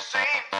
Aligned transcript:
same. 0.00 0.59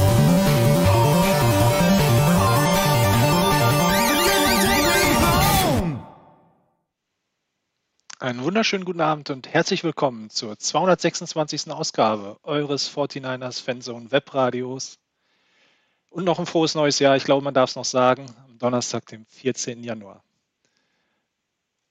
Einen 8.31 8.45
wunderschönen 8.45 8.85
guten 8.85 9.01
Abend 9.01 9.29
und 9.29 9.49
herzlich 9.49 9.83
willkommen 9.83 10.29
zur 10.29 10.57
226. 10.57 11.69
Ausgabe 11.69 12.39
eures 12.43 12.89
49ers 12.89 13.61
Fanzone 13.61 14.09
Webradios. 14.09 14.99
Und 16.09 16.23
noch 16.23 16.39
ein 16.39 16.45
frohes 16.45 16.73
neues 16.73 16.99
Jahr, 16.99 17.17
ich 17.17 17.25
glaube, 17.25 17.43
man 17.43 17.53
darf 17.53 17.71
es 17.71 17.75
noch 17.75 17.83
sagen, 17.83 18.25
am 18.45 18.57
Donnerstag, 18.57 19.05
dem 19.07 19.25
14. 19.25 19.83
Januar. 19.83 20.23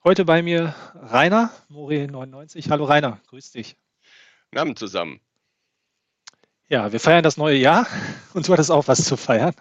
Heute 0.03 0.25
bei 0.25 0.41
mir 0.41 0.75
Rainer, 0.95 1.51
Mori99. 1.71 2.71
Hallo 2.71 2.87
Rainer, 2.87 3.21
grüß 3.29 3.51
dich. 3.51 3.77
Guten 4.47 4.61
Abend 4.61 4.79
zusammen. 4.79 5.21
Ja, 6.71 6.91
wir 6.91 7.01
feiern 7.01 7.23
das 7.23 7.37
neue 7.37 7.59
Jahr 7.59 7.87
und 8.33 8.49
du 8.49 8.53
hattest 8.55 8.71
auch 8.71 8.89
was 8.89 9.05
zu 9.05 9.19
feiern. 9.19 9.55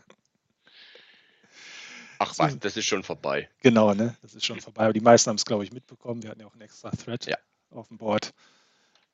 Ach 2.19 2.33
was, 2.37 2.59
das 2.59 2.75
ist 2.77 2.85
schon 2.85 3.03
vorbei. 3.03 3.49
Genau, 3.61 3.93
ne? 3.93 4.15
Das 4.21 4.35
ist 4.35 4.45
schon 4.45 4.59
vorbei. 4.59 4.83
Aber 4.83 4.93
die 4.93 4.99
meisten 4.99 5.29
haben 5.29 5.37
es, 5.37 5.45
glaube 5.45 5.63
ich, 5.63 5.71
mitbekommen. 5.71 6.21
Wir 6.21 6.29
hatten 6.29 6.41
ja 6.41 6.47
auch 6.47 6.53
einen 6.53 6.61
extra 6.61 6.91
Thread 6.91 7.25
Ja. 7.25 7.37
auf 7.71 7.87
dem 7.87 7.97
Board. 7.97 8.33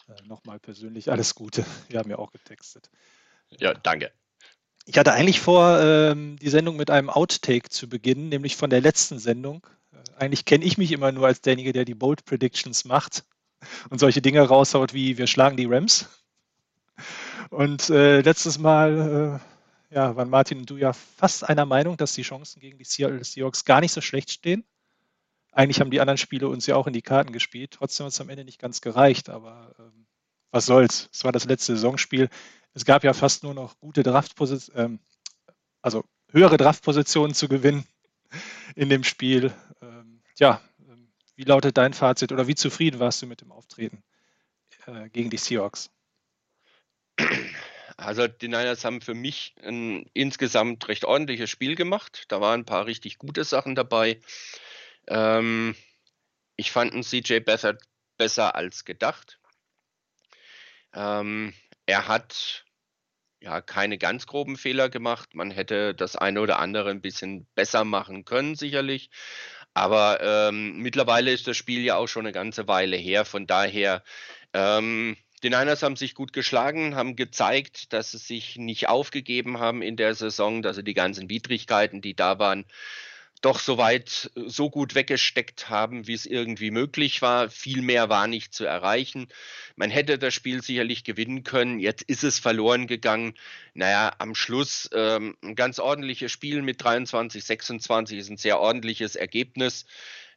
Äh, 0.08 0.28
Nochmal 0.28 0.60
persönlich 0.60 1.12
alles 1.12 1.36
Gute. 1.36 1.66
Wir 1.88 2.00
haben 2.00 2.10
ja 2.10 2.18
auch 2.18 2.32
getextet. 2.32 2.90
Ja, 3.60 3.74
danke. 3.76 4.12
Ich 4.86 4.98
hatte 4.98 5.14
eigentlich 5.14 5.40
vor, 5.40 5.80
ähm, 5.80 6.38
die 6.40 6.50
Sendung 6.50 6.76
mit 6.78 6.90
einem 6.90 7.10
Outtake 7.10 7.70
zu 7.70 7.88
beginnen, 7.88 8.30
nämlich 8.30 8.56
von 8.56 8.70
der 8.70 8.82
letzten 8.82 9.20
Sendung. 9.20 9.66
Äh, 9.94 9.98
eigentlich 10.18 10.46
kenne 10.46 10.66
ich 10.66 10.78
mich 10.78 10.92
immer 10.92 11.12
nur 11.12 11.28
als 11.28 11.42
derjenige, 11.42 11.74
der 11.74 11.86
die 11.86 11.96
Bold 11.96 12.26
Predictions 12.26 12.86
macht 12.86 13.24
und 13.90 14.00
solche 14.00 14.22
Dinge 14.22 14.42
raushaut 14.42 14.94
wie 14.94 15.18
wir 15.18 15.28
schlagen 15.28 15.58
die 15.58 15.66
Rams. 15.66 16.08
Und 17.50 17.90
äh, 17.90 18.22
letztes 18.22 18.58
Mal 18.58 19.40
äh, 19.42 19.55
ja, 19.96 20.14
waren 20.18 20.30
Martin 20.30 20.60
und 20.60 20.70
du 20.70 20.76
ja 20.76 20.92
fast 20.92 21.48
einer 21.48 21.66
Meinung, 21.66 21.96
dass 21.96 22.14
die 22.14 22.24
Chancen 22.24 22.60
gegen 22.60 22.78
die 22.78 22.84
Seattle 22.84 23.24
Seahawks 23.24 23.64
gar 23.64 23.80
nicht 23.80 23.94
so 23.94 24.02
schlecht 24.02 24.30
stehen. 24.30 24.66
Eigentlich 25.54 25.80
haben 25.80 25.90
die 25.90 26.02
anderen 26.02 26.18
Spiele 26.18 26.50
uns 26.50 26.68
ja 26.68 26.76
auch 26.76 26.86
in 26.86 26.92
die 26.92 27.02
Karten 27.02 27.32
gespielt. 27.32 27.72
Trotzdem 27.72 28.06
hat 28.06 28.12
es 28.12 28.20
am 28.20 28.28
Ende 28.28 28.44
nicht 28.44 28.60
ganz 28.60 28.82
gereicht, 28.82 29.30
aber 29.30 29.74
ähm, 29.80 30.06
was 30.52 30.66
soll's. 30.66 31.10
Es 31.14 31.24
war 31.24 31.32
das 31.32 31.46
letzte 31.46 31.76
Saisonspiel. 31.78 32.30
Es 32.74 32.84
gab 32.84 33.06
ja 33.06 33.14
fast 33.14 33.44
nur 33.44 33.54
noch 33.54 33.80
gute 33.80 34.04
Draftpositionen, 34.04 34.96
ähm, 34.96 35.00
also 35.82 36.04
höhere 36.30 36.58
Draftpositionen 36.58 37.34
zu 37.34 37.48
gewinnen 37.48 37.86
in 38.76 38.90
dem 38.90 39.06
Spiel. 39.06 39.54
Ähm, 39.82 40.22
ja, 40.38 40.60
ähm, 40.90 41.08
wie 41.38 41.46
lautet 41.46 41.78
dein 41.78 41.94
Fazit 41.94 42.34
oder 42.34 42.48
wie 42.48 42.56
zufrieden 42.56 43.00
warst 43.00 43.22
du 43.22 43.28
mit 43.28 43.40
dem 43.40 43.54
Auftreten 43.54 44.04
äh, 44.88 45.08
gegen 45.08 45.30
die 45.30 45.38
Seahawks? 45.38 45.90
Also 47.98 48.28
die 48.28 48.48
Niners 48.48 48.84
haben 48.84 49.02
für 49.02 49.14
mich 49.14 49.56
ein 49.64 50.10
insgesamt 50.14 50.88
recht 50.88 51.06
ordentliches 51.06 51.50
Spiel 51.50 51.76
gemacht. 51.76 52.26
Da 52.28 52.42
waren 52.42 52.62
ein 52.62 52.66
paar 52.66 52.86
richtig 52.86 53.18
gute 53.18 53.44
Sachen 53.44 53.76
dabei. 53.76 54.20
Ähm, 55.08 55.76
ich 56.58 56.72
fand 56.72 56.94
einen 56.94 57.04
CJ 57.04 57.40
besser, 57.40 57.78
besser 58.18 58.56
als 58.56 58.86
gedacht. 58.86 59.40
Ähm, 60.94 61.54
er 61.86 62.08
hat 62.08 62.66
ja, 63.46 63.62
keine 63.62 63.98
ganz 63.98 64.26
groben 64.26 64.58
Fehler 64.58 64.90
gemacht. 64.90 65.36
Man 65.36 65.52
hätte 65.52 65.94
das 65.94 66.16
eine 66.16 66.42
oder 66.42 66.60
andere 66.60 66.90
ein 66.90 67.02
bisschen 67.02 67.46
besser 67.54 67.86
machen 67.86 68.26
können, 68.26 68.56
sicherlich. 68.56 69.10
Aber 69.76 70.20
ähm, 70.22 70.78
mittlerweile 70.78 71.32
ist 71.32 71.48
das 71.48 71.56
Spiel 71.56 71.84
ja 71.84 71.96
auch 71.98 72.08
schon 72.08 72.26
eine 72.26 72.32
ganze 72.34 72.68
Weile 72.68 72.98
her. 72.98 73.24
Von 73.26 73.46
daher, 73.46 74.04
ähm, 74.54 75.16
die 75.44 75.50
Niners 75.50 75.84
haben 75.84 75.96
sich 75.96 76.16
gut 76.16 76.34
geschlagen, 76.34 76.96
haben 76.96 77.16
gezeigt, 77.16 77.94
dass 77.94 78.12
sie 78.12 78.18
sich 78.18 78.58
nicht 78.58 78.90
aufgegeben 78.90 79.60
haben 79.60 79.82
in 79.82 79.98
der 79.98 80.16
Saison, 80.16 80.62
dass 80.62 80.78
sie 80.78 80.84
die 80.84 80.94
ganzen 80.94 81.30
Widrigkeiten, 81.30 82.02
die 82.02 82.16
da 82.16 82.40
waren, 82.40 82.66
doch 83.42 83.60
soweit 83.60 84.32
äh, 84.36 84.42
so 84.48 84.70
gut 84.70 84.96
weggesteckt 84.96 85.70
haben, 85.70 86.08
wie 86.08 86.14
es 86.14 86.26
irgendwie 86.26 86.72
möglich 86.72 87.22
war. 87.22 87.50
Viel 87.50 87.82
mehr 87.82 88.10
war 88.10 88.28
nicht 88.28 88.54
zu 88.54 88.66
erreichen. 88.66 89.28
Man 89.76 89.92
hätte 89.92 90.18
das 90.18 90.34
Spiel 90.34 90.64
sicherlich 90.64 91.04
gewinnen 91.04 91.44
können. 91.44 91.80
Jetzt 91.80 92.02
ist 92.04 92.24
es 92.24 92.40
verloren 92.40 92.88
gegangen. 92.88 93.36
Naja, 93.74 94.14
am 94.18 94.36
Schluss 94.36 94.90
ähm, 94.94 95.38
ein 95.44 95.56
ganz 95.56 95.80
ordentliches 95.80 96.32
Spiel 96.32 96.62
mit 96.62 96.84
23, 96.84 97.44
26 97.44 98.18
ist 98.18 98.30
ein 98.30 98.38
sehr 98.38 98.60
ordentliches 98.60 99.16
Ergebnis. 99.16 99.86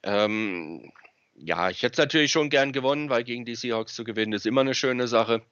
Ähm, 0.03 0.93
ja, 1.41 1.71
ich 1.71 1.83
hätte 1.83 1.93
es 1.93 1.99
natürlich 1.99 2.33
schon 2.33 2.51
gern 2.51 2.73
gewonnen, 2.73 3.11
weil 3.11 3.25
gegen 3.25 3.45
die 3.45 3.55
Seahawks 3.55 3.95
zu 3.95 4.05
gewinnen 4.05 4.33
ist 4.33 4.47
immer 4.47 4.63
eine 4.63 4.75
schöne 4.75 5.09
Sache. 5.09 5.43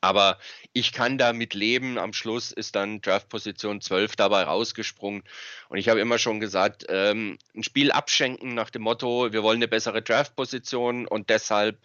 Aber 0.00 0.38
ich 0.74 0.92
kann 0.92 1.16
damit 1.16 1.54
leben. 1.54 1.98
Am 1.98 2.12
Schluss 2.12 2.52
ist 2.52 2.76
dann 2.76 3.00
Draftposition 3.00 3.80
12 3.80 4.16
dabei 4.16 4.42
rausgesprungen. 4.42 5.22
Und 5.70 5.78
ich 5.78 5.88
habe 5.88 6.00
immer 6.00 6.18
schon 6.18 6.40
gesagt, 6.40 6.84
ähm, 6.90 7.38
ein 7.54 7.62
Spiel 7.62 7.90
abschenken 7.90 8.54
nach 8.54 8.68
dem 8.68 8.82
Motto, 8.82 9.32
wir 9.32 9.42
wollen 9.42 9.56
eine 9.56 9.68
bessere 9.68 10.02
Draftposition 10.02 11.06
und 11.06 11.30
deshalb 11.30 11.78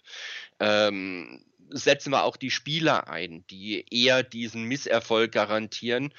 ähm, 0.60 1.46
setzen 1.70 2.12
wir 2.12 2.24
auch 2.24 2.36
die 2.36 2.52
Spieler 2.52 3.08
ein, 3.08 3.46
die 3.48 3.86
eher 3.90 4.24
diesen 4.24 4.64
Misserfolg 4.64 5.32
garantieren. 5.32 6.14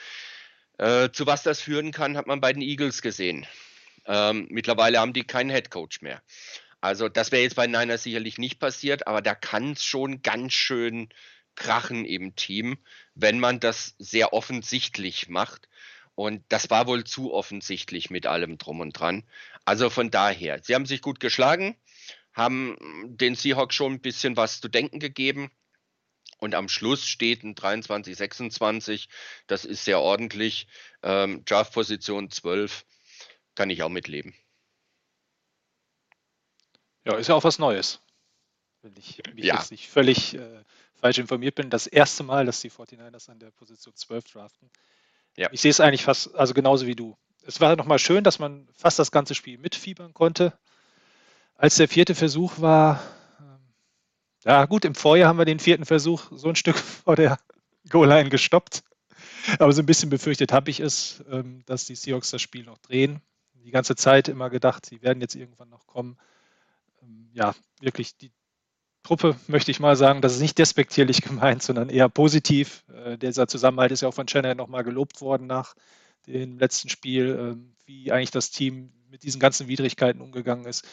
Äh, 0.78 1.10
zu 1.12 1.26
was 1.26 1.42
das 1.42 1.60
führen 1.60 1.92
kann, 1.92 2.16
hat 2.16 2.26
man 2.26 2.40
bei 2.40 2.54
den 2.54 2.62
Eagles 2.62 3.02
gesehen. 3.02 3.46
Ähm, 4.06 4.46
mittlerweile 4.50 5.00
haben 5.00 5.12
die 5.12 5.24
keinen 5.24 5.50
Headcoach 5.50 6.00
mehr. 6.00 6.22
Also 6.80 7.08
das 7.08 7.32
wäre 7.32 7.42
jetzt 7.42 7.56
bei 7.56 7.66
Niners 7.66 8.02
sicherlich 8.04 8.38
nicht 8.38 8.58
passiert, 8.58 9.06
aber 9.06 9.22
da 9.22 9.34
kann 9.34 9.72
es 9.72 9.84
schon 9.84 10.22
ganz 10.22 10.52
schön 10.54 11.08
krachen 11.54 12.04
im 12.04 12.36
Team, 12.36 12.78
wenn 13.14 13.38
man 13.38 13.60
das 13.60 13.94
sehr 13.98 14.32
offensichtlich 14.32 15.28
macht. 15.28 15.68
Und 16.14 16.44
das 16.48 16.70
war 16.70 16.86
wohl 16.86 17.04
zu 17.04 17.32
offensichtlich 17.32 18.10
mit 18.10 18.26
allem 18.26 18.58
drum 18.58 18.80
und 18.80 18.92
dran. 18.92 19.24
Also 19.64 19.90
von 19.90 20.10
daher, 20.10 20.62
sie 20.62 20.74
haben 20.74 20.86
sich 20.86 21.02
gut 21.02 21.20
geschlagen, 21.20 21.76
haben 22.32 22.76
den 23.04 23.34
Seahawks 23.34 23.74
schon 23.74 23.94
ein 23.94 24.00
bisschen 24.00 24.36
was 24.36 24.60
zu 24.60 24.68
denken 24.68 25.00
gegeben. 25.00 25.50
Und 26.38 26.54
am 26.54 26.68
Schluss 26.68 27.06
steht 27.06 27.42
ein 27.42 27.54
23, 27.54 28.16
26. 28.16 29.08
Das 29.46 29.66
ist 29.66 29.84
sehr 29.84 30.00
ordentlich. 30.00 30.66
Ähm, 31.02 31.44
Draft-Position 31.44 32.30
12 32.30 32.86
kann 33.54 33.68
ich 33.68 33.82
auch 33.82 33.90
mitleben. 33.90 34.34
Ja, 37.04 37.16
ist 37.16 37.28
ja 37.28 37.34
auch 37.34 37.44
was 37.44 37.58
Neues. 37.58 38.00
Wenn 38.82 38.94
ich 38.96 39.22
mich 39.34 39.44
ja. 39.44 39.56
jetzt 39.56 39.70
nicht 39.70 39.88
völlig 39.88 40.34
äh, 40.34 40.64
falsch 40.94 41.18
informiert 41.18 41.54
bin, 41.54 41.70
das 41.70 41.86
erste 41.86 42.22
Mal, 42.22 42.46
dass 42.46 42.60
die 42.60 42.70
49ers 42.70 43.30
an 43.30 43.38
der 43.38 43.50
Position 43.50 43.94
12 43.94 44.24
draften. 44.24 44.70
Ja. 45.36 45.48
Ich 45.52 45.60
sehe 45.60 45.70
es 45.70 45.80
eigentlich 45.80 46.04
fast, 46.04 46.34
also 46.34 46.54
genauso 46.54 46.86
wie 46.86 46.94
du. 46.96 47.16
Es 47.46 47.60
war 47.60 47.74
nochmal 47.76 47.98
schön, 47.98 48.24
dass 48.24 48.38
man 48.38 48.68
fast 48.74 48.98
das 48.98 49.10
ganze 49.10 49.34
Spiel 49.34 49.58
mitfiebern 49.58 50.12
konnte. 50.12 50.58
Als 51.56 51.76
der 51.76 51.88
vierte 51.88 52.14
Versuch 52.14 52.60
war, 52.60 53.02
ähm, 53.38 53.74
ja 54.44 54.64
gut, 54.66 54.84
im 54.84 54.94
Vorjahr 54.94 55.28
haben 55.28 55.38
wir 55.38 55.44
den 55.44 55.58
vierten 55.58 55.84
Versuch 55.84 56.30
so 56.32 56.48
ein 56.48 56.56
Stück 56.56 56.76
vor 57.04 57.16
der 57.16 57.38
Goal-Line 57.88 58.30
gestoppt. 58.30 58.82
Aber 59.58 59.72
so 59.72 59.82
ein 59.82 59.86
bisschen 59.86 60.10
befürchtet 60.10 60.52
habe 60.52 60.70
ich 60.70 60.80
es, 60.80 61.22
ähm, 61.30 61.62
dass 61.66 61.86
die 61.86 61.94
Seahawks 61.94 62.30
das 62.30 62.42
Spiel 62.42 62.64
noch 62.64 62.78
drehen. 62.78 63.20
Die 63.54 63.70
ganze 63.70 63.94
Zeit 63.94 64.28
immer 64.28 64.50
gedacht, 64.50 64.86
sie 64.86 65.02
werden 65.02 65.20
jetzt 65.20 65.34
irgendwann 65.34 65.68
noch 65.68 65.86
kommen. 65.86 66.16
Ähm, 67.02 67.30
ja, 67.32 67.54
wirklich 67.80 68.16
die 68.16 68.32
Truppe, 69.02 69.36
möchte 69.46 69.70
ich 69.70 69.80
mal 69.80 69.96
sagen. 69.96 70.20
Das 70.20 70.34
ist 70.34 70.40
nicht 70.40 70.58
despektierlich 70.58 71.22
gemeint, 71.22 71.62
sondern 71.62 71.88
eher 71.88 72.08
positiv. 72.08 72.84
Äh, 72.88 73.18
dieser 73.18 73.48
Zusammenhalt 73.48 73.92
ist 73.92 74.02
ja 74.02 74.08
auch 74.08 74.14
von 74.14 74.28
Shannon 74.28 74.56
nochmal 74.56 74.84
gelobt 74.84 75.20
worden 75.20 75.46
nach 75.46 75.74
dem 76.26 76.58
letzten 76.58 76.88
Spiel, 76.88 77.56
äh, 77.56 77.86
wie 77.86 78.12
eigentlich 78.12 78.30
das 78.30 78.50
Team 78.50 78.92
mit 79.08 79.22
diesen 79.22 79.40
ganzen 79.40 79.68
Widrigkeiten 79.68 80.20
umgegangen 80.20 80.66
ist. 80.66 80.86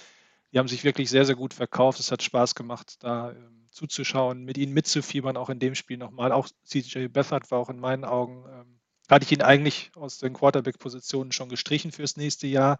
Die 0.51 0.59
haben 0.59 0.68
sich 0.68 0.83
wirklich 0.83 1.09
sehr, 1.09 1.25
sehr 1.25 1.36
gut 1.36 1.54
verkauft. 1.54 2.00
Es 2.00 2.12
hat 2.12 2.24
Spaß 2.24 2.56
gemacht, 2.56 2.95
da 3.01 3.31
ähm, 3.31 3.68
zuzuschauen, 3.71 4.44
mit 4.44 4.57
ihnen 4.57 4.74
mitzufiebern, 4.74 5.38
auch 5.38 5.50
in 5.50 5.59
dem 5.59 5.75
Spiel 5.75 5.98
nochmal. 5.98 6.31
Auch 6.31 6.48
CJ 6.63 7.07
Bethard 7.09 7.51
war 7.51 7.59
auch 7.59 7.69
in 7.69 7.80
meinen 7.80 8.06
Augen, 8.06 8.45
ähm, 8.50 8.80
hatte 9.09 9.25
ich 9.25 9.31
ihn 9.31 9.42
eigentlich 9.42 9.92
aus 9.95 10.18
den 10.18 10.33
Quarterback-Positionen 10.33 11.31
schon 11.31 11.50
gestrichen 11.50 11.92
fürs 11.92 12.18
nächste 12.18 12.48
Jahr, 12.48 12.77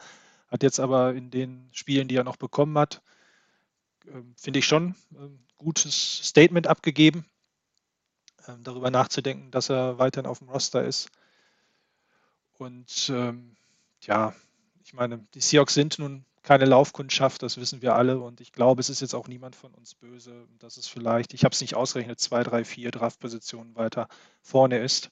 hat 0.48 0.64
jetzt 0.64 0.80
aber 0.80 1.14
in 1.14 1.30
den 1.30 1.70
Spielen, 1.72 2.08
die 2.08 2.16
er 2.16 2.24
noch 2.24 2.38
bekommen 2.38 2.78
hat, 2.78 3.02
finde 4.36 4.60
ich 4.60 4.66
schon 4.66 4.96
ein 5.12 5.18
ähm, 5.18 5.40
gutes 5.58 6.28
Statement 6.28 6.68
abgegeben, 6.68 7.26
ähm, 8.48 8.64
darüber 8.64 8.92
nachzudenken, 8.92 9.52
dass 9.52 9.70
er 9.70 9.98
weiterhin 9.98 10.30
auf 10.30 10.40
dem 10.40 10.50
Roster 10.50 10.84
ist. 10.84 11.10
Und 12.58 13.12
ähm, 13.14 13.56
ja, 14.02 14.34
ich 14.84 14.94
meine, 14.94 15.26
die 15.34 15.42
Seahawks 15.42 15.74
sind 15.74 16.00
nun 16.00 16.26
keine 16.44 16.66
Laufkundschaft, 16.66 17.44
das 17.44 17.58
wissen 17.58 17.82
wir 17.82 17.96
alle. 17.96 18.20
Und 18.20 18.40
ich 18.40 18.54
glaube, 18.54 18.80
es 18.80 18.90
ist 18.90 19.02
jetzt 19.02 19.14
auch 19.14 19.28
niemand 19.28 19.56
von 19.56 19.74
uns 19.74 19.96
böse, 19.96 20.48
dass 20.60 20.78
es 20.78 20.88
vielleicht, 20.88 21.34
ich 21.34 21.44
habe 21.44 21.54
es 21.54 21.62
nicht 21.62 21.76
ausgerechnet, 21.76 22.20
zwei, 22.20 22.44
drei, 22.44 22.64
vier 22.64 22.92
Draftpositionen 22.92 23.76
weiter 23.76 24.08
vorne 24.42 24.80
ist. 24.80 25.12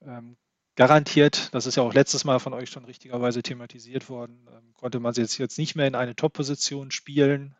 Ähm, 0.00 0.36
garantiert, 0.74 1.52
das 1.52 1.66
ist 1.66 1.76
ja 1.76 1.82
auch 1.82 1.92
letztes 1.92 2.24
Mal 2.24 2.38
von 2.38 2.54
euch 2.54 2.70
schon 2.70 2.84
richtigerweise 2.84 3.42
thematisiert 3.42 4.08
worden, 4.08 4.48
ähm, 4.50 4.72
konnte 4.74 5.00
man 5.00 5.12
sie 5.12 5.20
jetzt 5.20 5.58
nicht 5.58 5.74
mehr 5.74 5.86
in 5.86 5.94
eine 5.94 6.16
Top-Position 6.16 6.92
spielen 6.92 7.54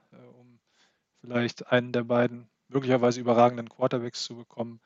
vielleicht 1.20 1.68
einen 1.68 1.92
der 1.92 2.04
beiden 2.04 2.48
möglicherweise 2.68 3.20
überragenden 3.20 3.68
Quarterbacks 3.68 4.24
zu 4.24 4.36
bekommen. 4.36 4.80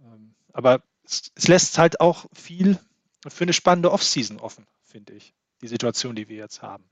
Ähm, 0.00 0.34
aber 0.52 0.82
es, 1.04 1.32
es 1.34 1.48
lässt 1.48 1.78
halt 1.78 2.00
auch 2.00 2.26
viel 2.32 2.78
für 3.26 3.44
eine 3.44 3.52
spannende 3.52 3.92
Offseason 3.92 4.40
offen, 4.40 4.66
finde 4.84 5.14
ich, 5.14 5.34
die 5.60 5.68
Situation, 5.68 6.14
die 6.14 6.28
wir 6.28 6.36
jetzt 6.36 6.62
haben. 6.62 6.84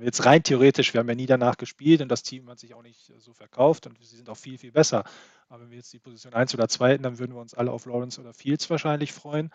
Jetzt 0.00 0.24
rein 0.24 0.44
theoretisch, 0.44 0.94
wir 0.94 1.00
haben 1.00 1.08
ja 1.08 1.16
nie 1.16 1.26
danach 1.26 1.56
gespielt 1.56 2.02
und 2.02 2.08
das 2.08 2.22
Team 2.22 2.48
hat 2.48 2.60
sich 2.60 2.72
auch 2.74 2.82
nicht 2.82 3.12
so 3.18 3.32
verkauft 3.32 3.88
und 3.88 3.98
sie 4.00 4.16
sind 4.16 4.28
auch 4.28 4.36
viel, 4.36 4.56
viel 4.56 4.70
besser. 4.70 5.02
Aber 5.48 5.62
wenn 5.62 5.70
wir 5.70 5.78
jetzt 5.78 5.92
die 5.92 5.98
Position 5.98 6.34
1 6.34 6.54
oder 6.54 6.68
2 6.68 6.92
hätten, 6.92 7.02
dann 7.02 7.18
würden 7.18 7.34
wir 7.34 7.40
uns 7.40 7.54
alle 7.54 7.72
auf 7.72 7.86
Lawrence 7.86 8.20
oder 8.20 8.32
Fields 8.32 8.70
wahrscheinlich 8.70 9.12
freuen. 9.12 9.50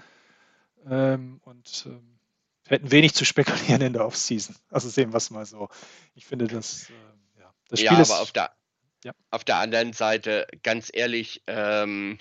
Ähm, 0.86 1.39
und 1.46 1.86
ähm, 1.88 2.20
hätten 2.68 2.92
wenig 2.92 3.13
zu 3.13 3.24
spekulieren 3.24 3.82
in 3.82 3.94
der 3.94 4.06
Offseason. 4.06 4.56
Also 4.70 4.89
sehen 4.89 5.13
wir 5.13 5.18
es 5.18 5.30
mal 5.32 5.46
so. 5.46 5.70
Ich 6.13 6.25
finde, 6.25 6.48
das, 6.48 6.89
äh, 6.89 6.94
das 7.70 7.80
Spiel 7.80 7.92
ja, 7.92 8.02
ist. 8.02 8.12
Aber 8.12 8.22
auf 8.22 8.32
der, 8.32 8.52
ja. 9.04 9.12
auf 9.32 9.44
der 9.44 9.58
anderen 9.58 9.94
Seite, 9.94 10.48
ganz 10.64 10.90
ehrlich, 10.94 11.44
ähm, 11.48 12.18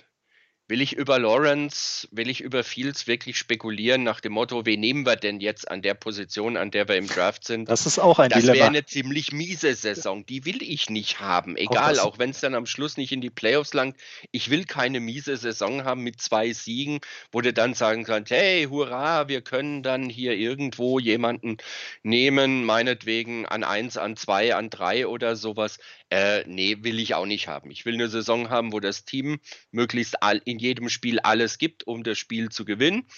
Will 0.68 0.80
ich 0.80 0.94
über 0.94 1.20
Lawrence, 1.20 2.08
will 2.10 2.28
ich 2.28 2.40
über 2.40 2.64
Fields 2.64 3.06
wirklich 3.06 3.36
spekulieren 3.36 4.02
nach 4.02 4.20
dem 4.20 4.32
Motto, 4.32 4.66
wen 4.66 4.80
nehmen 4.80 5.06
wir 5.06 5.14
denn 5.14 5.38
jetzt 5.38 5.70
an 5.70 5.80
der 5.80 5.94
Position, 5.94 6.56
an 6.56 6.72
der 6.72 6.88
wir 6.88 6.96
im 6.96 7.06
Draft 7.06 7.44
sind? 7.44 7.68
Das 7.68 7.86
ist 7.86 8.00
auch 8.00 8.18
ein 8.18 8.30
das 8.30 8.48
wäre 8.48 8.66
eine 8.66 8.84
ziemlich 8.84 9.30
miese 9.30 9.72
Saison. 9.76 10.26
Die 10.26 10.44
will 10.44 10.60
ich 10.64 10.90
nicht 10.90 11.20
haben. 11.20 11.56
Egal, 11.56 12.00
auch, 12.00 12.06
auch 12.06 12.18
wenn 12.18 12.30
es 12.30 12.40
dann 12.40 12.56
am 12.56 12.66
Schluss 12.66 12.96
nicht 12.96 13.12
in 13.12 13.20
die 13.20 13.30
Playoffs 13.30 13.74
langt. 13.74 13.96
Ich 14.32 14.50
will 14.50 14.64
keine 14.64 14.98
miese 14.98 15.36
Saison 15.36 15.84
haben 15.84 16.02
mit 16.02 16.20
zwei 16.20 16.52
Siegen, 16.52 16.98
wo 17.30 17.40
du 17.40 17.52
dann 17.52 17.74
sagen 17.74 18.02
kannst, 18.02 18.32
hey, 18.32 18.64
hurra, 18.64 19.28
wir 19.28 19.42
können 19.42 19.84
dann 19.84 20.08
hier 20.08 20.32
irgendwo 20.32 20.98
jemanden 20.98 21.58
nehmen, 22.02 22.64
meinetwegen 22.64 23.46
an 23.46 23.62
eins, 23.62 23.96
an 23.96 24.16
zwei, 24.16 24.56
an 24.56 24.68
drei 24.70 25.06
oder 25.06 25.36
sowas. 25.36 25.78
Äh, 26.10 26.44
nee, 26.46 26.78
will 26.82 27.00
ich 27.00 27.14
auch 27.14 27.26
nicht 27.26 27.48
haben. 27.48 27.70
Ich 27.70 27.84
will 27.84 27.94
eine 27.94 28.08
Saison 28.08 28.48
haben, 28.48 28.72
wo 28.72 28.78
das 28.80 29.04
Team 29.04 29.40
möglichst 29.72 30.22
all, 30.22 30.40
in 30.44 30.58
jedem 30.58 30.88
Spiel 30.88 31.18
alles 31.18 31.58
gibt, 31.58 31.86
um 31.86 32.04
das 32.04 32.18
Spiel 32.18 32.50
zu 32.50 32.64
gewinnen. 32.64 33.08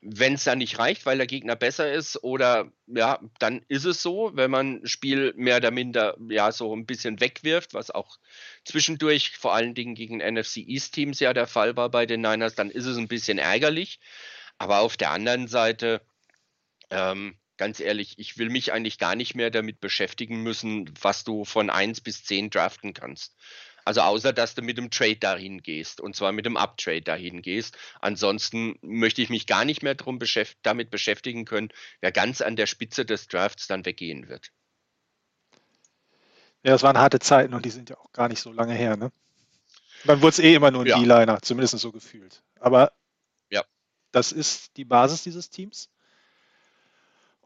Wenn 0.00 0.34
es 0.34 0.44
dann 0.44 0.58
nicht 0.58 0.78
reicht, 0.78 1.06
weil 1.06 1.16
der 1.16 1.26
Gegner 1.26 1.56
besser 1.56 1.90
ist, 1.90 2.22
oder 2.22 2.70
ja, 2.86 3.20
dann 3.38 3.64
ist 3.68 3.86
es 3.86 4.02
so, 4.02 4.30
wenn 4.34 4.50
man 4.50 4.82
ein 4.82 4.86
Spiel 4.86 5.32
mehr 5.36 5.56
oder 5.56 5.70
minder 5.70 6.16
ja 6.28 6.52
so 6.52 6.76
ein 6.76 6.86
bisschen 6.86 7.20
wegwirft, 7.20 7.74
was 7.74 7.90
auch 7.90 8.18
zwischendurch 8.64 9.36
vor 9.36 9.54
allen 9.54 9.74
Dingen 9.74 9.94
gegen 9.94 10.18
NFC 10.18 10.58
East 10.58 10.94
Teams 10.94 11.20
ja 11.20 11.32
der 11.32 11.46
Fall 11.46 11.76
war 11.76 11.88
bei 11.90 12.06
den 12.06 12.20
Niners, 12.20 12.54
dann 12.54 12.70
ist 12.70 12.86
es 12.86 12.98
ein 12.98 13.08
bisschen 13.08 13.38
ärgerlich. 13.38 13.98
Aber 14.58 14.80
auf 14.80 14.96
der 14.96 15.10
anderen 15.10 15.48
Seite, 15.48 16.02
ähm, 16.90 17.36
ganz 17.56 17.80
ehrlich, 17.80 18.14
ich 18.18 18.38
will 18.38 18.50
mich 18.50 18.72
eigentlich 18.72 18.98
gar 18.98 19.16
nicht 19.16 19.34
mehr 19.34 19.50
damit 19.50 19.80
beschäftigen 19.80 20.42
müssen, 20.42 20.92
was 21.00 21.24
du 21.24 21.44
von 21.44 21.70
1 21.70 22.00
bis 22.00 22.24
10 22.24 22.50
draften 22.50 22.94
kannst. 22.94 23.36
Also 23.84 24.00
außer, 24.00 24.32
dass 24.32 24.54
du 24.54 24.62
mit 24.62 24.78
dem 24.78 24.90
Trade 24.90 25.16
dahin 25.16 25.62
gehst 25.62 26.00
und 26.00 26.16
zwar 26.16 26.32
mit 26.32 26.46
dem 26.46 26.56
Uptrade 26.56 27.02
dahin 27.02 27.42
gehst. 27.42 27.76
Ansonsten 28.00 28.78
möchte 28.80 29.20
ich 29.20 29.28
mich 29.28 29.46
gar 29.46 29.64
nicht 29.64 29.82
mehr 29.82 29.94
drum 29.94 30.18
beschäft 30.18 30.58
damit 30.62 30.90
beschäftigen 30.90 31.44
können, 31.44 31.68
wer 32.00 32.10
ganz 32.10 32.40
an 32.40 32.56
der 32.56 32.66
Spitze 32.66 33.04
des 33.04 33.28
Drafts 33.28 33.66
dann 33.66 33.84
weggehen 33.84 34.28
wird. 34.28 34.52
Ja, 36.62 36.72
das 36.72 36.82
waren 36.82 36.96
harte 36.96 37.18
Zeiten 37.18 37.52
und 37.52 37.66
die 37.66 37.70
sind 37.70 37.90
ja 37.90 37.98
auch 37.98 38.10
gar 38.12 38.28
nicht 38.28 38.40
so 38.40 38.50
lange 38.50 38.72
her, 38.74 38.96
ne? 38.96 39.12
Dann 40.04 40.22
wurde 40.22 40.30
es 40.30 40.38
eh 40.38 40.54
immer 40.54 40.70
nur 40.70 40.82
ein 40.82 40.86
Ja. 40.86 40.98
D-Liner, 40.98 41.42
zumindest 41.42 41.78
so 41.78 41.92
gefühlt. 41.92 42.42
Aber 42.58 42.92
Ja. 43.50 43.64
das 44.12 44.32
ist 44.32 44.76
die 44.78 44.86
Basis 44.86 45.22
dieses 45.22 45.50
Teams. 45.50 45.90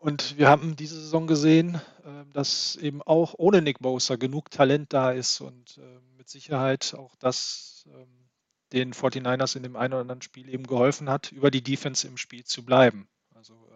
Und 0.00 0.38
wir 0.38 0.49
haben 0.49 0.76
diese 0.76 1.00
Saison 1.00 1.26
gesehen, 1.26 1.81
ähm, 2.05 2.33
dass 2.33 2.76
eben 2.76 3.02
auch 3.02 3.35
ohne 3.37 3.62
Nick 3.62 3.81
Bosa 3.81 4.17
genug 4.17 4.50
Talent 4.50 4.93
da 4.93 5.11
ist 5.11 5.40
und 5.40 5.78
ähm, 5.78 6.17
mit 6.17 6.28
Sicherheit 6.28 6.95
auch 6.97 7.17
das 7.17 7.87
ähm, 7.93 8.28
den 8.73 8.93
49ers 8.93 9.57
in 9.57 9.62
dem 9.62 9.76
einen 9.76 9.95
oder 9.95 10.02
anderen 10.02 10.23
Spiel 10.23 10.49
eben 10.49 10.67
geholfen 10.67 11.09
hat, 11.09 11.33
über 11.33 11.50
die 11.50 11.62
Defense 11.62 12.07
im 12.07 12.17
Spiel 12.19 12.45
zu 12.45 12.64
bleiben. 12.64 13.09
Also, 13.35 13.69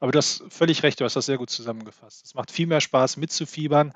aber 0.00 0.12
das 0.12 0.42
völlig 0.48 0.82
recht, 0.82 1.00
du 1.00 1.04
hast 1.04 1.16
das 1.16 1.26
sehr 1.26 1.38
gut 1.38 1.50
zusammengefasst. 1.50 2.24
Es 2.24 2.34
macht 2.34 2.50
viel 2.50 2.66
mehr 2.66 2.80
Spaß 2.80 3.16
mitzufiebern. 3.16 3.92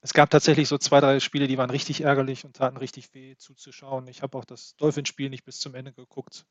Es 0.00 0.12
gab 0.12 0.30
tatsächlich 0.30 0.68
so 0.68 0.78
zwei, 0.78 1.00
drei 1.00 1.20
Spiele, 1.20 1.46
die 1.48 1.58
waren 1.58 1.70
richtig 1.70 2.02
ärgerlich 2.02 2.44
und 2.44 2.56
taten 2.56 2.76
richtig 2.76 3.12
weh 3.14 3.36
zuzuschauen. 3.36 4.06
Ich 4.08 4.22
habe 4.22 4.38
auch 4.38 4.44
das 4.44 4.76
Dolphins-Spiel 4.76 5.30
nicht 5.30 5.44
bis 5.44 5.58
zum 5.58 5.74
Ende 5.74 5.92
geguckt, 5.92 6.46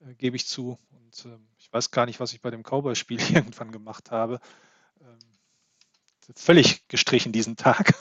äh, 0.00 0.14
gebe 0.14 0.36
ich 0.36 0.46
zu. 0.46 0.78
Und 0.90 1.24
ähm, 1.26 1.48
ich 1.58 1.72
weiß 1.72 1.90
gar 1.90 2.06
nicht, 2.06 2.20
was 2.20 2.32
ich 2.32 2.40
bei 2.40 2.50
dem 2.50 2.62
Cowboy-Spiel 2.62 3.20
irgendwann 3.34 3.72
gemacht 3.72 4.10
habe. 4.10 4.40
Ähm, 5.00 5.18
völlig 6.34 6.86
gestrichen 6.88 7.32
diesen 7.32 7.56
Tag. 7.56 7.94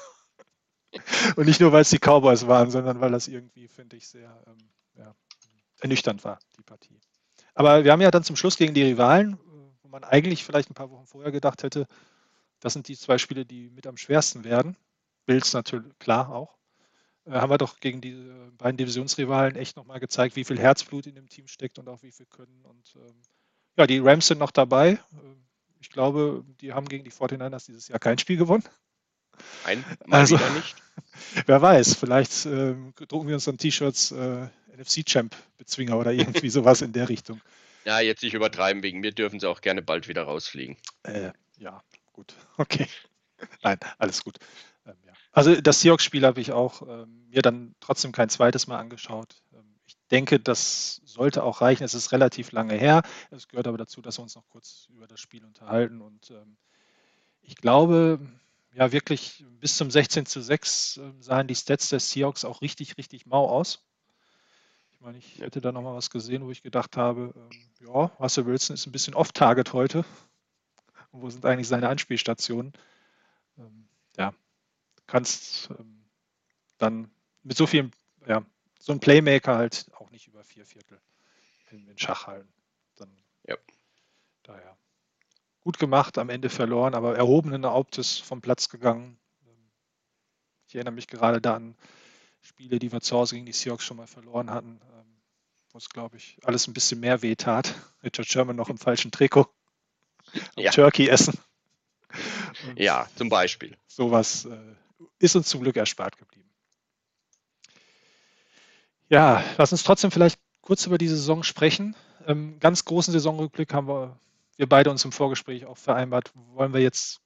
Und 1.35 1.45
nicht 1.45 1.59
nur, 1.59 1.71
weil 1.71 1.81
es 1.81 1.89
die 1.89 1.99
Cowboys 1.99 2.47
waren, 2.47 2.71
sondern 2.71 3.01
weil 3.01 3.11
das 3.11 3.27
irgendwie, 3.27 3.67
finde 3.67 3.97
ich, 3.97 4.07
sehr 4.07 4.43
ähm, 4.47 4.69
ja, 4.95 5.15
ernüchternd 5.79 6.23
war, 6.23 6.39
die 6.57 6.63
Partie. 6.63 6.99
Aber 7.53 7.83
wir 7.83 7.91
haben 7.91 8.01
ja 8.01 8.11
dann 8.11 8.23
zum 8.23 8.35
Schluss 8.35 8.57
gegen 8.57 8.73
die 8.73 8.83
Rivalen, 8.83 9.33
äh, 9.33 9.37
wo 9.81 9.89
man 9.89 10.03
eigentlich 10.03 10.43
vielleicht 10.43 10.69
ein 10.69 10.75
paar 10.75 10.91
Wochen 10.91 11.07
vorher 11.07 11.31
gedacht 11.31 11.63
hätte, 11.63 11.87
das 12.59 12.73
sind 12.73 12.87
die 12.87 12.97
zwei 12.97 13.17
Spiele, 13.17 13.45
die 13.45 13.69
mit 13.69 13.85
am 13.85 13.97
schwersten 13.97 14.43
werden. 14.43 14.77
Bills 15.25 15.53
natürlich, 15.53 15.97
klar 15.99 16.29
auch. 16.29 16.56
Äh, 17.27 17.31
haben 17.31 17.50
wir 17.51 17.57
doch 17.57 17.79
gegen 17.79 18.01
die 18.01 18.12
äh, 18.12 18.51
beiden 18.57 18.77
Divisionsrivalen 18.77 19.55
echt 19.55 19.75
nochmal 19.77 20.00
gezeigt, 20.00 20.36
wie 20.36 20.43
viel 20.43 20.60
Herzblut 20.60 21.07
in 21.07 21.15
dem 21.15 21.29
Team 21.29 21.48
steckt 21.48 21.79
und 21.79 21.88
auch 21.89 22.01
wie 22.03 22.12
viel 22.12 22.25
können. 22.25 22.63
Und 22.63 22.93
ähm, 22.96 23.22
ja, 23.77 23.88
die 23.88 24.00
Rams 24.00 24.27
sind 24.27 24.39
noch 24.39 24.51
dabei. 24.51 25.00
Ähm, 25.13 25.43
ich 25.79 25.89
glaube, 25.89 26.43
die 26.62 26.74
haben 26.74 26.88
gegen 26.89 27.03
die 27.03 27.12
49ers 27.12 27.65
dieses 27.67 27.88
Jahr 27.88 28.00
kein 28.00 28.17
Spiel 28.17 28.38
gewonnen. 28.38 28.63
Nein, 29.65 29.84
mal 30.05 30.19
Also- 30.22 30.38
wieder 30.38 30.50
nicht. 30.51 30.75
Wer 31.46 31.62
weiß, 31.62 31.96
vielleicht 31.96 32.46
ähm, 32.48 32.93
drucken 33.07 33.27
wir 33.27 33.36
uns 33.36 33.46
dann 33.46 33.57
T-Shirts 33.57 34.12
äh, 34.12 34.48
NFC-Champ-Bezwinger 34.75 35.98
oder 35.98 36.12
irgendwie 36.12 36.50
sowas 36.50 36.81
in 36.81 36.91
der 36.91 37.07
Richtung. 37.10 37.39
Ja, 37.86 38.00
jetzt 38.00 38.24
nicht 38.24 38.34
übertreiben, 38.34 38.84
wegen 38.84 39.00
mir 39.00 39.12
dürfen 39.12 39.39
sie 39.39 39.48
auch 39.48 39.62
gerne 39.62 39.81
bald 39.81 40.07
wieder 40.07 40.24
rausfliegen. 40.24 40.75
Äh, 41.03 41.31
ja, 41.60 41.81
gut. 42.13 42.34
Okay. 42.57 42.88
Nein, 43.63 43.77
alles 44.00 44.24
gut. 44.24 44.39
Also 45.38 45.53
das 45.62 45.82
Seahawks-Spiel 45.82 46.25
habe 46.25 46.41
ich 46.41 46.51
auch 46.51 46.82
ähm, 46.82 47.27
mir 47.29 47.44
dann 47.44 47.75
trotzdem 47.79 48.12
kein 48.12 48.27
zweites 48.27 48.65
Mal 48.65 48.79
angeschaut. 48.79 49.44
Ähm, 49.53 49.75
ich 49.86 49.96
denke, 50.10 50.39
das 50.39 51.00
sollte 51.06 51.44
auch 51.44 51.62
reichen. 51.62 51.84
Es 51.84 51.94
ist 51.94 52.12
relativ 52.12 52.51
lange 52.53 52.74
her. 52.74 53.03
Es 53.29 53.48
gehört 53.48 53.67
aber 53.67 53.77
dazu, 53.77 54.01
dass 54.01 54.17
wir 54.17 54.24
uns 54.24 54.34
noch 54.34 54.50
kurz 54.50 54.88
über 54.89 55.06
das 55.06 55.20
Spiel 55.20 55.46
unterhalten. 55.46 56.01
Und 56.01 56.32
ähm, 56.32 56.58
ich 57.44 57.56
glaube, 57.56 58.20
ja, 58.74 58.91
wirklich 58.91 59.46
bis 59.60 59.77
zum 59.77 59.91
16 59.91 60.25
zu 60.25 60.41
6 60.41 60.98
ähm, 60.98 61.22
sahen 61.22 61.46
die 61.46 61.53
Stats 61.53 61.89
der 61.89 62.00
Seahawks 62.00 62.44
auch 62.44 62.63
richtig, 62.63 62.98
richtig 62.98 63.27
mau 63.27 63.48
aus. 63.48 63.86
Ich 64.91 65.01
meine, 65.01 65.20
ich 65.20 65.38
hätte 65.38 65.62
da 65.62 65.72
nochmal 65.72 65.94
was 65.94 66.10
gesehen, 66.10 66.46
wo 66.46 66.50
ich 66.50 66.63
gedacht 66.63 66.98
habe, 66.98 67.36
ähm, 67.36 67.88
ja, 67.88 68.06
Russell 68.20 68.48
Wilson 68.48 68.74
ist 68.74 68.88
ein 68.88 68.91
bisschen 68.91 69.13
off-target 69.13 69.72
heute. 69.74 70.03
Und 71.12 71.22
wo 71.22 71.29
sind 71.29 71.46
eigentlich 71.46 71.67
seine 71.67 71.89
Anspielstationen? 71.89 72.74
Kannst 75.07 75.69
ähm, 75.71 76.05
dann 76.77 77.09
mit 77.43 77.57
so 77.57 77.65
viel, 77.65 77.89
ja, 78.27 78.45
so 78.79 78.91
ein 78.91 78.99
Playmaker 78.99 79.55
halt 79.55 79.89
auch 79.95 80.09
nicht 80.11 80.27
über 80.27 80.43
vier 80.43 80.65
Viertel 80.65 80.99
in, 81.71 81.87
in 81.87 81.97
Schach 81.97 82.27
halten. 82.27 82.51
Dann, 82.95 83.09
Ja. 83.47 83.55
Daher 84.43 84.77
gut 85.61 85.79
gemacht, 85.79 86.17
am 86.17 86.29
Ende 86.29 86.49
verloren, 86.49 86.93
aber 86.93 87.17
erhobenen 87.17 87.65
Hauptes 87.65 88.19
vom 88.19 88.39
Platz 88.39 88.69
gegangen. 88.69 89.19
Ich 90.67 90.75
erinnere 90.75 90.93
mich 90.93 91.07
gerade 91.07 91.41
da 91.41 91.55
an 91.55 91.75
Spiele, 92.41 92.79
die 92.79 92.91
wir 92.91 93.01
zu 93.01 93.17
Hause 93.17 93.35
gegen 93.35 93.45
die 93.45 93.51
Seahawks 93.51 93.83
schon 93.83 93.97
mal 93.97 94.07
verloren 94.07 94.49
hatten, 94.49 94.79
ähm, 94.93 95.17
wo 95.71 95.77
es, 95.77 95.89
glaube 95.89 96.15
ich, 96.15 96.37
alles 96.43 96.67
ein 96.67 96.73
bisschen 96.73 97.01
mehr 97.01 97.21
weh 97.21 97.35
tat. 97.35 97.75
Richard 98.03 98.27
Sherman 98.27 98.55
noch 98.55 98.69
im 98.69 98.77
falschen 98.77 99.11
Trikot. 99.11 99.47
Ja. 100.55 100.71
Turkey 100.71 101.09
essen. 101.09 101.37
Und 102.67 102.79
Ja, 102.79 103.09
zum 103.15 103.27
Beispiel. 103.27 103.77
Sowas 103.87 104.45
äh, 104.45 104.75
ist 105.19 105.35
uns 105.35 105.47
zum 105.47 105.61
Glück 105.61 105.77
erspart 105.77 106.17
geblieben. 106.17 106.49
Ja, 109.09 109.43
lass 109.57 109.71
uns 109.71 109.83
trotzdem 109.83 110.11
vielleicht 110.11 110.39
kurz 110.61 110.85
über 110.85 110.97
die 110.97 111.07
Saison 111.07 111.43
sprechen. 111.43 111.95
Ähm, 112.25 112.59
ganz 112.59 112.83
großen 112.83 113.13
Saisonrückblick 113.13 113.73
haben 113.73 113.87
wir, 113.87 114.19
wir 114.57 114.67
beide 114.67 114.91
uns 114.91 115.05
im 115.05 115.13
Vorgespräch 115.13 115.65
auch 115.65 115.77
vereinbart, 115.77 116.31
wollen 116.35 116.73
wir 116.73 116.81
jetzt 116.81 117.21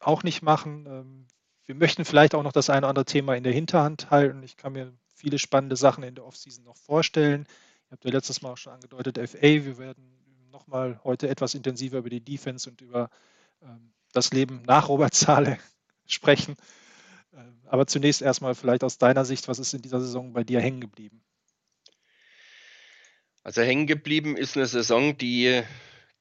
auch 0.00 0.22
nicht 0.22 0.42
machen. 0.42 0.86
Ähm, 0.86 1.26
wir 1.66 1.74
möchten 1.74 2.04
vielleicht 2.04 2.34
auch 2.34 2.42
noch 2.42 2.52
das 2.52 2.70
eine 2.70 2.80
oder 2.80 2.88
andere 2.88 3.04
Thema 3.04 3.36
in 3.36 3.44
der 3.44 3.52
Hinterhand 3.52 4.10
halten. 4.10 4.42
Ich 4.42 4.56
kann 4.56 4.72
mir 4.72 4.92
viele 5.14 5.38
spannende 5.38 5.76
Sachen 5.76 6.04
in 6.04 6.14
der 6.14 6.24
Offseason 6.24 6.64
noch 6.64 6.76
vorstellen. 6.76 7.46
Ihr 7.88 7.92
habt 7.92 8.04
ja 8.04 8.10
letztes 8.10 8.40
Mal 8.40 8.52
auch 8.52 8.56
schon 8.56 8.72
angedeutet, 8.72 9.18
FA. 9.18 9.42
Wir 9.42 9.78
werden 9.78 10.48
nochmal 10.50 11.00
heute 11.04 11.28
etwas 11.28 11.54
intensiver 11.54 11.98
über 11.98 12.10
die 12.10 12.24
Defense 12.24 12.70
und 12.70 12.80
über 12.80 13.10
ähm, 13.62 13.92
das 14.12 14.32
Leben 14.32 14.62
nach 14.66 14.88
Robert 14.88 15.12
Zahle 15.14 15.58
sprechen. 16.06 16.56
Aber 17.66 17.86
zunächst 17.86 18.22
erstmal 18.22 18.54
vielleicht 18.54 18.84
aus 18.84 18.98
deiner 18.98 19.24
Sicht, 19.24 19.48
was 19.48 19.58
ist 19.58 19.74
in 19.74 19.82
dieser 19.82 20.00
Saison 20.00 20.32
bei 20.32 20.44
dir 20.44 20.60
hängen 20.60 20.80
geblieben? 20.80 21.22
Also 23.42 23.62
hängen 23.62 23.86
geblieben 23.86 24.36
ist 24.36 24.56
eine 24.56 24.66
Saison, 24.66 25.16
die 25.16 25.62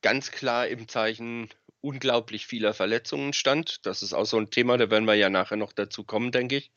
ganz 0.01 0.31
klar 0.31 0.67
im 0.67 0.87
Zeichen 0.87 1.49
unglaublich 1.81 2.47
vieler 2.47 2.73
Verletzungen 2.73 3.33
stand. 3.33 3.85
Das 3.85 4.03
ist 4.03 4.13
auch 4.13 4.25
so 4.25 4.37
ein 4.37 4.49
Thema, 4.49 4.77
da 4.77 4.89
werden 4.89 5.05
wir 5.05 5.15
ja 5.15 5.29
nachher 5.29 5.57
noch 5.57 5.73
dazu 5.73 6.03
kommen, 6.03 6.31
denke 6.31 6.57
ich. 6.57 6.71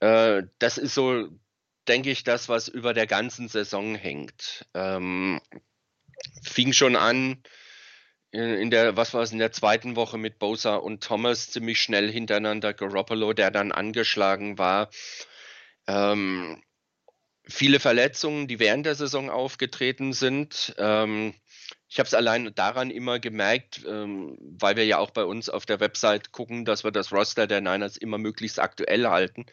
Äh, 0.00 0.42
das 0.58 0.78
ist 0.78 0.94
so, 0.94 1.28
denke 1.88 2.10
ich, 2.10 2.24
das, 2.24 2.48
was 2.48 2.68
über 2.68 2.94
der 2.94 3.06
ganzen 3.06 3.48
Saison 3.48 3.94
hängt. 3.94 4.66
Ähm, 4.74 5.40
fing 6.42 6.72
schon 6.72 6.96
an 6.96 7.42
in, 8.36 8.54
in 8.54 8.70
der, 8.70 8.96
was 8.96 9.14
war 9.14 9.22
es, 9.22 9.32
in 9.32 9.38
der 9.38 9.52
zweiten 9.52 9.96
Woche 9.96 10.18
mit 10.18 10.38
Bosa 10.38 10.76
und 10.76 11.02
Thomas 11.02 11.50
ziemlich 11.50 11.80
schnell 11.80 12.10
hintereinander. 12.10 12.74
Garoppolo, 12.74 13.32
der 13.32 13.50
dann 13.50 13.72
angeschlagen 13.72 14.58
war. 14.58 14.90
Ähm, 15.86 16.62
viele 17.48 17.80
Verletzungen, 17.80 18.46
die 18.48 18.58
während 18.58 18.86
der 18.86 18.94
Saison 18.94 19.30
aufgetreten 19.30 20.12
sind. 20.12 20.74
Ähm, 20.78 21.34
ich 21.88 21.98
habe 22.00 22.08
es 22.08 22.14
allein 22.14 22.52
daran 22.54 22.90
immer 22.90 23.20
gemerkt, 23.20 23.82
ähm, 23.86 24.36
weil 24.40 24.76
wir 24.76 24.84
ja 24.84 24.98
auch 24.98 25.10
bei 25.10 25.24
uns 25.24 25.48
auf 25.48 25.66
der 25.66 25.78
Website 25.78 26.32
gucken, 26.32 26.64
dass 26.64 26.82
wir 26.82 26.90
das 26.90 27.12
Roster 27.12 27.46
der 27.46 27.60
Niners 27.60 27.96
immer 27.96 28.18
möglichst 28.18 28.58
aktuell 28.58 29.06
halten. 29.06 29.46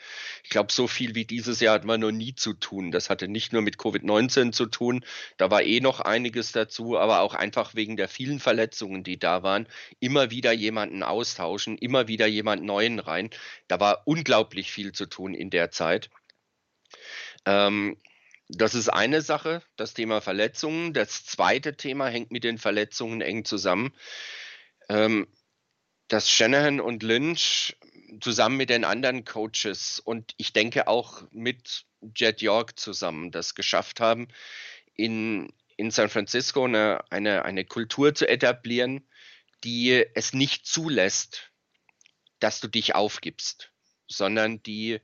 Ich 0.43 0.49
glaube, 0.49 0.71
so 0.71 0.87
viel 0.87 1.13
wie 1.13 1.25
dieses 1.25 1.59
Jahr 1.59 1.75
hatten 1.75 1.87
wir 1.87 1.99
noch 1.99 2.11
nie 2.11 2.33
zu 2.33 2.53
tun. 2.53 2.91
Das 2.91 3.09
hatte 3.11 3.27
nicht 3.27 3.53
nur 3.53 3.61
mit 3.61 3.77
Covid-19 3.77 4.51
zu 4.51 4.65
tun, 4.65 5.05
da 5.37 5.51
war 5.51 5.61
eh 5.61 5.79
noch 5.79 5.99
einiges 5.99 6.51
dazu, 6.51 6.97
aber 6.97 7.21
auch 7.21 7.35
einfach 7.35 7.75
wegen 7.75 7.97
der 7.97 8.07
vielen 8.07 8.39
Verletzungen, 8.39 9.03
die 9.03 9.19
da 9.19 9.43
waren, 9.43 9.67
immer 9.99 10.31
wieder 10.31 10.51
jemanden 10.53 11.03
austauschen, 11.03 11.77
immer 11.77 12.07
wieder 12.07 12.25
jemand 12.25 12.63
Neuen 12.63 12.99
rein. 12.99 13.29
Da 13.67 13.79
war 13.79 14.03
unglaublich 14.05 14.71
viel 14.71 14.91
zu 14.91 15.05
tun 15.05 15.35
in 15.35 15.49
der 15.51 15.69
Zeit. 15.71 16.09
Ähm, 17.45 17.97
das 18.49 18.75
ist 18.75 18.89
eine 18.89 19.21
Sache, 19.21 19.61
das 19.75 19.93
Thema 19.93 20.21
Verletzungen. 20.21 20.93
Das 20.93 21.25
zweite 21.25 21.75
Thema 21.75 22.07
hängt 22.07 22.31
mit 22.31 22.43
den 22.43 22.57
Verletzungen 22.57 23.21
eng 23.21 23.45
zusammen. 23.45 23.93
Ähm, 24.89 25.27
dass 26.07 26.29
Shanahan 26.29 26.79
und 26.79 27.01
Lynch 27.01 27.77
zusammen 28.21 28.57
mit 28.57 28.69
den 28.69 28.83
anderen 28.83 29.25
Coaches 29.25 29.99
und 29.99 30.33
ich 30.37 30.53
denke 30.53 30.87
auch 30.87 31.23
mit 31.31 31.85
Jet 32.15 32.41
York 32.41 32.77
zusammen 32.77 33.31
das 33.31 33.55
geschafft 33.55 33.99
haben, 33.99 34.27
in, 34.93 35.51
in 35.77 35.89
San 35.89 36.09
Francisco 36.09 36.65
eine, 36.65 36.99
eine, 37.09 37.45
eine 37.45 37.65
Kultur 37.65 38.13
zu 38.13 38.27
etablieren, 38.27 39.07
die 39.63 40.05
es 40.13 40.33
nicht 40.33 40.67
zulässt, 40.67 41.51
dass 42.39 42.59
du 42.59 42.67
dich 42.67 42.93
aufgibst, 42.93 43.71
sondern 44.07 44.61
die 44.61 44.99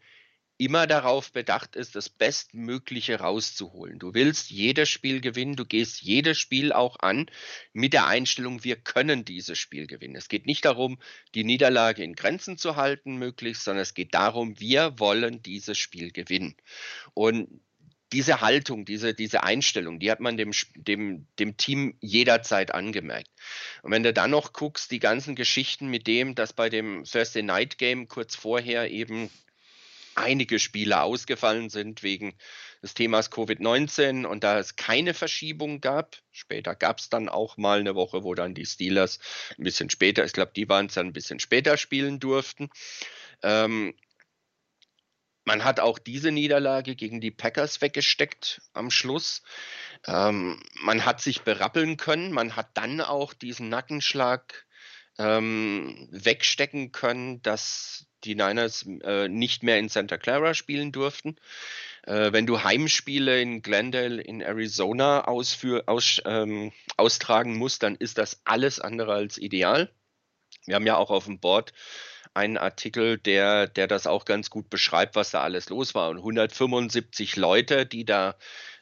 immer 0.60 0.88
darauf 0.88 1.32
bedacht 1.32 1.78
ist, 1.78 1.96
das 1.96 2.10
Bestmögliche 2.10 3.20
rauszuholen. 3.20 3.98
Du 3.98 4.14
willst 4.14 4.52
jedes 4.52 4.90
Spiel 4.90 5.22
gewinnen, 5.22 5.56
du 5.56 5.66
gehst 5.66 6.02
jedes 6.02 6.38
Spiel 6.38 6.74
auch 6.74 6.98
an 7.00 7.28
mit 7.72 7.94
der 7.94 8.08
Einstellung, 8.08 8.64
wir 8.66 8.76
können 8.76 9.24
dieses 9.24 9.58
Spiel 9.58 9.88
gewinnen. 9.88 10.18
Es 10.18 10.28
geht 10.28 10.46
nicht 10.46 10.66
darum, 10.66 11.00
die 11.34 11.46
Niederlage 11.46 12.04
in 12.04 12.14
Grenzen 12.14 12.58
zu 12.58 12.76
halten, 12.76 13.16
möglichst, 13.16 13.64
sondern 13.64 13.84
es 13.84 13.94
geht 13.94 14.14
darum, 14.14 14.60
wir 14.60 15.00
wollen 15.00 15.42
dieses 15.42 15.78
Spiel 15.78 16.12
gewinnen. 16.12 16.56
Und 17.14 17.62
diese 18.12 18.42
Haltung, 18.42 18.84
diese, 18.84 19.14
diese 19.14 19.44
Einstellung, 19.44 20.00
die 20.00 20.12
hat 20.12 20.20
man 20.20 20.36
dem, 20.36 20.52
dem, 20.76 21.26
dem 21.38 21.56
Team 21.56 21.96
jederzeit 22.02 22.74
angemerkt. 22.74 23.30
Und 23.82 23.92
wenn 23.92 24.04
du 24.04 24.12
dann 24.12 24.32
noch 24.32 24.52
guckst, 24.52 24.92
die 24.92 25.00
ganzen 25.00 25.36
Geschichten 25.36 25.88
mit 25.88 26.06
dem, 26.06 26.36
dass 26.36 26.52
bei 26.52 26.70
dem 26.70 27.06
Thursday 27.06 27.44
Night 27.44 27.78
Game 27.78 28.10
kurz 28.10 28.36
vorher 28.36 28.92
eben 28.92 29.30
einige 30.16 30.60
Spiele 30.60 31.02
ausgefallen 31.02 31.70
sind 31.70 32.04
wegen 32.04 32.36
des 32.82 32.94
Themas 32.94 33.32
Covid-19 33.32 34.26
und 34.26 34.44
da 34.44 34.60
es 34.60 34.76
keine 34.76 35.14
Verschiebung 35.14 35.82
gab. 35.82 36.18
Später 36.32 36.76
gab 36.76 37.00
es 37.00 37.10
dann 37.10 37.30
auch 37.30 37.58
mal 37.58 37.80
eine 37.80 37.96
Woche, 37.96 38.24
wo 38.24 38.34
dann 38.36 38.54
die 38.54 38.66
Steelers 38.66 39.20
ein 39.58 39.64
bisschen 39.64 39.90
später, 39.90 40.24
ich 40.24 40.34
glaube, 40.34 40.52
die 40.56 40.70
waren 40.70 40.88
es 40.88 40.94
dann 40.94 41.08
ein 41.08 41.14
bisschen 41.14 41.40
später 41.40 41.78
spielen 41.78 42.20
durften. 42.20 42.70
Ähm, 43.44 43.94
man 45.46 45.64
hat 45.64 45.80
auch 45.80 45.98
diese 45.98 46.32
Niederlage 46.32 46.96
gegen 46.96 47.22
die 47.22 47.32
Packers 47.32 47.82
weggesteckt 47.82 48.62
am 48.74 48.92
Schluss. 48.92 49.42
Ähm, 50.06 50.62
man 50.76 51.06
hat 51.06 51.22
sich 51.22 51.42
berappeln 51.42 51.98
können. 51.98 52.32
Man 52.32 52.56
hat 52.56 52.70
dann 52.76 53.02
auch 53.02 53.34
diesen 53.34 53.68
Nackenschlag 53.68 54.66
ähm, 55.20 56.08
wegstecken 56.12 56.92
können, 56.92 57.42
dass 57.44 58.08
die 58.24 58.36
Niners 58.36 58.86
äh, 59.04 59.28
nicht 59.28 59.64
mehr 59.64 59.78
in 59.78 59.90
Santa 59.90 60.18
Clara 60.18 60.54
spielen 60.54 60.92
durften. 60.92 61.36
Äh, 62.04 62.32
wenn 62.32 62.48
du 62.48 62.64
Heimspiele 62.64 63.42
in 63.42 63.62
Glendale 63.62 64.22
in 64.22 64.42
Arizona 64.42 65.26
ausführ, 65.26 65.84
aus, 65.88 66.22
ähm, 66.26 66.72
austragen 66.98 67.58
musst, 67.58 67.84
dann 67.84 67.96
ist 67.96 68.18
das 68.18 68.42
alles 68.46 68.80
andere 68.80 69.14
als 69.14 69.38
ideal. 69.38 69.92
Wir 70.66 70.76
haben 70.76 70.88
ja 70.88 70.98
auch 70.98 71.12
auf 71.12 71.26
dem 71.26 71.40
Board 71.40 71.74
einen 72.34 72.58
Artikel, 72.58 73.18
der, 73.18 73.68
der 73.68 73.88
das 73.88 74.08
auch 74.08 74.24
ganz 74.24 74.50
gut 74.50 74.70
beschreibt, 74.70 75.16
was 75.16 75.32
da 75.32 75.42
alles 75.42 75.70
los 75.70 75.96
war. 75.96 76.10
Und 76.10 76.18
175 76.18 77.36
Leute, 77.36 77.86
die 77.86 78.06
da 78.06 78.38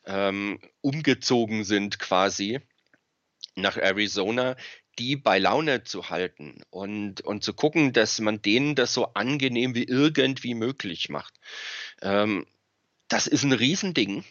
ähm, 0.06 0.60
umgezogen 0.82 1.64
sind 1.64 1.98
quasi 1.98 2.60
nach 3.56 3.78
Arizona, 3.78 4.56
die 5.00 5.16
bei 5.16 5.40
Laune 5.40 5.84
zu 5.84 6.10
halten 6.10 6.62
und, 6.70 7.22
und 7.22 7.44
zu 7.44 7.54
gucken, 7.54 7.94
dass 7.94 8.20
man 8.20 8.42
denen 8.42 8.76
das 8.76 8.94
so 8.94 9.14
angenehm 9.14 9.76
wie 9.76 9.84
irgendwie 9.84 10.54
möglich 10.54 11.10
macht. 11.10 11.34
Ähm, 12.02 12.46
das 13.08 13.28
ist 13.28 13.44
ein 13.44 13.54
Riesending 13.54 14.24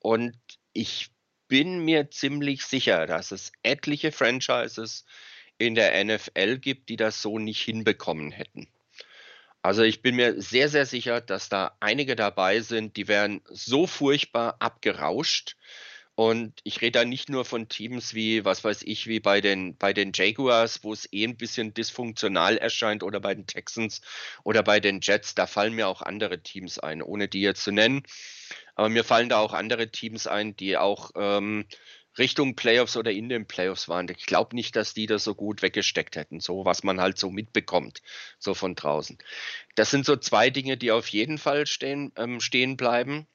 und 0.00 0.36
ich 0.72 1.10
bin 1.48 1.84
mir 1.84 2.10
ziemlich 2.10 2.64
sicher, 2.64 3.06
dass 3.06 3.32
es 3.32 3.52
etliche 3.62 4.12
Franchises 4.12 5.04
in 5.56 5.74
der 5.74 6.04
NFL 6.04 6.58
gibt, 6.58 6.88
die 6.88 6.96
das 6.96 7.22
so 7.22 7.38
nicht 7.38 7.62
hinbekommen 7.62 8.30
hätten. 8.30 8.68
Also 9.62 9.82
ich 9.82 10.02
bin 10.02 10.14
mir 10.14 10.40
sehr, 10.40 10.68
sehr 10.68 10.86
sicher, 10.86 11.20
dass 11.20 11.48
da 11.48 11.76
einige 11.80 12.14
dabei 12.14 12.60
sind, 12.60 12.96
die 12.96 13.08
wären 13.08 13.42
so 13.50 13.86
furchtbar 13.86 14.56
abgerauscht, 14.60 15.56
und 16.18 16.58
ich 16.64 16.80
rede 16.80 16.98
da 16.98 17.04
nicht 17.04 17.28
nur 17.28 17.44
von 17.44 17.68
Teams 17.68 18.12
wie, 18.12 18.44
was 18.44 18.64
weiß 18.64 18.82
ich, 18.82 19.06
wie 19.06 19.20
bei 19.20 19.40
den, 19.40 19.76
bei 19.76 19.92
den 19.92 20.10
Jaguars, 20.12 20.82
wo 20.82 20.92
es 20.92 21.08
eh 21.12 21.22
ein 21.22 21.36
bisschen 21.36 21.74
dysfunktional 21.74 22.56
erscheint, 22.58 23.04
oder 23.04 23.20
bei 23.20 23.36
den 23.36 23.46
Texans 23.46 24.00
oder 24.42 24.64
bei 24.64 24.80
den 24.80 24.98
Jets. 25.00 25.36
Da 25.36 25.46
fallen 25.46 25.74
mir 25.74 25.86
auch 25.86 26.02
andere 26.02 26.42
Teams 26.42 26.80
ein, 26.80 27.02
ohne 27.02 27.28
die 27.28 27.42
jetzt 27.42 27.62
zu 27.62 27.70
nennen. 27.70 28.02
Aber 28.74 28.88
mir 28.88 29.04
fallen 29.04 29.28
da 29.28 29.38
auch 29.38 29.52
andere 29.52 29.92
Teams 29.92 30.26
ein, 30.26 30.56
die 30.56 30.76
auch 30.76 31.12
ähm, 31.14 31.66
Richtung 32.18 32.56
Playoffs 32.56 32.96
oder 32.96 33.12
in 33.12 33.28
den 33.28 33.46
Playoffs 33.46 33.88
waren. 33.88 34.08
Ich 34.08 34.26
glaube 34.26 34.56
nicht, 34.56 34.74
dass 34.74 34.94
die 34.94 35.06
das 35.06 35.22
so 35.22 35.36
gut 35.36 35.62
weggesteckt 35.62 36.16
hätten, 36.16 36.40
so 36.40 36.64
was 36.64 36.82
man 36.82 37.00
halt 37.00 37.16
so 37.16 37.30
mitbekommt, 37.30 38.02
so 38.40 38.54
von 38.54 38.74
draußen. 38.74 39.18
Das 39.76 39.92
sind 39.92 40.04
so 40.04 40.16
zwei 40.16 40.50
Dinge, 40.50 40.78
die 40.78 40.90
auf 40.90 41.06
jeden 41.06 41.38
Fall 41.38 41.68
stehen, 41.68 42.10
ähm, 42.16 42.40
stehen 42.40 42.76
bleiben. 42.76 43.28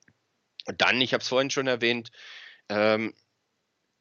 Und 0.65 0.81
dann, 0.81 0.99
ich 0.99 1.13
habe 1.13 1.21
es 1.21 1.29
vorhin 1.29 1.49
schon 1.49 1.67
erwähnt, 1.67 2.11
ähm, 2.69 3.13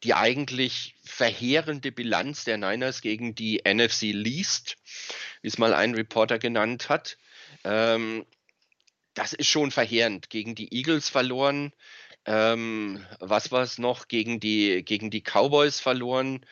die 0.02 0.14
eigentlich 0.14 0.94
verheerende 1.04 1.92
Bilanz 1.92 2.44
der 2.44 2.58
Niners 2.58 3.02
gegen 3.02 3.34
die 3.34 3.62
NFC 3.64 4.12
Least, 4.12 4.76
wie 5.42 5.48
es 5.48 5.58
mal 5.58 5.74
ein 5.74 5.94
Reporter 5.94 6.38
genannt 6.38 6.88
hat. 6.88 7.18
Ähm, 7.64 8.26
das 9.14 9.32
ist 9.32 9.48
schon 9.48 9.70
verheerend. 9.70 10.30
Gegen 10.30 10.54
die 10.54 10.74
Eagles 10.74 11.08
verloren. 11.08 11.72
Ähm, 12.24 13.04
was 13.20 13.52
war 13.52 13.62
es 13.62 13.78
noch? 13.78 14.08
Gegen 14.08 14.40
die, 14.40 14.84
gegen 14.84 15.10
die 15.10 15.22
Cowboys 15.22 15.80
verloren. 15.80 16.44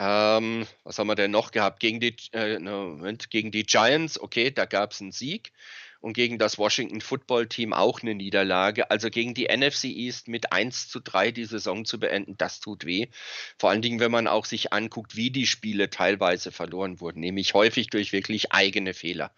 Ähm, 0.00 0.66
was 0.82 0.98
haben 0.98 1.08
wir 1.08 1.14
denn 1.14 1.30
noch 1.30 1.50
gehabt? 1.50 1.78
Gegen 1.78 2.00
die, 2.00 2.16
äh, 2.32 2.58
Moment, 2.58 3.28
gegen 3.30 3.50
die 3.50 3.64
Giants, 3.64 4.18
okay, 4.18 4.50
da 4.50 4.64
gab 4.64 4.92
es 4.92 5.02
einen 5.02 5.12
Sieg 5.12 5.52
und 6.00 6.14
gegen 6.14 6.38
das 6.38 6.56
Washington 6.56 7.02
Football 7.02 7.48
Team 7.48 7.74
auch 7.74 8.00
eine 8.00 8.14
Niederlage. 8.14 8.90
Also 8.90 9.10
gegen 9.10 9.34
die 9.34 9.48
NFC 9.54 9.84
East 9.84 10.26
mit 10.28 10.52
1 10.52 10.88
zu 10.88 11.00
3 11.00 11.32
die 11.32 11.44
Saison 11.44 11.84
zu 11.84 12.00
beenden, 12.00 12.38
das 12.38 12.60
tut 12.60 12.86
weh. 12.86 13.08
Vor 13.58 13.68
allen 13.68 13.82
Dingen, 13.82 14.00
wenn 14.00 14.10
man 14.10 14.26
auch 14.26 14.46
sich 14.46 14.72
anguckt, 14.72 15.16
wie 15.16 15.30
die 15.30 15.46
Spiele 15.46 15.90
teilweise 15.90 16.50
verloren 16.50 17.00
wurden, 17.00 17.20
nämlich 17.20 17.52
häufig 17.52 17.88
durch 17.88 18.12
wirklich 18.12 18.52
eigene 18.52 18.94
Fehler. 18.94 19.34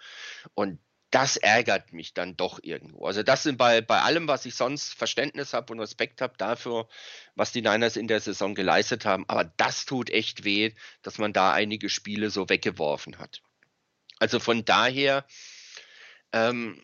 Und 0.55 0.79
das 1.12 1.37
ärgert 1.37 1.92
mich 1.92 2.14
dann 2.14 2.37
doch 2.38 2.59
irgendwo. 2.62 3.05
Also 3.07 3.22
das 3.22 3.42
sind 3.42 3.59
bei, 3.59 3.83
bei 3.83 4.01
allem, 4.01 4.29
was 4.29 4.46
ich 4.46 4.55
sonst 4.55 4.94
Verständnis 4.94 5.53
habe 5.53 5.72
und 5.72 5.79
Respekt 5.79 6.22
habe 6.22 6.35
dafür, 6.38 6.88
was 7.35 7.53
die 7.53 7.61
Niners 7.61 7.96
in 7.96 8.09
der 8.09 8.18
Saison 8.18 8.55
geleistet 8.55 9.05
haben. 9.05 9.27
Aber 9.29 9.44
das 9.44 9.85
tut 9.85 10.09
echt 10.09 10.44
weh, 10.44 10.72
dass 11.03 11.18
man 11.18 11.35
da 11.35 11.53
einige 11.53 11.90
Spiele 11.90 12.31
so 12.31 12.48
weggeworfen 12.48 13.18
hat. 13.18 13.42
Also 14.20 14.40
von 14.40 14.64
daher 14.64 15.27
ähm, 16.33 16.83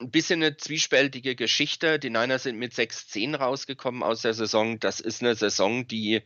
ein 0.00 0.10
bisschen 0.10 0.42
eine 0.42 0.56
zwiespältige 0.56 1.36
Geschichte. 1.36 2.00
Die 2.00 2.10
Niners 2.10 2.42
sind 2.42 2.58
mit 2.58 2.72
6-10 2.72 3.36
rausgekommen 3.36 4.02
aus 4.02 4.22
der 4.22 4.34
Saison. 4.34 4.80
Das 4.80 4.98
ist 4.98 5.22
eine 5.22 5.36
Saison, 5.36 5.86
die 5.86 6.22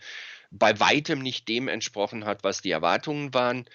bei 0.50 0.80
weitem 0.80 1.18
nicht 1.18 1.46
dem 1.48 1.68
entsprochen 1.68 2.24
hat, 2.24 2.42
was 2.42 2.62
die 2.62 2.70
Erwartungen 2.70 3.35
waren. 3.35 3.68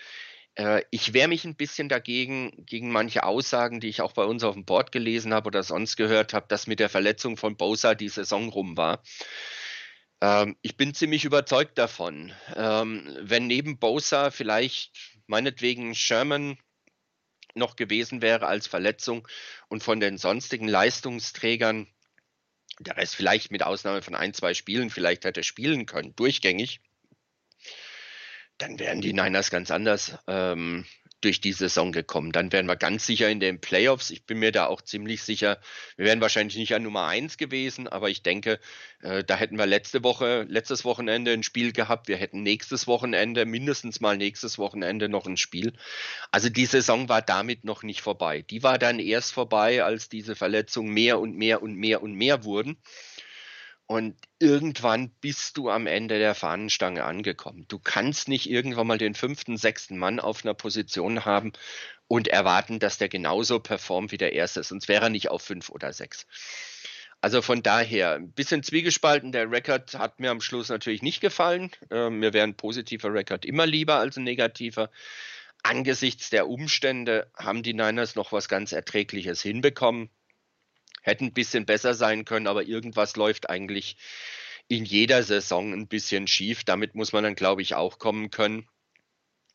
Äh, 0.55 0.83
ich 0.91 1.13
wehre 1.13 1.27
mich 1.27 1.45
ein 1.45 1.55
bisschen 1.55 1.89
dagegen, 1.89 2.65
gegen 2.65 2.91
manche 2.91 3.23
Aussagen, 3.23 3.79
die 3.79 3.89
ich 3.89 4.01
auch 4.01 4.13
bei 4.13 4.23
uns 4.23 4.43
auf 4.43 4.55
dem 4.55 4.65
Board 4.65 4.91
gelesen 4.91 5.33
habe 5.33 5.47
oder 5.47 5.63
sonst 5.63 5.95
gehört 5.95 6.33
habe, 6.33 6.47
dass 6.47 6.67
mit 6.67 6.79
der 6.79 6.89
Verletzung 6.89 7.37
von 7.37 7.57
Bosa 7.57 7.95
die 7.95 8.09
Saison 8.09 8.49
rum 8.49 8.77
war. 8.77 9.01
Ähm, 10.21 10.57
ich 10.61 10.77
bin 10.77 10.93
ziemlich 10.93 11.25
überzeugt 11.25 11.77
davon. 11.77 12.33
Ähm, 12.55 13.17
wenn 13.21 13.47
neben 13.47 13.79
Bosa 13.79 14.31
vielleicht 14.31 15.17
meinetwegen 15.27 15.95
Sherman 15.95 16.57
noch 17.55 17.75
gewesen 17.75 18.21
wäre 18.21 18.47
als 18.47 18.67
Verletzung 18.67 19.27
und 19.67 19.83
von 19.83 19.99
den 19.99 20.17
sonstigen 20.17 20.67
Leistungsträgern, 20.67 21.87
der 22.79 22.97
Rest 22.97 23.15
vielleicht 23.15 23.51
mit 23.51 23.63
Ausnahme 23.63 24.01
von 24.01 24.15
ein, 24.15 24.33
zwei 24.33 24.53
Spielen 24.53 24.89
vielleicht 24.89 25.25
hätte 25.25 25.43
spielen 25.43 25.85
können, 25.85 26.15
durchgängig, 26.15 26.81
dann 28.59 28.77
wären 28.77 29.01
die 29.01 29.13
Niners 29.13 29.49
ganz 29.49 29.71
anders 29.71 30.17
ähm, 30.27 30.85
durch 31.21 31.41
die 31.41 31.53
Saison 31.53 31.91
gekommen. 31.91 32.31
Dann 32.31 32.51
wären 32.51 32.67
wir 32.67 32.75
ganz 32.75 33.05
sicher 33.05 33.29
in 33.29 33.39
den 33.39 33.59
Playoffs. 33.59 34.09
Ich 34.09 34.25
bin 34.25 34.39
mir 34.39 34.51
da 34.51 34.67
auch 34.67 34.81
ziemlich 34.81 35.21
sicher, 35.23 35.59
wir 35.97 36.05
wären 36.05 36.21
wahrscheinlich 36.21 36.57
nicht 36.57 36.73
an 36.73 36.83
Nummer 36.83 37.07
eins 37.07 37.37
gewesen, 37.37 37.87
aber 37.87 38.09
ich 38.09 38.23
denke, 38.23 38.59
äh, 39.01 39.23
da 39.23 39.35
hätten 39.35 39.57
wir 39.57 39.65
letzte 39.65 40.03
Woche, 40.03 40.45
letztes 40.47 40.85
Wochenende 40.85 41.31
ein 41.33 41.43
Spiel 41.43 41.73
gehabt. 41.73 42.07
Wir 42.07 42.17
hätten 42.17 42.43
nächstes 42.43 42.87
Wochenende, 42.87 43.45
mindestens 43.45 43.99
mal 43.99 44.17
nächstes 44.17 44.57
Wochenende 44.57 45.09
noch 45.09 45.25
ein 45.25 45.37
Spiel. 45.37 45.73
Also 46.31 46.49
die 46.49 46.65
Saison 46.65 47.09
war 47.09 47.21
damit 47.21 47.65
noch 47.65 47.83
nicht 47.83 48.01
vorbei. 48.01 48.41
Die 48.43 48.63
war 48.63 48.77
dann 48.77 48.99
erst 48.99 49.33
vorbei, 49.33 49.83
als 49.83 50.09
diese 50.09 50.35
Verletzungen 50.35 50.93
mehr 50.93 51.19
und 51.19 51.35
mehr 51.35 51.61
und 51.61 51.75
mehr 51.75 52.01
und 52.01 52.13
mehr 52.13 52.43
wurden. 52.43 52.77
Und 53.91 54.15
irgendwann 54.37 55.09
bist 55.19 55.57
du 55.57 55.71
am 55.71 55.87
Ende 55.87 56.19
der 56.19 56.35
Fahnenstange 56.35 57.03
angekommen. 57.03 57.65
Du 57.69 57.79
kannst 57.79 58.27
nicht 58.27 58.47
irgendwann 58.47 58.85
mal 58.85 58.99
den 58.99 59.15
fünften, 59.15 59.57
sechsten 59.57 59.97
Mann 59.97 60.19
auf 60.19 60.45
einer 60.45 60.53
Position 60.53 61.25
haben 61.25 61.53
und 62.07 62.27
erwarten, 62.27 62.77
dass 62.77 62.99
der 62.99 63.09
genauso 63.09 63.59
performt 63.59 64.11
wie 64.11 64.19
der 64.19 64.33
erste, 64.33 64.61
sonst 64.61 64.89
wäre 64.89 65.05
er 65.05 65.09
nicht 65.09 65.31
auf 65.31 65.41
fünf 65.41 65.69
oder 65.69 65.91
sechs. 65.91 66.27
Also 67.19 67.41
von 67.41 67.63
daher, 67.63 68.13
ein 68.13 68.31
bisschen 68.31 68.61
zwiegespalten. 68.61 69.31
Der 69.31 69.49
Rekord 69.49 69.95
hat 69.95 70.19
mir 70.19 70.29
am 70.29 70.41
Schluss 70.41 70.69
natürlich 70.69 71.01
nicht 71.01 71.19
gefallen. 71.19 71.71
Äh, 71.89 72.11
mir 72.11 72.31
wäre 72.31 72.45
ein 72.45 72.55
positiver 72.55 73.11
Rekord 73.11 73.43
immer 73.43 73.65
lieber 73.65 73.95
als 73.95 74.17
ein 74.17 74.23
negativer. 74.23 74.91
Angesichts 75.63 76.29
der 76.29 76.47
Umstände 76.47 77.31
haben 77.35 77.63
die 77.63 77.73
Niners 77.73 78.13
noch 78.13 78.33
was 78.33 78.47
ganz 78.49 78.71
Erträgliches 78.71 79.41
hinbekommen 79.41 80.11
hätten 81.09 81.25
ein 81.25 81.33
bisschen 81.33 81.65
besser 81.65 81.93
sein 81.93 82.25
können, 82.25 82.47
aber 82.47 82.63
irgendwas 82.63 83.15
läuft 83.15 83.49
eigentlich 83.49 83.97
in 84.69 84.85
jeder 84.85 85.23
Saison 85.23 85.73
ein 85.73 85.87
bisschen 85.87 86.27
schief. 86.27 86.63
Damit 86.63 86.95
muss 86.95 87.11
man 87.11 87.23
dann, 87.23 87.35
glaube 87.35 87.61
ich, 87.61 87.75
auch 87.75 87.99
kommen 87.99 88.29
können, 88.29 88.69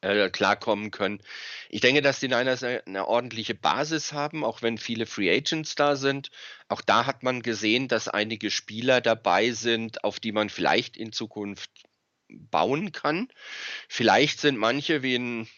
äh, 0.00 0.28
klarkommen 0.28 0.90
können. 0.90 1.22
Ich 1.70 1.80
denke, 1.80 2.02
dass 2.02 2.20
die 2.20 2.28
Niners 2.28 2.62
eine, 2.62 2.86
eine, 2.86 3.08
ordentliche 3.08 3.54
Basis 3.54 4.12
haben, 4.12 4.44
auch 4.44 4.60
wenn 4.60 4.76
viele 4.76 5.06
Free 5.06 5.34
Agents 5.34 5.76
da 5.76 5.96
sind. 5.96 6.30
Auch 6.68 6.82
da 6.82 7.06
hat 7.06 7.22
man 7.22 7.42
gesehen, 7.42 7.88
dass 7.88 8.08
einige 8.08 8.50
Spieler 8.50 9.00
dabei 9.00 9.52
sind, 9.52 10.04
auf 10.04 10.20
die 10.20 10.32
man 10.32 10.50
vielleicht 10.50 10.96
in 10.96 11.12
Zukunft 11.12 11.70
bauen 12.28 12.92
kann. 12.92 13.28
Vielleicht 13.88 14.40
sind 14.40 14.58
manche 14.58 15.02
wie 15.02 15.16
ein, 15.16 15.48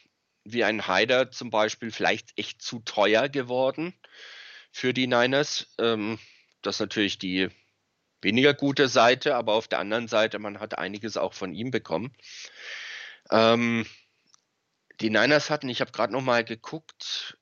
wie 0.45 0.65
ein 0.65 0.87
Haider 0.87 1.31
zum 1.31 1.51
Beispiel 1.51 1.91
vielleicht 1.91 2.39
echt 2.39 2.61
zu 2.61 2.81
teuer 2.81 3.29
geworden 3.31 3.95
für 4.77 4.93
die 4.93 5.07
Niners. 5.07 5.75
Ähm, 5.79 6.19
das 6.61 6.77
ist 6.77 6.81
natürlich 6.81 7.19
die 7.19 7.49
weniger 8.21 8.53
gute 8.53 8.89
Seite, 8.89 9.35
aber 9.35 9.55
auf 9.55 9.69
der 9.69 9.79
anderen 9.79 10.07
Seite, 10.07 10.39
man 10.39 10.61
hat 10.61 10.77
einiges 10.77 11.17
auch 11.17 11.33
von 11.33 11.55
ihm 11.55 11.71
bekommen. 11.71 12.15
Ähm, 13.31 13.87
die 15.01 15.09
Niners 15.09 15.49
hatten, 15.49 15.71
ich 15.71 15.81
habe 15.81 15.93
gerade 15.93 16.13
noch 16.13 16.21
mal 16.21 16.45
geguckt, 16.45 17.39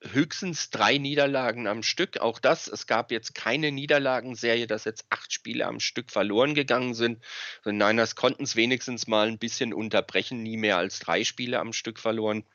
höchstens 0.00 0.70
drei 0.70 0.96
Niederlagen 0.96 1.66
am 1.66 1.82
Stück. 1.82 2.18
Auch 2.20 2.38
das, 2.38 2.66
es 2.66 2.86
gab 2.86 3.10
jetzt 3.10 3.34
keine 3.34 3.70
Niederlagenserie, 3.70 4.66
dass 4.66 4.84
jetzt 4.84 5.04
acht 5.10 5.34
Spiele 5.34 5.66
am 5.66 5.80
Stück 5.80 6.10
verloren 6.10 6.54
gegangen 6.54 6.94
sind. 6.94 7.22
Die 7.66 7.72
Niners 7.72 8.16
konnten 8.16 8.44
es 8.44 8.56
wenigstens 8.56 9.06
mal 9.06 9.28
ein 9.28 9.38
bisschen 9.38 9.74
unterbrechen, 9.74 10.42
nie 10.42 10.56
mehr 10.56 10.78
als 10.78 10.98
drei 10.98 11.24
Spiele 11.24 11.58
am 11.58 11.74
Stück 11.74 11.98
verloren. 11.98 12.46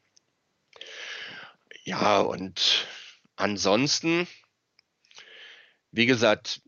Ja, 1.84 2.19
und 2.22 2.88
ansonsten, 3.39 4.28
wie 5.91 6.06
gesagt, 6.06 6.62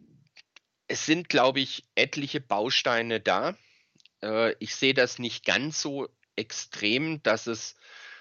es 0.87 1.05
sind, 1.05 1.29
glaube 1.29 1.59
ich, 1.59 1.85
etliche 1.95 2.41
Bausteine 2.41 3.19
da. 3.19 3.55
Äh, 4.23 4.55
ich 4.59 4.75
sehe 4.75 4.93
das 4.93 5.19
nicht 5.19 5.45
ganz 5.45 5.81
so 5.81 6.09
extrem, 6.35 7.21
dass 7.23 7.47
es 7.47 7.75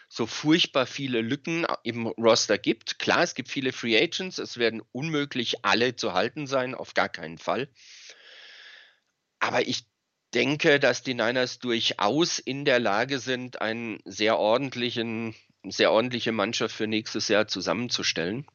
so 0.08 0.26
furchtbar 0.26 0.86
viele 0.86 1.20
Lücken 1.20 1.66
im 1.84 2.06
Roster 2.06 2.58
gibt. 2.58 2.98
Klar, 2.98 3.22
es 3.22 3.34
gibt 3.34 3.48
viele 3.48 3.72
Free 3.72 3.96
Agents, 3.96 4.38
es 4.38 4.58
werden 4.58 4.82
unmöglich 4.92 5.64
alle 5.64 5.94
zu 5.94 6.12
halten 6.14 6.46
sein, 6.48 6.74
auf 6.74 6.94
gar 6.94 7.08
keinen 7.08 7.38
Fall. 7.38 7.68
Aber 9.38 9.66
ich 9.66 9.84
denke, 10.34 10.80
dass 10.80 11.02
die 11.02 11.14
Niners 11.14 11.60
durchaus 11.60 12.38
in 12.38 12.64
der 12.64 12.80
Lage 12.80 13.20
sind, 13.20 13.60
einen 13.60 14.00
sehr 14.04 14.38
ordentlichen, 14.38 15.34
sehr 15.64 15.92
ordentliche 15.92 16.32
Mannschaft 16.32 16.74
für 16.74 16.86
nächstes 16.86 17.28
Jahr 17.28 17.46
zusammenzustellen. 17.46 18.46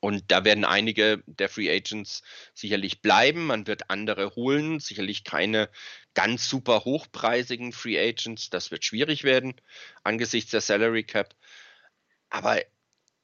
Und 0.00 0.30
da 0.30 0.44
werden 0.44 0.64
einige 0.64 1.22
der 1.26 1.48
Free 1.48 1.70
Agents 1.70 2.22
sicherlich 2.54 3.02
bleiben. 3.02 3.46
Man 3.46 3.66
wird 3.66 3.90
andere 3.90 4.34
holen. 4.34 4.80
Sicherlich 4.80 5.24
keine 5.24 5.70
ganz 6.14 6.48
super 6.48 6.84
hochpreisigen 6.84 7.72
Free 7.72 7.98
Agents. 7.98 8.50
Das 8.50 8.70
wird 8.70 8.84
schwierig 8.84 9.24
werden 9.24 9.54
angesichts 10.02 10.50
der 10.50 10.62
Salary 10.62 11.04
Cap. 11.04 11.34
Aber 12.30 12.60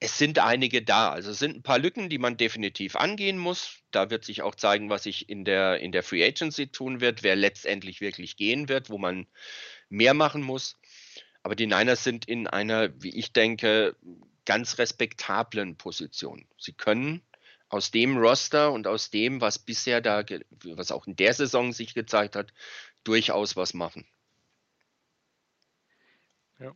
es 0.00 0.18
sind 0.18 0.38
einige 0.38 0.82
da. 0.82 1.10
Also 1.10 1.30
es 1.30 1.38
sind 1.38 1.56
ein 1.56 1.62
paar 1.62 1.78
Lücken, 1.78 2.10
die 2.10 2.18
man 2.18 2.36
definitiv 2.36 2.96
angehen 2.96 3.38
muss. 3.38 3.78
Da 3.90 4.10
wird 4.10 4.24
sich 4.24 4.42
auch 4.42 4.54
zeigen, 4.54 4.90
was 4.90 5.04
sich 5.04 5.30
in 5.30 5.44
der, 5.46 5.80
in 5.80 5.92
der 5.92 6.02
Free 6.02 6.24
Agency 6.26 6.66
tun 6.68 7.00
wird, 7.00 7.22
wer 7.22 7.36
letztendlich 7.36 8.02
wirklich 8.02 8.36
gehen 8.36 8.68
wird, 8.68 8.90
wo 8.90 8.98
man 8.98 9.26
mehr 9.88 10.12
machen 10.12 10.42
muss. 10.42 10.78
Aber 11.46 11.54
die 11.54 11.68
Niners 11.68 12.02
sind 12.02 12.24
in 12.24 12.48
einer, 12.48 12.90
wie 13.00 13.16
ich 13.16 13.32
denke, 13.32 13.94
ganz 14.46 14.78
respektablen 14.78 15.76
Position. 15.76 16.44
Sie 16.58 16.72
können 16.72 17.22
aus 17.68 17.92
dem 17.92 18.18
Roster 18.18 18.72
und 18.72 18.88
aus 18.88 19.10
dem, 19.10 19.40
was 19.40 19.60
bisher 19.60 20.00
da, 20.00 20.24
was 20.64 20.90
auch 20.90 21.06
in 21.06 21.14
der 21.14 21.32
Saison 21.34 21.72
sich 21.72 21.94
gezeigt 21.94 22.34
hat, 22.34 22.52
durchaus 23.04 23.54
was 23.54 23.74
machen. 23.74 24.08
Ja. 26.58 26.74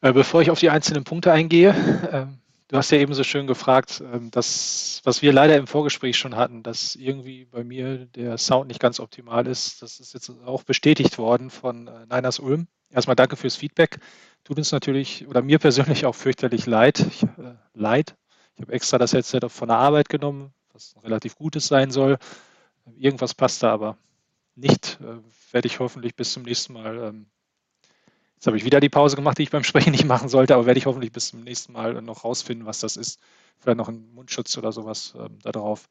Äh, 0.00 0.12
bevor 0.12 0.42
ich 0.42 0.50
auf 0.50 0.58
die 0.58 0.70
einzelnen 0.70 1.04
Punkte 1.04 1.30
eingehe, 1.30 1.70
äh, 1.70 2.26
du 2.72 2.78
hast 2.78 2.90
ja 2.90 2.98
eben 2.98 3.12
so 3.12 3.22
schön 3.22 3.46
gefragt, 3.46 4.00
äh, 4.00 4.18
dass, 4.30 5.02
was 5.04 5.22
wir 5.22 5.32
leider 5.32 5.56
im 5.56 5.66
Vorgespräch 5.66 6.16
schon 6.16 6.36
hatten, 6.36 6.62
dass 6.62 6.96
irgendwie 6.96 7.44
bei 7.44 7.62
mir 7.62 8.06
der 8.06 8.38
Sound 8.38 8.68
nicht 8.68 8.80
ganz 8.80 8.98
optimal 8.98 9.46
ist. 9.46 9.82
Das 9.82 10.00
ist 10.00 10.14
jetzt 10.14 10.30
auch 10.46 10.62
bestätigt 10.64 11.18
worden 11.18 11.50
von 11.50 11.86
äh, 11.86 12.06
Niners 12.10 12.38
Ulm. 12.38 12.66
Erstmal 12.90 13.16
danke 13.16 13.36
fürs 13.36 13.56
Feedback. 13.56 13.98
Tut 14.44 14.56
uns 14.56 14.72
natürlich 14.72 15.26
oder 15.28 15.42
mir 15.42 15.58
persönlich 15.58 16.06
auch 16.06 16.14
fürchterlich 16.14 16.66
leid. 16.66 17.00
Ich, 17.00 17.22
äh, 17.22 17.54
leid. 17.74 18.16
Ich 18.56 18.62
habe 18.62 18.72
extra 18.72 18.98
das 18.98 19.12
Headset 19.12 19.40
von 19.48 19.68
der 19.68 19.78
Arbeit 19.78 20.08
genommen, 20.08 20.52
was 20.72 20.94
relativ 21.04 21.36
Gutes 21.36 21.68
sein 21.68 21.90
soll. 21.90 22.18
Irgendwas 22.96 23.34
passt 23.34 23.62
da 23.62 23.72
aber 23.72 23.98
nicht. 24.54 24.98
Äh, 25.02 25.18
werde 25.52 25.66
ich 25.66 25.78
hoffentlich 25.78 26.16
bis 26.16 26.32
zum 26.32 26.44
nächsten 26.44 26.72
Mal. 26.72 26.98
Ähm, 26.98 27.26
jetzt 28.42 28.48
habe 28.48 28.56
ich 28.56 28.64
wieder 28.64 28.80
die 28.80 28.88
Pause 28.88 29.14
gemacht, 29.14 29.38
die 29.38 29.44
ich 29.44 29.50
beim 29.50 29.62
Sprechen 29.62 29.92
nicht 29.92 30.04
machen 30.04 30.28
sollte, 30.28 30.54
aber 30.54 30.66
werde 30.66 30.76
ich 30.76 30.86
hoffentlich 30.86 31.12
bis 31.12 31.28
zum 31.28 31.42
nächsten 31.42 31.74
Mal 31.74 32.02
noch 32.02 32.24
rausfinden, 32.24 32.66
was 32.66 32.80
das 32.80 32.96
ist. 32.96 33.20
Vielleicht 33.60 33.78
noch 33.78 33.88
ein 33.88 34.12
Mundschutz 34.14 34.58
oder 34.58 34.72
sowas 34.72 35.14
ähm, 35.16 35.38
da 35.44 35.52
drauf. 35.52 35.88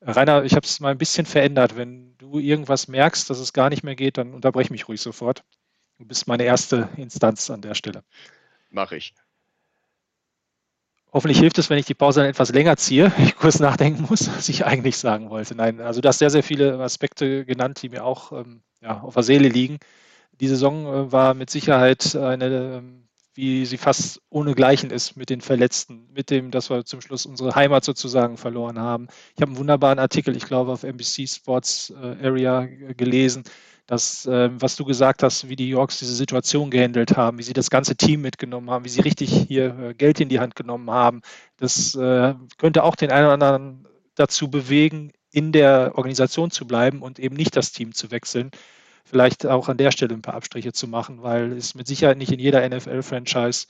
Rainer, 0.00 0.44
ich 0.44 0.54
habe 0.54 0.64
es 0.64 0.80
mal 0.80 0.92
ein 0.92 0.96
bisschen 0.96 1.26
verändert. 1.26 1.76
Wenn 1.76 2.16
du 2.16 2.38
irgendwas 2.38 2.88
merkst, 2.88 3.28
dass 3.28 3.38
es 3.38 3.52
gar 3.52 3.68
nicht 3.68 3.84
mehr 3.84 3.96
geht, 3.96 4.16
dann 4.16 4.32
unterbrech 4.32 4.70
mich 4.70 4.88
ruhig 4.88 5.02
sofort. 5.02 5.44
Du 5.98 6.06
bist 6.06 6.26
meine 6.26 6.44
erste 6.44 6.88
Instanz 6.96 7.50
an 7.50 7.60
der 7.60 7.74
Stelle. 7.74 8.02
Mache 8.70 8.96
ich. 8.96 9.12
Hoffentlich 11.12 11.38
hilft 11.38 11.58
es, 11.58 11.68
wenn 11.68 11.78
ich 11.78 11.84
die 11.84 11.92
Pause 11.92 12.20
dann 12.20 12.30
etwas 12.30 12.50
länger 12.50 12.78
ziehe, 12.78 13.12
ich 13.18 13.36
kurz 13.36 13.58
nachdenken 13.58 14.06
muss, 14.08 14.34
was 14.34 14.48
ich 14.48 14.64
eigentlich 14.64 14.96
sagen 14.96 15.28
wollte. 15.28 15.54
Nein, 15.54 15.82
also 15.82 16.00
du 16.00 16.08
hast 16.08 16.20
sehr, 16.20 16.30
sehr 16.30 16.44
viele 16.44 16.80
Aspekte 16.80 17.44
genannt, 17.44 17.82
die 17.82 17.90
mir 17.90 18.06
auch 18.06 18.32
ähm, 18.32 18.62
ja, 18.80 19.02
auf 19.02 19.12
der 19.12 19.22
Seele 19.22 19.50
liegen. 19.50 19.78
Die 20.40 20.48
Saison 20.48 20.86
äh, 20.86 21.12
war 21.12 21.34
mit 21.34 21.50
Sicherheit 21.50 22.16
eine, 22.16 22.78
ähm, 22.78 23.08
wie 23.34 23.64
sie 23.66 23.76
fast 23.76 24.20
ohne 24.30 24.54
Gleichen 24.54 24.90
ist 24.90 25.16
mit 25.16 25.30
den 25.30 25.40
Verletzten, 25.40 26.08
mit 26.12 26.30
dem, 26.30 26.50
dass 26.50 26.70
wir 26.70 26.84
zum 26.84 27.00
Schluss 27.00 27.26
unsere 27.26 27.54
Heimat 27.54 27.84
sozusagen 27.84 28.36
verloren 28.36 28.78
haben. 28.78 29.08
Ich 29.36 29.42
habe 29.42 29.50
einen 29.50 29.58
wunderbaren 29.58 29.98
Artikel, 29.98 30.36
ich 30.36 30.46
glaube, 30.46 30.72
auf 30.72 30.82
NBC 30.82 31.28
Sports 31.28 31.90
äh, 31.90 32.26
Area 32.26 32.66
gelesen, 32.96 33.44
das, 33.86 34.24
äh, 34.26 34.50
was 34.60 34.76
du 34.76 34.84
gesagt 34.84 35.22
hast, 35.22 35.48
wie 35.48 35.56
die 35.56 35.68
Yorks 35.68 35.98
diese 35.98 36.14
Situation 36.14 36.70
gehandelt 36.70 37.16
haben, 37.16 37.38
wie 37.38 37.42
sie 37.42 37.52
das 37.52 37.70
ganze 37.70 37.96
Team 37.96 38.22
mitgenommen 38.22 38.70
haben, 38.70 38.84
wie 38.84 38.90
sie 38.90 39.00
richtig 39.00 39.30
hier 39.48 39.78
äh, 39.78 39.94
Geld 39.94 40.20
in 40.20 40.28
die 40.28 40.40
Hand 40.40 40.56
genommen 40.56 40.90
haben, 40.90 41.20
das 41.58 41.92
könnte 41.92 42.84
auch 42.84 42.96
den 42.96 43.10
einen 43.10 43.26
oder 43.26 43.34
anderen 43.34 43.88
dazu 44.14 44.48
bewegen, 44.48 45.12
in 45.30 45.52
der 45.52 45.92
Organisation 45.94 46.50
zu 46.50 46.66
bleiben 46.66 47.02
und 47.02 47.18
eben 47.18 47.36
nicht 47.36 47.54
das 47.54 47.72
Team 47.72 47.92
zu 47.92 48.10
wechseln. 48.10 48.50
Vielleicht 49.04 49.46
auch 49.46 49.68
an 49.68 49.76
der 49.76 49.90
Stelle 49.90 50.14
ein 50.14 50.22
paar 50.22 50.34
Abstriche 50.34 50.72
zu 50.72 50.86
machen, 50.86 51.22
weil 51.22 51.52
es 51.52 51.74
mit 51.74 51.86
Sicherheit 51.86 52.18
nicht 52.18 52.32
in 52.32 52.40
jeder 52.40 52.68
NFL-Franchise 52.68 53.66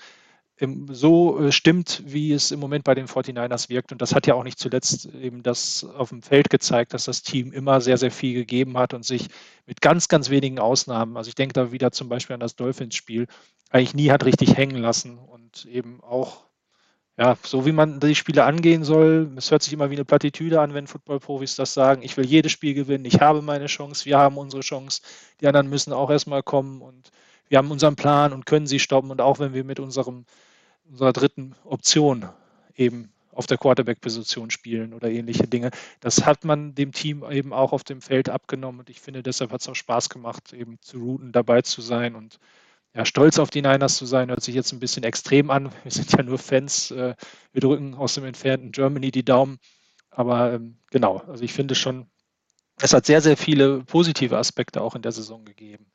so 0.91 1.41
äh, 1.41 1.53
stimmt, 1.53 2.03
wie 2.05 2.33
es 2.33 2.51
im 2.51 2.61
Moment 2.61 2.85
bei 2.85 2.95
den 2.95 3.07
49ers 3.07 3.69
wirkt. 3.69 3.93
Und 3.93 4.03
das 4.03 4.15
hat 4.15 4.27
ja 4.27 4.35
auch 4.35 4.45
nicht 4.45 4.59
zuletzt 4.59 5.07
eben 5.07 5.43
das 5.43 5.85
auf 5.85 6.11
dem 6.11 6.23
Feld 6.23 6.51
gezeigt, 6.51 6.93
dass 6.93 7.05
das 7.05 7.23
Team 7.23 7.53
immer 7.53 7.81
sehr, 7.81 7.97
sehr 7.97 8.11
viel 8.11 8.35
gegeben 8.35 8.77
hat 8.77 8.93
und 8.93 9.05
sich 9.05 9.29
mit 9.67 9.81
ganz, 9.81 10.09
ganz 10.09 10.29
wenigen 10.29 10.59
Ausnahmen, 10.59 11.17
also 11.17 11.29
ich 11.29 11.35
denke 11.35 11.55
da 11.55 11.73
wieder 11.73 11.93
zum 11.93 12.09
Beispiel 12.09 12.35
an 12.35 12.41
das 12.41 12.57
Dolphins-Spiel, 12.57 13.27
eigentlich 13.71 13.95
nie 13.95 14.11
hat 14.11 14.25
richtig 14.25 14.57
hängen 14.57 14.77
lassen 14.77 15.17
und 15.17 15.65
eben 15.67 16.03
auch, 16.03 16.45
ja, 17.21 17.37
so 17.45 17.67
wie 17.67 17.73
man 17.73 18.01
die 18.01 18.15
Spiele 18.15 18.45
angehen 18.45 18.83
soll, 18.83 19.31
es 19.37 19.51
hört 19.51 19.63
sich 19.63 19.73
immer 19.73 19.91
wie 19.91 19.95
eine 19.95 20.05
Plattitüde 20.05 20.61
an, 20.61 20.75
wenn 20.75 20.87
Footballprofis 20.87 21.55
das 21.55 21.75
sagen, 21.75 22.03
ich 22.03 22.17
will 22.17 22.25
jedes 22.25 22.51
Spiel 22.51 22.75
gewinnen, 22.75 23.05
ich 23.05 23.21
habe 23.21 23.43
meine 23.43 23.67
Chance, 23.67 24.07
wir 24.07 24.19
haben 24.19 24.39
unsere 24.39 24.63
Chance, 24.63 25.03
die 25.41 25.47
anderen 25.47 25.69
müssen 25.69 25.93
auch 25.93 26.11
erstmal 26.11 26.43
kommen 26.43 26.81
und 26.81 27.11
wir 27.49 27.59
haben 27.59 27.71
unseren 27.71 27.97
Plan 27.97 28.33
und 28.33 28.47
können 28.47 28.67
sie 28.67 28.79
stoppen. 28.79 29.11
Und 29.11 29.21
auch 29.21 29.41
wenn 29.41 29.53
wir 29.53 29.65
mit 29.65 29.81
unserem 29.81 30.25
unserer 30.91 31.13
dritten 31.13 31.55
Option 31.65 32.29
eben 32.77 33.13
auf 33.33 33.47
der 33.47 33.59
Quarterback-Position 33.59 34.51
spielen 34.51 34.93
oder 34.93 35.09
ähnliche 35.09 35.47
Dinge. 35.47 35.71
Das 36.01 36.27
hat 36.27 36.45
man 36.45 36.75
dem 36.75 36.93
Team 36.93 37.25
eben 37.31 37.53
auch 37.53 37.73
auf 37.73 37.85
dem 37.85 38.01
Feld 38.01 38.29
abgenommen. 38.29 38.81
Und 38.81 38.91
ich 38.91 39.01
finde, 39.01 39.23
deshalb 39.23 39.53
hat 39.53 39.61
es 39.61 39.69
auch 39.69 39.75
Spaß 39.75 40.09
gemacht, 40.09 40.53
eben 40.53 40.79
zu 40.81 40.99
routen, 40.99 41.33
dabei 41.33 41.63
zu 41.63 41.81
sein 41.81 42.17
und 42.17 42.39
ja, 42.95 43.05
stolz 43.05 43.39
auf 43.39 43.51
die 43.51 43.63
Niners 43.63 43.97
zu 43.97 44.07
sein, 44.07 44.31
hört 44.31 44.43
sich 44.43 44.55
jetzt 44.55 44.73
ein 44.73 44.81
bisschen 44.81 45.05
extrem 45.05 45.51
an. 45.51 45.71
Wir 45.85 45.93
sind 45.93 46.13
ja 46.13 46.23
nur 46.23 46.39
Fans. 46.39 46.91
Äh, 46.91 47.15
wir 47.53 47.61
drücken 47.61 47.95
aus 47.95 48.15
dem 48.15 48.25
entfernten 48.25 48.73
Germany 48.73 49.11
die 49.11 49.25
Daumen. 49.25 49.59
Aber 50.11 50.55
ähm, 50.55 50.79
genau, 50.91 51.19
also 51.19 51.45
ich 51.45 51.53
finde 51.53 51.75
schon, 51.75 52.11
es 52.81 52.93
hat 52.93 53.07
sehr, 53.07 53.21
sehr 53.21 53.37
viele 53.37 53.85
positive 53.85 54.39
Aspekte 54.39 54.81
auch 54.83 54.97
in 54.97 55.03
der 55.03 55.13
Saison 55.13 55.45
gegeben. 55.45 55.87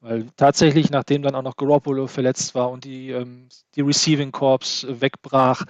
Weil 0.00 0.26
tatsächlich, 0.36 0.90
nachdem 0.90 1.22
dann 1.22 1.34
auch 1.34 1.42
noch 1.42 1.56
Garoppolo 1.56 2.08
verletzt 2.08 2.54
war 2.54 2.70
und 2.70 2.84
die, 2.84 3.10
ähm, 3.10 3.48
die 3.76 3.80
Receiving 3.80 4.32
Corps 4.32 4.86
wegbrach, 4.88 5.64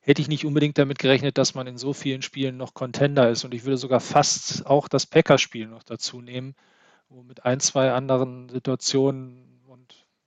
hätte 0.00 0.20
ich 0.20 0.28
nicht 0.28 0.44
unbedingt 0.44 0.78
damit 0.78 0.98
gerechnet, 0.98 1.38
dass 1.38 1.54
man 1.54 1.66
in 1.66 1.78
so 1.78 1.92
vielen 1.92 2.22
Spielen 2.22 2.56
noch 2.56 2.74
Contender 2.74 3.30
ist. 3.30 3.44
Und 3.44 3.54
ich 3.54 3.64
würde 3.64 3.78
sogar 3.78 4.00
fast 4.00 4.66
auch 4.66 4.88
das 4.88 5.06
Packers-Spiel 5.06 5.68
noch 5.68 5.84
dazu 5.84 6.20
nehmen, 6.20 6.54
wo 7.08 7.22
mit 7.22 7.44
ein, 7.44 7.60
zwei 7.60 7.92
anderen 7.92 8.48
Situationen 8.50 9.51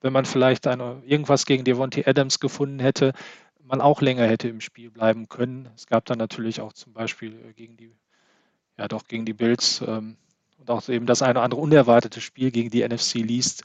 wenn 0.05 0.13
man 0.13 0.25
vielleicht 0.25 0.67
eine, 0.67 1.01
irgendwas 1.07 1.47
gegen 1.47 1.63
Devontae 1.63 2.05
Adams 2.05 2.39
gefunden 2.39 2.77
hätte, 2.77 3.13
man 3.63 3.81
auch 3.81 4.03
länger 4.03 4.27
hätte 4.27 4.47
im 4.47 4.61
Spiel 4.61 4.91
bleiben 4.91 5.27
können. 5.29 5.67
Es 5.75 5.87
gab 5.87 6.05
dann 6.05 6.19
natürlich 6.19 6.61
auch 6.61 6.73
zum 6.73 6.93
Beispiel 6.93 7.33
äh, 7.43 7.53
gegen 7.53 7.75
die, 7.75 7.91
ja 8.77 8.87
doch 8.87 9.07
gegen 9.07 9.25
die 9.25 9.33
Bills 9.33 9.81
ähm, 9.81 10.17
und 10.59 10.69
auch 10.69 10.87
eben 10.89 11.07
das 11.07 11.23
eine 11.23 11.31
oder 11.31 11.41
andere 11.41 11.59
unerwartete 11.59 12.21
Spiel 12.21 12.51
gegen 12.51 12.69
die 12.69 12.87
NFC 12.87 13.15
liest, 13.15 13.63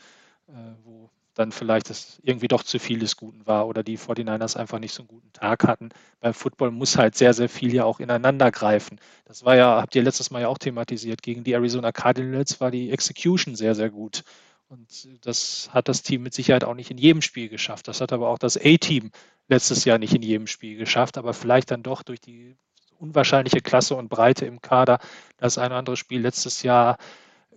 äh, 0.48 0.53
wo 0.83 1.11
dann 1.35 1.53
vielleicht 1.53 1.90
das 1.90 2.18
irgendwie 2.22 2.48
doch 2.48 2.62
zu 2.62 2.79
viel 2.79 3.00
des 3.00 3.18
Guten 3.18 3.46
war 3.46 3.68
oder 3.68 3.83
die 3.83 3.98
49ers 3.98 4.57
einfach 4.57 4.79
nicht 4.79 4.94
so 4.94 5.03
einen 5.03 5.09
guten 5.09 5.35
Tag 5.35 5.64
hatten. 5.64 5.90
Beim 6.20 6.33
Football 6.33 6.70
muss 6.70 6.96
halt 6.96 7.16
sehr, 7.16 7.35
sehr 7.35 7.50
viel 7.50 7.74
ja 7.74 7.85
auch 7.85 8.00
ineinander 8.00 8.50
greifen. 8.50 8.98
Das 9.26 9.44
war 9.44 9.57
ja, 9.57 9.83
habt 9.83 9.94
ihr 9.94 10.03
letztes 10.03 10.31
Mal 10.31 10.40
ja 10.40 10.48
auch 10.48 10.59
thematisiert, 10.59 11.22
gegen 11.22 11.44
die 11.44 11.53
Arizona 11.53 11.92
Cardinals 11.92 12.62
war 12.62 12.70
die 12.70 12.90
Execution 12.90 13.57
sehr, 13.57 13.74
sehr 13.74 13.90
gut. 13.90 14.24
Und 14.71 15.27
das 15.27 15.69
hat 15.73 15.89
das 15.89 16.03
Team 16.03 16.23
mit 16.23 16.33
Sicherheit 16.33 16.63
auch 16.63 16.75
nicht 16.75 16.93
in 16.93 16.97
jedem 16.97 17.23
Spiel 17.23 17.49
geschafft. 17.49 17.89
Das 17.89 18.01
hat 18.01 18.13
aber 18.13 18.29
auch 18.29 18.39
das 18.39 18.57
A-Team 18.57 19.11
letztes 19.49 19.85
Jahr 19.85 19.99
nicht 19.99 20.15
in 20.15 20.23
jedem 20.23 20.47
Spiel 20.47 20.79
geschafft, 20.79 21.19
aber 21.19 21.35
vielleicht 21.35 21.73
dann 21.73 21.83
doch 21.83 22.05
durch 22.05 22.21
die 22.21 22.57
unwahrscheinliche 22.97 23.63
Klasse 23.63 23.97
und 23.97 24.09
Breite 24.09 24.47
im 24.47 24.63
Kader 24.63 25.01
das 25.39 25.59
ein 25.59 25.67
oder 25.67 25.79
andere 25.79 25.97
Spiel 25.97 26.21
letztes 26.21 26.63
Jahr 26.63 26.99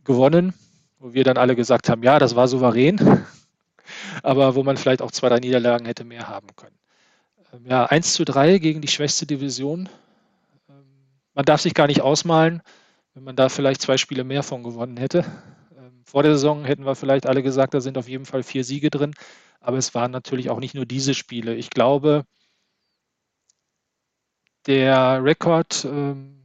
gewonnen, 0.04 0.56
wo 0.98 1.14
wir 1.14 1.24
dann 1.24 1.38
alle 1.38 1.56
gesagt 1.56 1.88
haben, 1.88 2.02
ja, 2.02 2.18
das 2.18 2.36
war 2.36 2.48
souverän. 2.48 2.98
aber 4.24 4.56
wo 4.56 4.64
man 4.64 4.78
vielleicht 4.78 5.04
auch 5.04 5.12
zwei, 5.12 5.30
drei 5.30 5.40
Niederlagen 5.40 5.86
hätte 5.86 6.06
mehr 6.06 6.28
haben 6.28 6.48
können. 6.56 6.78
Ähm, 7.54 7.68
ja, 7.68 7.86
1 7.86 8.14
zu 8.14 8.26
3 8.26 8.58
gegen 8.58 8.82
die 8.82 8.88
schwächste 8.88 9.28
Division. 9.28 9.88
Ähm, 10.68 10.76
man 11.36 11.46
darf 11.46 11.62
sich 11.62 11.76
gar 11.76 11.86
nicht 11.86 12.02
ausmalen, 12.02 12.64
wenn 13.14 13.24
man 13.24 13.36
da 13.36 13.50
vielleicht 13.50 13.84
zwei 13.84 13.98
Spiele 13.98 14.24
mehr 14.24 14.42
von 14.42 14.64
gewonnen 14.64 14.98
hätte. 14.98 15.26
Vor 16.14 16.22
der 16.22 16.34
Saison 16.34 16.64
hätten 16.64 16.86
wir 16.86 16.94
vielleicht 16.94 17.26
alle 17.26 17.42
gesagt, 17.42 17.74
da 17.74 17.82
sind 17.82 17.98
auf 17.98 18.08
jeden 18.08 18.26
Fall 18.26 18.44
vier 18.44 18.64
Siege 18.64 18.92
drin. 18.92 19.16
Aber 19.60 19.78
es 19.78 19.96
waren 19.96 20.12
natürlich 20.12 20.52
auch 20.52 20.60
nicht 20.60 20.76
nur 20.76 20.86
diese 20.86 21.16
Spiele. 21.16 21.56
Ich 21.56 21.72
glaube, 21.72 22.24
der 24.68 25.24
Rekord 25.24 25.86
ähm, 25.86 26.44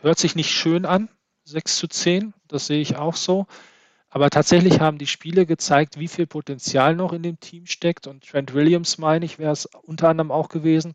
hört 0.00 0.18
sich 0.18 0.34
nicht 0.34 0.50
schön 0.50 0.86
an, 0.86 1.10
6 1.44 1.76
zu 1.76 1.88
10, 1.88 2.32
das 2.48 2.68
sehe 2.68 2.80
ich 2.80 2.96
auch 2.96 3.16
so. 3.16 3.46
Aber 4.08 4.30
tatsächlich 4.30 4.80
haben 4.80 4.96
die 4.96 5.06
Spiele 5.06 5.44
gezeigt, 5.44 5.98
wie 6.00 6.08
viel 6.08 6.26
Potenzial 6.26 6.96
noch 6.96 7.12
in 7.12 7.22
dem 7.22 7.38
Team 7.38 7.66
steckt. 7.66 8.06
Und 8.06 8.26
Trent 8.26 8.54
Williams, 8.54 8.96
meine 8.96 9.26
ich, 9.26 9.38
wäre 9.38 9.52
es 9.52 9.66
unter 9.66 10.08
anderem 10.08 10.30
auch 10.30 10.48
gewesen, 10.48 10.94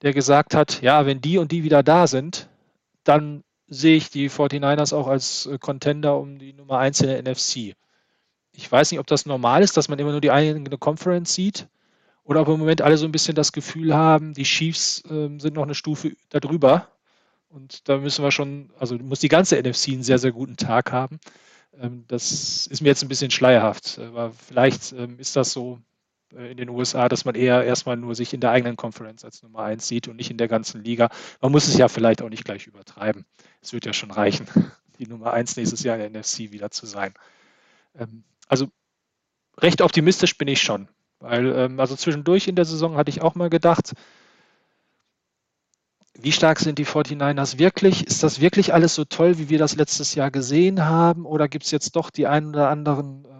der 0.00 0.14
gesagt 0.14 0.54
hat, 0.54 0.80
ja, 0.80 1.04
wenn 1.04 1.20
die 1.20 1.36
und 1.36 1.52
die 1.52 1.62
wieder 1.62 1.82
da 1.82 2.06
sind, 2.06 2.48
dann 3.02 3.44
sehe 3.68 3.96
ich 3.96 4.10
die 4.10 4.30
49ers 4.30 4.94
auch 4.94 5.06
als 5.06 5.46
äh, 5.46 5.58
Contender 5.58 6.18
um 6.18 6.38
die 6.38 6.52
Nummer 6.52 6.78
1 6.78 7.00
in 7.00 7.08
der 7.08 7.22
NFC. 7.22 7.74
Ich 8.52 8.70
weiß 8.70 8.90
nicht, 8.90 9.00
ob 9.00 9.06
das 9.06 9.26
normal 9.26 9.62
ist, 9.62 9.76
dass 9.76 9.88
man 9.88 9.98
immer 9.98 10.12
nur 10.12 10.20
die 10.20 10.30
eigene 10.30 10.76
Conference 10.78 11.34
sieht 11.34 11.66
oder 12.24 12.40
ob 12.42 12.48
im 12.48 12.58
Moment 12.58 12.82
alle 12.82 12.96
so 12.96 13.04
ein 13.04 13.12
bisschen 13.12 13.34
das 13.34 13.52
Gefühl 13.52 13.94
haben, 13.94 14.34
die 14.34 14.44
Chiefs 14.44 15.02
äh, 15.10 15.28
sind 15.38 15.54
noch 15.54 15.64
eine 15.64 15.74
Stufe 15.74 16.12
darüber. 16.30 16.88
Und 17.48 17.88
da 17.88 17.98
müssen 17.98 18.24
wir 18.24 18.30
schon, 18.32 18.70
also 18.78 18.96
muss 18.96 19.20
die 19.20 19.28
ganze 19.28 19.56
NFC 19.56 19.88
einen 19.88 20.02
sehr, 20.02 20.18
sehr 20.18 20.32
guten 20.32 20.56
Tag 20.56 20.90
haben. 20.92 21.20
Ähm, 21.80 22.04
das 22.08 22.66
ist 22.66 22.80
mir 22.80 22.88
jetzt 22.88 23.02
ein 23.02 23.08
bisschen 23.08 23.30
schleierhaft. 23.30 23.98
Aber 23.98 24.32
vielleicht 24.32 24.92
ähm, 24.92 25.18
ist 25.18 25.36
das 25.36 25.52
so 25.52 25.78
äh, 25.78 25.93
in 26.36 26.56
den 26.56 26.68
USA, 26.68 27.08
dass 27.08 27.24
man 27.24 27.34
eher 27.34 27.64
erstmal 27.64 27.96
nur 27.96 28.14
sich 28.14 28.34
in 28.34 28.40
der 28.40 28.50
eigenen 28.50 28.76
Conference 28.76 29.24
als 29.24 29.42
Nummer 29.42 29.60
1 29.60 29.86
sieht 29.86 30.08
und 30.08 30.16
nicht 30.16 30.30
in 30.30 30.38
der 30.38 30.48
ganzen 30.48 30.82
Liga. 30.82 31.10
Man 31.40 31.52
muss 31.52 31.68
es 31.68 31.76
ja 31.76 31.88
vielleicht 31.88 32.22
auch 32.22 32.28
nicht 32.28 32.44
gleich 32.44 32.66
übertreiben. 32.66 33.24
Es 33.62 33.72
wird 33.72 33.86
ja 33.86 33.92
schon 33.92 34.10
reichen, 34.10 34.46
die 34.98 35.06
Nummer 35.06 35.32
1 35.32 35.56
nächstes 35.56 35.82
Jahr 35.82 35.96
in 35.96 36.12
der 36.12 36.20
NFC 36.20 36.52
wieder 36.52 36.70
zu 36.70 36.86
sein. 36.86 37.14
Ähm, 37.98 38.24
also 38.48 38.68
recht 39.58 39.80
optimistisch 39.80 40.36
bin 40.36 40.48
ich 40.48 40.62
schon. 40.62 40.88
Weil, 41.20 41.80
also 41.80 41.96
zwischendurch 41.96 42.48
in 42.48 42.56
der 42.56 42.66
Saison 42.66 42.96
hatte 42.96 43.08
ich 43.08 43.22
auch 43.22 43.34
mal 43.34 43.48
gedacht, 43.48 43.94
wie 46.18 46.32
stark 46.32 46.60
sind 46.60 46.78
die 46.78 46.86
49ers 46.86 47.58
wirklich? 47.58 48.06
Ist 48.06 48.22
das 48.22 48.40
wirklich 48.40 48.72
alles 48.72 48.94
so 48.94 49.04
toll, 49.04 49.38
wie 49.38 49.48
wir 49.48 49.58
das 49.58 49.74
letztes 49.74 50.14
Jahr 50.14 50.30
gesehen 50.30 50.84
haben? 50.84 51.26
Oder 51.26 51.48
gibt 51.48 51.64
es 51.64 51.70
jetzt 51.70 51.96
doch 51.96 52.10
die 52.10 52.26
ein 52.26 52.46
oder 52.46 52.68
anderen 52.68 53.24
ähm, 53.28 53.33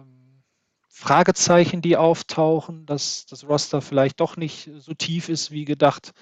Fragezeichen, 0.97 1.81
die 1.81 1.97
auftauchen, 1.97 2.85
dass 2.85 3.25
das 3.25 3.47
Roster 3.47 3.81
vielleicht 3.81 4.19
doch 4.19 4.37
nicht 4.37 4.69
so 4.77 4.93
tief 4.93 5.29
ist 5.29 5.51
wie 5.51 5.65
gedacht? 5.65 6.13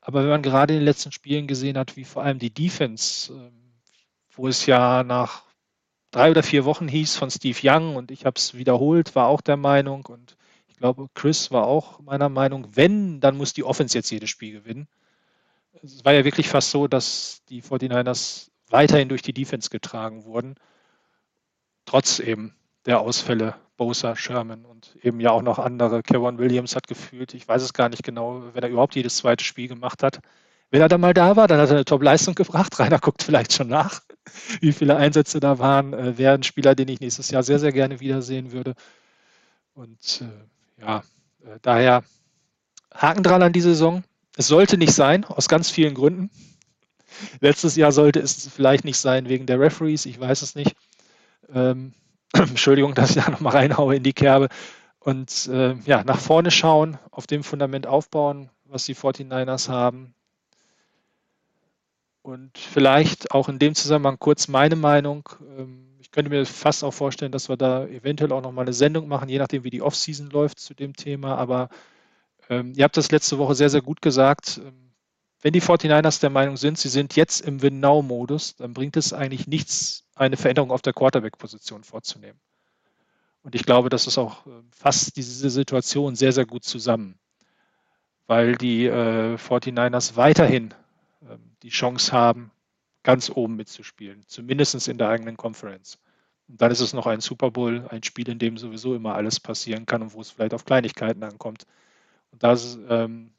Aber 0.00 0.22
wenn 0.22 0.30
man 0.30 0.42
gerade 0.42 0.74
in 0.74 0.80
den 0.80 0.84
letzten 0.84 1.12
Spielen 1.12 1.46
gesehen 1.46 1.78
hat, 1.78 1.96
wie 1.96 2.04
vor 2.04 2.22
allem 2.22 2.38
die 2.38 2.52
Defense, 2.52 3.32
ähm, 3.32 3.72
wo 4.32 4.48
es 4.48 4.66
ja 4.66 5.02
nach 5.04 5.44
drei 6.10 6.30
oder 6.30 6.42
vier 6.42 6.64
Wochen 6.64 6.88
hieß 6.88 7.16
von 7.16 7.30
Steve 7.30 7.58
Young 7.62 7.96
und 7.96 8.10
ich 8.10 8.26
habe 8.26 8.38
es 8.38 8.54
wiederholt, 8.54 9.14
war 9.14 9.26
auch 9.26 9.40
der 9.40 9.56
Meinung 9.56 10.06
und 10.06 10.36
ich 10.68 10.76
glaube, 10.76 11.08
Chris 11.14 11.50
war 11.50 11.66
auch 11.66 12.00
meiner 12.00 12.28
Meinung, 12.28 12.68
wenn, 12.74 13.20
dann 13.20 13.36
muss 13.36 13.52
die 13.52 13.64
Offense 13.64 13.96
jetzt 13.96 14.10
jedes 14.10 14.30
Spiel 14.30 14.52
gewinnen 14.52 14.88
es 15.82 16.04
war 16.04 16.12
ja 16.12 16.24
wirklich 16.24 16.48
fast 16.48 16.70
so, 16.70 16.88
dass 16.88 17.42
die 17.48 17.62
49ers 17.62 18.50
weiterhin 18.68 19.08
durch 19.08 19.22
die 19.22 19.32
Defense 19.32 19.70
getragen 19.70 20.24
wurden, 20.24 20.56
trotz 21.84 22.18
eben 22.18 22.54
der 22.86 23.00
Ausfälle 23.00 23.54
Bosa, 23.80 24.14
Sherman 24.14 24.66
und 24.66 24.94
eben 25.02 25.20
ja 25.20 25.30
auch 25.30 25.40
noch 25.40 25.58
andere. 25.58 26.02
Kevin 26.02 26.36
Williams 26.36 26.76
hat 26.76 26.86
gefühlt, 26.86 27.32
ich 27.32 27.48
weiß 27.48 27.62
es 27.62 27.72
gar 27.72 27.88
nicht 27.88 28.02
genau, 28.02 28.42
wenn 28.52 28.62
er 28.62 28.68
überhaupt 28.68 28.94
jedes 28.94 29.16
zweite 29.16 29.42
Spiel 29.42 29.68
gemacht 29.68 30.02
hat. 30.02 30.20
Wenn 30.70 30.82
er 30.82 30.88
dann 30.90 31.00
mal 31.00 31.14
da 31.14 31.34
war, 31.34 31.48
dann 31.48 31.58
hat 31.58 31.70
er 31.70 31.76
eine 31.76 31.86
Top-Leistung 31.86 32.34
gebracht. 32.34 32.78
Rainer 32.78 32.98
guckt 32.98 33.22
vielleicht 33.22 33.54
schon 33.54 33.68
nach, 33.68 34.02
wie 34.60 34.72
viele 34.72 34.96
Einsätze 34.96 35.40
da 35.40 35.58
waren. 35.58 35.94
Äh, 35.94 36.18
Wäre 36.18 36.34
ein 36.34 36.42
Spieler, 36.42 36.74
den 36.74 36.88
ich 36.88 37.00
nächstes 37.00 37.30
Jahr 37.30 37.42
sehr, 37.42 37.58
sehr 37.58 37.72
gerne 37.72 38.00
wiedersehen 38.00 38.52
würde. 38.52 38.74
Und 39.72 40.24
äh, 40.26 40.82
ja, 40.82 40.98
äh, 41.42 41.58
daher 41.62 42.04
Haken 42.92 43.22
dran 43.22 43.42
an 43.42 43.54
die 43.54 43.62
Saison. 43.62 44.04
Es 44.36 44.46
sollte 44.46 44.76
nicht 44.76 44.92
sein, 44.92 45.24
aus 45.24 45.48
ganz 45.48 45.70
vielen 45.70 45.94
Gründen. 45.94 46.28
Letztes 47.40 47.76
Jahr 47.76 47.92
sollte 47.92 48.20
es 48.20 48.46
vielleicht 48.46 48.84
nicht 48.84 48.98
sein 48.98 49.30
wegen 49.30 49.46
der 49.46 49.58
Referees, 49.58 50.04
ich 50.04 50.20
weiß 50.20 50.42
es 50.42 50.54
nicht. 50.54 50.76
Ähm, 51.54 51.94
Entschuldigung, 52.34 52.94
dass 52.94 53.16
ich 53.16 53.22
da 53.22 53.30
nochmal 53.30 53.54
reinhaue 53.54 53.96
in 53.96 54.02
die 54.02 54.12
Kerbe. 54.12 54.48
Und 54.98 55.48
äh, 55.48 55.74
ja, 55.86 56.04
nach 56.04 56.18
vorne 56.18 56.50
schauen, 56.50 56.98
auf 57.10 57.26
dem 57.26 57.42
Fundament 57.42 57.86
aufbauen, 57.86 58.50
was 58.64 58.84
die 58.84 58.94
49ers 58.94 59.68
haben. 59.68 60.14
Und 62.22 62.58
vielleicht 62.58 63.32
auch 63.32 63.48
in 63.48 63.58
dem 63.58 63.74
Zusammenhang 63.74 64.18
kurz 64.18 64.46
meine 64.48 64.76
Meinung. 64.76 65.28
Ähm, 65.58 65.86
ich 66.00 66.10
könnte 66.10 66.30
mir 66.30 66.44
fast 66.44 66.84
auch 66.84 66.92
vorstellen, 66.92 67.32
dass 67.32 67.48
wir 67.48 67.56
da 67.56 67.86
eventuell 67.86 68.32
auch 68.32 68.42
nochmal 68.42 68.64
eine 68.64 68.72
Sendung 68.74 69.08
machen, 69.08 69.28
je 69.28 69.38
nachdem, 69.38 69.64
wie 69.64 69.70
die 69.70 69.82
Offseason 69.82 70.28
läuft 70.28 70.60
zu 70.60 70.74
dem 70.74 70.94
Thema. 70.94 71.36
Aber 71.36 71.70
ähm, 72.50 72.72
ihr 72.76 72.84
habt 72.84 72.96
das 72.96 73.10
letzte 73.10 73.38
Woche 73.38 73.54
sehr, 73.54 73.70
sehr 73.70 73.80
gut 73.80 74.02
gesagt. 74.02 74.60
Wenn 75.42 75.52
die 75.52 75.62
49ers 75.62 76.20
der 76.20 76.30
Meinung 76.30 76.56
sind, 76.56 76.78
sie 76.78 76.88
sind 76.88 77.16
jetzt 77.16 77.40
im 77.40 77.62
Win-Now-Modus, 77.62 78.56
dann 78.56 78.74
bringt 78.74 78.96
es 78.96 79.12
eigentlich 79.12 79.46
nichts, 79.46 80.04
eine 80.14 80.36
Veränderung 80.36 80.70
auf 80.70 80.82
der 80.82 80.92
Quarterback-Position 80.92 81.82
vorzunehmen. 81.82 82.38
Und 83.42 83.54
ich 83.54 83.64
glaube, 83.64 83.88
das 83.88 84.06
ist 84.06 84.18
auch 84.18 84.46
äh, 84.46 84.50
fasst 84.70 85.16
diese 85.16 85.48
Situation 85.48 86.14
sehr, 86.14 86.32
sehr 86.32 86.44
gut 86.44 86.64
zusammen, 86.64 87.18
weil 88.26 88.54
die 88.56 88.84
äh, 88.84 89.36
49ers 89.36 90.16
weiterhin 90.16 90.74
äh, 91.22 91.36
die 91.62 91.70
Chance 91.70 92.12
haben, 92.12 92.50
ganz 93.02 93.30
oben 93.30 93.56
mitzuspielen, 93.56 94.22
zumindest 94.26 94.88
in 94.88 94.98
der 94.98 95.08
eigenen 95.08 95.38
Conference. 95.38 95.98
Und 96.48 96.60
dann 96.60 96.70
ist 96.70 96.80
es 96.80 96.92
noch 96.92 97.06
ein 97.06 97.20
Super 97.20 97.50
Bowl, 97.50 97.86
ein 97.88 98.02
Spiel, 98.02 98.28
in 98.28 98.38
dem 98.38 98.58
sowieso 98.58 98.94
immer 98.94 99.14
alles 99.14 99.40
passieren 99.40 99.86
kann 99.86 100.02
und 100.02 100.12
wo 100.12 100.20
es 100.20 100.30
vielleicht 100.30 100.52
auf 100.52 100.66
Kleinigkeiten 100.66 101.22
ankommt. 101.22 101.64
Und 102.30 102.42
da 102.42 102.54
ähm, 102.90 103.32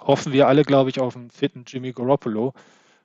hoffen 0.00 0.32
wir 0.32 0.48
alle, 0.48 0.62
glaube 0.62 0.90
ich, 0.90 1.00
auf 1.00 1.16
einen 1.16 1.30
fitten 1.30 1.64
Jimmy 1.66 1.92
Garoppolo, 1.92 2.54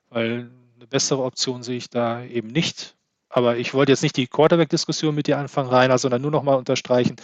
weil 0.10 0.52
eine 0.76 0.88
bessere 0.88 1.24
Option 1.24 1.64
sehe 1.64 1.78
ich 1.78 1.90
da 1.90 2.24
eben 2.24 2.48
nicht. 2.48 2.96
Aber 3.30 3.58
ich 3.58 3.74
wollte 3.74 3.92
jetzt 3.92 4.04
nicht 4.04 4.18
die 4.18 4.28
Quarterback-Diskussion 4.28 5.16
mit 5.16 5.28
dir 5.28 5.38
anfangen, 5.38 5.70
Rainer, 5.70 5.98
sondern 5.98 6.22
nur 6.22 6.32
noch 6.32 6.44
mal 6.44 6.56
unterstreichen, 6.56 7.16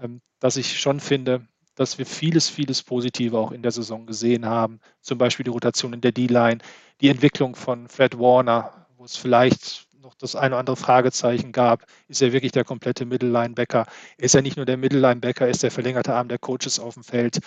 ähm, 0.00 0.20
dass 0.38 0.56
ich 0.56 0.78
schon 0.80 1.00
finde, 1.00 1.46
dass 1.74 1.98
wir 1.98 2.06
vieles, 2.06 2.48
vieles 2.48 2.82
Positive 2.82 3.38
auch 3.38 3.52
in 3.52 3.62
der 3.62 3.72
Saison 3.72 4.06
gesehen 4.06 4.46
haben. 4.46 4.80
Zum 5.00 5.18
Beispiel 5.18 5.44
die 5.44 5.50
Rotation 5.50 5.92
in 5.92 6.00
der 6.00 6.12
D-Line, 6.12 6.58
die 7.00 7.08
Entwicklung 7.08 7.54
von 7.54 7.88
Fred 7.88 8.18
Warner, 8.18 8.86
wo 8.96 9.04
es 9.04 9.16
vielleicht 9.16 9.86
noch 10.00 10.14
das 10.14 10.36
eine 10.36 10.54
oder 10.54 10.60
andere 10.60 10.76
Fragezeichen 10.76 11.52
gab. 11.52 11.84
Ist 12.08 12.22
er 12.22 12.32
wirklich 12.32 12.52
der 12.52 12.64
komplette 12.64 13.04
Mittellinebacker? 13.04 13.86
Ist 14.16 14.34
er 14.34 14.42
nicht 14.42 14.56
nur 14.56 14.66
der 14.66 14.76
Mittellinebacker, 14.76 15.48
ist 15.48 15.62
der 15.62 15.70
verlängerte 15.70 16.14
Arm 16.14 16.28
der 16.28 16.38
Coaches 16.38 16.78
auf 16.78 16.94
dem 16.94 17.04
Feld? 17.04 17.40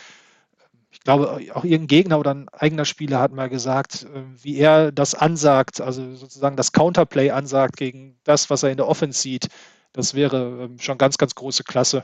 Ich 1.01 1.05
glaube, 1.05 1.39
auch 1.55 1.63
irgendein 1.63 1.87
Gegner 1.87 2.19
oder 2.19 2.35
ein 2.35 2.49
eigener 2.49 2.85
Spieler 2.85 3.19
hat 3.19 3.31
mal 3.31 3.49
gesagt, 3.49 4.03
äh, 4.03 4.21
wie 4.43 4.57
er 4.57 4.91
das 4.91 5.15
ansagt, 5.15 5.81
also 5.81 6.13
sozusagen 6.13 6.55
das 6.55 6.73
Counterplay 6.73 7.31
ansagt 7.31 7.75
gegen 7.75 8.19
das, 8.23 8.51
was 8.51 8.61
er 8.61 8.69
in 8.69 8.77
der 8.77 8.87
Offense 8.87 9.19
sieht. 9.19 9.47
Das 9.93 10.13
wäre 10.13 10.65
ähm, 10.65 10.77
schon 10.77 10.99
ganz, 10.99 11.17
ganz 11.17 11.33
große 11.33 11.63
Klasse. 11.63 12.03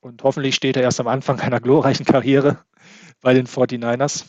Und 0.00 0.24
hoffentlich 0.24 0.56
steht 0.56 0.76
er 0.76 0.82
erst 0.82 0.98
am 0.98 1.06
Anfang 1.06 1.38
einer 1.38 1.60
glorreichen 1.60 2.04
Karriere 2.04 2.64
bei 3.20 3.32
den 3.32 3.46
49ers. 3.46 4.24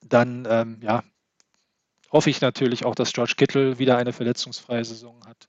Dann, 0.00 0.48
ähm, 0.48 0.78
ja, 0.80 1.04
hoffe 2.10 2.30
ich 2.30 2.40
natürlich 2.40 2.86
auch, 2.86 2.94
dass 2.94 3.12
George 3.12 3.34
Kittle 3.36 3.78
wieder 3.78 3.98
eine 3.98 4.14
verletzungsfreie 4.14 4.86
Saison 4.86 5.20
hat. 5.26 5.48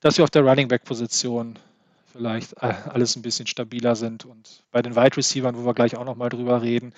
Dass 0.00 0.18
wir 0.18 0.24
auf 0.24 0.30
der 0.30 0.42
Running 0.42 0.68
Back 0.68 0.84
Position 0.84 1.58
vielleicht 2.18 2.54
äh, 2.54 2.74
alles 2.88 3.14
ein 3.14 3.22
bisschen 3.22 3.46
stabiler 3.46 3.94
sind 3.94 4.24
und 4.24 4.64
bei 4.72 4.82
den 4.82 4.96
Wide 4.96 5.16
Receivers, 5.16 5.54
wo 5.54 5.64
wir 5.64 5.74
gleich 5.74 5.96
auch 5.96 6.04
noch 6.04 6.16
mal 6.16 6.28
drüber 6.28 6.62
reden, 6.62 6.92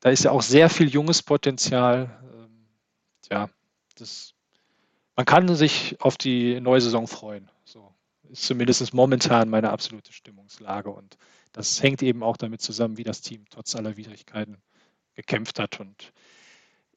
da 0.00 0.08
ist 0.08 0.24
ja 0.24 0.30
auch 0.30 0.40
sehr 0.40 0.70
viel 0.70 0.88
junges 0.88 1.22
Potenzial. 1.22 2.18
Ähm, 2.32 2.66
ja, 3.30 3.50
das, 3.96 4.32
man 5.16 5.26
kann 5.26 5.54
sich 5.54 6.00
auf 6.00 6.16
die 6.16 6.60
neue 6.60 6.80
Saison 6.80 7.06
freuen. 7.06 7.50
So 7.64 7.92
ist 8.30 8.44
zumindest 8.44 8.94
momentan 8.94 9.50
meine 9.50 9.70
absolute 9.70 10.14
Stimmungslage 10.14 10.88
und 10.88 11.18
das 11.52 11.82
hängt 11.82 12.02
eben 12.02 12.22
auch 12.22 12.38
damit 12.38 12.62
zusammen, 12.62 12.96
wie 12.96 13.04
das 13.04 13.20
Team 13.20 13.44
trotz 13.50 13.76
aller 13.76 13.98
Widrigkeiten 13.98 14.56
gekämpft 15.14 15.58
hat 15.58 15.78
und 15.78 16.12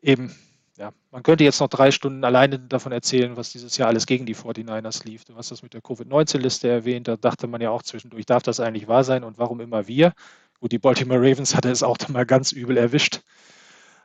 eben 0.01 0.33
ja, 0.77 0.93
man 1.11 1.23
könnte 1.23 1.43
jetzt 1.43 1.59
noch 1.59 1.69
drei 1.69 1.91
Stunden 1.91 2.23
alleine 2.23 2.59
davon 2.59 2.91
erzählen, 2.91 3.35
was 3.35 3.51
dieses 3.51 3.77
Jahr 3.77 3.89
alles 3.89 4.05
gegen 4.05 4.25
die 4.25 4.35
49ers 4.35 5.05
lief. 5.05 5.25
Du 5.25 5.35
hast 5.35 5.51
das 5.51 5.63
mit 5.63 5.73
der 5.73 5.81
Covid-19-Liste 5.81 6.69
erwähnt, 6.69 7.07
da 7.07 7.17
dachte 7.17 7.47
man 7.47 7.61
ja 7.61 7.71
auch 7.71 7.83
zwischendurch, 7.83 8.25
darf 8.25 8.43
das 8.43 8.59
eigentlich 8.59 8.87
wahr 8.87 9.03
sein 9.03 9.23
und 9.23 9.37
warum 9.37 9.59
immer 9.59 9.87
wir? 9.87 10.13
Gut, 10.59 10.71
die 10.71 10.79
Baltimore 10.79 11.19
Ravens 11.19 11.55
hatte 11.55 11.69
es 11.69 11.83
auch 11.83 11.97
mal 12.09 12.25
ganz 12.25 12.51
übel 12.51 12.77
erwischt. 12.77 13.21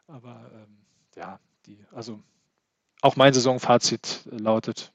Aber 0.07 0.51
ähm, 0.55 0.79
ja, 1.17 1.39
die, 1.67 1.79
also 1.93 2.21
auch 3.01 3.17
mein 3.17 3.33
Saisonfazit 3.33 4.21
lautet 4.31 4.93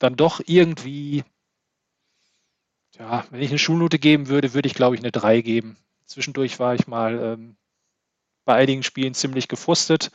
dann 0.00 0.16
doch 0.16 0.40
irgendwie 0.44 1.24
ja, 2.98 3.24
wenn 3.30 3.42
ich 3.42 3.50
eine 3.50 3.58
Schulnote 3.58 3.98
geben 3.98 4.28
würde, 4.28 4.54
würde 4.54 4.68
ich, 4.68 4.74
glaube 4.74 4.94
ich, 4.94 5.02
eine 5.02 5.10
3 5.12 5.40
geben. 5.40 5.76
Zwischendurch 6.06 6.58
war 6.58 6.74
ich 6.74 6.86
mal 6.86 7.18
ähm, 7.18 7.56
bei 8.44 8.54
einigen 8.54 8.82
Spielen 8.82 9.14
ziemlich 9.14 9.48
gefrustet. 9.48 10.10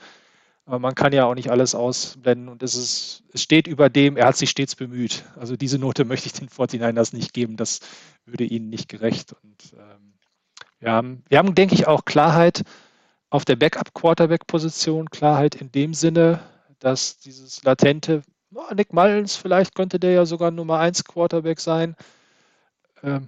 Aber 0.70 0.78
man 0.78 0.94
kann 0.94 1.14
ja 1.14 1.26
auch 1.26 1.34
nicht 1.34 1.50
alles 1.50 1.74
ausblenden 1.74 2.48
und 2.48 2.62
es, 2.62 2.76
ist, 2.76 3.24
es 3.34 3.42
steht 3.42 3.66
über 3.66 3.90
dem, 3.90 4.18
er 4.18 4.28
hat 4.28 4.38
sich 4.38 4.52
stets 4.52 4.76
bemüht. 4.76 5.24
Also 5.36 5.56
diese 5.56 5.80
Note 5.80 6.06
möchte 6.06 6.28
ich 6.28 6.34
den 6.34 6.48
49ers 6.48 7.16
nicht 7.16 7.34
geben, 7.34 7.58
das 7.58 7.80
würde 8.24 8.44
ihnen 8.44 8.70
nicht 8.70 8.88
gerecht. 8.88 9.34
Und 9.42 9.74
ähm, 9.74 10.14
wir, 10.78 10.92
haben, 10.92 11.24
wir 11.28 11.40
haben, 11.40 11.56
denke 11.56 11.74
ich, 11.74 11.88
auch 11.88 12.06
Klarheit 12.06 12.62
auf 13.32 13.46
der 13.46 13.56
Backup-Quarterback-Position, 13.56 15.10
Klarheit 15.10 15.56
in 15.56 15.72
dem 15.72 15.96
Sinne, 15.96 16.40
dass 16.78 17.18
dieses 17.18 17.64
latente, 17.64 18.22
oh, 18.54 18.72
Nick 18.76 18.94
Mullins, 18.94 19.38
vielleicht 19.38 19.74
könnte 19.74 20.00
der 20.00 20.12
ja 20.12 20.28
sogar 20.28 20.52
Nummer 20.52 20.78
1 20.78 21.04
Quarterback 21.04 21.60
sein. 21.60 21.96
Ähm, 23.02 23.28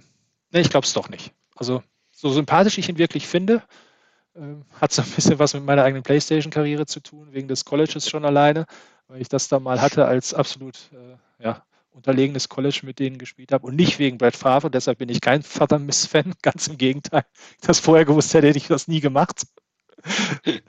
ne, 0.52 0.60
ich 0.60 0.70
glaube 0.70 0.86
es 0.86 0.92
doch 0.92 1.08
nicht. 1.08 1.32
Also 1.56 1.82
so 2.12 2.30
sympathisch 2.30 2.78
ich 2.78 2.88
ihn 2.88 2.98
wirklich 2.98 3.26
finde, 3.26 3.64
ähm, 4.34 4.64
hat 4.80 4.92
so 4.92 5.02
ein 5.02 5.10
bisschen 5.10 5.38
was 5.38 5.54
mit 5.54 5.64
meiner 5.64 5.84
eigenen 5.84 6.02
Playstation-Karriere 6.02 6.86
zu 6.86 7.00
tun, 7.00 7.32
wegen 7.32 7.48
des 7.48 7.64
Colleges 7.64 8.08
schon 8.08 8.24
alleine, 8.24 8.66
weil 9.08 9.20
ich 9.20 9.28
das 9.28 9.48
da 9.48 9.60
mal 9.60 9.80
hatte 9.80 10.06
als 10.06 10.34
absolut 10.34 10.90
äh, 10.92 11.44
ja, 11.44 11.64
unterlegenes 11.90 12.48
College 12.48 12.80
mit 12.84 12.98
denen 12.98 13.18
gespielt 13.18 13.52
habe 13.52 13.66
und 13.66 13.76
nicht 13.76 13.98
wegen 13.98 14.18
Brad 14.18 14.36
Favre. 14.36 14.70
Deshalb 14.70 14.98
bin 14.98 15.08
ich 15.08 15.20
kein 15.20 15.42
Vater 15.42 15.78
Miss-Fan, 15.78 16.34
ganz 16.42 16.66
im 16.68 16.78
Gegenteil. 16.78 17.24
Das 17.60 17.80
vorher 17.80 18.04
gewusst 18.04 18.32
hätte, 18.34 18.48
hätte 18.48 18.58
ich 18.58 18.68
das 18.68 18.88
nie 18.88 19.00
gemacht. 19.00 19.46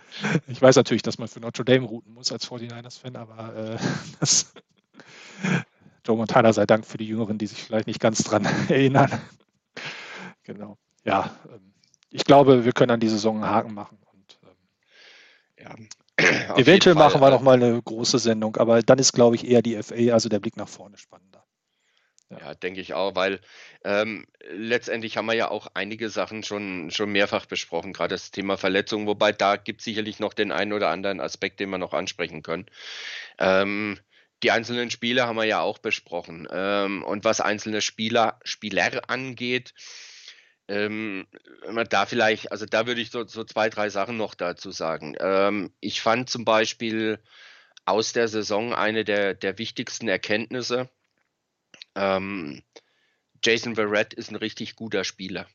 Ich 0.48 0.62
weiß 0.62 0.76
natürlich, 0.76 1.02
dass 1.02 1.18
man 1.18 1.28
für 1.28 1.40
Notre 1.40 1.66
Dame 1.66 1.88
routen 1.88 2.14
muss 2.14 2.32
als 2.32 2.48
49ers-Fan, 2.48 3.16
aber 3.16 3.56
äh, 3.56 3.78
das, 4.20 4.54
Joe 6.06 6.18
Montana 6.18 6.54
sei 6.54 6.68
Dank 6.68 6.86
für 6.86 6.98
die 6.98 7.08
Jüngeren, 7.08 7.40
die 7.40 7.48
sich 7.48 7.64
vielleicht 7.64 7.88
nicht 7.88 8.00
ganz 8.00 8.24
dran 8.24 8.46
erinnern. 8.70 9.10
Genau. 10.44 10.78
Ja, 11.04 11.36
ähm, 11.52 11.73
ich 12.14 12.26
glaube, 12.26 12.64
wir 12.64 12.72
können 12.72 12.92
an 12.92 13.00
die 13.00 13.10
Saison 13.10 13.44
einen 13.44 13.54
Haken 13.54 13.74
machen. 13.74 13.98
Und, 14.14 14.40
ähm, 15.58 15.90
ja, 16.18 16.56
eventuell 16.58 16.96
machen 16.96 17.20
wir 17.20 17.32
noch 17.32 17.42
mal 17.42 17.56
eine 17.56 17.82
große 17.82 18.20
Sendung, 18.20 18.56
aber 18.58 18.84
dann 18.84 19.00
ist, 19.00 19.14
glaube 19.14 19.36
ich, 19.36 19.50
eher 19.50 19.64
die 19.64 19.82
FA, 19.82 19.96
also 20.14 20.30
der 20.30 20.40
Blick 20.40 20.56
nach 20.56 20.68
vorne 20.68 20.98
spannender. 20.98 21.44
Ja, 22.30 22.38
ja 22.40 22.54
denke 22.54 22.82
ich 22.82 22.94
auch, 22.94 23.16
weil 23.16 23.42
ähm, 23.84 24.28
letztendlich 24.52 25.18
haben 25.18 25.26
wir 25.26 25.34
ja 25.34 25.50
auch 25.50 25.68
einige 25.74 26.10
Sachen 26.10 26.44
schon, 26.44 26.92
schon 26.92 27.12
mehrfach 27.12 27.48
besprochen, 27.48 27.94
gerade 27.94 28.14
das 28.14 28.30
Thema 28.30 28.58
Verletzungen, 28.58 29.08
wobei 29.08 29.32
da 29.32 29.56
gibt 29.56 29.82
es 29.82 29.86
sicherlich 29.86 30.20
noch 30.20 30.36
den 30.36 30.52
einen 30.52 30.74
oder 30.74 30.90
anderen 30.90 31.20
Aspekt, 31.20 31.60
den 31.60 31.72
wir 31.72 31.80
noch 31.80 31.94
ansprechen 31.94 32.44
können. 32.44 32.68
Ähm, 33.40 34.00
die 34.44 34.52
einzelnen 34.52 34.92
Spiele 34.92 35.26
haben 35.26 35.38
wir 35.38 35.46
ja 35.46 35.62
auch 35.62 35.80
besprochen. 35.80 36.48
Ähm, 36.52 37.04
und 37.04 37.24
was 37.24 37.42
einzelne 37.42 37.82
Spieler, 37.82 38.40
Spieler 38.44 39.10
angeht, 39.10 39.74
ähm, 40.68 41.28
da 41.90 42.06
vielleicht, 42.06 42.52
also 42.52 42.66
da 42.66 42.88
würde 42.88 43.02
ich 43.02 43.12
so, 43.12 43.26
so, 43.28 43.44
zwei, 43.44 43.70
drei 43.70 43.90
Sachen 43.90 44.18
noch 44.18 44.36
dazu 44.36 44.72
sagen. 44.72 45.16
Ähm, 45.20 45.74
ich 45.80 46.02
fand 46.02 46.30
zum 46.30 46.46
Beispiel 46.46 47.20
aus 47.86 48.14
der 48.14 48.28
Saison 48.28 48.74
eine 48.74 49.04
der, 49.04 49.34
der 49.34 49.58
wichtigsten 49.58 50.08
Erkenntnisse. 50.08 50.90
Ähm, 51.96 52.64
Jason 53.44 53.76
Verrett 53.76 54.14
ist 54.14 54.32
ein 54.32 54.38
richtig 54.38 54.76
guter 54.76 55.04
Spieler. 55.04 55.48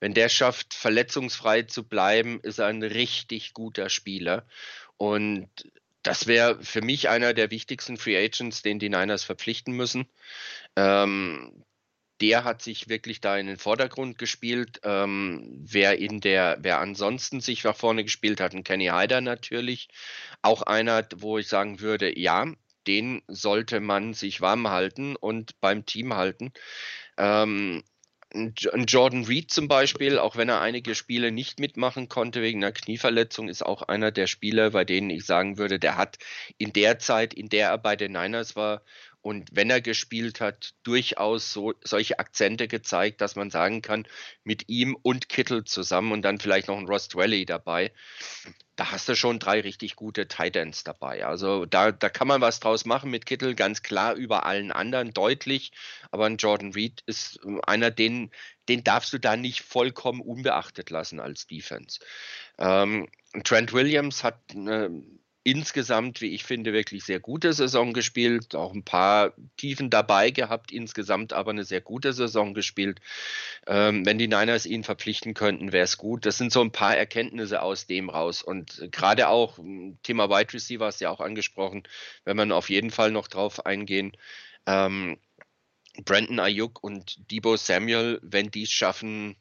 Wenn 0.00 0.14
der 0.14 0.28
schafft, 0.28 0.74
verletzungsfrei 0.74 1.62
zu 1.62 1.82
bleiben, 1.82 2.40
ist 2.42 2.58
er 2.58 2.66
ein 2.66 2.84
richtig 2.84 3.52
guter 3.52 3.88
Spieler. 3.88 4.46
Und 4.96 5.50
das 6.02 6.28
wäre 6.28 6.62
für 6.62 6.82
mich 6.82 7.08
einer 7.08 7.34
der 7.34 7.50
wichtigsten 7.50 7.96
Free 7.96 8.16
Agents, 8.16 8.62
den 8.62 8.78
die 8.78 8.88
Niners 8.90 9.24
verpflichten 9.24 9.74
müssen. 9.74 10.08
Ähm, 10.76 11.64
der 12.20 12.44
hat 12.44 12.62
sich 12.62 12.88
wirklich 12.88 13.20
da 13.20 13.36
in 13.36 13.46
den 13.46 13.58
Vordergrund 13.58 14.18
gespielt. 14.18 14.80
Ähm, 14.82 15.48
wer 15.60 15.98
in 15.98 16.20
der, 16.20 16.58
wer 16.60 16.80
ansonsten 16.80 17.40
sich 17.40 17.64
nach 17.64 17.76
vorne 17.76 18.04
gespielt 18.04 18.40
hat, 18.40 18.54
ein 18.54 18.64
Kenny 18.64 18.86
Hyder 18.86 19.20
natürlich. 19.20 19.88
Auch 20.42 20.62
einer, 20.62 21.06
wo 21.16 21.38
ich 21.38 21.48
sagen 21.48 21.80
würde, 21.80 22.18
ja, 22.18 22.52
den 22.86 23.22
sollte 23.28 23.80
man 23.80 24.14
sich 24.14 24.40
warm 24.40 24.68
halten 24.68 25.14
und 25.16 25.60
beim 25.60 25.86
Team 25.86 26.14
halten. 26.14 26.52
Ähm, 27.16 27.82
Jordan 28.34 29.24
Reed 29.24 29.50
zum 29.50 29.68
Beispiel, 29.68 30.18
auch 30.18 30.36
wenn 30.36 30.50
er 30.50 30.60
einige 30.60 30.94
Spiele 30.94 31.32
nicht 31.32 31.60
mitmachen 31.60 32.08
konnte 32.10 32.42
wegen 32.42 32.62
einer 32.62 32.72
Knieverletzung, 32.72 33.48
ist 33.48 33.64
auch 33.64 33.82
einer 33.82 34.10
der 34.10 34.26
Spieler, 34.26 34.70
bei 34.70 34.84
denen 34.84 35.08
ich 35.08 35.24
sagen 35.24 35.56
würde, 35.56 35.78
der 35.78 35.96
hat 35.96 36.18
in 36.58 36.74
der 36.74 36.98
Zeit, 36.98 37.32
in 37.32 37.48
der 37.48 37.70
er 37.70 37.78
bei 37.78 37.96
den 37.96 38.12
Niners 38.12 38.54
war, 38.54 38.82
und 39.20 39.50
wenn 39.52 39.70
er 39.70 39.80
gespielt 39.80 40.40
hat, 40.40 40.74
durchaus 40.84 41.52
so, 41.52 41.74
solche 41.82 42.18
Akzente 42.18 42.68
gezeigt, 42.68 43.20
dass 43.20 43.36
man 43.36 43.50
sagen 43.50 43.82
kann, 43.82 44.06
mit 44.44 44.68
ihm 44.68 44.96
und 45.02 45.28
Kittel 45.28 45.64
zusammen 45.64 46.12
und 46.12 46.22
dann 46.22 46.38
vielleicht 46.38 46.68
noch 46.68 46.78
ein 46.78 46.86
Ross 46.86 47.08
Dwelly 47.08 47.44
dabei, 47.44 47.92
da 48.76 48.92
hast 48.92 49.08
du 49.08 49.16
schon 49.16 49.40
drei 49.40 49.60
richtig 49.60 49.96
gute 49.96 50.28
Titans 50.28 50.84
dabei. 50.84 51.26
Also 51.26 51.66
da, 51.66 51.90
da 51.90 52.08
kann 52.08 52.28
man 52.28 52.40
was 52.40 52.60
draus 52.60 52.84
machen 52.84 53.10
mit 53.10 53.26
Kittel, 53.26 53.56
ganz 53.56 53.82
klar 53.82 54.14
über 54.14 54.46
allen 54.46 54.70
anderen, 54.70 55.12
deutlich. 55.12 55.72
Aber 56.12 56.26
ein 56.26 56.36
Jordan 56.36 56.72
Reed 56.72 57.02
ist 57.06 57.40
einer, 57.66 57.90
den, 57.90 58.30
den 58.68 58.84
darfst 58.84 59.12
du 59.12 59.18
da 59.18 59.36
nicht 59.36 59.62
vollkommen 59.62 60.20
unbeachtet 60.20 60.90
lassen 60.90 61.18
als 61.18 61.48
Defense. 61.48 61.98
Ähm, 62.58 63.08
Trent 63.42 63.72
Williams 63.72 64.22
hat 64.22 64.40
eine 64.54 65.02
insgesamt, 65.50 66.20
wie 66.20 66.34
ich 66.34 66.44
finde, 66.44 66.72
wirklich 66.72 67.04
sehr 67.04 67.20
gute 67.20 67.52
Saison 67.52 67.92
gespielt, 67.92 68.54
auch 68.54 68.74
ein 68.74 68.84
paar 68.84 69.32
Tiefen 69.56 69.88
dabei 69.88 70.30
gehabt, 70.30 70.72
insgesamt 70.72 71.32
aber 71.32 71.52
eine 71.52 71.64
sehr 71.64 71.80
gute 71.80 72.12
Saison 72.12 72.52
gespielt. 72.52 73.00
Ähm, 73.66 74.04
wenn 74.04 74.18
die 74.18 74.28
Niners 74.28 74.66
ihn 74.66 74.84
verpflichten 74.84 75.34
könnten, 75.34 75.72
wäre 75.72 75.84
es 75.84 75.96
gut. 75.96 76.26
Das 76.26 76.36
sind 76.36 76.52
so 76.52 76.60
ein 76.60 76.72
paar 76.72 76.96
Erkenntnisse 76.96 77.62
aus 77.62 77.86
dem 77.86 78.10
raus. 78.10 78.42
Und 78.42 78.88
gerade 78.92 79.28
auch 79.28 79.58
hm, 79.58 79.98
Thema 80.02 80.28
Wide 80.28 80.52
Receiver 80.52 80.88
ist 80.88 81.00
ja 81.00 81.10
auch 81.10 81.20
angesprochen, 81.20 81.84
wenn 82.24 82.36
man 82.36 82.52
auf 82.52 82.68
jeden 82.68 82.90
Fall 82.90 83.10
noch 83.10 83.28
drauf 83.28 83.64
eingehen. 83.64 84.12
Ähm, 84.66 85.18
Brandon 86.04 86.40
Ayuk 86.40 86.82
und 86.84 87.30
Debo 87.30 87.56
Samuel, 87.56 88.20
wenn 88.22 88.50
die 88.50 88.64
es 88.64 88.70
schaffen, 88.70 89.36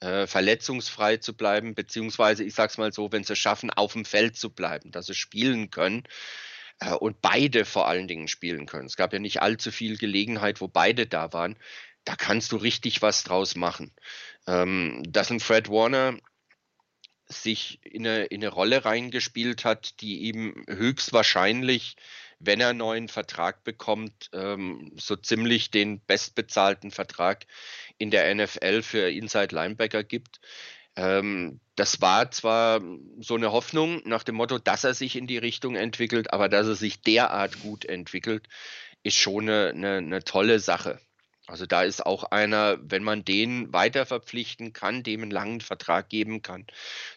äh, 0.00 0.26
verletzungsfrei 0.26 1.18
zu 1.18 1.36
bleiben, 1.36 1.74
beziehungsweise 1.74 2.44
ich 2.44 2.54
sag's 2.54 2.78
mal 2.78 2.92
so, 2.92 3.12
wenn 3.12 3.24
sie 3.24 3.34
es 3.34 3.38
schaffen, 3.38 3.70
auf 3.70 3.92
dem 3.92 4.04
Feld 4.04 4.36
zu 4.36 4.50
bleiben, 4.50 4.90
dass 4.90 5.06
sie 5.06 5.14
spielen 5.14 5.70
können 5.70 6.04
äh, 6.80 6.92
und 6.92 7.20
beide 7.20 7.64
vor 7.64 7.86
allen 7.86 8.08
Dingen 8.08 8.28
spielen 8.28 8.66
können. 8.66 8.86
Es 8.86 8.96
gab 8.96 9.12
ja 9.12 9.18
nicht 9.18 9.42
allzu 9.42 9.70
viel 9.70 9.98
Gelegenheit, 9.98 10.60
wo 10.60 10.68
beide 10.68 11.06
da 11.06 11.32
waren. 11.32 11.56
Da 12.04 12.16
kannst 12.16 12.52
du 12.52 12.56
richtig 12.56 13.02
was 13.02 13.24
draus 13.24 13.56
machen. 13.56 13.92
Ähm, 14.46 15.02
dass 15.06 15.30
ein 15.30 15.40
Fred 15.40 15.68
Warner 15.68 16.16
sich 17.28 17.78
in 17.84 18.06
eine, 18.06 18.24
in 18.24 18.42
eine 18.42 18.52
Rolle 18.52 18.84
reingespielt 18.84 19.64
hat, 19.64 20.00
die 20.00 20.20
ihm 20.20 20.64
höchstwahrscheinlich 20.68 21.96
wenn 22.40 22.60
er 22.60 22.70
einen 22.70 22.78
neuen 22.78 23.08
Vertrag 23.08 23.62
bekommt, 23.64 24.30
ähm, 24.32 24.92
so 24.96 25.14
ziemlich 25.14 25.70
den 25.70 26.00
bestbezahlten 26.04 26.90
Vertrag 26.90 27.46
in 27.98 28.10
der 28.10 28.34
NFL 28.34 28.82
für 28.82 29.10
Inside 29.10 29.54
Linebacker 29.54 30.02
gibt. 30.02 30.40
Ähm, 30.96 31.60
das 31.76 32.00
war 32.00 32.30
zwar 32.30 32.80
so 33.20 33.36
eine 33.36 33.52
Hoffnung 33.52 34.02
nach 34.06 34.24
dem 34.24 34.36
Motto, 34.36 34.58
dass 34.58 34.84
er 34.84 34.94
sich 34.94 35.16
in 35.16 35.26
die 35.26 35.38
Richtung 35.38 35.76
entwickelt, 35.76 36.32
aber 36.32 36.48
dass 36.48 36.66
er 36.66 36.74
sich 36.74 37.02
derart 37.02 37.60
gut 37.60 37.84
entwickelt, 37.84 38.48
ist 39.02 39.16
schon 39.16 39.48
eine, 39.48 39.68
eine, 39.68 39.96
eine 39.98 40.24
tolle 40.24 40.60
Sache. 40.60 40.98
Also 41.46 41.66
da 41.66 41.82
ist 41.82 42.06
auch 42.06 42.24
einer, 42.24 42.78
wenn 42.80 43.02
man 43.02 43.24
den 43.24 43.72
weiter 43.72 44.06
verpflichten 44.06 44.72
kann, 44.72 45.02
dem 45.02 45.22
einen 45.22 45.30
langen 45.32 45.60
Vertrag 45.60 46.08
geben 46.08 46.42
kann, 46.42 46.66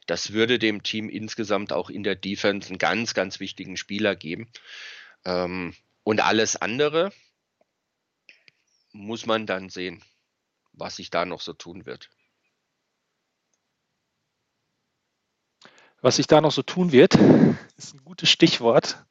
das 0.08 0.34
würde 0.34 0.60
dem 0.60 0.82
Team 0.82 1.08
insgesamt 1.08 1.72
auch 1.72 1.90
in 1.90 2.04
der 2.04 2.16
Defense 2.16 2.70
einen 2.70 2.80
ganz, 2.80 3.14
ganz 3.14 3.40
wichtigen 3.40 3.78
Spieler 3.78 4.16
geben. 4.16 4.50
Ähm, 5.26 5.74
und 6.04 6.22
alles 6.22 6.56
andere 6.56 7.12
muss 8.92 9.26
man 9.26 9.46
dann 9.46 9.70
sehen, 9.70 10.04
was 10.74 10.98
sich 10.98 11.10
da 11.10 11.26
noch 11.26 11.42
so 11.42 11.54
tun 11.54 11.86
wird. 11.86 12.10
Was 16.02 16.18
sich 16.18 16.28
da 16.28 16.42
noch 16.42 16.52
so 16.52 16.62
tun 16.62 16.92
wird, 16.92 17.16
ist 17.78 17.96
ein 17.96 18.04
gutes 18.04 18.30
Stichwort 18.30 19.06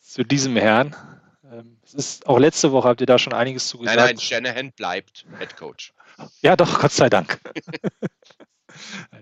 zu 0.00 0.24
diesem 0.24 0.56
Herrn. 0.56 0.96
Ähm, 1.44 1.78
es 1.84 1.94
ist, 1.94 2.26
auch 2.26 2.38
letzte 2.38 2.72
Woche 2.72 2.88
habt 2.88 3.00
ihr 3.00 3.06
da 3.06 3.18
schon 3.18 3.34
einiges 3.34 3.68
zu 3.68 3.78
gesagt. 3.78 3.96
Nein, 3.96 4.06
nein, 4.06 4.18
Shanahan 4.18 4.72
bleibt 4.72 5.26
Head 5.38 5.56
Coach. 5.56 5.92
Ja, 6.40 6.56
doch, 6.56 6.80
Gott 6.80 6.92
sei 6.92 7.08
Dank. 7.08 7.40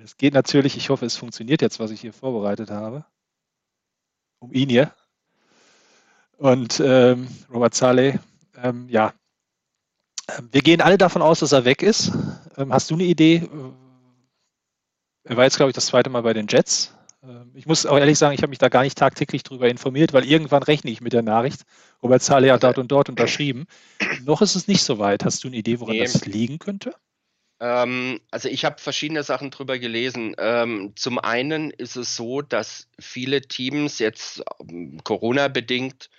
Es 0.02 0.18
geht 0.18 0.34
natürlich, 0.34 0.76
ich 0.76 0.90
hoffe, 0.90 1.06
es 1.06 1.16
funktioniert 1.16 1.62
jetzt, 1.62 1.80
was 1.80 1.90
ich 1.90 2.00
hier 2.00 2.12
vorbereitet 2.12 2.70
habe 2.70 3.06
um 4.38 4.52
ihn 4.52 4.68
hier. 4.68 4.92
Und 6.38 6.80
ähm, 6.80 7.28
Robert 7.52 7.74
Saleh, 7.74 8.18
ähm, 8.62 8.88
ja, 8.88 9.14
ähm, 10.28 10.48
wir 10.52 10.60
gehen 10.60 10.80
alle 10.80 10.98
davon 10.98 11.22
aus, 11.22 11.40
dass 11.40 11.52
er 11.52 11.64
weg 11.64 11.82
ist. 11.82 12.12
Ähm, 12.56 12.72
hast 12.72 12.90
du 12.90 12.94
eine 12.94 13.04
Idee? 13.04 13.48
Er 15.24 15.36
war 15.36 15.44
jetzt, 15.44 15.56
glaube 15.56 15.70
ich, 15.70 15.74
das 15.74 15.86
zweite 15.86 16.10
Mal 16.10 16.22
bei 16.22 16.32
den 16.32 16.46
Jets. 16.48 16.94
Ähm, 17.22 17.52
ich 17.54 17.66
muss 17.66 17.86
auch 17.86 17.98
ehrlich 17.98 18.18
sagen, 18.18 18.34
ich 18.34 18.42
habe 18.42 18.50
mich 18.50 18.58
da 18.58 18.68
gar 18.68 18.82
nicht 18.82 18.98
tagtäglich 18.98 19.42
darüber 19.42 19.68
informiert, 19.68 20.12
weil 20.12 20.24
irgendwann 20.24 20.62
rechne 20.62 20.90
ich 20.90 21.00
mit 21.00 21.12
der 21.12 21.22
Nachricht. 21.22 21.62
Robert 22.02 22.22
Zahle 22.22 22.52
hat 22.52 22.62
dort 22.62 22.78
und 22.78 22.88
dort 22.92 23.08
unterschrieben. 23.08 23.66
Noch 24.24 24.42
ist 24.42 24.56
es 24.56 24.68
nicht 24.68 24.82
so 24.82 24.98
weit. 24.98 25.24
Hast 25.24 25.42
du 25.44 25.48
eine 25.48 25.56
Idee, 25.56 25.80
woran 25.80 25.96
nee. 25.96 26.02
das 26.02 26.26
liegen 26.26 26.58
könnte? 26.58 26.94
Ähm, 27.60 28.20
also 28.30 28.48
ich 28.48 28.64
habe 28.64 28.80
verschiedene 28.80 29.22
Sachen 29.22 29.50
drüber 29.50 29.78
gelesen. 29.78 30.34
Ähm, 30.38 30.92
zum 30.96 31.18
einen 31.18 31.70
ist 31.70 31.96
es 31.96 32.16
so, 32.16 32.42
dass 32.42 32.88
viele 32.98 33.42
Teams 33.42 33.98
jetzt 33.98 34.42
ähm, 34.60 35.00
Corona 35.04 35.48
bedingt 35.48 36.10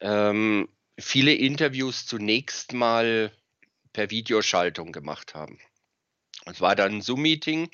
ähm, 0.00 0.68
viele 0.98 1.32
Interviews 1.32 2.06
zunächst 2.06 2.72
mal 2.72 3.32
per 3.92 4.10
Videoschaltung 4.10 4.92
gemacht 4.92 5.34
haben. 5.34 5.58
Es 6.46 6.60
war 6.60 6.76
dann 6.76 6.96
ein 6.96 7.02
Zoom-Meeting 7.02 7.70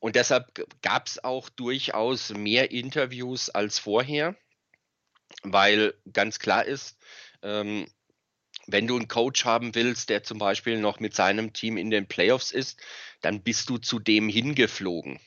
und 0.00 0.16
deshalb 0.16 0.66
gab 0.82 1.06
es 1.06 1.22
auch 1.22 1.48
durchaus 1.48 2.30
mehr 2.30 2.70
Interviews 2.70 3.50
als 3.50 3.78
vorher, 3.78 4.34
weil 5.42 5.94
ganz 6.12 6.38
klar 6.38 6.64
ist, 6.64 6.96
ähm, 7.42 7.86
wenn 8.68 8.86
du 8.86 8.96
einen 8.96 9.08
Coach 9.08 9.44
haben 9.44 9.74
willst, 9.74 10.10
der 10.10 10.22
zum 10.22 10.38
Beispiel 10.38 10.78
noch 10.78 11.00
mit 11.00 11.14
seinem 11.14 11.52
Team 11.52 11.76
in 11.76 11.90
den 11.90 12.06
Playoffs 12.06 12.52
ist, 12.52 12.78
dann 13.22 13.42
bist 13.42 13.68
du 13.70 13.78
zu 13.78 13.98
dem 13.98 14.28
hingeflogen. 14.28 15.18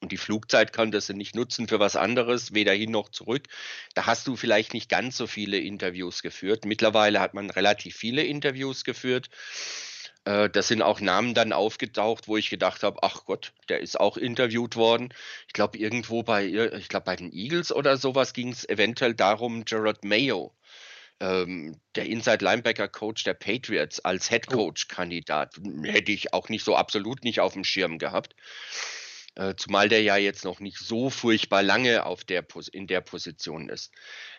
Und 0.00 0.12
die 0.12 0.18
Flugzeit 0.18 0.72
konntest 0.72 1.08
du 1.08 1.14
nicht 1.14 1.34
nutzen 1.34 1.68
für 1.68 1.78
was 1.78 1.96
anderes, 1.96 2.54
weder 2.54 2.72
hin 2.72 2.90
noch 2.90 3.10
zurück. 3.10 3.48
Da 3.94 4.06
hast 4.06 4.26
du 4.26 4.36
vielleicht 4.36 4.72
nicht 4.72 4.88
ganz 4.88 5.16
so 5.16 5.26
viele 5.26 5.58
Interviews 5.58 6.22
geführt. 6.22 6.64
Mittlerweile 6.64 7.20
hat 7.20 7.34
man 7.34 7.50
relativ 7.50 7.96
viele 7.96 8.22
Interviews 8.22 8.84
geführt. 8.84 9.28
Äh, 10.24 10.48
da 10.50 10.62
sind 10.62 10.82
auch 10.82 11.00
Namen 11.00 11.34
dann 11.34 11.52
aufgetaucht, 11.52 12.28
wo 12.28 12.36
ich 12.36 12.50
gedacht 12.50 12.82
habe, 12.82 13.02
ach 13.02 13.24
Gott, 13.24 13.52
der 13.68 13.80
ist 13.80 13.98
auch 13.98 14.16
interviewt 14.16 14.76
worden. 14.76 15.12
Ich 15.46 15.52
glaube, 15.52 15.78
irgendwo 15.78 16.22
bei, 16.22 16.46
ich 16.46 16.88
glaube, 16.88 17.04
bei 17.04 17.16
den 17.16 17.32
Eagles 17.32 17.72
oder 17.72 17.96
sowas 17.96 18.32
ging 18.32 18.50
es 18.50 18.68
eventuell 18.68 19.14
darum, 19.14 19.64
Gerard 19.64 20.04
Mayo, 20.04 20.54
ähm, 21.20 21.80
der 21.94 22.06
Inside 22.06 22.44
Linebacker 22.44 22.88
Coach 22.88 23.24
der 23.24 23.34
Patriots 23.34 24.00
als 24.00 24.28
Head 24.28 24.46
oh. 24.50 24.56
Coach 24.56 24.88
Kandidat, 24.88 25.54
hätte 25.84 26.12
ich 26.12 26.32
auch 26.32 26.48
nicht 26.48 26.64
so 26.64 26.76
absolut 26.76 27.24
nicht 27.24 27.40
auf 27.40 27.52
dem 27.52 27.64
Schirm 27.64 27.98
gehabt. 27.98 28.34
Äh, 29.36 29.54
zumal 29.54 29.88
der 29.88 30.02
ja 30.02 30.16
jetzt 30.16 30.44
noch 30.44 30.58
nicht 30.58 30.78
so 30.78 31.08
furchtbar 31.08 31.62
lange 31.62 32.04
auf 32.04 32.24
der, 32.24 32.44
in 32.72 32.88
der 32.88 33.00
Position 33.00 33.68
ist. 33.68 33.92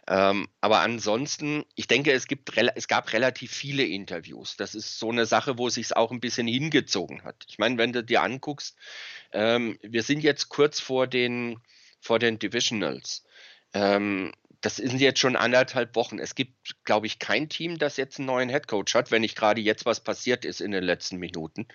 Ähm, 0.07 0.49
aber 0.59 0.81
ansonsten, 0.81 1.63
ich 1.75 1.87
denke, 1.87 2.11
es, 2.11 2.27
gibt, 2.27 2.51
es 2.75 2.87
gab 2.89 3.13
relativ 3.13 3.51
viele 3.53 3.83
Interviews. 3.83 4.57
Das 4.57 4.75
ist 4.75 4.99
so 4.99 5.09
eine 5.09 5.25
Sache, 5.25 5.57
wo 5.57 5.67
es 5.67 5.75
sich 5.75 5.95
auch 5.95 6.11
ein 6.11 6.19
bisschen 6.19 6.47
hingezogen 6.47 7.23
hat. 7.23 7.37
Ich 7.47 7.57
meine, 7.57 7.77
wenn 7.77 7.93
du 7.93 8.03
dir 8.03 8.21
anguckst, 8.21 8.75
ähm, 9.31 9.79
wir 9.81 10.03
sind 10.03 10.23
jetzt 10.23 10.49
kurz 10.49 10.81
vor 10.81 11.07
den, 11.07 11.61
vor 12.01 12.19
den 12.19 12.37
Divisionals. 12.37 13.23
Ähm, 13.73 14.33
das 14.61 14.75
sind 14.75 15.01
jetzt 15.01 15.19
schon 15.19 15.35
anderthalb 15.35 15.95
Wochen. 15.95 16.19
Es 16.19 16.35
gibt, 16.35 16.83
glaube 16.83 17.07
ich, 17.07 17.19
kein 17.19 17.49
Team, 17.49 17.79
das 17.79 17.97
jetzt 17.97 18.19
einen 18.19 18.27
neuen 18.27 18.49
Headcoach 18.49 18.93
hat, 18.93 19.11
wenn 19.11 19.21
nicht 19.21 19.35
gerade 19.35 19.59
jetzt 19.59 19.85
was 19.85 19.99
passiert 19.99 20.45
ist 20.45 20.61
in 20.61 20.71
den 20.71 20.83
letzten 20.83 21.17
Minuten. 21.17 21.67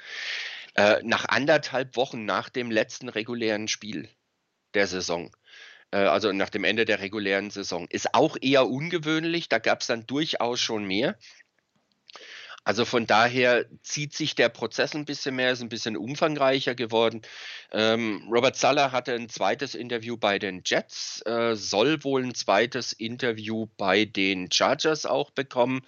Äh, 0.74 1.02
nach 1.02 1.24
anderthalb 1.26 1.96
Wochen 1.96 2.24
nach 2.24 2.48
dem 2.48 2.70
letzten 2.70 3.08
regulären 3.08 3.66
Spiel 3.66 4.08
der 4.74 4.86
Saison, 4.86 5.34
äh, 5.90 5.98
also 5.98 6.32
nach 6.32 6.50
dem 6.50 6.64
Ende 6.64 6.84
der 6.84 7.00
regulären 7.00 7.50
Saison, 7.50 7.86
ist 7.88 8.14
auch 8.14 8.36
eher 8.40 8.68
ungewöhnlich. 8.68 9.48
Da 9.48 9.58
gab 9.58 9.80
es 9.80 9.88
dann 9.88 10.06
durchaus 10.06 10.60
schon 10.60 10.84
mehr. 10.84 11.18
Also 12.66 12.84
von 12.84 13.06
daher 13.06 13.64
zieht 13.82 14.12
sich 14.12 14.34
der 14.34 14.48
Prozess 14.48 14.96
ein 14.96 15.04
bisschen 15.04 15.36
mehr, 15.36 15.52
ist 15.52 15.62
ein 15.62 15.68
bisschen 15.68 15.96
umfangreicher 15.96 16.74
geworden. 16.74 17.22
Ähm, 17.70 18.28
Robert 18.28 18.56
Sala 18.56 18.90
hatte 18.90 19.14
ein 19.14 19.28
zweites 19.28 19.76
Interview 19.76 20.16
bei 20.16 20.40
den 20.40 20.62
Jets, 20.66 21.22
äh, 21.26 21.54
soll 21.54 22.02
wohl 22.02 22.24
ein 22.24 22.34
zweites 22.34 22.92
Interview 22.92 23.68
bei 23.76 24.04
den 24.04 24.50
Chargers 24.50 25.06
auch 25.06 25.30
bekommen. 25.30 25.82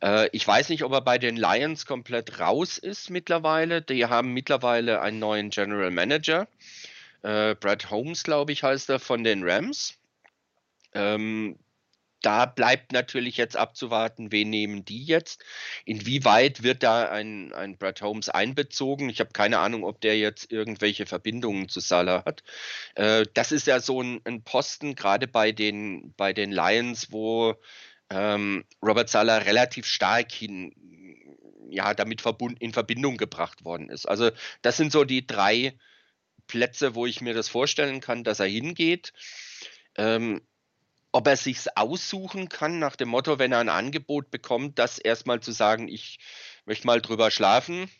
Äh, 0.00 0.28
ich 0.30 0.46
weiß 0.46 0.68
nicht, 0.68 0.84
ob 0.84 0.92
er 0.92 1.00
bei 1.00 1.18
den 1.18 1.36
Lions 1.36 1.86
komplett 1.86 2.38
raus 2.38 2.78
ist 2.78 3.10
mittlerweile. 3.10 3.82
Die 3.82 4.06
haben 4.06 4.32
mittlerweile 4.32 5.00
einen 5.00 5.18
neuen 5.18 5.50
General 5.50 5.90
Manager. 5.90 6.46
Äh, 7.22 7.56
Brad 7.56 7.90
Holmes, 7.90 8.22
glaube 8.22 8.52
ich, 8.52 8.62
heißt 8.62 8.90
er, 8.90 9.00
von 9.00 9.24
den 9.24 9.42
Rams. 9.42 9.98
Ähm, 10.94 11.58
da 12.22 12.46
bleibt 12.46 12.92
natürlich 12.92 13.36
jetzt 13.36 13.56
abzuwarten, 13.56 14.32
wen 14.32 14.50
nehmen 14.50 14.84
die 14.84 15.04
jetzt? 15.04 15.44
Inwieweit 15.84 16.62
wird 16.62 16.82
da 16.82 17.08
ein, 17.08 17.52
ein 17.52 17.76
Brad 17.76 18.00
Holmes 18.00 18.28
einbezogen? 18.28 19.10
Ich 19.10 19.20
habe 19.20 19.30
keine 19.32 19.58
Ahnung, 19.58 19.84
ob 19.84 20.00
der 20.00 20.18
jetzt 20.18 20.50
irgendwelche 20.50 21.06
Verbindungen 21.06 21.68
zu 21.68 21.80
Salah 21.80 22.24
hat. 22.24 22.42
Äh, 22.94 23.26
das 23.34 23.52
ist 23.52 23.66
ja 23.66 23.80
so 23.80 24.02
ein, 24.02 24.20
ein 24.24 24.42
Posten, 24.42 24.94
gerade 24.94 25.28
bei 25.28 25.52
den, 25.52 26.14
bei 26.16 26.32
den 26.32 26.52
Lions, 26.52 27.12
wo 27.12 27.56
ähm, 28.10 28.64
Robert 28.82 29.08
Salah 29.08 29.38
relativ 29.38 29.86
stark 29.86 30.30
hin, 30.32 30.74
ja, 31.70 31.94
damit 31.94 32.22
in 32.60 32.72
Verbindung 32.72 33.16
gebracht 33.16 33.64
worden 33.64 33.88
ist. 33.88 34.06
Also 34.06 34.30
das 34.60 34.76
sind 34.76 34.92
so 34.92 35.04
die 35.04 35.26
drei 35.26 35.74
Plätze, 36.46 36.94
wo 36.94 37.06
ich 37.06 37.20
mir 37.20 37.34
das 37.34 37.48
vorstellen 37.48 38.00
kann, 38.00 38.24
dass 38.24 38.40
er 38.40 38.46
hingeht. 38.46 39.12
Ähm, 39.96 40.42
ob 41.12 41.26
er 41.26 41.36
sich 41.36 41.76
aussuchen 41.76 42.48
kann, 42.48 42.78
nach 42.78 42.96
dem 42.96 43.10
Motto, 43.10 43.38
wenn 43.38 43.52
er 43.52 43.58
ein 43.58 43.68
Angebot 43.68 44.30
bekommt, 44.30 44.78
das 44.78 44.98
erstmal 44.98 45.40
zu 45.40 45.52
sagen, 45.52 45.88
ich 45.88 46.18
möchte 46.64 46.86
mal 46.86 47.02
drüber 47.02 47.30
schlafen, 47.30 47.90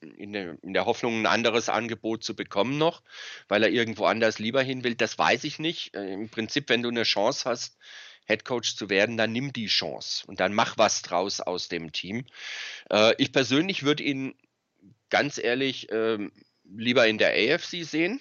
in 0.00 0.32
der, 0.32 0.56
in 0.62 0.74
der, 0.74 0.84
Hoffnung, 0.84 1.22
ein 1.22 1.26
anderes 1.26 1.68
Angebot 1.68 2.22
zu 2.22 2.36
bekommen 2.36 2.78
noch, 2.78 3.02
weil 3.48 3.62
er 3.64 3.70
irgendwo 3.70 4.04
anders 4.04 4.38
lieber 4.38 4.62
hin 4.62 4.84
will, 4.84 4.94
das 4.94 5.18
weiß 5.18 5.42
ich 5.44 5.58
nicht. 5.58 5.94
Äh, 5.96 6.12
Im 6.12 6.28
Prinzip, 6.28 6.68
wenn 6.68 6.82
du 6.82 6.88
eine 6.88 7.02
Chance 7.02 7.48
hast, 7.48 7.78
Headcoach 8.26 8.76
zu 8.76 8.90
werden, 8.90 9.16
dann 9.16 9.32
nimm 9.32 9.52
die 9.52 9.66
Chance 9.66 10.24
und 10.26 10.38
dann 10.38 10.52
mach 10.52 10.76
was 10.76 11.02
draus 11.02 11.40
aus 11.40 11.68
dem 11.68 11.92
Team. 11.92 12.26
Äh, 12.90 13.14
ich 13.18 13.32
persönlich 13.32 13.82
würde 13.82 14.04
ihn 14.04 14.34
ganz 15.10 15.38
ehrlich 15.38 15.90
äh, 15.90 16.18
lieber 16.64 17.06
in 17.08 17.18
der 17.18 17.32
AFC 17.32 17.84
sehen 17.84 18.20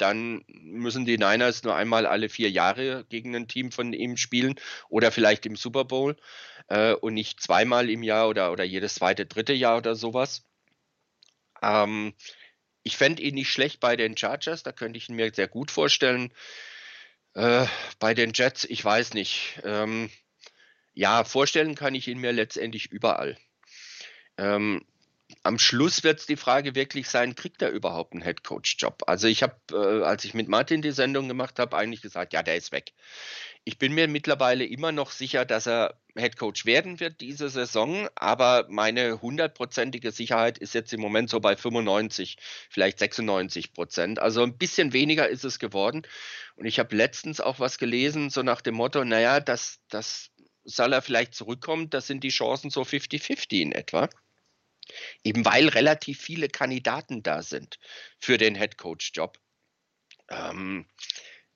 dann 0.00 0.44
müssen 0.48 1.04
die 1.04 1.18
Niners 1.18 1.62
nur 1.62 1.74
einmal 1.74 2.06
alle 2.06 2.28
vier 2.28 2.50
Jahre 2.50 3.04
gegen 3.08 3.34
ein 3.34 3.48
Team 3.48 3.72
von 3.72 3.92
ihm 3.92 4.16
spielen 4.16 4.54
oder 4.88 5.12
vielleicht 5.12 5.46
im 5.46 5.56
Super 5.56 5.84
Bowl 5.84 6.16
äh, 6.68 6.92
und 6.94 7.14
nicht 7.14 7.40
zweimal 7.40 7.90
im 7.90 8.02
Jahr 8.02 8.28
oder, 8.28 8.52
oder 8.52 8.64
jedes 8.64 8.94
zweite, 8.96 9.26
dritte 9.26 9.52
Jahr 9.52 9.78
oder 9.78 9.94
sowas. 9.94 10.46
Ähm, 11.62 12.14
ich 12.82 12.96
fände 12.96 13.22
ihn 13.22 13.34
nicht 13.34 13.50
schlecht 13.50 13.80
bei 13.80 13.96
den 13.96 14.16
Chargers, 14.16 14.62
da 14.62 14.72
könnte 14.72 14.98
ich 14.98 15.08
ihn 15.08 15.16
mir 15.16 15.32
sehr 15.34 15.48
gut 15.48 15.70
vorstellen. 15.70 16.32
Äh, 17.34 17.66
bei 17.98 18.14
den 18.14 18.32
Jets, 18.34 18.64
ich 18.64 18.84
weiß 18.84 19.14
nicht. 19.14 19.60
Ähm, 19.64 20.10
ja, 20.94 21.24
vorstellen 21.24 21.74
kann 21.74 21.94
ich 21.94 22.08
ihn 22.08 22.18
mir 22.18 22.32
letztendlich 22.32 22.90
überall. 22.90 23.36
Ähm, 24.36 24.84
am 25.42 25.58
Schluss 25.58 26.04
wird 26.04 26.20
es 26.20 26.26
die 26.26 26.36
Frage 26.36 26.74
wirklich 26.74 27.08
sein, 27.08 27.34
kriegt 27.34 27.62
er 27.62 27.70
überhaupt 27.70 28.12
einen 28.12 28.22
Headcoach-Job? 28.22 29.04
Also 29.06 29.26
ich 29.26 29.42
habe, 29.42 29.56
äh, 29.72 30.04
als 30.04 30.24
ich 30.24 30.34
mit 30.34 30.48
Martin 30.48 30.82
die 30.82 30.92
Sendung 30.92 31.28
gemacht 31.28 31.58
habe, 31.58 31.76
eigentlich 31.76 32.02
gesagt, 32.02 32.32
ja, 32.32 32.42
der 32.42 32.56
ist 32.56 32.72
weg. 32.72 32.92
Ich 33.64 33.78
bin 33.78 33.94
mir 33.94 34.08
mittlerweile 34.08 34.64
immer 34.64 34.92
noch 34.92 35.10
sicher, 35.10 35.44
dass 35.44 35.66
er 35.66 35.98
Headcoach 36.14 36.66
werden 36.66 37.00
wird 37.00 37.20
diese 37.20 37.48
Saison, 37.48 38.08
aber 38.16 38.66
meine 38.68 39.22
hundertprozentige 39.22 40.12
Sicherheit 40.12 40.58
ist 40.58 40.74
jetzt 40.74 40.92
im 40.92 41.00
Moment 41.00 41.30
so 41.30 41.40
bei 41.40 41.56
95, 41.56 42.36
vielleicht 42.68 42.98
96 42.98 43.72
Prozent. 43.72 44.18
Also 44.18 44.42
ein 44.42 44.58
bisschen 44.58 44.92
weniger 44.92 45.28
ist 45.28 45.44
es 45.44 45.58
geworden. 45.58 46.02
Und 46.56 46.66
ich 46.66 46.78
habe 46.78 46.94
letztens 46.96 47.40
auch 47.40 47.60
was 47.60 47.78
gelesen, 47.78 48.28
so 48.28 48.42
nach 48.42 48.60
dem 48.60 48.74
Motto, 48.74 49.04
naja, 49.04 49.40
dass, 49.40 49.80
dass 49.88 50.30
Salah 50.64 51.00
vielleicht 51.00 51.34
zurückkommt, 51.34 51.94
das 51.94 52.06
sind 52.06 52.24
die 52.24 52.28
Chancen 52.28 52.70
so 52.70 52.82
50-50 52.82 53.62
in 53.62 53.72
etwa. 53.72 54.10
Eben 55.24 55.44
weil 55.44 55.68
relativ 55.68 56.20
viele 56.20 56.48
Kandidaten 56.48 57.22
da 57.22 57.42
sind 57.42 57.78
für 58.18 58.38
den 58.38 58.54
Head 58.54 58.78
Coach 58.78 59.12
Job. 59.14 59.38
Ähm, 60.28 60.86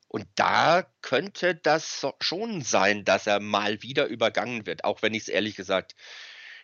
und 0.09 0.29
da 0.37 0.87
könnte 1.03 1.57
das 1.57 2.07
schon 2.21 2.63
sein, 2.63 3.05
dass 3.05 3.27
er 3.27 3.41
mal 3.41 3.83
wieder 3.83 4.07
übergangen 4.07 4.65
wird, 4.65 4.85
auch 4.85 5.03
wenn 5.03 5.13
ich 5.13 5.23
es 5.23 5.29
ehrlich 5.29 5.57
gesagt 5.57 5.97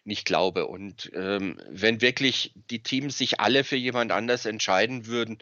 nicht 0.04 0.24
glaube. 0.24 0.66
Und 0.66 1.10
ähm, 1.14 1.60
wenn 1.68 2.00
wirklich 2.00 2.52
die 2.54 2.82
Teams 2.82 3.18
sich 3.18 3.40
alle 3.40 3.64
für 3.64 3.76
jemand 3.76 4.12
anders 4.12 4.46
entscheiden 4.46 5.06
würden, 5.06 5.38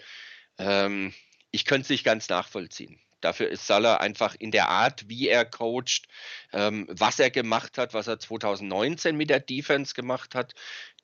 ähm, 0.58 1.12
ich 1.50 1.64
könnte 1.64 1.82
es 1.82 1.90
nicht 1.90 2.04
ganz 2.04 2.28
nachvollziehen. 2.28 3.00
Dafür 3.20 3.48
ist 3.48 3.66
Salah 3.66 3.96
einfach 3.96 4.36
in 4.38 4.52
der 4.52 4.68
Art, 4.68 5.08
wie 5.08 5.28
er 5.28 5.44
coacht, 5.44 6.06
ähm, 6.52 6.86
was 6.88 7.18
er 7.18 7.30
gemacht 7.30 7.76
hat, 7.76 7.92
was 7.92 8.06
er 8.06 8.18
2019 8.18 9.16
mit 9.16 9.28
der 9.28 9.40
Defense 9.40 9.94
gemacht 9.94 10.34
hat, 10.34 10.54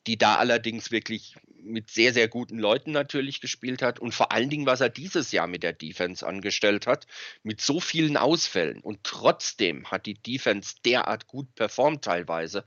die 0.07 0.18
da 0.18 0.36
allerdings 0.36 0.90
wirklich 0.90 1.36
mit 1.64 1.90
sehr, 1.90 2.12
sehr 2.12 2.28
guten 2.28 2.59
Leuten 2.59 2.92
natürlich 2.92 3.40
gespielt 3.40 3.80
hat 3.82 3.98
und 3.98 4.14
vor 4.14 4.32
allen 4.32 4.50
Dingen, 4.50 4.66
was 4.66 4.80
er 4.80 4.90
dieses 4.90 5.32
Jahr 5.32 5.46
mit 5.46 5.62
der 5.62 5.72
Defense 5.72 6.26
angestellt 6.26 6.86
hat, 6.86 7.07
mit 7.42 7.61
so 7.61 7.80
vielen 7.80 8.16
Ausfällen 8.16 8.80
und 8.80 9.02
trotzdem 9.02 9.90
hat 9.90 10.07
die 10.07 10.14
Defense 10.14 10.76
derart 10.84 11.26
gut 11.26 11.55
performt 11.55 12.05
teilweise. 12.05 12.66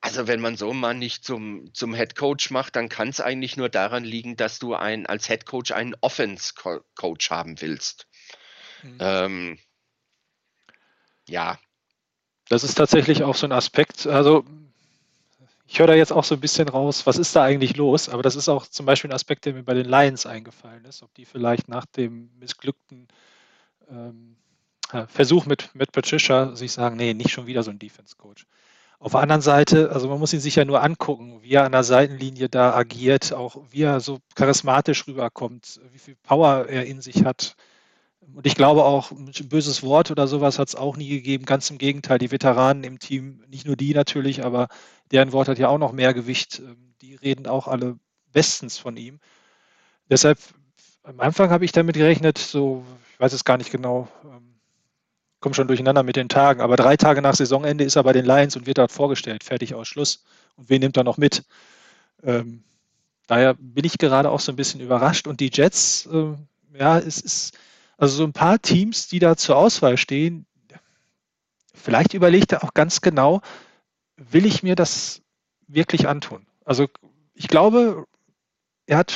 Also 0.00 0.26
wenn 0.26 0.40
man 0.40 0.56
so 0.56 0.70
einen 0.70 0.80
Mann 0.80 0.98
nicht 0.98 1.24
zum, 1.24 1.72
zum 1.72 1.94
Head 1.94 2.16
Coach 2.16 2.50
macht, 2.50 2.76
dann 2.76 2.88
kann 2.88 3.08
es 3.08 3.20
eigentlich 3.20 3.56
nur 3.56 3.68
daran 3.68 4.04
liegen, 4.04 4.36
dass 4.36 4.58
du 4.58 4.74
ein, 4.74 5.06
als 5.06 5.26
Head 5.26 5.46
Coach 5.46 5.72
einen 5.72 5.96
Offense 6.00 6.54
Coach 6.94 7.30
haben 7.30 7.60
willst. 7.60 8.06
Mhm. 8.82 8.98
Ähm, 9.00 9.58
ja. 11.28 11.58
Das 12.48 12.62
ist 12.62 12.76
tatsächlich 12.76 13.24
auch 13.24 13.34
so 13.34 13.46
ein 13.46 13.52
Aspekt. 13.52 14.06
Also 14.06 14.44
ich 15.66 15.78
höre 15.78 15.88
da 15.88 15.94
jetzt 15.94 16.12
auch 16.12 16.24
so 16.24 16.34
ein 16.34 16.40
bisschen 16.40 16.68
raus, 16.68 17.06
was 17.06 17.18
ist 17.18 17.34
da 17.34 17.42
eigentlich 17.42 17.76
los? 17.76 18.08
Aber 18.08 18.22
das 18.22 18.36
ist 18.36 18.48
auch 18.48 18.66
zum 18.66 18.86
Beispiel 18.86 19.10
ein 19.10 19.14
Aspekt, 19.14 19.44
der 19.44 19.54
mir 19.54 19.64
bei 19.64 19.74
den 19.74 19.86
Lions 19.86 20.26
eingefallen 20.26 20.84
ist, 20.84 21.02
ob 21.02 21.12
die 21.14 21.24
vielleicht 21.24 21.68
nach 21.68 21.86
dem 21.86 22.30
missglückten 22.38 23.08
ähm, 23.90 24.36
Versuch 25.08 25.46
mit, 25.46 25.74
mit 25.74 25.90
Patricia 25.90 26.54
sich 26.54 26.70
sagen, 26.72 26.96
nee, 26.96 27.12
nicht 27.12 27.30
schon 27.30 27.46
wieder 27.46 27.64
so 27.64 27.70
ein 27.70 27.78
Defense-Coach. 27.78 28.46
Auf 28.98 29.12
der 29.12 29.20
anderen 29.20 29.42
Seite, 29.42 29.90
also 29.90 30.08
man 30.08 30.18
muss 30.18 30.32
ihn 30.32 30.40
sich 30.40 30.54
ja 30.54 30.64
nur 30.64 30.82
angucken, 30.82 31.42
wie 31.42 31.52
er 31.52 31.64
an 31.64 31.72
der 31.72 31.84
Seitenlinie 31.84 32.48
da 32.48 32.72
agiert, 32.74 33.32
auch 33.32 33.60
wie 33.70 33.82
er 33.82 34.00
so 34.00 34.20
charismatisch 34.36 35.06
rüberkommt, 35.06 35.80
wie 35.92 35.98
viel 35.98 36.16
Power 36.22 36.66
er 36.68 36.86
in 36.86 37.02
sich 37.02 37.24
hat. 37.24 37.56
Und 38.20 38.46
ich 38.46 38.54
glaube 38.54 38.84
auch, 38.84 39.12
ein 39.12 39.32
böses 39.48 39.82
Wort 39.82 40.10
oder 40.10 40.26
sowas 40.26 40.58
hat 40.58 40.68
es 40.68 40.74
auch 40.74 40.96
nie 40.96 41.08
gegeben. 41.08 41.44
Ganz 41.44 41.70
im 41.70 41.78
Gegenteil, 41.78 42.18
die 42.18 42.30
Veteranen 42.30 42.84
im 42.84 42.98
Team, 42.98 43.42
nicht 43.48 43.66
nur 43.66 43.76
die 43.76 43.94
natürlich, 43.94 44.44
aber 44.44 44.68
deren 45.10 45.32
Wort 45.32 45.48
hat 45.48 45.58
ja 45.58 45.68
auch 45.68 45.78
noch 45.78 45.92
mehr 45.92 46.12
Gewicht. 46.14 46.60
Ähm, 46.60 46.94
die 47.00 47.14
reden 47.14 47.46
auch 47.46 47.68
alle 47.68 47.98
bestens 48.32 48.78
von 48.78 48.96
ihm. 48.96 49.20
Deshalb, 50.10 50.38
am 51.02 51.20
Anfang 51.20 51.50
habe 51.50 51.64
ich 51.64 51.72
damit 51.72 51.96
gerechnet, 51.96 52.38
so, 52.38 52.84
ich 53.12 53.20
weiß 53.20 53.32
es 53.32 53.44
gar 53.44 53.56
nicht 53.56 53.70
genau, 53.70 54.08
ähm, 54.24 54.56
komme 55.40 55.54
schon 55.54 55.68
durcheinander 55.68 56.02
mit 56.02 56.16
den 56.16 56.28
Tagen, 56.28 56.60
aber 56.60 56.76
drei 56.76 56.96
Tage 56.96 57.22
nach 57.22 57.34
Saisonende 57.34 57.84
ist 57.84 57.96
er 57.96 58.04
bei 58.04 58.12
den 58.12 58.24
Lions 58.24 58.56
und 58.56 58.66
wird 58.66 58.78
dort 58.78 58.92
vorgestellt, 58.92 59.44
fertig 59.44 59.74
aus 59.74 59.88
Schluss. 59.88 60.24
Und 60.56 60.68
wen 60.70 60.80
nimmt 60.80 60.96
er 60.96 61.04
noch 61.04 61.18
mit? 61.18 61.44
Ähm, 62.22 62.64
daher 63.26 63.54
bin 63.54 63.84
ich 63.84 63.98
gerade 63.98 64.30
auch 64.30 64.40
so 64.40 64.52
ein 64.52 64.56
bisschen 64.56 64.80
überrascht. 64.80 65.26
Und 65.26 65.40
die 65.40 65.50
Jets, 65.52 66.06
äh, 66.06 66.34
ja, 66.78 66.98
es 66.98 67.20
ist 67.20 67.56
also 67.96 68.16
so 68.16 68.24
ein 68.24 68.32
paar 68.32 68.60
Teams, 68.60 69.08
die 69.08 69.18
da 69.18 69.36
zur 69.36 69.56
Auswahl 69.56 69.96
stehen, 69.96 70.46
vielleicht 71.74 72.14
überlegt 72.14 72.52
er 72.52 72.64
auch 72.64 72.74
ganz 72.74 73.00
genau, 73.00 73.40
will 74.16 74.46
ich 74.46 74.62
mir 74.62 74.74
das 74.74 75.22
wirklich 75.66 76.08
antun? 76.08 76.46
Also 76.64 76.88
ich 77.34 77.48
glaube, 77.48 78.06
er 78.86 78.98
hat, 78.98 79.14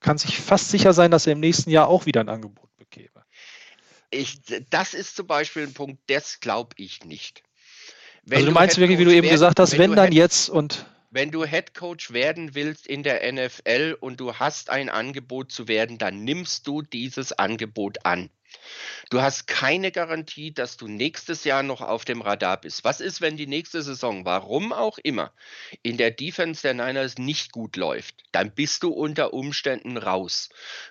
kann 0.00 0.18
sich 0.18 0.38
fast 0.38 0.70
sicher 0.70 0.92
sein, 0.92 1.10
dass 1.10 1.26
er 1.26 1.34
im 1.34 1.40
nächsten 1.40 1.70
Jahr 1.70 1.88
auch 1.88 2.06
wieder 2.06 2.20
ein 2.20 2.28
Angebot 2.28 2.74
bekäme. 2.76 3.24
Ich, 4.10 4.40
das 4.70 4.94
ist 4.94 5.14
zum 5.14 5.26
Beispiel 5.26 5.62
ein 5.62 5.74
Punkt, 5.74 6.00
das 6.08 6.40
glaube 6.40 6.74
ich 6.76 7.04
nicht. 7.04 7.42
Wenn 8.24 8.38
also 8.38 8.48
du 8.48 8.52
meinst 8.52 8.78
wirklich, 8.78 8.98
wie 8.98 9.04
du 9.04 9.10
eben 9.10 9.22
werden, 9.22 9.32
gesagt 9.32 9.60
hast, 9.60 9.72
wenn, 9.72 9.90
wenn 9.90 9.96
dann 9.96 10.06
Head, 10.06 10.14
jetzt 10.14 10.48
und. 10.48 10.86
Wenn 11.12 11.32
du 11.32 11.44
Head 11.44 11.74
Coach 11.74 12.12
werden 12.12 12.54
willst 12.54 12.86
in 12.86 13.02
der 13.02 13.32
NFL 13.32 13.96
und 13.98 14.20
du 14.20 14.36
hast 14.36 14.70
ein 14.70 14.88
Angebot 14.88 15.50
zu 15.50 15.66
werden, 15.66 15.98
dann 15.98 16.22
nimmst 16.22 16.68
du 16.68 16.82
dieses 16.82 17.32
Angebot 17.32 18.06
an. 18.06 18.30
Du 19.10 19.20
hast 19.20 19.48
keine 19.48 19.90
Garantie, 19.90 20.52
dass 20.54 20.76
du 20.76 20.86
nächstes 20.86 21.42
Jahr 21.42 21.64
noch 21.64 21.80
auf 21.80 22.04
dem 22.04 22.20
Radar 22.20 22.60
bist. 22.60 22.84
Was 22.84 23.00
ist, 23.00 23.20
wenn 23.20 23.36
die 23.36 23.48
nächste 23.48 23.82
Saison, 23.82 24.24
warum 24.24 24.72
auch 24.72 24.98
immer, 24.98 25.32
in 25.82 25.96
der 25.96 26.12
Defense 26.12 26.62
der 26.62 26.74
Niners 26.74 27.18
nicht 27.18 27.50
gut 27.50 27.74
läuft? 27.74 28.14
Dann 28.30 28.54
bist 28.54 28.84
du 28.84 28.90
unter 28.90 29.32
Umständen 29.34 29.96
raus. 29.96 30.48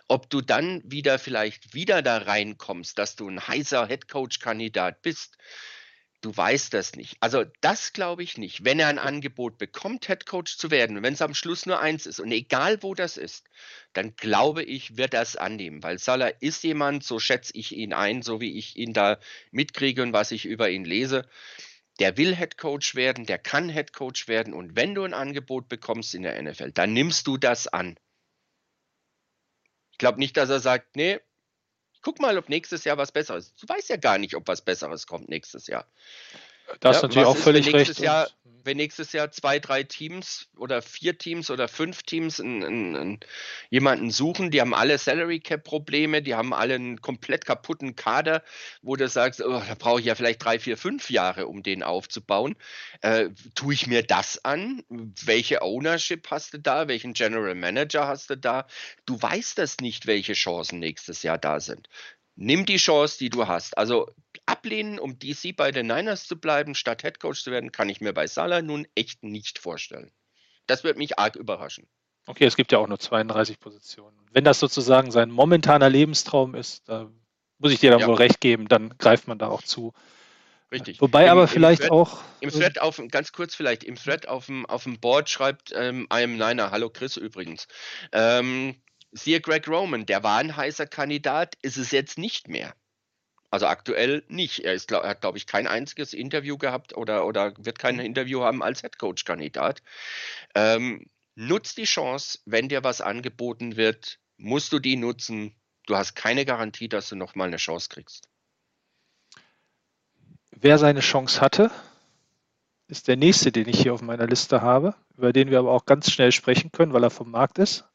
Ob 0.10 0.30
du 0.30 0.42
dann 0.42 0.82
wieder 0.84 1.18
vielleicht 1.18 1.74
wieder 1.74 2.02
da 2.02 2.18
reinkommst, 2.18 2.98
dass 2.98 3.16
du 3.16 3.30
ein 3.30 3.48
heißer 3.48 3.88
Headcoach-Kandidat 3.88 5.02
bist, 5.02 5.38
Du 6.22 6.36
weißt 6.36 6.74
das 6.74 6.96
nicht. 6.96 7.16
Also 7.22 7.46
das 7.62 7.94
glaube 7.94 8.24
ich 8.24 8.38
nicht. 8.38 8.66
Wenn 8.66 8.80
er 8.80 8.90
ein 8.90 9.00
Angebot 9.00 9.58
bekommt, 9.58 10.08
Head 10.08 10.26
Coach 10.26 10.58
zu 10.58 10.70
werden, 10.70 11.02
wenn 11.02 11.14
es 11.14 11.22
am 11.22 11.34
Schluss 11.34 11.66
nur 11.66 11.80
eins 11.80 12.06
ist 12.06 12.20
und 12.20 12.30
egal 12.32 12.84
wo 12.84 12.94
das 12.94 13.16
ist, 13.16 13.48
dann 13.94 14.16
glaube 14.18 14.64
ich, 14.64 14.98
wird 14.98 15.14
er 15.14 15.22
es 15.22 15.38
annehmen, 15.38 15.82
weil 15.82 15.98
Salah 15.98 16.28
ist 16.28 16.64
jemand, 16.64 17.06
so 17.06 17.20
schätze 17.20 17.54
ich 17.56 17.74
ihn 17.74 17.94
ein, 17.94 18.22
so 18.22 18.42
wie 18.42 18.58
ich 18.58 18.76
ihn 18.76 18.92
da 18.94 19.18
mitkriege 19.52 20.04
und 20.04 20.12
was 20.12 20.32
ich 20.32 20.46
über 20.46 20.70
ihn 20.70 20.84
lese. 20.84 21.26
Der 22.00 22.18
will 22.18 22.36
Head 22.36 22.58
Coach 22.58 22.96
werden, 22.96 23.26
der 23.26 23.40
kann 23.40 23.70
Head 23.70 23.94
Coach 23.94 24.28
werden 24.28 24.54
und 24.54 24.76
wenn 24.76 24.96
du 24.96 25.04
ein 25.04 25.14
Angebot 25.14 25.70
bekommst 25.70 26.16
in 26.16 26.24
der 26.24 26.42
NFL, 26.42 26.74
dann 26.74 26.92
nimmst 26.92 27.28
du 27.28 27.38
das 27.38 27.68
an. 27.68 27.98
Ich 29.92 29.98
glaube 29.98 30.20
nicht, 30.20 30.36
dass 30.36 30.50
er 30.50 30.60
sagt, 30.60 30.98
nee, 30.98 31.20
guck 32.02 32.20
mal, 32.20 32.38
ob 32.38 32.50
nächstes 32.50 32.84
Jahr 32.84 32.98
was 32.98 33.12
Besseres. 33.12 33.54
Du 33.56 33.68
weißt 33.68 33.90
ja 33.90 33.98
gar 33.98 34.18
nicht, 34.18 34.36
ob 34.36 34.48
was 34.48 34.62
Besseres 34.62 35.08
kommt 35.08 35.30
nächstes 35.30 35.68
Jahr. 35.68 35.86
Das 36.80 36.98
ist 36.98 37.02
ja, 37.02 37.08
natürlich 37.08 37.28
auch 37.28 37.38
völlig 37.38 37.74
recht. 37.74 38.00
Jahr, 38.00 38.30
wenn 38.64 38.78
nächstes 38.78 39.14
Jahr 39.14 39.32
zwei, 39.32 39.60
drei 39.60 39.84
Teams 39.84 40.50
oder 40.58 40.82
vier 40.82 41.18
Teams 41.18 41.50
oder 41.50 41.68
fünf 41.68 42.04
Teams 42.04 42.40
in, 42.40 42.62
in, 42.62 42.96
in 42.96 43.20
jemanden 43.70 44.12
suchen, 44.12 44.52
die 44.52 44.62
haben 44.62 44.74
alle 44.74 44.98
Salary 44.98 45.40
Cap 45.40 45.64
Probleme, 45.64 46.22
die 46.22 46.36
haben 46.36 46.54
alle 46.54 46.76
einen 46.76 47.02
komplett 47.02 47.46
kaputten 47.46 47.96
Kader, 47.96 48.44
wo 48.82 48.96
du 48.96 49.08
sagst, 49.08 49.42
oh, 49.42 49.62
da 49.68 49.76
brauche 49.78 50.00
ich 50.00 50.06
ja 50.06 50.16
vielleicht 50.16 50.44
drei, 50.44 50.60
vier, 50.60 50.78
fünf 50.78 51.10
Jahre, 51.10 51.48
um 51.48 51.64
den 51.64 51.84
aufzubauen. 51.84 52.56
Äh, 53.02 53.30
tue 53.56 53.74
ich 53.74 53.88
mir 53.88 54.04
das 54.04 54.44
an? 54.46 54.84
Welche 54.90 55.62
Ownership 55.62 56.30
hast 56.32 56.54
du 56.54 56.60
da? 56.60 56.88
Welchen 56.88 57.14
General 57.14 57.56
Manager 57.56 58.08
hast 58.08 58.30
du 58.30 58.38
da? 58.38 58.68
Du 59.06 59.22
weißt 59.22 59.58
das 59.58 59.78
nicht, 59.78 60.08
welche 60.08 60.34
Chancen 60.34 60.80
nächstes 60.80 61.24
Jahr 61.24 61.38
da 61.38 61.60
sind. 61.60 61.90
Nimm 62.42 62.66
die 62.66 62.78
Chance, 62.78 63.18
die 63.20 63.30
du 63.30 63.50
hast. 63.50 63.78
Also 63.78 64.10
ablehnen, 64.46 64.98
um 64.98 65.20
DC 65.20 65.54
bei 65.58 65.72
den 65.72 65.88
Niners 65.88 66.26
zu 66.26 66.40
bleiben, 66.40 66.74
statt 66.74 67.04
Headcoach 67.04 67.44
zu 67.44 67.52
werden, 67.52 67.74
kann 67.74 67.90
ich 67.90 68.00
mir 68.00 68.14
bei 68.14 68.28
Salah 68.28 68.62
nun 68.62 68.88
echt 68.96 69.24
nicht 69.24 69.60
vorstellen. 69.60 70.10
Das 70.66 70.86
wird 70.86 70.98
mich 70.98 71.20
arg 71.20 71.36
überraschen. 71.36 71.86
Okay, 72.28 72.46
es 72.46 72.56
gibt 72.56 72.72
ja 72.72 72.78
auch 72.78 72.88
nur 72.88 72.98
32 72.98 73.60
Positionen. 73.60 74.18
Wenn 74.32 74.46
das 74.46 74.62
sozusagen 74.62 75.12
sein 75.12 75.32
momentaner 75.32 75.90
Lebenstraum 75.90 76.56
ist, 76.56 76.88
da 76.88 77.12
muss 77.58 77.74
ich 77.74 77.82
dir 77.82 77.92
dann 77.92 78.00
ja. 78.00 78.08
wohl 78.08 78.16
recht 78.16 78.40
geben, 78.40 78.70
dann 78.70 78.98
greift 78.98 79.28
man 79.28 79.38
da 79.38 79.50
auch 79.50 79.62
zu. 79.62 79.92
Richtig. 80.72 81.02
Wobei 81.02 81.26
Im, 81.26 81.32
aber 81.32 81.50
vielleicht 81.50 81.82
Thread, 81.82 81.92
auch. 81.92 82.22
Im 82.40 82.52
Thread 82.52 82.80
auf, 82.80 83.02
ganz 83.12 83.34
kurz 83.34 83.54
vielleicht, 83.54 83.84
im 83.84 83.96
Thread 83.96 84.30
auf 84.30 84.46
dem, 84.46 84.66
auf 84.66 84.84
dem 84.84 84.98
Board 85.02 85.30
schreibt 85.30 85.74
ähm, 85.76 86.08
I 86.14 86.24
am 86.24 86.38
Niner, 86.38 86.72
hallo 86.72 86.90
Chris 86.90 87.18
übrigens. 87.18 87.68
Ähm, 88.14 88.82
Siehe 89.12 89.42
Greg 89.42 89.68
Roman, 89.68 90.06
der 90.06 90.24
war 90.24 90.38
ein 90.38 90.56
heißer 90.56 90.86
Kandidat, 90.86 91.56
ist 91.62 91.78
es 91.78 91.92
jetzt 91.92 92.18
nicht 92.18 92.48
mehr. 92.48 92.76
Also 93.52 93.66
aktuell 93.66 94.24
nicht. 94.28 94.60
Er, 94.60 94.74
ist, 94.74 94.92
hat, 94.92 95.22
glaube 95.22 95.38
ich, 95.38 95.48
kein 95.48 95.68
einziges 95.68 96.14
Interview 96.14 96.58
gehabt 96.58 96.96
oder, 96.96 97.26
oder 97.26 97.54
wird 97.58 97.80
kein 97.80 98.00
Interview 98.00 98.42
haben 98.42 98.62
als 98.62 98.84
Headcoach-Kandidat. 98.84 99.82
Ähm, 100.54 101.08
nutz 101.36 101.74
die 101.74 101.86
Chance, 101.86 102.40
wenn 102.46 102.70
dir 102.70 102.84
was 102.84 103.02
angeboten 103.02 103.76
wird, 103.76 104.20
musst 104.38 104.72
du 104.72 104.80
die 104.80 104.98
nutzen. 104.98 105.56
Du 105.88 105.96
hast 105.96 106.14
keine 106.14 106.46
Garantie, 106.46 106.90
dass 106.90 107.10
du 107.10 107.16
nochmal 107.16 107.48
eine 107.48 107.58
Chance 107.58 107.90
kriegst. 107.90 108.30
Wer 110.52 110.78
seine 110.78 111.00
Chance 111.00 111.42
hatte, 111.42 111.72
ist 112.88 113.08
der 113.08 113.18
nächste, 113.18 113.52
den 113.52 113.68
ich 113.68 113.82
hier 113.82 113.94
auf 113.94 114.02
meiner 114.02 114.28
Liste 114.28 114.62
habe, 114.62 114.94
über 115.18 115.34
den 115.34 115.50
wir 115.50 115.60
aber 115.60 115.72
auch 115.72 115.86
ganz 115.86 116.12
schnell 116.12 116.32
sprechen 116.32 116.72
können, 116.72 116.94
weil 116.94 117.04
er 117.04 117.10
vom 117.10 117.32
Markt 117.32 117.58
ist. 117.58 117.89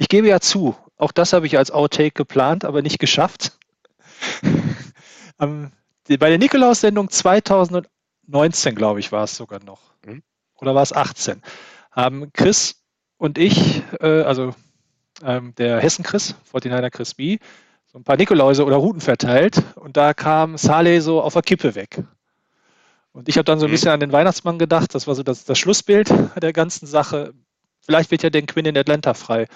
Ich 0.00 0.08
gebe 0.08 0.28
ja 0.28 0.40
zu, 0.40 0.74
auch 0.96 1.12
das 1.12 1.34
habe 1.34 1.44
ich 1.46 1.58
als 1.58 1.70
Outtake 1.70 2.12
geplant, 2.12 2.64
aber 2.64 2.80
nicht 2.80 2.98
geschafft. 2.98 3.52
um, 5.36 5.72
bei 6.08 6.16
der 6.16 6.38
Nikolaus-Sendung 6.38 7.10
2019, 7.10 8.74
glaube 8.74 9.00
ich, 9.00 9.12
war 9.12 9.24
es 9.24 9.36
sogar 9.36 9.62
noch. 9.62 9.92
Mhm. 10.06 10.22
Oder 10.56 10.74
war 10.74 10.80
es 10.80 10.94
18? 10.94 11.42
Haben 11.92 12.32
Chris 12.32 12.82
und 13.18 13.36
ich, 13.36 13.82
äh, 14.00 14.22
also 14.22 14.54
ähm, 15.22 15.54
der 15.56 15.80
Hessen-Chris, 15.80 16.34
49er 16.50 16.88
Chris 16.88 17.12
B., 17.12 17.36
so 17.92 17.98
ein 17.98 18.04
paar 18.04 18.16
Nikoläuse 18.16 18.64
oder 18.64 18.76
Routen 18.76 19.02
verteilt 19.02 19.62
und 19.74 19.98
da 19.98 20.14
kam 20.14 20.56
Saleh 20.56 21.00
so 21.00 21.20
auf 21.20 21.34
der 21.34 21.42
Kippe 21.42 21.74
weg. 21.74 22.02
Und 23.12 23.28
ich 23.28 23.36
habe 23.36 23.44
dann 23.44 23.58
so 23.58 23.66
ein 23.66 23.68
mhm. 23.68 23.72
bisschen 23.72 23.92
an 23.92 24.00
den 24.00 24.12
Weihnachtsmann 24.12 24.58
gedacht, 24.58 24.94
das 24.94 25.06
war 25.06 25.14
so 25.14 25.22
das, 25.22 25.44
das 25.44 25.58
Schlussbild 25.58 26.10
der 26.40 26.54
ganzen 26.54 26.86
Sache. 26.86 27.34
Vielleicht 27.82 28.10
wird 28.10 28.22
ja 28.22 28.30
Dan 28.30 28.46
Quinn 28.46 28.64
in 28.64 28.78
Atlanta 28.78 29.12
frei. 29.12 29.46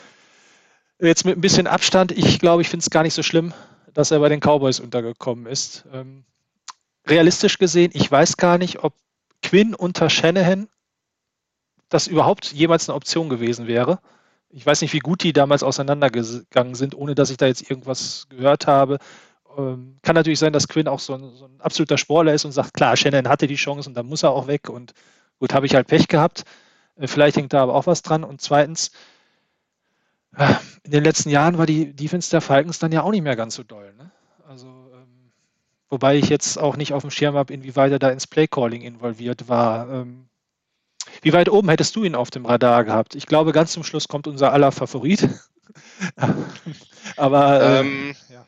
Jetzt 1.00 1.24
mit 1.24 1.36
ein 1.36 1.40
bisschen 1.40 1.66
Abstand, 1.66 2.12
ich 2.12 2.38
glaube, 2.38 2.62
ich 2.62 2.68
finde 2.68 2.82
es 2.82 2.90
gar 2.90 3.02
nicht 3.02 3.14
so 3.14 3.22
schlimm, 3.22 3.52
dass 3.92 4.10
er 4.10 4.20
bei 4.20 4.28
den 4.28 4.40
Cowboys 4.40 4.80
untergekommen 4.80 5.46
ist. 5.46 5.84
Ähm, 5.92 6.24
realistisch 7.06 7.58
gesehen, 7.58 7.90
ich 7.94 8.10
weiß 8.10 8.36
gar 8.36 8.58
nicht, 8.58 8.84
ob 8.84 8.94
Quinn 9.42 9.74
unter 9.74 10.08
Shanahan 10.08 10.68
das 11.88 12.06
überhaupt 12.06 12.52
jemals 12.52 12.88
eine 12.88 12.96
Option 12.96 13.28
gewesen 13.28 13.66
wäre. 13.66 13.98
Ich 14.50 14.64
weiß 14.64 14.82
nicht, 14.82 14.92
wie 14.92 15.00
gut 15.00 15.22
die 15.22 15.32
damals 15.32 15.62
auseinandergegangen 15.62 16.74
sind, 16.74 16.94
ohne 16.94 17.14
dass 17.14 17.30
ich 17.30 17.36
da 17.36 17.46
jetzt 17.46 17.68
irgendwas 17.68 18.26
gehört 18.30 18.66
habe. 18.66 18.98
Ähm, 19.56 19.98
kann 20.02 20.14
natürlich 20.14 20.38
sein, 20.38 20.52
dass 20.52 20.68
Quinn 20.68 20.88
auch 20.88 21.00
so 21.00 21.14
ein, 21.14 21.34
so 21.34 21.46
ein, 21.46 21.60
absoluter 21.60 21.98
Sportler 21.98 22.34
ist 22.34 22.44
und 22.44 22.52
sagt, 22.52 22.74
klar, 22.74 22.96
Shannon 22.96 23.28
hatte 23.28 23.46
die 23.46 23.56
Chance 23.56 23.88
und 23.88 23.94
dann 23.94 24.06
muss 24.06 24.22
er 24.22 24.30
auch 24.30 24.46
weg 24.46 24.68
und 24.68 24.94
gut, 25.38 25.52
habe 25.54 25.66
ich 25.66 25.74
halt 25.74 25.88
Pech 25.88 26.08
gehabt. 26.08 26.44
Äh, 26.96 27.08
vielleicht 27.08 27.36
hängt 27.36 27.52
da 27.52 27.62
aber 27.62 27.74
auch 27.74 27.86
was 27.86 28.02
dran. 28.02 28.24
Und 28.24 28.40
zweitens, 28.40 28.92
in 30.84 30.90
den 30.90 31.04
letzten 31.04 31.30
Jahren 31.30 31.58
war 31.58 31.66
die 31.66 31.94
Defense 31.94 32.30
der 32.30 32.40
Falcons 32.40 32.78
dann 32.78 32.92
ja 32.92 33.02
auch 33.02 33.10
nicht 33.10 33.22
mehr 33.22 33.36
ganz 33.36 33.54
so 33.54 33.62
doll. 33.62 33.92
Ne? 33.94 34.10
Also, 34.46 34.66
ähm, 34.66 35.32
wobei 35.88 36.16
ich 36.16 36.28
jetzt 36.28 36.58
auch 36.58 36.76
nicht 36.76 36.92
auf 36.92 37.02
dem 37.02 37.10
Schirm 37.10 37.34
habe, 37.34 37.52
inwieweit 37.52 37.92
er 37.92 37.98
da 37.98 38.10
ins 38.10 38.26
Playcalling 38.26 38.82
involviert 38.82 39.48
war. 39.48 39.88
Ähm, 39.90 40.28
Wie 41.22 41.32
weit 41.32 41.48
oben 41.48 41.68
hättest 41.68 41.96
du 41.96 42.04
ihn 42.04 42.14
auf 42.14 42.30
dem 42.30 42.46
Radar 42.46 42.84
gehabt? 42.84 43.14
Ich 43.14 43.26
glaube, 43.26 43.52
ganz 43.52 43.72
zum 43.72 43.84
Schluss 43.84 44.08
kommt 44.08 44.26
unser 44.26 44.52
aller 44.52 44.72
Favorit. 44.72 45.28
Aber 47.16 47.62
äh, 47.62 47.80
ähm, 47.80 48.16
ja. 48.28 48.46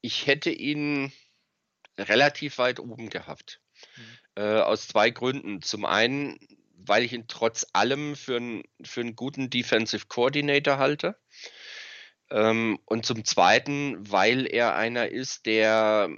ich 0.00 0.26
hätte 0.26 0.50
ihn 0.50 1.12
relativ 1.98 2.58
weit 2.58 2.80
oben 2.80 3.08
gehabt. 3.08 3.60
Mhm. 3.96 4.02
Äh, 4.42 4.60
aus 4.60 4.88
zwei 4.88 5.10
Gründen. 5.10 5.62
Zum 5.62 5.84
einen, 5.84 6.38
weil 6.78 7.02
ich 7.02 7.12
ihn 7.12 7.26
trotz 7.28 7.66
allem 7.72 8.16
für, 8.16 8.36
ein, 8.36 8.62
für 8.82 9.00
einen 9.00 9.16
guten 9.16 9.50
Defensive 9.50 10.06
Coordinator 10.06 10.78
halte. 10.78 11.16
Ähm, 12.30 12.78
und 12.84 13.06
zum 13.06 13.24
Zweiten, 13.24 13.96
weil 14.10 14.46
er 14.46 14.74
einer 14.76 15.08
ist, 15.08 15.46
der, 15.46 16.10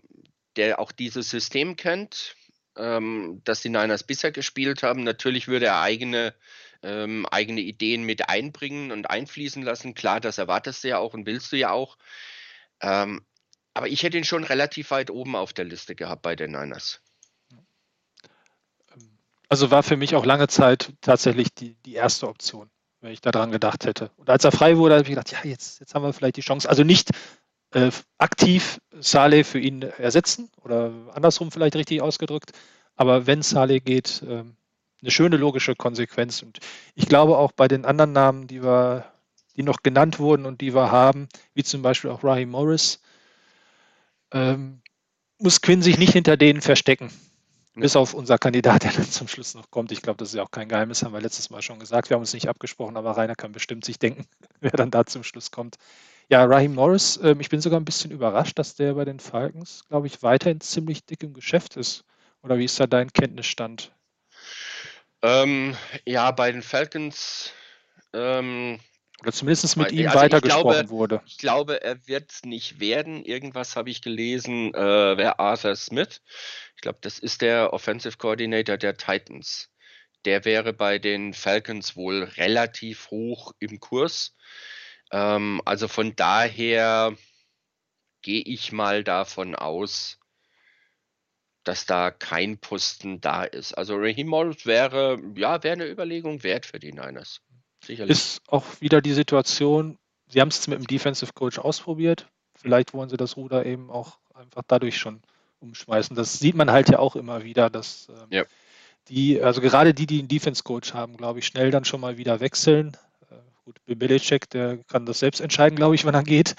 der 0.57 0.79
auch 0.79 0.93
dieses 0.93 1.31
System 1.31 1.77
kennt, 1.77 2.35
ähm, 2.77 3.43
das 3.45 3.61
die 3.61 3.69
Niners 3.69 4.05
bisher 4.05 4.33
gespielt 4.33 4.83
haben. 4.83 5.05
Natürlich 5.05 5.49
würde 5.49 5.67
er 5.67 5.81
eigene, 5.81 6.35
ähm, 6.83 7.27
eigene 7.27 7.61
Ideen 7.61 8.05
mit 8.05 8.29
einbringen 8.29 8.93
und 8.93 9.11
einfließen 9.11 9.63
lassen. 9.63 9.95
Klar, 9.95 10.21
das 10.21 10.39
erwartest 10.39 10.85
du 10.85 10.89
ja 10.89 10.99
auch 10.99 11.15
und 11.15 11.27
willst 11.27 11.53
du 11.53 11.57
ja 11.57 11.71
auch. 11.73 11.99
Ähm, 12.81 13.25
aber 13.75 13.89
ich 13.89 14.03
hätte 14.03 14.19
ihn 14.19 14.25
schon 14.25 14.45
relativ 14.45 14.91
weit 14.91 15.11
oben 15.11 15.37
auf 15.37 15.53
der 15.53 15.65
Liste 15.65 15.95
gehabt 15.95 16.23
bei 16.23 16.35
den 16.35 16.53
Niners. 16.53 17.01
Also 19.49 19.71
war 19.71 19.83
für 19.83 19.97
mich 19.97 20.15
auch 20.15 20.27
lange 20.27 20.49
Zeit 20.49 20.93
tatsächlich 21.01 21.55
die, 21.55 21.75
die 21.87 21.95
erste 21.95 22.29
Option, 22.29 22.69
wenn 23.01 23.13
ich 23.13 23.21
daran 23.21 23.51
gedacht 23.51 23.87
hätte. 23.87 24.11
Und 24.17 24.29
als 24.29 24.45
er 24.45 24.53
frei 24.53 24.77
wurde, 24.77 24.95
habe 24.95 25.03
ich 25.03 25.09
gedacht, 25.09 25.33
ja, 25.33 25.39
jetzt, 25.43 25.81
jetzt 25.81 25.95
haben 25.95 26.03
wir 26.03 26.13
vielleicht 26.13 26.37
die 26.37 26.43
Chance. 26.43 26.69
Also 26.69 26.85
nicht 26.85 27.11
äh, 27.73 27.91
aktiv 28.19 28.81
Saleh 28.99 29.45
für 29.45 29.59
ihn 29.59 29.83
ersetzen 29.83 30.51
oder 30.63 30.93
andersrum 31.15 31.51
vielleicht 31.51 31.77
richtig 31.77 32.03
ausgedrückt. 32.03 32.53
Aber 32.97 33.27
wenn 33.27 33.43
Saleh 33.43 33.81
geht, 33.81 34.23
äh, 34.23 34.45
eine 35.01 35.11
schöne 35.11 35.37
logische 35.37 35.77
Konsequenz. 35.77 36.43
Und 36.43 36.59
ich 36.95 37.09
glaube 37.09 37.39
auch 37.39 37.53
bei 37.53 37.69
den 37.69 37.85
anderen 37.85 38.13
Namen, 38.13 38.47
die 38.47 38.63
wir, 38.63 39.13
die 39.57 39.63
noch 39.63 39.83
genannt 39.83 40.19
wurden 40.19 40.47
und 40.47 40.61
die 40.61 40.75
wir 40.75 40.91
haben, 40.91 41.29
wie 41.55 41.63
zum 41.63 41.83
Beispiel 41.83 42.11
auch 42.11 42.25
Raheem 42.25 42.51
Morris, 42.51 43.01
ähm, 44.33 44.83
muss 45.39 45.61
Quinn 45.61 45.83
sich 45.83 45.99
nicht 45.99 46.13
hinter 46.13 46.37
denen 46.37 46.61
verstecken. 46.61 47.11
Bis 47.81 47.97
auf 47.97 48.15
unser 48.15 48.39
Kandidat, 48.39 48.83
der 48.85 48.93
dann 48.93 49.11
zum 49.11 49.29
Schluss 49.29 49.55
noch 49.55 49.71
kommt. 49.71 49.93
Ich 49.93 50.03
glaube, 50.03 50.19
das 50.19 50.31
ist 50.31 50.35
ja 50.35 50.43
auch 50.43 50.51
kein 50.51 50.69
Geheimnis, 50.69 51.03
haben 51.03 51.13
wir 51.13 51.21
letztes 51.21 51.51
Mal 51.51 51.63
schon 51.63 51.79
gesagt. 51.79 52.11
Wir 52.11 52.15
haben 52.15 52.23
uns 52.23 52.33
nicht 52.33 52.49
abgesprochen, 52.49 52.97
aber 52.97 53.17
Rainer 53.17 53.35
kann 53.35 53.53
bestimmt 53.53 53.85
sich 53.85 53.99
denken, 53.99 54.27
wer 54.61 54.71
dann 54.71 54.91
da 54.91 55.07
zum 55.07 55.25
Schluss 55.25 55.51
kommt. 55.51 55.77
Ja, 56.29 56.45
Raheem 56.45 56.75
Morris, 56.75 57.19
ähm, 57.23 57.41
ich 57.41 57.49
bin 57.49 57.61
sogar 57.61 57.81
ein 57.81 57.85
bisschen 57.85 58.11
überrascht, 58.11 58.59
dass 58.59 58.75
der 58.75 58.95
bei 58.95 59.05
den 59.05 59.19
Falcons, 59.19 59.85
glaube 59.89 60.07
ich, 60.07 60.23
weiterhin 60.23 60.61
ziemlich 60.61 61.05
dick 61.05 61.23
im 61.23 61.33
Geschäft 61.33 61.77
ist. 61.77 62.05
Oder 62.43 62.59
wie 62.59 62.67
ist 62.67 62.79
da 62.79 62.87
dein 62.87 63.13
Kenntnisstand? 63.13 63.93
Ähm, 65.23 65.77
ja, 66.05 66.31
bei 66.31 66.53
den 66.53 66.63
Falcons 66.63 67.53
ähm, 68.13 68.79
oder 69.29 69.37
zumindest 69.37 69.77
mit 69.77 69.93
ihm 69.93 70.07
also 70.07 70.19
weitergesprochen 70.19 70.71
glaube, 70.71 70.89
wurde. 70.89 71.23
Ich 71.27 71.37
glaube, 71.37 71.83
er 71.83 72.07
wird 72.09 72.33
es 72.33 72.45
nicht 72.45 72.81
werden. 72.81 73.23
Irgendwas 73.25 73.77
habe 73.77 73.91
ich 73.91 74.01
gelesen, 74.01 74.73
äh, 74.73 75.17
wer 75.19 75.39
Arthur 75.39 75.77
Smith. 75.77 76.23
Ich 76.77 76.81
glaube, 76.81 76.99
das 77.03 77.19
ist 77.19 77.43
der 77.43 77.75
Offensive 77.75 78.17
Coordinator 78.17 78.79
der 78.79 78.97
Titans. 78.97 79.69
Der 80.25 80.47
wäre 80.47 80.73
bei 80.73 80.99
den 80.99 81.35
Falcons 81.35 81.95
wohl 81.95 82.25
relativ 82.25 83.11
hoch 83.11 83.53
im 83.59 83.81
Kurs. 83.81 84.35
Ähm, 85.13 85.61
also 85.67 85.89
von 85.89 86.17
daher 86.17 87.15
gehe 88.23 88.43
ich 88.43 88.73
mal 88.73 89.05
davon 89.05 89.55
aus, 89.55 90.19
dass 91.65 91.85
da 91.85 92.11
kein 92.11 92.57
Posten 92.57 93.21
da 93.21 93.45
ist. 93.45 93.75
Also 93.75 93.95
Raheem 93.97 94.29
Morris 94.29 94.65
wäre, 94.65 95.21
ja, 95.37 95.63
wäre 95.63 95.75
eine 95.75 95.87
Überlegung 95.87 96.43
wert 96.43 96.65
für 96.65 96.79
die 96.79 96.93
Niners. 96.93 97.43
Sicherlich. 97.85 98.11
Ist 98.11 98.43
auch 98.49 98.65
wieder 98.81 99.01
die 99.01 99.13
Situation, 99.13 99.99
sie 100.29 100.41
haben 100.41 100.49
es 100.49 100.67
mit 100.67 100.79
dem 100.79 100.87
Defensive 100.87 101.33
Coach 101.33 101.59
ausprobiert. 101.59 102.27
Vielleicht 102.55 102.93
wollen 102.93 103.09
sie 103.09 103.17
das 103.17 103.37
Ruder 103.37 103.67
eben 103.67 103.91
auch 103.91 104.19
einfach 104.35 104.63
dadurch 104.67 104.99
schon 104.99 105.23
umschmeißen. 105.61 106.17
Das 106.17 106.39
sieht 106.39 106.55
man 106.55 106.71
halt 106.71 106.89
ja 106.89 106.99
auch 106.99 107.17
immer 107.17 107.45
wieder, 107.45 107.71
dass 107.71 108.09
ähm, 108.09 108.27
ja. 108.31 108.45
die, 109.09 109.41
also 109.41 109.61
gerade 109.61 109.95
die, 109.95 110.07
die 110.07 110.21
einen 110.21 110.29
Defense 110.29 110.63
Coach 110.63 110.95
haben, 110.95 111.17
glaube 111.17 111.39
ich, 111.39 111.47
schnell 111.47 111.71
dann 111.71 111.85
schon 111.85 112.01
mal 112.01 112.19
wieder 112.19 112.41
wechseln. 112.41 112.97
Äh, 113.31 113.37
gut, 113.65 113.85
Bill 113.85 113.97
Belichick, 113.97 114.51
der 114.51 114.79
kann 114.85 115.07
das 115.07 115.21
selbst 115.21 115.41
entscheiden, 115.41 115.77
glaube 115.77 115.95
ich, 115.95 116.05
wann 116.05 116.15
er 116.15 116.23
geht. 116.23 116.55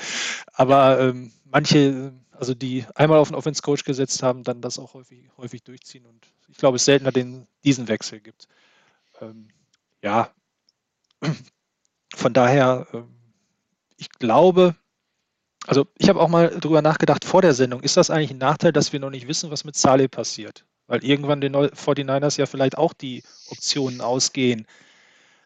Aber 0.53 0.99
ähm, 0.99 1.31
manche, 1.45 2.13
also 2.31 2.53
die 2.53 2.85
einmal 2.95 3.19
auf 3.19 3.29
einen 3.29 3.37
Offense 3.37 3.61
Coach 3.61 3.83
gesetzt 3.83 4.23
haben, 4.23 4.43
dann 4.43 4.61
das 4.61 4.79
auch 4.79 4.93
häufig, 4.93 5.29
häufig 5.37 5.63
durchziehen. 5.63 6.05
Und 6.05 6.27
ich 6.49 6.57
glaube, 6.57 6.77
es 6.77 6.85
seltener 6.85 7.11
den, 7.11 7.47
diesen 7.63 7.87
Wechsel 7.87 8.19
gibt. 8.19 8.47
Ähm, 9.21 9.47
ja, 10.01 10.29
von 12.15 12.33
daher, 12.33 12.87
ähm, 12.93 13.07
ich 13.97 14.09
glaube, 14.11 14.75
also 15.67 15.87
ich 15.97 16.09
habe 16.09 16.19
auch 16.19 16.29
mal 16.29 16.49
drüber 16.49 16.81
nachgedacht 16.81 17.25
vor 17.25 17.41
der 17.41 17.53
Sendung, 17.53 17.81
ist 17.81 17.97
das 17.97 18.09
eigentlich 18.09 18.31
ein 18.31 18.37
Nachteil, 18.37 18.71
dass 18.71 18.93
wir 18.93 18.99
noch 18.99 19.09
nicht 19.09 19.27
wissen, 19.27 19.51
was 19.51 19.65
mit 19.65 19.75
Saleh 19.75 20.07
passiert? 20.07 20.65
Weil 20.87 21.03
irgendwann 21.03 21.41
den 21.41 21.55
49ers 21.55 22.39
ja 22.39 22.45
vielleicht 22.45 22.77
auch 22.77 22.93
die 22.93 23.23
Optionen 23.49 24.01
ausgehen. 24.01 24.65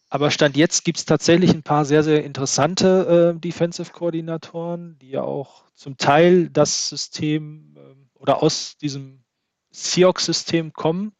Aber 0.09 0.30
Stand 0.30 0.55
jetzt 0.55 0.86
gibt 0.86 0.99
es 0.99 1.05
tatsächlich 1.05 1.51
ein 1.51 1.63
paar 1.63 1.86
sehr, 1.86 2.03
sehr 2.03 2.24
interessante 2.24 3.34
äh, 3.36 3.39
Defensive-Koordinatoren, 3.39 4.97
die 4.99 5.09
ja 5.09 5.24
auch 5.24 5.63
zum 5.74 5.97
Teil 5.97 6.49
das 6.49 6.89
System 6.89 7.76
äh, 7.76 8.19
oder 8.19 8.43
aus 8.43 8.78
diesem 8.78 9.24
Seahawks-System 9.71 10.71
kommen. 10.71 11.13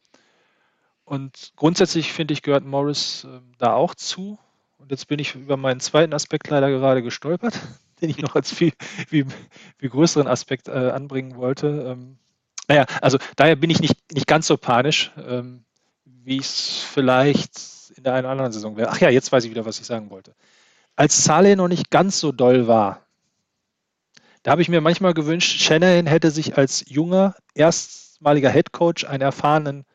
Und 1.04 1.52
grundsätzlich 1.56 2.12
finde 2.12 2.34
ich, 2.34 2.42
gehört 2.42 2.64
Morris 2.64 3.24
äh, 3.24 3.40
da 3.58 3.74
auch 3.74 3.96
zu. 3.96 4.38
Und 4.84 4.90
jetzt 4.90 5.08
bin 5.08 5.18
ich 5.18 5.34
über 5.34 5.56
meinen 5.56 5.80
zweiten 5.80 6.12
Aspekt 6.12 6.50
leider 6.50 6.68
gerade 6.68 7.02
gestolpert, 7.02 7.58
den 8.02 8.10
ich 8.10 8.18
noch 8.18 8.34
als 8.34 8.52
viel, 8.52 8.74
viel, 9.08 9.26
viel 9.78 9.88
größeren 9.88 10.26
Aspekt 10.26 10.68
äh, 10.68 10.90
anbringen 10.90 11.36
wollte. 11.36 11.86
Ähm, 11.88 12.18
naja, 12.68 12.84
also 13.00 13.16
daher 13.36 13.56
bin 13.56 13.70
ich 13.70 13.80
nicht, 13.80 13.94
nicht 14.12 14.26
ganz 14.26 14.46
so 14.46 14.58
panisch, 14.58 15.10
ähm, 15.26 15.64
wie 16.04 16.36
es 16.36 16.84
vielleicht 16.92 17.92
in 17.96 18.04
der 18.04 18.12
einen 18.12 18.26
oder 18.26 18.32
anderen 18.32 18.52
Saison 18.52 18.76
wäre. 18.76 18.90
Ach 18.90 19.00
ja, 19.00 19.08
jetzt 19.08 19.32
weiß 19.32 19.44
ich 19.44 19.50
wieder, 19.50 19.64
was 19.64 19.80
ich 19.80 19.86
sagen 19.86 20.10
wollte. 20.10 20.34
Als 20.96 21.24
Saleh 21.24 21.56
noch 21.56 21.68
nicht 21.68 21.90
ganz 21.90 22.20
so 22.20 22.30
doll 22.30 22.66
war, 22.66 23.06
da 24.42 24.50
habe 24.50 24.60
ich 24.60 24.68
mir 24.68 24.82
manchmal 24.82 25.14
gewünscht, 25.14 25.62
Shanahan 25.62 26.06
hätte 26.06 26.30
sich 26.30 26.58
als 26.58 26.84
junger, 26.86 27.36
erstmaliger 27.54 28.50
Head 28.50 28.72
Coach 28.72 29.04
einen 29.06 29.22
erfahrenen 29.22 29.86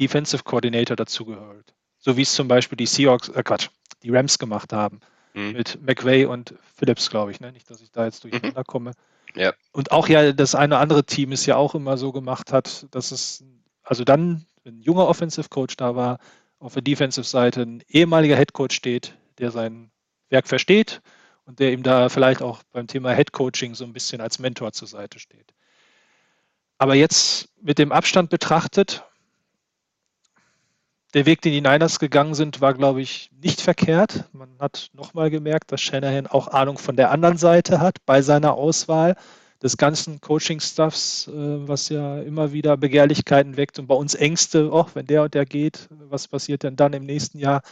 Defensive 0.00 0.42
Coordinator 0.42 0.96
dazugehört. 0.96 1.76
So 2.02 2.16
wie 2.16 2.22
es 2.22 2.34
zum 2.34 2.48
Beispiel 2.48 2.76
die 2.76 2.86
Seahawks, 2.86 3.28
äh 3.30 3.42
Quatsch, 3.42 3.68
die 4.02 4.10
Rams 4.10 4.38
gemacht 4.38 4.72
haben. 4.72 5.00
Mhm. 5.34 5.52
Mit 5.52 5.78
McVay 5.80 6.26
und 6.26 6.54
Phillips, 6.74 7.08
glaube 7.08 7.30
ich, 7.30 7.40
ne? 7.40 7.52
Nicht, 7.52 7.70
dass 7.70 7.80
ich 7.80 7.90
da 7.90 8.04
jetzt 8.04 8.24
durcheinander 8.24 8.60
mhm. 8.60 8.66
komme. 8.66 8.92
Ja. 9.34 9.54
Und 9.70 9.92
auch 9.92 10.08
ja 10.08 10.32
das 10.32 10.54
eine 10.54 10.74
oder 10.74 10.80
andere 10.80 11.04
Team 11.04 11.32
es 11.32 11.46
ja 11.46 11.56
auch 11.56 11.74
immer 11.74 11.96
so 11.96 12.12
gemacht 12.12 12.52
hat, 12.52 12.86
dass 12.90 13.12
es, 13.12 13.44
also 13.82 14.04
dann, 14.04 14.44
wenn 14.64 14.78
ein 14.78 14.82
junger 14.82 15.08
Offensive 15.08 15.48
Coach 15.48 15.76
da 15.76 15.96
war, 15.96 16.18
auf 16.58 16.74
der 16.74 16.82
Defensive-Seite 16.82 17.62
ein 17.62 17.82
ehemaliger 17.88 18.36
Head 18.36 18.52
Coach 18.52 18.76
steht, 18.76 19.16
der 19.38 19.50
sein 19.50 19.90
Werk 20.28 20.48
versteht 20.48 21.00
und 21.44 21.60
der 21.60 21.72
ihm 21.72 21.82
da 21.82 22.08
vielleicht 22.08 22.42
auch 22.42 22.62
beim 22.72 22.86
Thema 22.86 23.14
Head 23.14 23.32
Coaching 23.32 23.74
so 23.74 23.84
ein 23.84 23.92
bisschen 23.92 24.20
als 24.20 24.38
Mentor 24.38 24.72
zur 24.72 24.88
Seite 24.88 25.18
steht. 25.18 25.54
Aber 26.78 26.94
jetzt 26.94 27.48
mit 27.60 27.78
dem 27.78 27.92
Abstand 27.92 28.28
betrachtet, 28.28 29.04
der 31.14 31.26
Weg, 31.26 31.42
den 31.42 31.52
die 31.52 31.60
Niners 31.60 31.98
gegangen 31.98 32.34
sind, 32.34 32.60
war, 32.60 32.74
glaube 32.74 33.02
ich, 33.02 33.30
nicht 33.42 33.60
verkehrt. 33.60 34.24
Man 34.32 34.48
hat 34.58 34.90
nochmal 34.94 35.30
gemerkt, 35.30 35.70
dass 35.70 35.80
Shanahan 35.80 36.26
auch 36.26 36.48
Ahnung 36.48 36.78
von 36.78 36.96
der 36.96 37.10
anderen 37.10 37.36
Seite 37.36 37.80
hat 37.80 38.04
bei 38.06 38.22
seiner 38.22 38.54
Auswahl 38.54 39.16
des 39.62 39.76
ganzen 39.76 40.20
Coaching-Stuffs, 40.20 41.28
äh, 41.28 41.68
was 41.68 41.88
ja 41.88 42.20
immer 42.20 42.52
wieder 42.52 42.76
Begehrlichkeiten 42.76 43.56
weckt 43.56 43.78
und 43.78 43.86
bei 43.86 43.94
uns 43.94 44.14
Ängste, 44.14 44.72
oh, 44.72 44.86
wenn 44.94 45.06
der 45.06 45.22
und 45.24 45.34
der 45.34 45.44
geht, 45.44 45.88
was 45.90 46.28
passiert 46.28 46.64
denn 46.64 46.76
dann 46.76 46.92
im 46.94 47.04
nächsten 47.04 47.38
Jahr? 47.38 47.62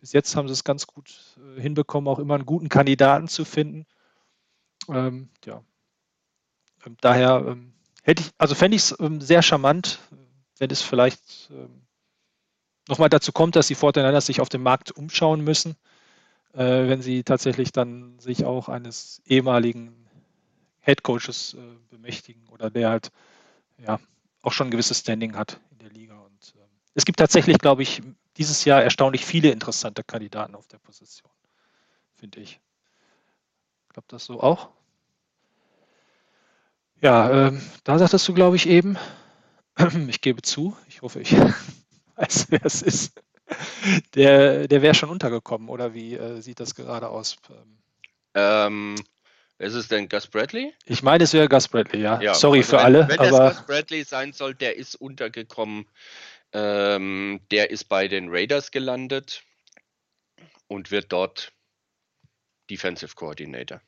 Bis 0.00 0.12
jetzt 0.12 0.36
haben 0.36 0.46
sie 0.46 0.52
es 0.52 0.64
ganz 0.64 0.86
gut 0.86 1.10
äh, 1.56 1.60
hinbekommen, 1.60 2.08
auch 2.08 2.18
immer 2.18 2.34
einen 2.34 2.46
guten 2.46 2.68
Kandidaten 2.68 3.26
zu 3.26 3.44
finden. 3.44 3.86
Ähm, 4.88 5.30
ja. 5.44 5.62
Ähm, 6.86 6.96
daher 7.00 7.44
ähm, 7.48 7.72
hätte 8.02 8.22
ich, 8.22 8.30
also 8.38 8.54
fände 8.54 8.76
ich 8.76 8.82
es 8.82 8.96
ähm, 9.00 9.20
sehr 9.20 9.42
charmant, 9.42 9.98
wenn 10.58 10.70
es 10.70 10.82
vielleicht 10.82 11.50
ähm, 11.50 11.83
nochmal 12.88 13.08
dazu 13.08 13.32
kommt, 13.32 13.56
dass 13.56 13.66
die 13.66 13.74
Fortinanders 13.74 14.26
sich 14.26 14.40
auf 14.40 14.48
dem 14.48 14.62
Markt 14.62 14.90
umschauen 14.92 15.42
müssen, 15.42 15.76
äh, 16.52 16.88
wenn 16.88 17.02
sie 17.02 17.24
tatsächlich 17.24 17.72
dann 17.72 18.18
sich 18.18 18.44
auch 18.44 18.68
eines 18.68 19.22
ehemaligen 19.26 20.06
Head 20.80 21.02
Coaches 21.02 21.54
äh, 21.54 21.58
bemächtigen 21.90 22.46
oder 22.48 22.70
der 22.70 22.90
halt 22.90 23.10
ja 23.78 23.98
auch 24.42 24.52
schon 24.52 24.68
ein 24.68 24.70
gewisses 24.70 25.00
Standing 25.00 25.36
hat 25.36 25.60
in 25.72 25.78
der 25.78 25.90
Liga. 25.90 26.18
Und 26.18 26.54
äh, 26.56 26.66
es 26.94 27.04
gibt 27.04 27.18
tatsächlich, 27.18 27.58
glaube 27.58 27.82
ich, 27.82 28.02
dieses 28.36 28.64
Jahr 28.64 28.82
erstaunlich 28.82 29.24
viele 29.24 29.50
interessante 29.50 30.04
Kandidaten 30.04 30.54
auf 30.54 30.66
der 30.68 30.78
Position, 30.78 31.30
finde 32.16 32.40
ich. 32.40 32.60
Glaube, 33.88 34.06
das 34.08 34.24
so 34.24 34.40
auch. 34.40 34.70
Ja, 37.00 37.48
ähm, 37.48 37.62
da 37.84 37.98
sagtest 37.98 38.26
du, 38.28 38.34
glaube 38.34 38.56
ich, 38.56 38.68
eben, 38.68 38.96
ich 40.08 40.20
gebe 40.20 40.42
zu, 40.42 40.76
ich 40.88 41.02
hoffe, 41.02 41.20
ich 41.20 41.34
weiß, 42.16 42.46
wer 42.50 42.64
es 42.64 42.82
ist. 42.82 43.20
der 44.14 44.68
der 44.68 44.82
wäre 44.82 44.94
schon 44.94 45.10
untergekommen, 45.10 45.68
oder 45.68 45.94
wie 45.94 46.14
äh, 46.14 46.40
sieht 46.40 46.60
das 46.60 46.74
gerade 46.74 47.08
aus? 47.08 47.36
Ähm, 48.34 48.96
ist 49.58 49.74
es 49.74 49.88
denn 49.88 50.08
Gus 50.08 50.26
Bradley? 50.26 50.74
Ich 50.84 51.02
meine, 51.02 51.24
es 51.24 51.32
wäre 51.32 51.48
Gus 51.48 51.68
Bradley, 51.68 52.00
ja. 52.00 52.20
Ja, 52.20 52.34
Sorry 52.34 52.58
also 52.58 52.70
für 52.70 52.76
wenn, 52.78 52.84
alle, 52.84 53.08
wenn 53.08 53.18
aber 53.20 53.50
es 53.50 53.56
Gus 53.56 53.66
Bradley 53.66 54.04
sein 54.04 54.32
soll, 54.32 54.54
der 54.54 54.76
ist 54.76 54.96
untergekommen. 54.96 55.86
Ähm, 56.52 57.40
der 57.50 57.70
ist 57.70 57.84
bei 57.84 58.08
den 58.08 58.28
Raiders 58.30 58.70
gelandet 58.70 59.42
und 60.68 60.90
wird 60.90 61.12
dort 61.12 61.52
Defensive 62.70 63.14
Coordinator. 63.14 63.80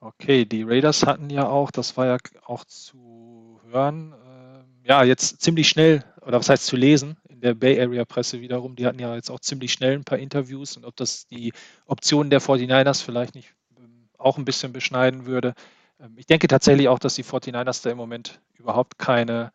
okay, 0.00 0.44
die 0.44 0.62
Raiders 0.62 1.06
hatten 1.06 1.30
ja 1.30 1.46
auch, 1.46 1.70
das 1.70 1.96
war 1.96 2.06
ja 2.06 2.16
auch 2.44 2.64
zu 2.64 3.60
hören, 3.66 4.14
ähm, 4.26 4.80
ja, 4.82 5.04
jetzt 5.04 5.40
ziemlich 5.40 5.68
schnell, 5.68 6.02
oder 6.30 6.38
was 6.38 6.48
heißt 6.48 6.64
zu 6.66 6.76
lesen, 6.76 7.16
in 7.28 7.40
der 7.40 7.54
Bay 7.54 7.80
Area 7.80 8.04
Presse 8.04 8.40
wiederum, 8.40 8.76
die 8.76 8.86
hatten 8.86 9.00
ja 9.00 9.16
jetzt 9.16 9.32
auch 9.32 9.40
ziemlich 9.40 9.72
schnell 9.72 9.94
ein 9.94 10.04
paar 10.04 10.18
Interviews 10.18 10.76
und 10.76 10.84
ob 10.84 10.94
das 10.94 11.26
die 11.26 11.52
Optionen 11.86 12.30
der 12.30 12.40
49ers 12.40 13.02
vielleicht 13.02 13.34
nicht 13.34 13.52
ähm, 13.76 14.08
auch 14.16 14.38
ein 14.38 14.44
bisschen 14.44 14.72
beschneiden 14.72 15.26
würde. 15.26 15.54
Ähm, 15.98 16.14
ich 16.16 16.26
denke 16.26 16.46
tatsächlich 16.46 16.86
auch, 16.86 17.00
dass 17.00 17.16
die 17.16 17.24
49ers 17.24 17.82
da 17.82 17.90
im 17.90 17.96
Moment 17.96 18.40
überhaupt 18.54 18.96
keine, 18.96 19.50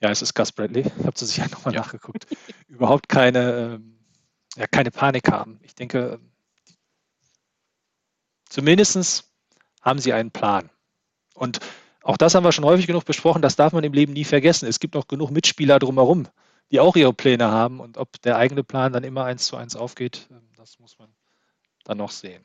ja, 0.00 0.10
es 0.10 0.20
ist 0.20 0.34
Gus 0.34 0.52
Bradley, 0.52 0.82
ich 0.82 1.06
habe 1.06 1.14
zu 1.14 1.24
sicher 1.24 1.48
nochmal 1.50 1.72
Ja. 1.72 1.80
nachgeguckt, 1.80 2.26
überhaupt 2.68 3.08
keine, 3.08 3.78
ähm, 3.80 3.98
ja, 4.56 4.66
keine 4.66 4.90
Panik 4.90 5.30
haben. 5.30 5.58
Ich 5.62 5.74
denke, 5.74 6.20
zumindest 8.50 9.24
haben 9.80 9.98
sie 9.98 10.12
einen 10.12 10.32
Plan. 10.32 10.68
Und 11.32 11.60
auch 12.02 12.16
das 12.16 12.34
haben 12.34 12.44
wir 12.44 12.52
schon 12.52 12.64
häufig 12.64 12.86
genug 12.86 13.04
besprochen, 13.04 13.42
das 13.42 13.56
darf 13.56 13.72
man 13.72 13.84
im 13.84 13.92
Leben 13.92 14.12
nie 14.12 14.24
vergessen. 14.24 14.68
Es 14.68 14.80
gibt 14.80 14.96
auch 14.96 15.06
genug 15.06 15.30
Mitspieler 15.30 15.78
drumherum, 15.78 16.28
die 16.70 16.80
auch 16.80 16.96
ihre 16.96 17.12
Pläne 17.12 17.50
haben. 17.50 17.80
Und 17.80 17.98
ob 17.98 18.20
der 18.22 18.36
eigene 18.36 18.64
Plan 18.64 18.92
dann 18.92 19.04
immer 19.04 19.24
eins 19.24 19.46
zu 19.46 19.56
eins 19.56 19.76
aufgeht, 19.76 20.28
ähm, 20.30 20.40
das 20.56 20.78
muss 20.78 20.98
man 20.98 21.08
dann 21.84 21.98
noch 21.98 22.10
sehen. 22.10 22.44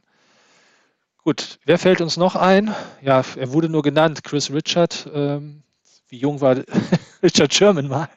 Gut, 1.23 1.59
wer 1.65 1.79
fällt 1.79 2.01
uns 2.01 2.17
noch 2.17 2.35
ein? 2.35 2.75
Ja, 3.01 3.23
er 3.35 3.51
wurde 3.51 3.69
nur 3.69 3.81
genannt, 3.81 4.23
Chris 4.23 4.51
Richard. 4.51 5.09
Ähm, 5.13 5.63
wie 6.07 6.19
jung 6.19 6.41
war 6.41 6.57
Richard 7.23 7.53
Sherman 7.53 7.87
mal? 7.87 8.09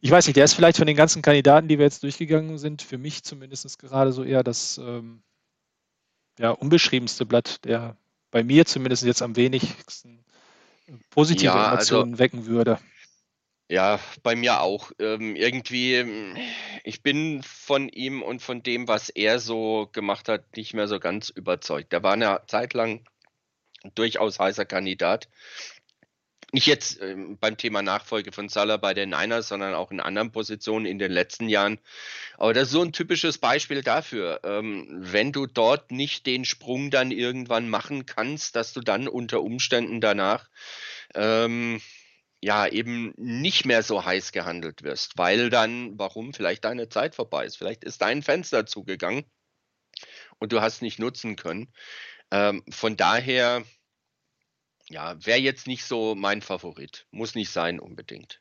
Ich 0.00 0.10
weiß 0.10 0.26
nicht, 0.26 0.36
der 0.36 0.44
ist 0.44 0.54
vielleicht 0.54 0.78
von 0.78 0.86
den 0.86 0.96
ganzen 0.96 1.22
Kandidaten, 1.22 1.68
die 1.68 1.78
wir 1.78 1.84
jetzt 1.84 2.02
durchgegangen 2.02 2.58
sind, 2.58 2.82
für 2.82 2.98
mich 2.98 3.22
zumindest 3.22 3.78
gerade 3.78 4.12
so 4.12 4.24
eher 4.24 4.42
das 4.42 4.78
ähm, 4.78 5.22
ja, 6.38 6.50
unbeschriebenste 6.50 7.24
Blatt, 7.24 7.64
der 7.64 7.96
bei 8.30 8.42
mir 8.42 8.66
zumindest 8.66 9.04
jetzt 9.04 9.22
am 9.22 9.36
wenigsten 9.36 10.24
positive 11.10 11.46
Ja, 11.46 11.70
also- 11.70 11.96
Emotionen 11.96 12.18
wecken 12.18 12.46
würde. 12.46 12.78
Ja, 13.70 13.98
bei 14.22 14.36
mir 14.36 14.60
auch. 14.60 14.92
Ähm, 14.98 15.36
irgendwie, 15.36 15.94
ähm, 15.94 16.36
ich 16.84 17.02
bin 17.02 17.42
von 17.42 17.88
ihm 17.88 18.20
und 18.22 18.42
von 18.42 18.62
dem, 18.62 18.88
was 18.88 19.08
er 19.08 19.40
so 19.40 19.88
gemacht 19.90 20.28
hat, 20.28 20.54
nicht 20.56 20.74
mehr 20.74 20.86
so 20.86 21.00
ganz 21.00 21.30
überzeugt. 21.30 21.90
Der 21.92 22.02
war 22.02 22.12
eine 22.12 22.42
Zeit 22.46 22.74
lang 22.74 23.06
durchaus 23.94 24.38
heißer 24.38 24.66
Kandidat. 24.66 25.28
Nicht 26.54 26.68
jetzt 26.68 27.02
ähm, 27.02 27.36
beim 27.40 27.56
Thema 27.56 27.82
Nachfolge 27.82 28.30
von 28.30 28.48
Salah 28.48 28.76
bei 28.76 28.94
den 28.94 29.10
Niners, 29.10 29.48
sondern 29.48 29.74
auch 29.74 29.90
in 29.90 29.98
anderen 29.98 30.30
Positionen 30.30 30.86
in 30.86 31.00
den 31.00 31.10
letzten 31.10 31.48
Jahren. 31.48 31.80
Aber 32.38 32.54
das 32.54 32.68
ist 32.68 32.70
so 32.70 32.82
ein 32.82 32.92
typisches 32.92 33.38
Beispiel 33.38 33.82
dafür. 33.82 34.38
Ähm, 34.44 34.86
wenn 34.88 35.32
du 35.32 35.48
dort 35.48 35.90
nicht 35.90 36.26
den 36.26 36.44
Sprung 36.44 36.92
dann 36.92 37.10
irgendwann 37.10 37.68
machen 37.68 38.06
kannst, 38.06 38.54
dass 38.54 38.72
du 38.72 38.82
dann 38.82 39.08
unter 39.08 39.42
Umständen 39.42 40.00
danach 40.00 40.48
ähm, 41.16 41.80
ja 42.40 42.68
eben 42.68 43.14
nicht 43.16 43.66
mehr 43.66 43.82
so 43.82 44.04
heiß 44.04 44.30
gehandelt 44.30 44.84
wirst, 44.84 45.18
weil 45.18 45.50
dann, 45.50 45.98
warum, 45.98 46.32
vielleicht 46.34 46.64
deine 46.64 46.88
Zeit 46.88 47.16
vorbei 47.16 47.46
ist, 47.46 47.56
vielleicht 47.56 47.82
ist 47.82 48.00
dein 48.00 48.22
Fenster 48.22 48.64
zugegangen 48.64 49.24
und 50.38 50.52
du 50.52 50.60
hast 50.60 50.82
nicht 50.82 51.00
nutzen 51.00 51.34
können. 51.34 51.72
Ähm, 52.30 52.62
von 52.70 52.96
daher, 52.96 53.64
ja, 54.88 55.16
wäre 55.24 55.38
jetzt 55.38 55.66
nicht 55.66 55.84
so 55.84 56.14
mein 56.14 56.42
Favorit. 56.42 57.06
Muss 57.10 57.34
nicht 57.34 57.50
sein 57.50 57.80
unbedingt. 57.80 58.40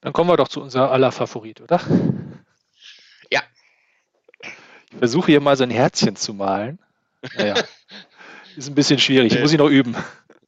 Dann 0.00 0.12
kommen 0.12 0.28
wir 0.28 0.36
doch 0.36 0.48
zu 0.48 0.60
unser 0.60 0.90
aller 0.90 1.12
Favorit, 1.12 1.60
oder? 1.60 1.80
Ja. 3.30 3.42
Ich 4.90 4.98
versuche 4.98 5.26
hier 5.32 5.40
mal 5.40 5.56
so 5.56 5.64
ein 5.64 5.70
Herzchen 5.70 6.14
zu 6.16 6.34
malen. 6.34 6.78
Naja, 7.36 7.54
ist 8.56 8.68
ein 8.68 8.74
bisschen 8.74 8.98
schwierig, 8.98 9.32
Nee. 9.32 9.40
muss 9.40 9.52
ich 9.52 9.58
noch 9.58 9.70
üben. 9.70 9.96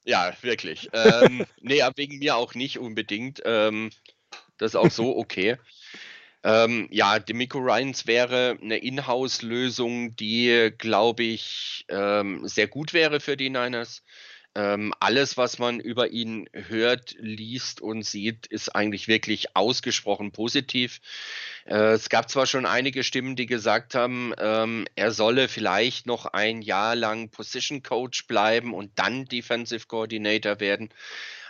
Ja, 0.04 0.32
wirklich. 0.42 0.90
Ähm, 0.92 1.46
nee, 1.60 1.82
wegen 1.96 2.18
mir 2.18 2.36
auch 2.36 2.54
nicht 2.54 2.78
unbedingt. 2.78 3.42
Ähm, 3.44 3.90
das 4.58 4.72
ist 4.72 4.76
auch 4.76 4.90
so 4.90 5.16
okay. 5.16 5.56
Ähm, 6.46 6.86
ja, 6.92 7.18
Demico 7.18 7.58
Ryans 7.58 8.06
wäre 8.06 8.56
eine 8.62 8.76
Inhouse-Lösung, 8.78 10.14
die, 10.14 10.70
glaube 10.78 11.24
ich, 11.24 11.84
ähm, 11.88 12.46
sehr 12.46 12.68
gut 12.68 12.92
wäre 12.92 13.18
für 13.18 13.36
die 13.36 13.50
Niners. 13.50 14.04
Ähm, 14.54 14.94
alles, 15.00 15.36
was 15.36 15.58
man 15.58 15.80
über 15.80 16.08
ihn 16.10 16.48
hört, 16.52 17.16
liest 17.18 17.80
und 17.80 18.04
sieht, 18.04 18.46
ist 18.46 18.76
eigentlich 18.76 19.08
wirklich 19.08 19.56
ausgesprochen 19.56 20.30
positiv. 20.30 21.00
Äh, 21.64 21.94
es 21.94 22.08
gab 22.10 22.30
zwar 22.30 22.46
schon 22.46 22.64
einige 22.64 23.02
Stimmen, 23.02 23.34
die 23.34 23.46
gesagt 23.46 23.96
haben, 23.96 24.32
ähm, 24.38 24.86
er 24.94 25.10
solle 25.10 25.48
vielleicht 25.48 26.06
noch 26.06 26.26
ein 26.26 26.62
Jahr 26.62 26.94
lang 26.94 27.28
Position 27.30 27.82
Coach 27.82 28.28
bleiben 28.28 28.72
und 28.72 28.92
dann 28.94 29.24
Defensive 29.24 29.88
Coordinator 29.88 30.60
werden. 30.60 30.90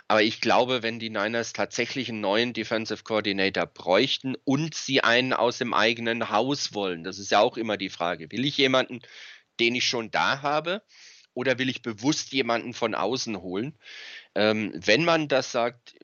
Aber 0.07 0.23
ich 0.23 0.39
glaube, 0.39 0.83
wenn 0.83 0.99
die 0.99 1.09
Niners 1.09 1.53
tatsächlich 1.53 2.09
einen 2.09 2.21
neuen 2.21 2.53
Defensive 2.53 3.03
Coordinator 3.03 3.65
bräuchten 3.65 4.35
und 4.45 4.73
sie 4.73 5.01
einen 5.01 5.33
aus 5.33 5.57
dem 5.57 5.73
eigenen 5.73 6.29
Haus 6.29 6.73
wollen, 6.73 7.03
das 7.03 7.19
ist 7.19 7.31
ja 7.31 7.39
auch 7.41 7.57
immer 7.57 7.75
die 7.77 7.89
Frage, 7.89 8.31
will 8.31 8.45
ich 8.45 8.57
jemanden, 8.57 9.01
den 9.59 9.75
ich 9.75 9.87
schon 9.87 10.11
da 10.11 10.41
habe, 10.41 10.81
oder 11.33 11.59
will 11.59 11.69
ich 11.69 11.81
bewusst 11.81 12.31
jemanden 12.31 12.73
von 12.73 12.95
außen 12.95 13.41
holen? 13.41 13.77
Ähm, 14.33 14.71
wenn 14.73 15.05
man 15.05 15.27
das 15.27 15.51
sagt, 15.51 15.95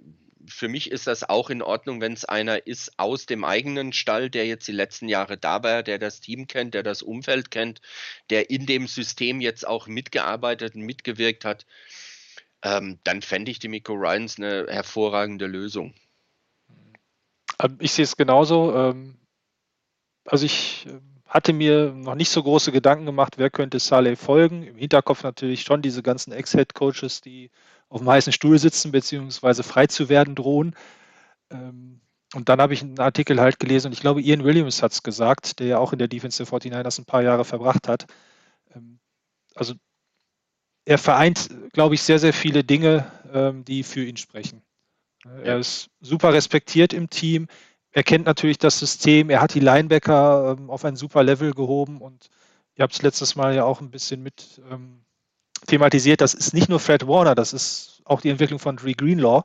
für 0.48 0.68
mich 0.68 0.92
ist 0.92 1.08
das 1.08 1.28
auch 1.28 1.50
in 1.50 1.62
Ordnung, 1.62 2.02
wenn 2.02 2.14
es 2.14 2.26
einer 2.26 2.68
ist 2.68 3.00
aus 3.00 3.26
dem 3.26 3.44
eigenen 3.44 3.94
Stall, 3.94 4.30
der 4.30 4.46
jetzt 4.46 4.68
die 4.68 4.74
letzten 4.74 5.08
Jahre 5.08 5.38
da 5.38 5.64
war, 5.64 5.82
der 5.82 5.98
das 5.98 6.20
Team 6.20 6.48
kennt, 6.48 6.74
der 6.74 6.84
das 6.84 7.02
Umfeld 7.02 7.50
kennt, 7.50 7.82
der 8.30 8.50
in 8.50 8.66
dem 8.66 8.88
System 8.88 9.42
jetzt 9.42 9.66
auch 9.66 9.88
mitgearbeitet 9.88 10.76
und 10.76 10.82
mitgewirkt 10.82 11.46
hat, 11.46 11.66
ähm, 12.64 13.00
dann 13.04 13.22
fände 13.22 13.52
ich 13.52 13.60
die 13.60 13.68
Miko 13.68 13.94
Ryans 13.94 14.38
eine 14.38 14.66
hervorragende 14.70 15.46
Lösung. 15.46 15.94
Ähm, 17.60 17.78
Ich 17.80 17.92
sehe 17.92 18.04
es 18.04 18.18
genauso. 18.18 18.74
ähm, 18.76 19.20
Also 20.26 20.46
ich 20.46 20.88
ähm, 20.90 21.22
hatte 21.26 21.52
mir 21.52 21.92
noch 21.92 22.16
nicht 22.16 22.30
so 22.30 22.42
große 22.42 22.72
Gedanken 22.72 23.06
gemacht, 23.06 23.38
wer 23.38 23.50
könnte 23.50 23.80
Saleh 23.80 24.16
folgen. 24.16 24.64
Im 24.64 24.78
Hinterkopf 24.78 25.24
natürlich 25.24 25.64
schon 25.64 25.82
diese 25.82 26.02
ganzen 26.04 26.32
Ex-Head-Coaches, 26.32 27.22
die 27.22 27.52
auf 27.90 28.00
dem 28.00 28.10
heißen 28.10 28.32
Stuhl 28.34 28.58
sitzen, 28.60 28.92
beziehungsweise 28.92 29.64
frei 29.64 29.88
zu 29.88 30.10
werden 30.10 30.36
drohen. 30.36 30.76
Und 31.50 32.50
dann 32.50 32.62
habe 32.62 32.74
ich 32.74 32.82
einen 32.82 33.00
Artikel 33.00 33.40
halt 33.40 33.60
gelesen 33.60 33.88
und 33.88 33.94
ich 33.94 34.00
glaube, 34.02 34.22
Ian 34.22 34.44
Williams 34.44 34.82
hat 34.82 34.92
es 34.92 35.04
gesagt, 35.04 35.60
der 35.60 35.68
ja 35.68 35.78
auch 35.78 35.94
in 35.94 36.00
der 36.00 36.08
Defense 36.08 36.44
der 36.44 36.52
49ers 36.52 37.00
ein 37.00 37.06
paar 37.06 37.22
Jahre 37.24 37.46
verbracht 37.46 37.88
hat. 37.88 38.06
Also 39.56 39.76
er 40.86 40.98
vereint, 40.98 41.50
glaube 41.72 41.96
ich, 41.96 42.02
sehr, 42.02 42.20
sehr 42.20 42.34
viele 42.34 42.64
Dinge, 42.64 43.12
ähm, 43.34 43.64
die 43.66 43.84
für 43.84 44.04
ihn 44.04 44.18
sprechen. 44.18 44.62
Er 45.44 45.58
ist 45.58 45.90
super 46.02 46.34
respektiert 46.34 46.92
im 46.94 47.10
Team. 47.10 47.48
Er 47.92 48.04
kennt 48.04 48.26
natürlich 48.26 48.58
das 48.58 48.80
System. 48.80 49.30
Er 49.30 49.42
hat 49.42 49.54
die 49.54 49.62
Linebacker 49.62 50.58
ähm, 50.58 50.70
auf 50.70 50.84
ein 50.84 50.96
super 50.96 51.24
Level 51.24 51.54
gehoben 51.54 52.02
und 52.02 52.30
ihr 52.76 52.84
habt 52.84 52.94
es 52.94 53.02
letztes 53.02 53.36
Mal 53.36 53.56
ja 53.56 53.64
auch 53.64 53.80
ein 53.80 53.92
bisschen 53.92 54.22
mit 54.22 54.62
ähm, 54.70 55.04
thematisiert. 55.68 56.20
Das 56.20 56.34
ist 56.34 56.54
nicht 56.54 56.70
nur 56.70 56.80
Fred 56.80 57.08
Warner, 57.08 57.36
das 57.36 57.54
ist 57.54 58.02
auch 58.04 58.20
die 58.20 58.30
Entwicklung 58.30 58.60
von 58.60 58.76
Dre 58.76 58.94
Greenlaw, 58.94 59.44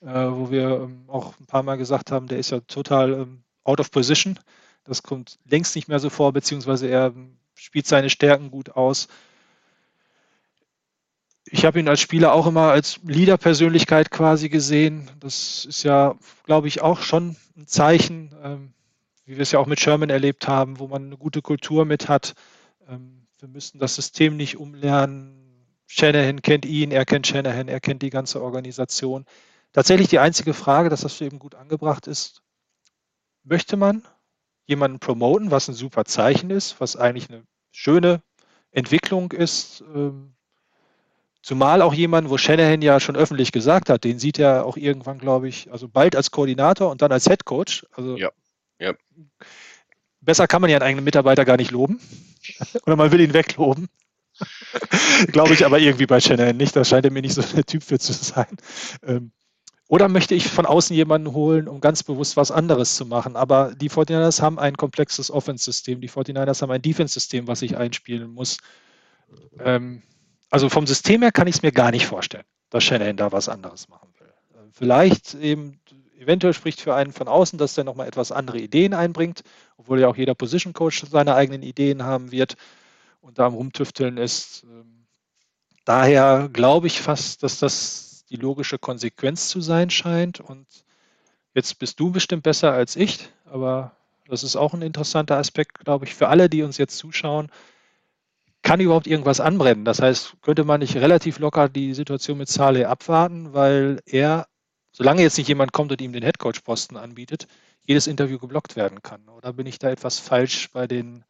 äh, 0.00 0.06
wo 0.06 0.50
wir 0.50 0.82
ähm, 0.82 1.04
auch 1.08 1.38
ein 1.40 1.46
paar 1.46 1.62
Mal 1.62 1.78
gesagt 1.78 2.10
haben, 2.10 2.26
der 2.26 2.38
ist 2.38 2.50
ja 2.50 2.60
total 2.60 3.12
ähm, 3.12 3.44
out 3.64 3.80
of 3.80 3.90
position. 3.90 4.38
Das 4.84 5.02
kommt 5.02 5.38
längst 5.46 5.74
nicht 5.74 5.88
mehr 5.88 6.00
so 6.00 6.10
vor, 6.10 6.32
beziehungsweise 6.32 6.88
er 6.88 7.06
ähm, 7.06 7.38
spielt 7.54 7.86
seine 7.86 8.10
Stärken 8.10 8.50
gut 8.50 8.70
aus. 8.70 9.08
Ich 11.54 11.66
habe 11.66 11.78
ihn 11.78 11.88
als 11.88 12.00
Spieler 12.00 12.32
auch 12.32 12.46
immer 12.46 12.70
als 12.70 12.98
Leader-Persönlichkeit 13.04 14.10
quasi 14.10 14.48
gesehen. 14.48 15.10
Das 15.20 15.66
ist 15.66 15.82
ja, 15.82 16.14
glaube 16.46 16.66
ich, 16.66 16.80
auch 16.80 17.02
schon 17.02 17.36
ein 17.58 17.66
Zeichen, 17.66 18.34
ähm, 18.42 18.72
wie 19.26 19.34
wir 19.34 19.42
es 19.42 19.52
ja 19.52 19.58
auch 19.58 19.66
mit 19.66 19.78
Sherman 19.78 20.08
erlebt 20.08 20.48
haben, 20.48 20.78
wo 20.78 20.88
man 20.88 21.04
eine 21.04 21.18
gute 21.18 21.42
Kultur 21.42 21.84
mit 21.84 22.08
hat. 22.08 22.32
Ähm, 22.88 23.26
wir 23.38 23.48
müssen 23.48 23.78
das 23.78 23.94
System 23.96 24.38
nicht 24.38 24.56
umlernen. 24.56 25.66
Shanahan 25.86 26.40
kennt 26.40 26.64
ihn, 26.64 26.90
er 26.90 27.04
kennt 27.04 27.26
Shanahan, 27.26 27.68
er 27.68 27.80
kennt 27.80 28.00
die 28.00 28.08
ganze 28.08 28.42
Organisation. 28.42 29.26
Tatsächlich 29.74 30.08
die 30.08 30.20
einzige 30.20 30.54
Frage, 30.54 30.88
dass 30.88 31.02
das 31.02 31.20
eben 31.20 31.38
gut 31.38 31.54
angebracht 31.54 32.06
ist, 32.06 32.42
möchte 33.44 33.76
man 33.76 34.02
jemanden 34.64 35.00
promoten, 35.00 35.50
was 35.50 35.68
ein 35.68 35.74
super 35.74 36.06
Zeichen 36.06 36.48
ist, 36.48 36.80
was 36.80 36.96
eigentlich 36.96 37.28
eine 37.28 37.42
schöne 37.72 38.22
Entwicklung 38.70 39.32
ist, 39.32 39.84
ähm, 39.94 40.32
Zumal 41.42 41.82
auch 41.82 41.92
jemand, 41.92 42.30
wo 42.30 42.38
Shanahan 42.38 42.82
ja 42.82 43.00
schon 43.00 43.16
öffentlich 43.16 43.50
gesagt 43.50 43.90
hat, 43.90 44.04
den 44.04 44.18
sieht 44.20 44.38
er 44.38 44.64
auch 44.64 44.76
irgendwann, 44.76 45.18
glaube 45.18 45.48
ich, 45.48 45.70
also 45.72 45.88
bald 45.88 46.14
als 46.14 46.30
Koordinator 46.30 46.90
und 46.90 47.02
dann 47.02 47.10
als 47.10 47.24
Head 47.24 47.44
Coach. 47.44 47.84
Also 47.92 48.16
ja. 48.16 48.30
Ja. 48.78 48.94
besser 50.20 50.46
kann 50.46 50.60
man 50.60 50.70
ja 50.70 50.76
einen 50.76 50.86
eigenen 50.86 51.04
Mitarbeiter 51.04 51.44
gar 51.44 51.56
nicht 51.56 51.72
loben. 51.72 52.00
Oder 52.86 52.96
man 52.96 53.12
will 53.12 53.20
ihn 53.20 53.34
wegloben. 53.34 53.88
glaube 55.28 55.54
ich 55.54 55.64
aber 55.64 55.78
irgendwie 55.78 56.06
bei 56.06 56.20
Shanahan 56.20 56.56
nicht. 56.56 56.74
Da 56.74 56.84
scheint 56.84 57.04
er 57.04 57.12
mir 57.12 57.22
nicht 57.22 57.34
so 57.34 57.42
der 57.42 57.64
Typ 57.64 57.82
für 57.82 57.98
zu 57.98 58.12
sein. 58.12 58.56
Ähm, 59.04 59.32
oder 59.88 60.08
möchte 60.08 60.34
ich 60.34 60.48
von 60.48 60.64
außen 60.64 60.96
jemanden 60.96 61.32
holen, 61.34 61.68
um 61.68 61.80
ganz 61.80 62.02
bewusst 62.02 62.36
was 62.38 62.50
anderes 62.50 62.96
zu 62.96 63.04
machen? 63.04 63.36
Aber 63.36 63.74
die 63.74 63.90
49ers 63.90 64.40
haben 64.40 64.58
ein 64.58 64.76
komplexes 64.76 65.30
Offense-System. 65.30 66.00
Die 66.00 66.08
49ers 66.08 66.62
haben 66.62 66.70
ein 66.70 66.80
Defense-System, 66.80 67.46
was 67.46 67.60
ich 67.60 67.76
einspielen 67.76 68.30
muss. 68.30 68.56
Ähm, 69.60 70.02
also 70.52 70.68
vom 70.68 70.86
System 70.86 71.22
her 71.22 71.32
kann 71.32 71.46
ich 71.46 71.56
es 71.56 71.62
mir 71.62 71.72
gar 71.72 71.90
nicht 71.90 72.06
vorstellen, 72.06 72.44
dass 72.68 72.84
Shanahan 72.84 73.16
da 73.16 73.32
was 73.32 73.48
anderes 73.48 73.88
machen 73.88 74.12
will. 74.18 74.30
Vielleicht 74.72 75.32
eben, 75.32 75.80
eventuell 76.18 76.52
spricht 76.52 76.82
für 76.82 76.94
einen 76.94 77.12
von 77.12 77.26
außen, 77.26 77.58
dass 77.58 77.74
der 77.74 77.84
nochmal 77.84 78.06
etwas 78.06 78.32
andere 78.32 78.58
Ideen 78.58 78.92
einbringt, 78.92 79.44
obwohl 79.78 80.00
ja 80.00 80.08
auch 80.08 80.16
jeder 80.16 80.34
Position 80.34 80.74
Coach 80.74 81.04
seine 81.10 81.34
eigenen 81.34 81.62
Ideen 81.62 82.04
haben 82.04 82.32
wird 82.32 82.56
und 83.22 83.38
da 83.38 83.46
am 83.46 83.54
Rumtüfteln 83.54 84.18
ist. 84.18 84.64
Ähm, 84.64 85.06
daher 85.86 86.50
glaube 86.52 86.86
ich 86.86 87.00
fast, 87.00 87.42
dass 87.42 87.58
das 87.58 88.26
die 88.28 88.36
logische 88.36 88.78
Konsequenz 88.78 89.48
zu 89.48 89.62
sein 89.62 89.88
scheint. 89.88 90.38
Und 90.38 90.66
jetzt 91.54 91.78
bist 91.78 91.98
du 91.98 92.10
bestimmt 92.10 92.42
besser 92.42 92.72
als 92.72 92.94
ich, 92.94 93.30
aber 93.46 93.96
das 94.26 94.42
ist 94.42 94.56
auch 94.56 94.74
ein 94.74 94.82
interessanter 94.82 95.38
Aspekt, 95.38 95.78
glaube 95.78 96.04
ich, 96.04 96.14
für 96.14 96.28
alle, 96.28 96.50
die 96.50 96.62
uns 96.62 96.76
jetzt 96.76 96.98
zuschauen 96.98 97.50
kann 98.62 98.80
überhaupt 98.80 99.06
irgendwas 99.06 99.40
anbrennen? 99.40 99.84
Das 99.84 100.00
heißt, 100.00 100.34
könnte 100.42 100.64
man 100.64 100.80
nicht 100.80 100.96
relativ 100.96 101.38
locker 101.38 101.68
die 101.68 101.94
Situation 101.94 102.38
mit 102.38 102.48
Saleh 102.48 102.84
abwarten, 102.84 103.52
weil 103.52 104.00
er, 104.06 104.46
solange 104.92 105.22
jetzt 105.22 105.38
nicht 105.38 105.48
jemand 105.48 105.72
kommt 105.72 105.92
und 105.92 106.00
ihm 106.00 106.12
den 106.12 106.22
Headcoach-Posten 106.22 106.96
anbietet, 106.96 107.46
jedes 107.84 108.06
Interview 108.06 108.38
geblockt 108.38 108.76
werden 108.76 109.02
kann? 109.02 109.28
Oder 109.28 109.52
bin 109.52 109.66
ich 109.66 109.78
da 109.78 109.90
etwas 109.90 110.18
falsch 110.18 110.70
bei 110.72 110.86
den 110.86 111.24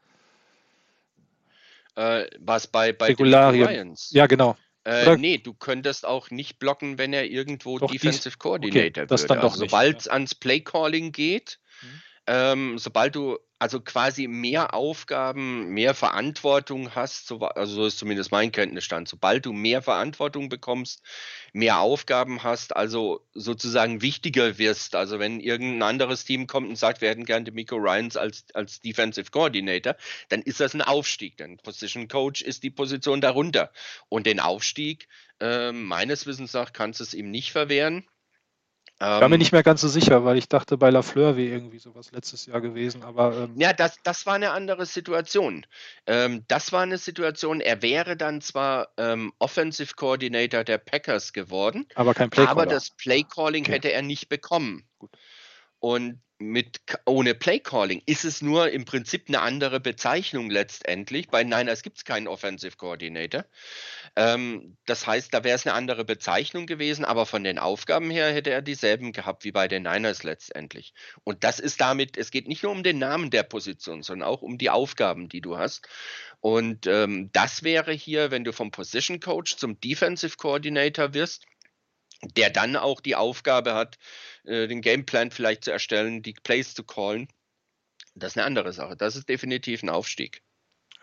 äh, 1.97 2.26
was 2.39 2.66
bei, 2.66 2.93
bei 2.93 3.07
Regularien? 3.07 3.95
Ja, 4.11 4.26
genau. 4.26 4.57
Äh, 4.85 5.16
nee, 5.16 5.39
du 5.39 5.55
könntest 5.55 6.05
auch 6.05 6.30
nicht 6.30 6.59
blocken, 6.59 6.99
wenn 6.99 7.12
er 7.12 7.26
irgendwo 7.26 7.78
Doch, 7.78 7.91
Defensive 7.91 8.30
dies, 8.30 8.39
Coordinator 8.39 9.05
okay, 9.05 9.11
wird. 9.11 9.30
Also, 9.30 9.59
sobald 9.59 10.01
es 10.01 10.05
ja. 10.07 10.12
ans 10.12 10.35
Play-Calling 10.35 11.12
geht, 11.12 11.61
mhm. 11.83 12.03
Ähm, 12.33 12.78
sobald 12.78 13.14
du 13.14 13.39
also 13.59 13.78
quasi 13.80 14.26
mehr 14.26 14.72
Aufgaben, 14.72 15.68
mehr 15.68 15.95
Verantwortung 15.95 16.95
hast, 16.95 17.26
so, 17.26 17.41
also 17.41 17.74
so 17.74 17.87
ist 17.87 17.99
zumindest 17.99 18.33
mein 18.33 18.51
Kenntnisstand. 18.51 19.07
Sobald 19.07 19.45
du 19.45 19.53
mehr 19.53 19.83
Verantwortung 19.83 20.49
bekommst, 20.49 21.03
mehr 21.53 21.78
Aufgaben 21.80 22.43
hast, 22.43 22.74
also 22.74 23.20
sozusagen 23.35 24.01
wichtiger 24.01 24.57
wirst, 24.57 24.95
also 24.95 25.18
wenn 25.18 25.41
irgendein 25.41 25.83
anderes 25.83 26.24
Team 26.24 26.47
kommt 26.47 26.70
und 26.70 26.76
sagt, 26.76 27.03
wir 27.03 27.11
hätten 27.11 27.26
gerne 27.26 27.51
Miko 27.51 27.76
Ryans 27.76 28.16
als, 28.16 28.47
als 28.55 28.80
Defensive 28.80 29.30
Coordinator, 29.30 29.95
dann 30.30 30.41
ist 30.41 30.59
das 30.59 30.72
ein 30.72 30.80
Aufstieg. 30.80 31.37
Denn 31.37 31.59
Position 31.59 32.09
Coach 32.09 32.41
ist 32.41 32.62
die 32.62 32.70
Position 32.70 33.20
darunter. 33.20 33.70
Und 34.09 34.24
den 34.24 34.41
Aufstieg, 34.41 35.07
äh, 35.39 35.70
meines 35.70 36.24
Wissens 36.24 36.55
nach, 36.55 36.72
kannst 36.72 37.01
du 37.01 37.05
es 37.05 37.12
ihm 37.12 37.30
nicht 37.30 37.53
verwehren. 37.53 38.07
Ich 39.03 39.09
war 39.09 39.29
mir 39.29 39.35
ähm, 39.35 39.41
nicht 39.41 39.51
mehr 39.51 39.65
ganz 39.65 39.81
so 39.81 39.89
sicher, 39.89 40.25
weil 40.25 40.39
ich 40.39 40.49
dachte, 40.49 40.79
bei 40.79 40.91
Lafleur 40.91 41.37
wäre 41.37 41.49
irgendwie 41.49 41.81
sowas 41.81 42.13
letztes 42.13 42.47
Jahr 42.47 42.61
gewesen. 42.61 43.03
Aber 43.03 43.37
ähm, 43.37 43.55
ja, 43.57 43.73
das, 43.73 43.97
das 44.05 44.27
war 44.27 44.35
eine 44.35 44.53
andere 44.53 44.87
Situation. 44.87 45.67
Ähm, 46.07 46.45
das 46.47 46.71
war 46.71 46.83
eine 46.83 46.99
Situation, 46.99 47.61
er 47.61 47.83
wäre 47.83 48.17
dann 48.17 48.41
zwar 48.41 48.91
ähm, 48.99 49.33
Offensive 49.41 49.95
Coordinator 49.97 50.63
der 50.63 50.79
Packers 50.79 51.33
geworden, 51.33 51.87
aber 51.97 52.15
kein 52.15 52.31
Play 52.31 52.47
Aber 52.47 52.65
das 52.65 52.91
Play 52.91 53.25
Calling 53.25 53.65
okay. 53.65 53.73
hätte 53.73 53.91
er 53.91 54.03
nicht 54.03 54.29
bekommen. 54.29 54.85
Gut. 55.01 55.11
Und 55.81 56.21
mit 56.43 56.80
ohne 57.07 57.34
Play 57.34 57.61
Calling 57.61 58.03
ist 58.07 58.24
es 58.24 58.43
nur 58.43 58.70
im 58.70 58.84
Prinzip 58.84 59.24
eine 59.28 59.40
andere 59.40 59.80
Bezeichnung 59.80 60.51
letztendlich. 60.51 61.28
Bei 61.28 61.45
Niners 61.45 61.82
gibt 61.82 61.99
es 61.99 62.05
keinen 62.05 62.28
Offensive 62.28 62.76
Coordinator. 62.76 63.45
Ähm, 64.16 64.76
das 64.86 65.07
heißt, 65.07 65.32
da 65.32 65.45
wäre 65.45 65.57
es 65.57 65.66
eine 65.66 65.74
andere 65.74 66.05
Bezeichnung 66.05 66.66
gewesen, 66.66 67.05
aber 67.05 67.26
von 67.26 67.45
den 67.45 67.59
Aufgaben 67.59 68.11
her 68.11 68.32
hätte 68.32 68.51
er 68.51 68.62
dieselben 68.62 69.12
gehabt 69.12 69.45
wie 69.45 69.53
bei 69.53 69.68
den 69.68 69.84
Niners 69.84 70.22
letztendlich. 70.22 70.93
Und 71.24 71.45
das 71.45 71.59
ist 71.59 71.80
damit, 71.80 72.16
es 72.16 72.30
geht 72.30 72.49
nicht 72.49 72.62
nur 72.62 72.72
um 72.72 72.82
den 72.82 72.99
Namen 72.99 73.30
der 73.30 73.45
Position, 73.45 74.03
sondern 74.03 74.28
auch 74.28 74.43
um 74.43 74.59
die 74.59 74.70
Aufgaben, 74.70 75.28
die 75.28 75.40
du 75.40 75.57
hast. 75.57 75.88
Und 76.40 76.86
ähm, 76.88 77.30
das 77.32 77.62
wäre 77.62 77.93
hier, 77.93 78.30
wenn 78.32 78.45
du 78.45 78.53
vom 78.53 78.72
Position 78.72 79.20
Coach 79.20 79.57
zum 79.57 79.80
Defensive 79.80 80.36
Coordinator 80.36 81.14
wirst, 81.14 81.47
der 82.23 82.51
dann 82.51 82.77
auch 82.77 83.01
die 83.01 83.16
Aufgabe 83.16 83.75
hat, 83.75 83.99
äh, 84.45 84.68
den 84.68 84.81
Gameplan 84.81 85.31
vielleicht 85.31 85.64
zu 85.64 85.73
erstellen, 85.73 86.23
die 86.23 86.35
Plays 86.35 86.75
zu 86.75 86.85
callen. 86.85 87.29
Das 88.14 88.33
ist 88.33 88.39
eine 88.39 88.47
andere 88.47 88.73
Sache. 88.73 88.97
Das 88.97 89.16
ist 89.16 89.29
definitiv 89.29 89.83
ein 89.83 89.89
Aufstieg. 89.89 90.43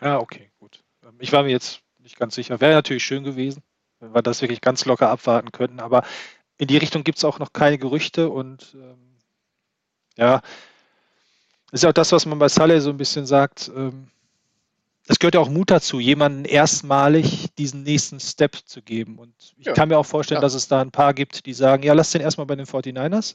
Ja, 0.00 0.18
okay, 0.18 0.50
gut. 0.58 0.82
Ähm, 1.04 1.16
ich 1.18 1.32
war 1.32 1.42
mir 1.42 1.50
jetzt 1.50 1.82
nicht 1.98 2.18
ganz 2.18 2.34
sicher. 2.34 2.60
Wäre 2.60 2.72
natürlich 2.72 3.04
schön 3.04 3.24
gewesen, 3.24 3.62
wenn 3.98 4.14
wir 4.14 4.22
das 4.22 4.42
wirklich 4.42 4.60
ganz 4.60 4.84
locker 4.84 5.10
abwarten 5.10 5.52
könnten. 5.52 5.80
Aber 5.80 6.04
in 6.58 6.68
die 6.68 6.78
Richtung 6.78 7.04
gibt 7.04 7.18
es 7.18 7.24
auch 7.24 7.38
noch 7.38 7.52
keine 7.52 7.78
Gerüchte 7.78 8.28
und 8.28 8.74
ähm, 8.74 9.18
ja, 10.16 10.42
ist 11.72 11.84
ja 11.84 11.90
auch 11.90 11.94
das, 11.94 12.12
was 12.12 12.26
man 12.26 12.38
bei 12.38 12.48
Saleh 12.48 12.80
so 12.80 12.90
ein 12.90 12.96
bisschen 12.96 13.26
sagt. 13.26 13.70
Ähm, 13.74 14.10
es 15.10 15.18
gehört 15.18 15.34
ja 15.34 15.40
auch 15.40 15.48
Mut 15.48 15.72
dazu, 15.72 15.98
jemanden 15.98 16.44
erstmalig 16.44 17.48
diesen 17.58 17.82
nächsten 17.82 18.20
Step 18.20 18.56
zu 18.64 18.80
geben. 18.80 19.18
Und 19.18 19.34
ich 19.58 19.66
ja. 19.66 19.72
kann 19.72 19.88
mir 19.88 19.98
auch 19.98 20.06
vorstellen, 20.06 20.36
ja. 20.36 20.42
dass 20.42 20.54
es 20.54 20.68
da 20.68 20.80
ein 20.80 20.92
paar 20.92 21.14
gibt, 21.14 21.46
die 21.46 21.52
sagen, 21.52 21.82
ja, 21.82 21.94
lass 21.94 22.12
den 22.12 22.20
erstmal 22.20 22.46
bei 22.46 22.54
den 22.54 22.64
49ers. 22.64 23.34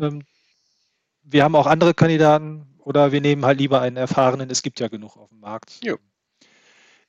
Ähm, 0.00 0.24
wir 1.22 1.44
haben 1.44 1.54
auch 1.54 1.68
andere 1.68 1.94
Kandidaten 1.94 2.66
oder 2.80 3.12
wir 3.12 3.20
nehmen 3.20 3.44
halt 3.44 3.60
lieber 3.60 3.80
einen 3.80 3.96
erfahrenen. 3.96 4.50
Es 4.50 4.62
gibt 4.62 4.80
ja 4.80 4.88
genug 4.88 5.16
auf 5.16 5.28
dem 5.28 5.38
Markt. 5.38 5.78
Ja. 5.84 5.94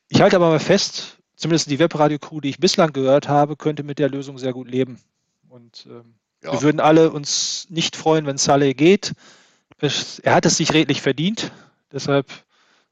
Ich 0.09 0.21
halte 0.21 0.35
aber 0.35 0.49
mal 0.49 0.59
fest, 0.59 1.17
zumindest 1.35 1.71
die 1.71 1.79
Webradio-Crew, 1.79 2.39
die 2.39 2.49
ich 2.49 2.59
bislang 2.59 2.93
gehört 2.93 3.27
habe, 3.27 3.55
könnte 3.55 3.81
mit 3.81 3.97
der 3.97 4.09
Lösung 4.09 4.37
sehr 4.37 4.53
gut 4.53 4.69
leben. 4.69 5.01
Und 5.49 5.87
ähm, 5.89 6.13
wir 6.41 6.61
würden 6.61 6.81
alle 6.81 7.09
uns 7.09 7.65
nicht 7.71 7.95
freuen, 7.95 8.27
wenn 8.27 8.37
Saleh 8.37 8.75
geht. 8.75 9.13
Er 9.81 10.35
hat 10.35 10.45
es 10.45 10.57
sich 10.57 10.71
redlich 10.73 11.01
verdient. 11.01 11.51
Deshalb 11.91 12.27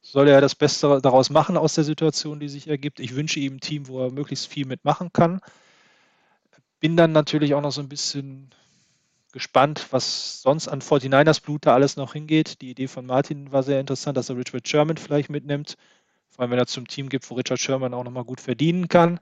soll 0.05 0.27
er 0.27 0.39
das 0.39 0.53
Beste 0.53 0.99
daraus 1.01 1.31
machen 1.31 1.57
aus 1.57 1.73
der 1.73 1.83
Situation, 1.83 2.39
die 2.39 2.47
sich 2.47 2.67
ergibt. 2.67 2.99
Ich 2.99 3.15
wünsche 3.15 3.39
ihm 3.39 3.55
ein 3.55 3.59
Team, 3.59 3.87
wo 3.87 4.05
er 4.05 4.11
möglichst 4.11 4.45
viel 4.47 4.67
mitmachen 4.67 5.11
kann. 5.11 5.41
Bin 6.79 6.95
dann 6.95 7.11
natürlich 7.11 7.55
auch 7.55 7.61
noch 7.61 7.71
so 7.71 7.81
ein 7.81 7.89
bisschen 7.89 8.51
gespannt, 9.31 9.87
was 9.89 10.43
sonst 10.43 10.67
an 10.67 10.81
49ers 10.81 11.41
Blut 11.41 11.65
da 11.65 11.73
alles 11.73 11.97
noch 11.97 12.13
hingeht. 12.13 12.61
Die 12.61 12.69
Idee 12.69 12.87
von 12.87 13.07
Martin 13.07 13.51
war 13.51 13.63
sehr 13.63 13.79
interessant, 13.79 14.15
dass 14.15 14.29
er 14.29 14.37
Richard 14.37 14.67
Sherman 14.67 14.97
vielleicht 14.97 15.31
mitnimmt. 15.31 15.75
Vor 16.29 16.43
allem, 16.43 16.51
wenn 16.51 16.59
er 16.59 16.67
zum 16.67 16.87
Team 16.87 17.09
gibt, 17.09 17.27
wo 17.31 17.33
Richard 17.33 17.59
Sherman 17.59 17.95
auch 17.95 18.03
nochmal 18.03 18.25
gut 18.25 18.39
verdienen 18.39 18.87
kann. 18.87 19.19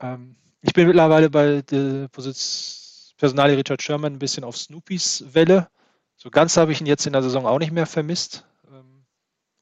Ähm, 0.00 0.34
ich 0.62 0.72
bin 0.72 0.88
mittlerweile 0.88 1.30
bei 1.30 1.62
der 1.62 2.08
Personalie 2.08 3.56
Richard 3.56 3.82
Sherman 3.82 4.14
ein 4.14 4.18
bisschen 4.18 4.42
auf 4.42 4.56
Snoopys 4.56 5.26
Welle. 5.32 5.68
So 6.16 6.28
ganz 6.28 6.56
habe 6.56 6.72
ich 6.72 6.80
ihn 6.80 6.86
jetzt 6.86 7.06
in 7.06 7.12
der 7.12 7.22
Saison 7.22 7.46
auch 7.46 7.60
nicht 7.60 7.70
mehr 7.70 7.86
vermisst. 7.86 8.47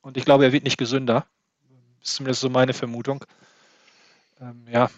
Und 0.07 0.17
ich 0.17 0.25
glaube, 0.25 0.45
er 0.45 0.53
wird 0.53 0.63
nicht 0.63 0.79
gesünder. 0.79 1.27
Das 1.99 2.11
ist 2.11 2.15
zumindest 2.15 2.41
so 2.41 2.49
meine 2.49 2.73
Vermutung. 2.73 3.25
Ähm, 4.41 4.65
ja. 4.71 4.89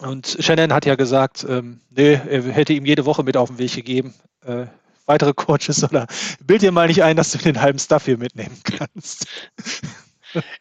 Und 0.00 0.36
Shannon 0.40 0.72
hat 0.72 0.84
ja 0.84 0.96
gesagt, 0.96 1.46
ähm, 1.48 1.80
nee, 1.90 2.14
er 2.14 2.42
hätte 2.42 2.72
ihm 2.72 2.86
jede 2.86 3.04
Woche 3.04 3.22
mit 3.22 3.36
auf 3.36 3.50
den 3.50 3.58
Weg 3.58 3.72
gegeben. 3.72 4.12
Äh, 4.44 4.66
weitere 5.06 5.32
Coaches 5.32 5.84
oder 5.84 6.08
bild 6.40 6.62
dir 6.62 6.72
mal 6.72 6.88
nicht 6.88 7.04
ein, 7.04 7.14
dass 7.16 7.30
du 7.30 7.38
den 7.38 7.60
halben 7.60 7.78
Stuff 7.78 8.06
hier 8.06 8.18
mitnehmen 8.18 8.60
kannst. 8.64 9.28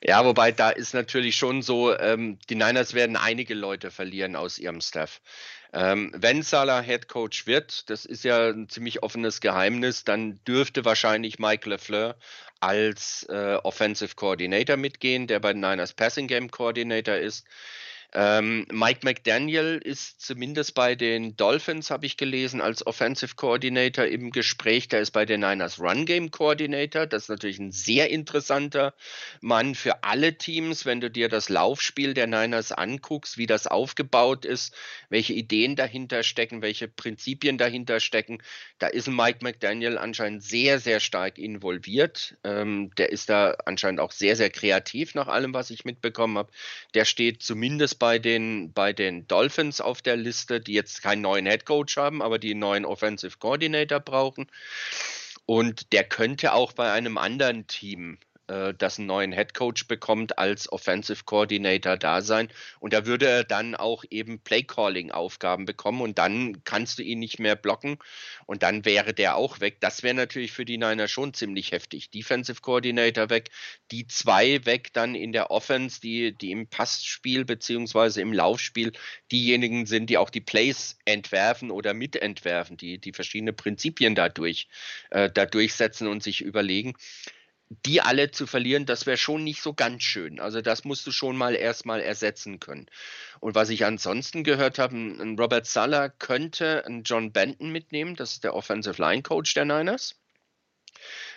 Ja, 0.03 0.23
wobei 0.23 0.51
da 0.51 0.69
ist 0.69 0.93
natürlich 0.93 1.35
schon 1.35 1.63
so, 1.63 1.97
ähm, 1.97 2.37
die 2.47 2.53
Niners 2.53 2.93
werden 2.93 3.15
einige 3.15 3.55
Leute 3.55 3.89
verlieren 3.89 4.35
aus 4.35 4.59
ihrem 4.59 4.81
Staff. 4.81 5.19
Ähm, 5.73 6.11
wenn 6.15 6.43
Salah 6.43 6.81
Head 6.81 7.07
Coach 7.07 7.47
wird, 7.47 7.89
das 7.89 8.05
ist 8.05 8.23
ja 8.23 8.49
ein 8.49 8.69
ziemlich 8.69 9.01
offenes 9.01 9.41
Geheimnis, 9.41 10.03
dann 10.03 10.39
dürfte 10.45 10.85
wahrscheinlich 10.85 11.39
Mike 11.39 11.67
LeFleur 11.67 12.15
als 12.59 13.23
äh, 13.29 13.55
Offensive 13.63 14.15
Coordinator 14.15 14.77
mitgehen, 14.77 15.25
der 15.25 15.39
bei 15.39 15.51
den 15.51 15.61
Niners 15.61 15.93
Passing 15.93 16.27
Game 16.27 16.51
Coordinator 16.51 17.15
ist. 17.15 17.47
Ähm, 18.15 18.67
Mike 18.71 18.99
McDaniel 19.03 19.79
ist 19.83 20.21
zumindest 20.21 20.75
bei 20.75 20.93
den 20.93 21.35
Dolphins, 21.35 21.89
habe 21.89 22.05
ich 22.05 22.15
gelesen, 22.15 22.61
als 22.61 22.85
Offensive 22.85 23.35
Coordinator 23.35 24.05
im 24.05 24.29
Gespräch. 24.29 24.87
Der 24.87 24.99
ist 24.99 25.11
bei 25.11 25.25
den 25.25 25.39
Niners 25.39 25.79
Run 25.79 26.05
Game 26.05 26.29
Coordinator. 26.29 27.07
Das 27.07 27.23
ist 27.23 27.29
natürlich 27.29 27.57
ein 27.57 27.71
sehr 27.71 28.11
interessanter 28.11 28.93
Mann 29.41 29.73
für 29.73 30.03
alle 30.03 30.37
Teams, 30.37 30.85
wenn 30.85 31.01
du 31.01 31.09
dir 31.09 31.27
das 31.27 31.49
Laufspiel 31.49 32.13
der 32.13 32.27
Niners 32.27 32.71
anguckst, 32.71 33.39
wie 33.39 33.47
das 33.47 33.65
aufgebaut 33.65 34.45
ist, 34.45 34.75
welche 35.09 35.33
Ideen 35.33 35.75
dahinter 35.75 36.21
stecken, 36.21 36.61
welche 36.61 36.87
Prinzipien 36.87 37.57
dahinter 37.57 37.99
stecken. 37.99 38.43
Da 38.77 38.87
ist 38.87 39.07
Mike 39.07 39.39
McDaniel 39.41 39.97
anscheinend 39.97 40.43
sehr, 40.43 40.79
sehr 40.79 40.99
stark 40.99 41.39
involviert. 41.39 42.35
Ähm, 42.43 42.91
der 42.97 43.11
ist 43.11 43.29
da 43.29 43.55
anscheinend 43.65 43.99
auch 43.99 44.11
sehr, 44.11 44.35
sehr 44.35 44.51
kreativ 44.51 45.15
nach 45.15 45.27
allem, 45.27 45.55
was 45.55 45.71
ich 45.71 45.83
mitbekommen 45.83 46.37
habe. 46.37 46.51
Der 46.93 47.05
steht 47.05 47.41
zumindest 47.41 48.02
bei 48.03 48.19
den, 48.19 48.73
bei 48.73 48.91
den 48.91 49.29
Dolphins 49.29 49.79
auf 49.79 50.01
der 50.01 50.17
Liste, 50.17 50.59
die 50.59 50.73
jetzt 50.73 51.01
keinen 51.01 51.21
neuen 51.21 51.45
Head 51.45 51.65
Coach 51.65 51.95
haben, 51.95 52.21
aber 52.21 52.37
die 52.37 52.51
einen 52.51 52.59
neuen 52.59 52.83
Offensive 52.83 53.37
Coordinator 53.39 54.01
brauchen. 54.01 54.47
Und 55.45 55.93
der 55.93 56.03
könnte 56.03 56.51
auch 56.51 56.73
bei 56.73 56.91
einem 56.91 57.17
anderen 57.17 57.65
Team 57.65 58.17
äh, 58.47 58.73
das 58.77 58.99
einen 58.99 59.07
neuen 59.07 59.31
Head 59.31 59.53
Coach 59.53 59.87
bekommt, 59.87 60.37
als 60.37 60.71
Offensive 60.71 61.23
Coordinator 61.25 61.97
da 61.97 62.21
sein. 62.21 62.49
Und 62.79 62.93
da 62.93 63.05
würde 63.05 63.27
er 63.27 63.43
dann 63.43 63.75
auch 63.75 64.03
eben 64.09 64.39
Play-Calling-Aufgaben 64.39 65.65
bekommen 65.65 66.01
und 66.01 66.17
dann 66.17 66.63
kannst 66.63 66.99
du 66.99 67.03
ihn 67.03 67.19
nicht 67.19 67.39
mehr 67.39 67.55
blocken 67.55 67.97
und 68.45 68.63
dann 68.63 68.85
wäre 68.85 69.13
der 69.13 69.37
auch 69.37 69.59
weg. 69.59 69.77
Das 69.79 70.03
wäre 70.03 70.13
natürlich 70.13 70.51
für 70.51 70.65
die 70.65 70.77
Niner 70.77 71.07
schon 71.07 71.33
ziemlich 71.33 71.71
heftig. 71.71 72.11
Defensive 72.11 72.61
Coordinator 72.61 73.29
weg, 73.29 73.49
die 73.91 74.07
zwei 74.07 74.65
weg 74.65 74.91
dann 74.93 75.15
in 75.15 75.31
der 75.31 75.51
Offense, 75.51 76.01
die, 76.01 76.37
die 76.37 76.51
im 76.51 76.67
Passspiel 76.67 77.45
beziehungsweise 77.45 78.21
im 78.21 78.33
Laufspiel 78.33 78.91
diejenigen 79.31 79.85
sind, 79.85 80.09
die 80.09 80.17
auch 80.17 80.29
die 80.29 80.41
Plays 80.41 80.97
entwerfen 81.05 81.71
oder 81.71 81.93
mitentwerfen, 81.93 82.77
die, 82.77 82.99
die 82.99 83.13
verschiedene 83.13 83.53
Prinzipien 83.53 84.15
dadurch, 84.15 84.67
äh, 85.11 85.29
da 85.31 85.45
durchsetzen 85.45 86.07
und 86.07 86.23
sich 86.23 86.41
überlegen 86.41 86.93
die 87.85 88.01
alle 88.01 88.31
zu 88.31 88.47
verlieren, 88.47 88.85
das 88.85 89.05
wäre 89.05 89.17
schon 89.17 89.43
nicht 89.43 89.61
so 89.61 89.73
ganz 89.73 90.03
schön. 90.03 90.39
Also 90.39 90.61
das 90.61 90.83
musst 90.83 91.05
du 91.07 91.11
schon 91.11 91.37
mal 91.37 91.55
erstmal 91.55 92.01
ersetzen 92.01 92.59
können. 92.59 92.87
Und 93.39 93.55
was 93.55 93.69
ich 93.69 93.85
ansonsten 93.85 94.43
gehört 94.43 94.79
habe, 94.79 94.95
ein 94.95 95.37
Robert 95.39 95.65
Sala 95.65 96.09
könnte 96.09 96.85
einen 96.85 97.03
John 97.03 97.31
Benton 97.31 97.71
mitnehmen, 97.71 98.15
das 98.15 98.33
ist 98.33 98.43
der 98.43 98.55
Offensive 98.55 99.01
Line 99.01 99.23
Coach 99.23 99.53
der 99.53 99.65
Niners. 99.65 100.15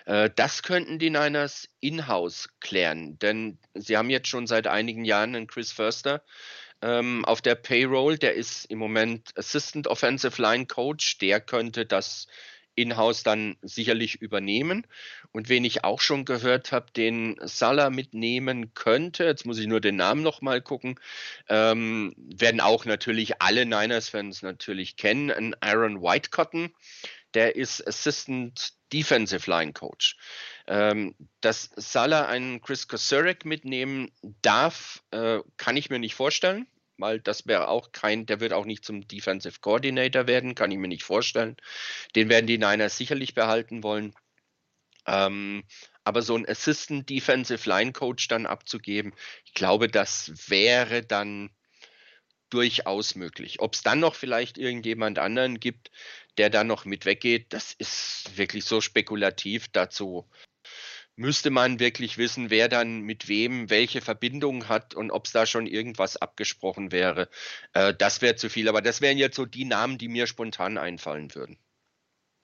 Äh, 0.07 0.31
das 0.35 0.63
könnten 0.63 0.99
die 0.99 1.11
Niners 1.11 1.69
in-house 1.81 2.49
klären, 2.61 3.19
denn 3.19 3.59
sie 3.75 3.97
haben 3.97 4.11
jetzt 4.11 4.29
schon 4.29 4.47
seit 4.47 4.67
einigen 4.67 5.05
Jahren 5.05 5.35
einen 5.35 5.47
Chris 5.47 5.73
Förster 5.73 6.23
ähm, 6.83 7.25
auf 7.25 7.43
der 7.43 7.55
Payroll. 7.55 8.19
Der 8.19 8.35
ist 8.35 8.67
im 8.67 8.79
Moment 8.79 9.37
Assistant 9.37 9.87
Offensive 9.89 10.41
Line 10.41 10.67
Coach. 10.67 11.19
Der 11.19 11.41
könnte 11.41 11.87
das 11.87 12.27
in-house 12.77 13.25
dann 13.25 13.57
sicherlich 13.63 14.23
übernehmen. 14.23 14.87
Und 15.33 15.49
wen 15.49 15.65
ich 15.65 15.83
auch 15.83 16.01
schon 16.01 16.25
gehört 16.25 16.71
habe, 16.71 16.93
den 16.93 17.37
Salah 17.43 17.91
mitnehmen 17.91 18.73
könnte, 18.75 19.25
jetzt 19.25 19.45
muss 19.45 19.59
ich 19.59 19.67
nur 19.67 19.81
den 19.81 19.97
Namen 19.97 20.23
nochmal 20.23 20.63
gucken, 20.63 21.01
ähm, 21.49 22.15
werden 22.17 22.61
auch 22.61 22.85
natürlich 22.85 23.43
alle 23.43 23.67
Niners-Fans 23.67 24.43
natürlich 24.43 24.97
kennen, 24.97 25.31
ein 25.31 25.57
Aaron 25.61 26.01
Whitecotton, 26.01 26.71
der 27.35 27.57
ist 27.57 27.87
Assistant 27.87 28.75
Defensive 28.93 29.51
Line 29.51 29.73
Coach. 29.73 30.17
Ähm, 30.69 31.15
dass 31.41 31.71
Salah 31.77 32.27
einen 32.27 32.61
Chris 32.61 32.89
Kosurek 32.89 33.45
mitnehmen 33.45 34.13
darf, 34.43 35.03
äh, 35.11 35.41
kann 35.57 35.77
ich 35.77 35.91
mir 35.91 35.99
nicht 35.99 36.15
vorstellen 36.15 36.67
weil 36.99 37.21
das 37.21 37.47
wäre 37.47 37.69
auch 37.69 37.93
kein, 37.93 38.27
der 38.27 38.41
wird 38.41 38.53
auch 38.53 38.65
nicht 38.65 38.85
zum 38.85 39.07
Defensive 39.07 39.61
Coordinator 39.61 40.27
werden, 40.27 40.55
kann 40.55 40.71
ich 40.71 40.79
mir 40.79 40.89
nicht 40.89 41.05
vorstellen. 41.05 41.57
Den 42.15 42.29
werden 42.29 42.47
die 42.47 42.59
Niners 42.59 42.97
sicherlich 42.97 43.35
behalten 43.35 43.83
wollen. 43.83 44.15
Ähm, 45.07 45.65
aber 46.05 46.23
so 46.23 46.37
ein 46.37 46.49
Assistant 46.49 47.09
Defensive 47.09 47.69
Line 47.69 47.93
Coach 47.93 48.29
dann 48.29 48.47
abzugeben, 48.47 49.15
ich 49.45 49.55
glaube, 49.55 49.89
das 49.89 50.33
wäre 50.49 51.03
dann 51.03 51.51
durchaus 52.51 53.15
möglich. 53.15 53.61
Ob 53.61 53.75
es 53.75 53.83
dann 53.83 54.01
noch 54.01 54.15
vielleicht 54.15 54.59
irgendjemand 54.59 55.19
anderen 55.19 55.59
gibt, 55.61 55.91
der 56.39 56.51
dann 56.51 56.67
noch 56.67 56.85
mit 56.85 57.05
weggeht, 57.05 57.53
das 57.53 57.73
ist 57.73 58.37
wirklich 58.37 58.65
so 58.65 58.81
spekulativ. 58.81 59.69
Dazu 59.69 60.29
müsste 61.17 61.51
man 61.51 61.81
wirklich 61.81 62.19
wissen, 62.19 62.51
wer 62.51 62.69
dann 62.69 63.01
mit 63.01 63.29
wem 63.29 63.71
welche 63.71 64.01
Verbindung 64.01 64.69
hat 64.69 64.95
und 64.95 65.11
ob 65.11 65.27
es 65.27 65.33
da 65.33 65.47
schon 65.47 65.67
irgendwas 65.67 66.17
abgesprochen 66.17 66.93
wäre. 66.93 67.29
Äh, 67.73 67.95
das 67.95 68.23
wäre 68.23 68.37
zu 68.37 68.51
viel, 68.51 68.69
aber 68.69 68.83
das 68.83 69.01
wären 69.01 69.19
jetzt 69.19 69.37
so 69.37 69.47
die 69.47 69.65
Namen, 69.65 69.99
die 69.99 70.09
mir 70.09 70.27
spontan 70.27 70.79
einfallen 70.79 71.35
würden. 71.35 71.59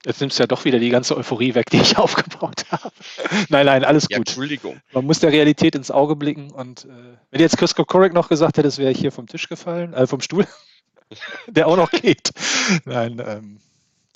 Jetzt 0.04 0.20
nimmst 0.20 0.38
du 0.38 0.42
ja 0.42 0.46
doch 0.48 0.64
wieder 0.64 0.80
die 0.80 0.88
ganze 0.88 1.16
Euphorie 1.16 1.54
weg, 1.54 1.70
die 1.70 1.76
ich 1.76 1.96
aufgebaut 1.98 2.64
habe. 2.70 2.92
nein, 3.50 3.66
nein, 3.66 3.84
alles 3.84 4.04
gut. 4.04 4.10
Ja, 4.10 4.16
Entschuldigung. 4.16 4.80
Man 4.92 5.04
muss 5.04 5.20
der 5.20 5.30
Realität 5.30 5.74
ins 5.74 5.90
Auge 5.90 6.16
blicken 6.16 6.50
und 6.50 6.86
äh, 6.86 7.16
wenn 7.30 7.40
jetzt 7.40 7.58
Chris 7.58 7.74
Kokorek 7.74 8.12
noch 8.12 8.28
gesagt 8.28 8.56
hätte, 8.56 8.76
wäre 8.78 8.90
ich 8.90 8.98
hier 8.98 9.12
vom 9.12 9.26
Tisch 9.26 9.48
gefallen, 9.48 9.92
äh, 9.94 10.06
vom 10.06 10.20
Stuhl, 10.20 10.46
der 11.46 11.68
auch 11.68 11.76
noch 11.76 11.90
geht. 11.90 12.30
Nein, 12.84 13.22
ähm, 13.24 13.60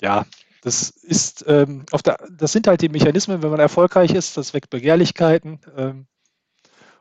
ja, 0.01 0.25
das 0.67 0.89
ist 0.89 1.45
ähm, 1.47 1.85
auf 1.91 2.03
der, 2.03 2.17
das 2.29 2.51
sind 2.51 2.67
halt 2.67 2.81
die 2.81 2.89
Mechanismen, 2.89 3.41
wenn 3.41 3.51
man 3.51 3.61
erfolgreich 3.61 4.11
ist, 4.11 4.35
das 4.35 4.53
weckt 4.53 4.69
Begehrlichkeiten. 4.69 5.61
Ähm, 5.77 6.07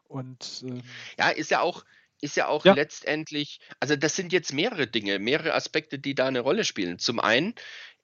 und 0.05 0.63
ähm, 0.65 0.83
ja, 1.19 1.31
ist 1.31 1.51
ja 1.51 1.63
auch, 1.63 1.85
ist 2.21 2.37
ja 2.37 2.47
auch 2.47 2.65
ja. 2.65 2.75
letztendlich, 2.75 3.59
also 3.81 3.97
das 3.97 4.15
sind 4.15 4.33
jetzt 4.33 4.53
mehrere 4.53 4.87
Dinge, 4.87 5.19
mehrere 5.19 5.53
Aspekte, 5.53 5.99
die 5.99 6.15
da 6.15 6.27
eine 6.27 6.41
Rolle 6.41 6.65
spielen. 6.65 7.01
Zum 7.01 7.19
einen 7.19 7.55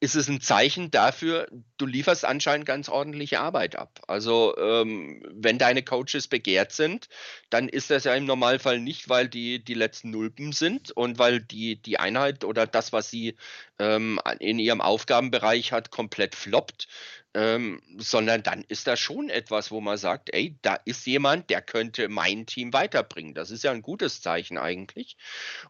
ist 0.02 0.16
es 0.16 0.26
ein 0.28 0.40
Zeichen 0.40 0.90
dafür, 0.90 1.46
du 1.78 1.86
lieferst 1.86 2.24
anscheinend 2.24 2.66
ganz 2.66 2.88
ordentliche 2.88 3.38
Arbeit 3.38 3.76
ab. 3.76 4.00
Also 4.08 4.56
ähm, 4.58 5.22
wenn 5.30 5.58
deine 5.58 5.84
Coaches 5.84 6.26
begehrt 6.26 6.72
sind, 6.72 7.08
dann 7.50 7.68
ist 7.68 7.88
das 7.88 8.02
ja 8.02 8.12
im 8.16 8.24
Normalfall 8.24 8.80
nicht, 8.80 9.08
weil 9.08 9.28
die 9.28 9.62
die 9.62 9.74
letzten 9.74 10.10
Nulpen 10.10 10.50
sind 10.50 10.90
und 10.90 11.20
weil 11.20 11.40
die, 11.40 11.80
die 11.80 12.00
Einheit 12.00 12.42
oder 12.42 12.66
das, 12.66 12.92
was 12.92 13.10
sie 13.10 13.36
ähm, 13.78 14.18
in 14.40 14.58
ihrem 14.58 14.80
Aufgabenbereich 14.80 15.70
hat, 15.70 15.92
komplett 15.92 16.34
floppt, 16.34 16.88
ähm, 17.34 17.80
sondern 17.96 18.42
dann 18.42 18.64
ist 18.66 18.88
das 18.88 18.98
schon 18.98 19.28
etwas, 19.30 19.70
wo 19.70 19.80
man 19.80 19.98
sagt, 19.98 20.34
ey, 20.34 20.58
da 20.62 20.80
ist 20.84 21.06
jemand, 21.06 21.48
der 21.48 21.62
könnte 21.62 22.08
mein 22.08 22.46
Team 22.46 22.72
weiterbringen. 22.72 23.34
Das 23.34 23.52
ist 23.52 23.62
ja 23.62 23.70
ein 23.70 23.82
gutes 23.82 24.20
Zeichen 24.20 24.58
eigentlich. 24.58 25.16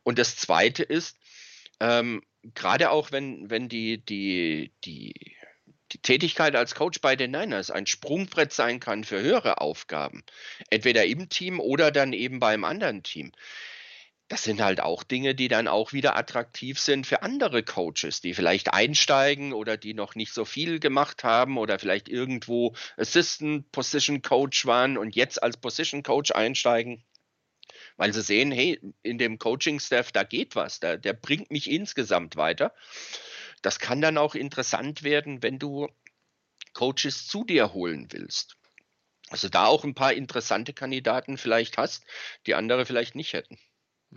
Und 0.04 0.18
das 0.18 0.36
Zweite 0.36 0.84
ist, 0.84 1.18
ähm, 1.80 2.22
gerade 2.54 2.90
auch 2.90 3.12
wenn, 3.12 3.50
wenn 3.50 3.68
die, 3.68 3.98
die, 4.04 4.72
die, 4.84 5.36
die 5.92 5.98
Tätigkeit 5.98 6.56
als 6.56 6.74
Coach 6.74 7.00
bei 7.00 7.16
den 7.16 7.30
Niners 7.30 7.70
ein 7.70 7.86
Sprungbrett 7.86 8.52
sein 8.52 8.80
kann 8.80 9.04
für 9.04 9.20
höhere 9.20 9.60
Aufgaben, 9.60 10.24
entweder 10.70 11.04
im 11.04 11.28
Team 11.28 11.60
oder 11.60 11.90
dann 11.90 12.12
eben 12.12 12.40
beim 12.40 12.64
anderen 12.64 13.02
Team. 13.02 13.32
Das 14.28 14.44
sind 14.44 14.62
halt 14.62 14.80
auch 14.80 15.02
Dinge, 15.02 15.34
die 15.34 15.48
dann 15.48 15.68
auch 15.68 15.92
wieder 15.92 16.16
attraktiv 16.16 16.78
sind 16.78 17.06
für 17.06 17.22
andere 17.22 17.62
Coaches, 17.62 18.22
die 18.22 18.32
vielleicht 18.32 18.72
einsteigen 18.72 19.52
oder 19.52 19.76
die 19.76 19.92
noch 19.92 20.14
nicht 20.14 20.32
so 20.32 20.46
viel 20.46 20.80
gemacht 20.80 21.22
haben 21.22 21.58
oder 21.58 21.78
vielleicht 21.78 22.08
irgendwo 22.08 22.74
Assistant 22.96 23.70
Position 23.72 24.22
Coach 24.22 24.64
waren 24.64 24.96
und 24.96 25.14
jetzt 25.14 25.42
als 25.42 25.58
Position 25.58 26.02
Coach 26.02 26.30
einsteigen 26.30 27.04
weil 27.96 28.12
sie 28.12 28.22
sehen, 28.22 28.50
hey, 28.50 28.80
in 29.02 29.18
dem 29.18 29.38
Coaching-Staff, 29.38 30.12
da 30.12 30.22
geht 30.22 30.56
was, 30.56 30.80
der, 30.80 30.96
der 30.96 31.12
bringt 31.12 31.50
mich 31.50 31.70
insgesamt 31.70 32.36
weiter. 32.36 32.74
Das 33.62 33.78
kann 33.78 34.00
dann 34.00 34.18
auch 34.18 34.34
interessant 34.34 35.02
werden, 35.02 35.42
wenn 35.42 35.58
du 35.58 35.88
Coaches 36.72 37.26
zu 37.26 37.44
dir 37.44 37.72
holen 37.72 38.08
willst. 38.10 38.56
Also 39.30 39.48
da 39.48 39.66
auch 39.66 39.84
ein 39.84 39.94
paar 39.94 40.12
interessante 40.12 40.72
Kandidaten 40.72 41.38
vielleicht 41.38 41.78
hast, 41.78 42.04
die 42.46 42.54
andere 42.54 42.84
vielleicht 42.84 43.14
nicht 43.14 43.32
hätten. 43.32 43.58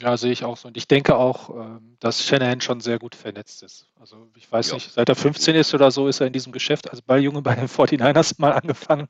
Ja, 0.02 0.18
sehe 0.18 0.32
ich 0.32 0.44
auch 0.44 0.58
so. 0.58 0.68
Und 0.68 0.76
ich 0.76 0.90
denke 0.90 1.16
auch, 1.16 1.50
ähm, 1.50 1.96
dass 2.00 2.22
Shanahan 2.26 2.60
schon 2.60 2.82
sehr 2.82 3.00
gut 3.00 3.16
vernetzt 3.16 3.64
ist. 3.64 3.88
Also 3.98 4.28
ich 4.36 4.52
weiß 4.52 4.70
ja. 4.70 4.74
nicht, 4.74 4.92
seit 4.92 5.08
er 5.08 5.16
15 5.16 5.56
ist 5.56 5.74
oder 5.74 5.90
so, 5.90 6.10
ist 6.10 6.20
er 6.20 6.28
in 6.28 6.34
diesem 6.34 6.52
Geschäft 6.52 6.92
als 6.92 7.02
Balljunge 7.02 7.42
bei 7.42 7.56
den 7.56 7.70
49ers 7.70 8.36
mal 8.38 8.52
angefangen. 8.52 9.08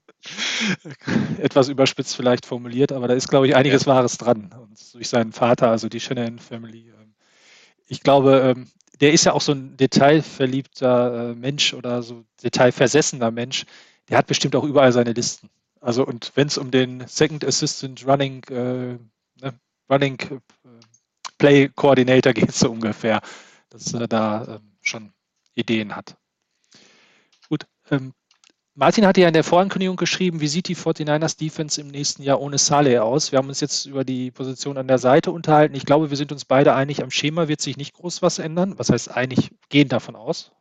Etwas 1.39 1.69
überspitzt 1.69 2.15
vielleicht 2.15 2.45
formuliert, 2.45 2.91
aber 2.91 3.07
da 3.07 3.15
ist, 3.15 3.29
glaube 3.29 3.47
ich, 3.47 3.55
einiges 3.55 3.85
ja. 3.85 3.95
Wahres 3.95 4.17
dran. 4.17 4.53
Und 4.61 4.93
durch 4.93 5.09
seinen 5.09 5.31
Vater, 5.31 5.71
also 5.71 5.89
die 5.89 5.99
Shanahan 5.99 6.37
Family. 6.37 6.89
Ähm, 6.89 7.15
ich 7.87 8.01
glaube, 8.01 8.53
ähm, 8.55 8.67
der 9.01 9.11
ist 9.11 9.25
ja 9.25 9.33
auch 9.33 9.41
so 9.41 9.53
ein 9.53 9.77
detailverliebter 9.77 11.31
äh, 11.31 11.35
Mensch 11.35 11.73
oder 11.73 12.03
so 12.03 12.25
detailversessener 12.43 13.31
Mensch. 13.31 13.65
Der 14.09 14.19
hat 14.19 14.27
bestimmt 14.27 14.55
auch 14.55 14.63
überall 14.63 14.91
seine 14.91 15.13
Listen. 15.13 15.49
Also 15.81 16.05
und 16.05 16.31
wenn 16.35 16.47
es 16.47 16.57
um 16.57 16.69
den 16.69 17.07
Second 17.07 17.43
Assistant 17.43 18.05
Running 18.07 18.43
äh, 18.49 18.97
ne, 19.41 19.53
Running 19.89 20.17
Play 21.37 21.69
Coordinator 21.69 22.33
geht 22.33 22.53
so 22.53 22.71
ungefähr, 22.71 23.21
dass 23.69 23.93
er 23.93 24.07
da 24.07 24.57
ähm, 24.57 24.71
schon 24.81 25.13
Ideen 25.55 25.95
hat. 25.95 26.15
Gut, 27.49 27.65
ähm, 27.91 28.13
Martin 28.77 29.05
hatte 29.05 29.21
ja 29.21 29.29
in 29.29 29.33
der 29.33 29.45
Vorankündigung 29.45 29.95
geschrieben, 29.95 30.41
wie 30.41 30.49
sieht 30.49 30.67
die 30.67 30.75
49ers 30.75 31.37
Defense 31.37 31.79
im 31.79 31.87
nächsten 31.87 32.23
Jahr 32.23 32.41
ohne 32.41 32.57
Saleh 32.57 32.99
aus? 32.99 33.31
Wir 33.31 33.39
haben 33.39 33.47
uns 33.47 33.61
jetzt 33.61 33.85
über 33.85 34.03
die 34.03 34.31
Position 34.31 34.77
an 34.77 34.89
der 34.89 34.97
Seite 34.97 35.31
unterhalten. 35.31 35.75
Ich 35.75 35.85
glaube, 35.85 36.09
wir 36.09 36.17
sind 36.17 36.33
uns 36.33 36.43
beide 36.43 36.75
einig, 36.75 37.01
am 37.01 37.09
Schema 37.09 37.47
wird 37.47 37.61
sich 37.61 37.77
nicht 37.77 37.93
groß 37.93 38.21
was 38.21 38.37
ändern. 38.37 38.77
Was 38.77 38.89
heißt 38.89 39.11
einig, 39.11 39.51
gehen 39.69 39.87
davon 39.87 40.17
aus. 40.17 40.51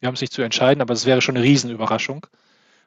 Wir 0.00 0.08
haben 0.08 0.16
sich 0.16 0.30
zu 0.30 0.42
entscheiden, 0.42 0.82
aber 0.82 0.92
es 0.92 1.06
wäre 1.06 1.22
schon 1.22 1.36
eine 1.36 1.44
Riesenüberraschung, 1.44 2.26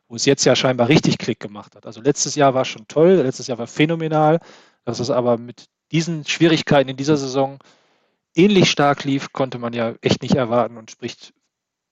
wo 0.07 0.15
es 0.15 0.25
jetzt 0.25 0.45
ja 0.45 0.55
scheinbar 0.55 0.89
richtig 0.89 1.17
Klick 1.17 1.39
gemacht 1.39 1.75
hat. 1.75 1.87
Also 1.87 1.99
letztes 1.99 2.35
Jahr 2.35 2.53
war 2.53 2.65
schon 2.65 2.87
toll, 2.87 3.21
letztes 3.23 3.47
Jahr 3.47 3.57
war 3.57 3.67
phänomenal. 3.67 4.39
Dass 4.85 4.99
es 4.99 5.09
aber 5.09 5.37
mit 5.37 5.65
diesen 5.93 6.25
Schwierigkeiten 6.25 6.89
in 6.89 6.97
dieser 6.97 7.17
Saison 7.17 7.59
ähnlich 8.35 8.69
stark 8.69 9.03
lief, 9.03 9.31
konnte 9.31 9.59
man 9.59 9.73
ja 9.73 9.95
echt 10.01 10.23
nicht 10.23 10.35
erwarten 10.35 10.77
und 10.77 10.91
spricht 10.91 11.33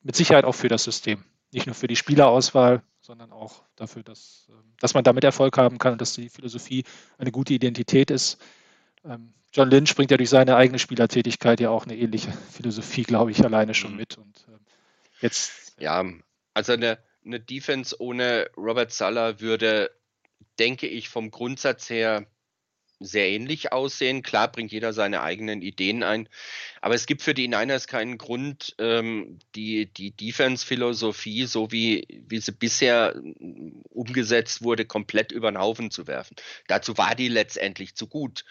mit 0.02 0.16
Sicherheit 0.16 0.44
auch 0.44 0.56
für 0.56 0.68
das 0.68 0.84
System. 0.84 1.24
Nicht 1.52 1.68
nur 1.68 1.76
für 1.76 1.88
die 1.88 1.96
Spielerauswahl, 1.96 2.82
sondern 3.00 3.32
auch 3.32 3.64
dafür, 3.76 4.04
dass, 4.04 4.48
ähm, 4.50 4.74
dass 4.80 4.94
man 4.94 5.04
damit 5.04 5.24
Erfolg 5.24 5.58
haben 5.58 5.78
kann 5.78 5.94
und 5.94 6.02
dass 6.02 6.14
die 6.14 6.30
Philosophie 6.30 6.84
eine 7.18 7.32
gute 7.32 7.54
Identität 7.54 8.10
ist. 8.12 8.38
ähm, 9.06 9.34
John 9.54 9.70
Lynch 9.70 9.96
bringt 9.96 10.12
ja 10.12 10.18
durch 10.18 10.30
seine 10.30 10.56
eigene 10.56 10.80
Spielertätigkeit 10.80 11.60
ja 11.60 11.72
auch 11.72 11.86
eine 11.86 11.98
ähnliche 11.98 12.32
Philosophie, 12.32 13.04
glaube 13.04 13.32
ich, 13.32 13.44
alleine 13.44 13.74
schon 13.74 13.92
mhm. 13.92 13.98
mit. 13.98 14.18
Und 14.18 14.46
ähm, 14.48 14.60
jetzt. 15.20 15.76
Ja, 15.78 16.06
also 16.54 16.74
eine, 16.74 17.00
eine 17.26 17.40
Defense 17.40 18.00
ohne 18.00 18.50
Robert 18.56 18.92
Sala 18.94 19.42
würde, 19.42 19.92
denke 20.58 20.88
ich, 20.88 21.10
vom 21.10 21.32
Grundsatz 21.32 21.90
her 21.90 22.26
sehr 23.04 23.30
ähnlich 23.30 23.72
aussehen. 23.72 24.22
Klar 24.22 24.52
bringt 24.52 24.72
jeder 24.72 24.94
seine 24.94 25.22
eigenen 25.22 25.62
Ideen 25.62 26.04
ein, 26.04 26.30
aber 26.82 26.96
es 26.96 27.06
gibt 27.06 27.22
für 27.22 27.34
die 27.34 27.48
Niners 27.48 27.88
keinen 27.88 28.18
Grund, 28.18 28.76
ähm, 28.80 29.40
die, 29.56 29.86
die 29.86 30.12
Defense-Philosophie, 30.12 31.46
so 31.46 31.72
wie, 31.72 32.06
wie 32.28 32.40
sie 32.40 32.52
bisher 32.52 33.16
mm, 33.16 33.84
umgesetzt 33.90 34.64
wurde, 34.64 34.86
komplett 34.86 35.32
über 35.32 35.52
den 35.52 35.60
Haufen 35.60 35.92
zu 35.92 36.08
werfen. 36.08 36.36
Dazu 36.68 36.98
war 36.98 37.16
die 37.16 37.28
letztendlich 37.28 37.96
zu 37.96 38.08
gut. 38.08 38.46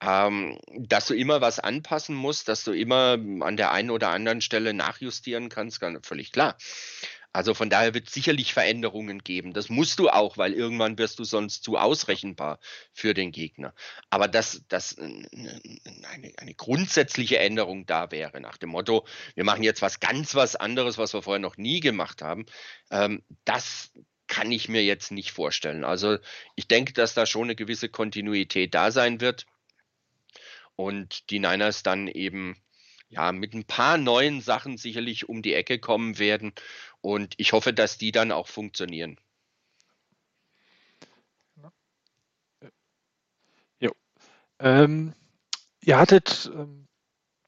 Ähm, 0.00 0.58
dass 0.78 1.06
du 1.06 1.14
immer 1.14 1.40
was 1.40 1.58
anpassen 1.58 2.14
musst, 2.14 2.48
dass 2.48 2.64
du 2.64 2.72
immer 2.72 3.18
an 3.40 3.56
der 3.56 3.72
einen 3.72 3.90
oder 3.90 4.10
anderen 4.10 4.40
Stelle 4.40 4.74
nachjustieren 4.74 5.48
kannst, 5.48 5.80
ganz 5.80 6.06
völlig 6.06 6.32
klar. 6.32 6.56
Also 7.32 7.54
von 7.54 7.70
daher 7.70 7.94
wird 7.94 8.08
es 8.08 8.14
sicherlich 8.14 8.52
Veränderungen 8.52 9.24
geben. 9.24 9.52
Das 9.54 9.70
musst 9.70 9.98
du 9.98 10.10
auch, 10.10 10.36
weil 10.36 10.52
irgendwann 10.52 10.98
wirst 10.98 11.18
du 11.18 11.24
sonst 11.24 11.64
zu 11.64 11.78
ausrechenbar 11.78 12.58
für 12.92 13.14
den 13.14 13.32
Gegner. 13.32 13.74
Aber 14.10 14.28
dass, 14.28 14.62
dass 14.68 14.98
eine, 14.98 15.58
eine 16.36 16.54
grundsätzliche 16.54 17.38
Änderung 17.38 17.86
da 17.86 18.10
wäre, 18.10 18.40
nach 18.40 18.58
dem 18.58 18.70
Motto, 18.70 19.06
wir 19.34 19.44
machen 19.44 19.62
jetzt 19.62 19.82
was 19.82 20.00
ganz 20.00 20.34
was 20.34 20.56
anderes, 20.56 20.98
was 20.98 21.14
wir 21.14 21.22
vorher 21.22 21.40
noch 21.40 21.56
nie 21.56 21.80
gemacht 21.80 22.20
haben, 22.20 22.44
ähm, 22.90 23.22
das 23.44 23.90
kann 24.26 24.52
ich 24.52 24.68
mir 24.68 24.84
jetzt 24.84 25.10
nicht 25.10 25.32
vorstellen. 25.32 25.84
Also 25.84 26.18
ich 26.54 26.68
denke, 26.68 26.92
dass 26.92 27.14
da 27.14 27.26
schon 27.26 27.44
eine 27.44 27.56
gewisse 27.56 27.88
Kontinuität 27.88 28.74
da 28.74 28.90
sein 28.90 29.20
wird 29.20 29.46
und 30.76 31.30
die 31.30 31.38
Niners 31.38 31.82
dann 31.82 32.08
eben 32.08 32.56
ja, 33.12 33.30
mit 33.30 33.52
ein 33.52 33.64
paar 33.64 33.98
neuen 33.98 34.40
Sachen 34.40 34.78
sicherlich 34.78 35.28
um 35.28 35.42
die 35.42 35.52
Ecke 35.52 35.78
kommen 35.78 36.18
werden. 36.18 36.54
Und 37.02 37.34
ich 37.36 37.52
hoffe, 37.52 37.74
dass 37.74 37.98
die 37.98 38.12
dann 38.12 38.32
auch 38.32 38.46
funktionieren. 38.46 39.18
Jo. 43.80 43.90
Ähm, 44.60 45.12
ihr 45.80 45.98
hattet 45.98 46.50
ähm, 46.54 46.86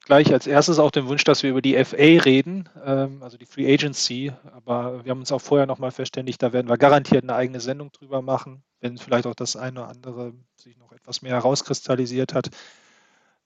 gleich 0.05 0.31
als 0.33 0.45
erstes 0.45 0.77
auch 0.77 0.91
den 0.91 1.07
Wunsch, 1.07 1.23
dass 1.23 1.41
wir 1.41 1.49
über 1.51 1.61
die 1.61 1.83
FA 1.83 1.95
reden, 1.95 2.69
ähm, 2.85 3.23
also 3.23 3.37
die 3.37 3.45
Free 3.45 3.73
Agency. 3.73 4.33
Aber 4.51 5.05
wir 5.05 5.11
haben 5.11 5.19
uns 5.19 5.31
auch 5.31 5.41
vorher 5.41 5.65
nochmal 5.67 5.91
verständigt, 5.91 6.43
da 6.43 6.51
werden 6.51 6.67
wir 6.67 6.77
garantiert 6.77 7.23
eine 7.23 7.35
eigene 7.35 7.61
Sendung 7.61 7.93
drüber 7.93 8.21
machen, 8.21 8.61
wenn 8.81 8.97
vielleicht 8.97 9.25
auch 9.25 9.35
das 9.35 9.55
eine 9.55 9.81
oder 9.81 9.89
andere 9.89 10.33
sich 10.57 10.77
noch 10.77 10.91
etwas 10.91 11.21
mehr 11.21 11.33
herauskristallisiert 11.33 12.33
hat. 12.33 12.49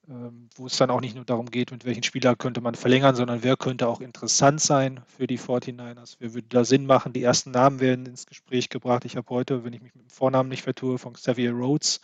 Ähm, 0.10 0.49
wo 0.55 0.66
es 0.66 0.76
dann 0.76 0.89
auch 0.89 1.01
nicht 1.01 1.16
nur 1.16 1.24
darum 1.24 1.51
geht, 1.51 1.72
mit 1.72 1.86
welchen 1.86 2.01
Spieler 2.01 2.36
könnte 2.36 2.62
man 2.62 2.74
verlängern, 2.74 3.16
sondern 3.16 3.43
wer 3.43 3.55
könnte 3.55 3.88
auch 3.88 4.01
interessant 4.01 4.60
sein 4.60 5.01
für 5.05 5.28
die 5.28 5.38
49ers. 5.38 6.16
Wer 6.18 6.34
würde 6.34 6.47
da 6.49 6.66
Sinn 6.66 6.88
machen? 6.88 7.14
Die 7.14 7.22
ersten 7.22 7.51
Namen 7.51 7.80
werden 7.80 8.07
ins 8.07 8.26
Gespräch 8.26 8.70
gebracht. 8.70 9.05
Ich 9.05 9.18
habe 9.18 9.30
heute, 9.30 9.64
wenn 9.64 9.74
ich 9.74 9.82
mich 9.82 9.93
mit 9.93 10.03
dem 10.03 10.10
Vornamen 10.10 10.49
nicht 10.49 10.64
vertue, 10.64 10.97
von 10.97 11.14
Xavier 11.14 11.51
Rhodes, 11.51 12.01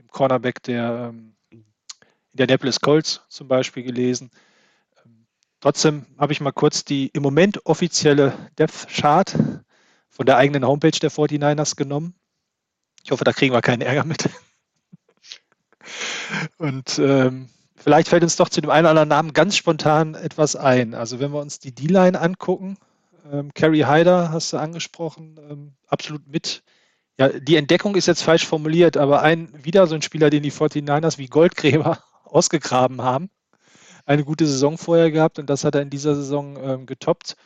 dem 0.00 0.08
Cornerback 0.08 0.64
der 0.64 1.12
ähm, 1.14 1.36
Indianapolis 2.32 2.80
Colts 2.80 3.22
zum 3.28 3.46
Beispiel 3.46 3.84
gelesen. 3.84 4.32
Ähm, 5.04 5.26
trotzdem 5.60 6.06
habe 6.18 6.32
ich 6.32 6.40
mal 6.40 6.50
kurz 6.50 6.84
die 6.84 7.06
im 7.12 7.22
Moment 7.22 7.64
offizielle 7.66 8.32
Depth 8.58 8.88
Chart 8.88 9.32
von 10.08 10.26
der 10.26 10.38
eigenen 10.38 10.66
Homepage 10.66 10.90
der 10.90 11.12
49ers 11.12 11.76
genommen. 11.76 12.16
Ich 13.04 13.12
hoffe, 13.12 13.22
da 13.22 13.32
kriegen 13.32 13.54
wir 13.54 13.62
keinen 13.62 13.82
Ärger 13.82 14.04
mit. 14.04 14.28
Und 16.58 16.98
ähm, 16.98 17.48
vielleicht 17.76 18.08
fällt 18.08 18.22
uns 18.22 18.36
doch 18.36 18.48
zu 18.48 18.60
dem 18.60 18.70
einen 18.70 18.86
oder 18.86 18.90
anderen 18.90 19.08
Namen 19.08 19.32
ganz 19.32 19.56
spontan 19.56 20.14
etwas 20.14 20.56
ein. 20.56 20.94
Also 20.94 21.20
wenn 21.20 21.32
wir 21.32 21.40
uns 21.40 21.58
die 21.58 21.74
D-Line 21.74 22.20
angucken, 22.20 22.76
ähm, 23.30 23.52
Carrie 23.54 23.84
Hyder 23.84 24.30
hast 24.30 24.52
du 24.52 24.58
angesprochen, 24.58 25.38
ähm, 25.50 25.72
absolut 25.86 26.26
mit. 26.26 26.62
Ja, 27.18 27.28
die 27.28 27.56
Entdeckung 27.56 27.94
ist 27.94 28.06
jetzt 28.06 28.22
falsch 28.22 28.44
formuliert, 28.44 28.96
aber 28.96 29.22
ein 29.22 29.48
wieder 29.64 29.86
so 29.86 29.94
ein 29.94 30.02
Spieler, 30.02 30.30
den 30.30 30.42
die 30.42 30.52
49ers 30.52 31.18
wie 31.18 31.28
Goldgräber 31.28 32.00
ausgegraben 32.24 33.02
haben. 33.02 33.30
Eine 34.04 34.24
gute 34.24 34.46
Saison 34.46 34.76
vorher 34.76 35.10
gehabt 35.10 35.38
und 35.38 35.48
das 35.48 35.64
hat 35.64 35.74
er 35.74 35.82
in 35.82 35.90
dieser 35.90 36.14
Saison 36.14 36.58
ähm, 36.62 36.86
getoppt. 36.86 37.36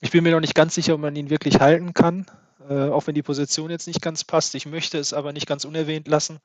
Ich 0.00 0.12
bin 0.12 0.22
mir 0.24 0.32
noch 0.32 0.40
nicht 0.40 0.54
ganz 0.54 0.74
sicher, 0.74 0.94
ob 0.94 1.00
man 1.00 1.16
ihn 1.16 1.28
wirklich 1.28 1.60
halten 1.60 1.92
kann, 1.92 2.24
äh, 2.68 2.88
auch 2.88 3.06
wenn 3.06 3.14
die 3.14 3.22
Position 3.22 3.70
jetzt 3.70 3.86
nicht 3.86 4.00
ganz 4.00 4.24
passt. 4.24 4.54
Ich 4.54 4.64
möchte 4.64 4.98
es 4.98 5.12
aber 5.12 5.32
nicht 5.32 5.46
ganz 5.46 5.64
unerwähnt 5.64 6.08
lassen. 6.08 6.38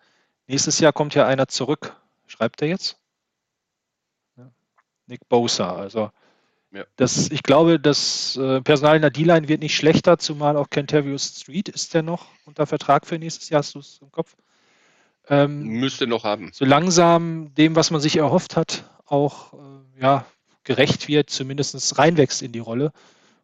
Nächstes 0.48 0.80
Jahr 0.80 0.94
kommt 0.94 1.16
ja 1.16 1.26
einer 1.26 1.48
zurück. 1.48 1.96
Schreibt 2.28 2.62
er 2.62 2.68
jetzt? 2.68 2.98
Nick 5.08 5.28
Bosa. 5.30 5.76
Also 5.76 6.12
ja. 6.72 6.84
das, 6.96 7.30
ich 7.30 7.44
glaube, 7.44 7.80
das 7.80 8.38
äh, 8.38 8.62
Personal 8.62 8.96
in 8.96 9.02
der 9.02 9.12
D-Line 9.12 9.48
wird 9.48 9.62
nicht 9.62 9.76
schlechter, 9.76 10.18
zumal 10.18 10.58
auch 10.58 10.70
Kentavious 10.70 11.40
Street 11.40 11.70
ist 11.70 11.94
der 11.94 12.04
noch 12.04 12.28
unter 12.46 12.66
Vertrag 12.66 13.06
für 13.06 13.20
nächstes 13.20 13.50
Jahr. 13.50 13.60
Hast 13.60 13.76
du 13.76 13.80
es 13.80 14.00
im 14.02 14.12
Kopf? 14.12 14.36
Ähm, 15.28 15.64
Müsste 15.64 16.08
noch 16.08 16.24
haben. 16.24 16.52
So 16.54 16.66
langsam 16.66 17.54
dem, 17.56 17.76
was 17.76 17.92
man 17.92 18.02
sich 18.02 18.18
erhofft 18.18 18.56
hat, 18.56 18.90
auch 19.06 19.54
äh, 19.54 20.02
ja, 20.02 20.26
gerecht 20.64 21.08
wird, 21.08 21.30
zumindest 21.30 21.98
reinwächst 21.98 22.42
in 22.42 22.52
die 22.52 22.60
Rolle 22.60 22.92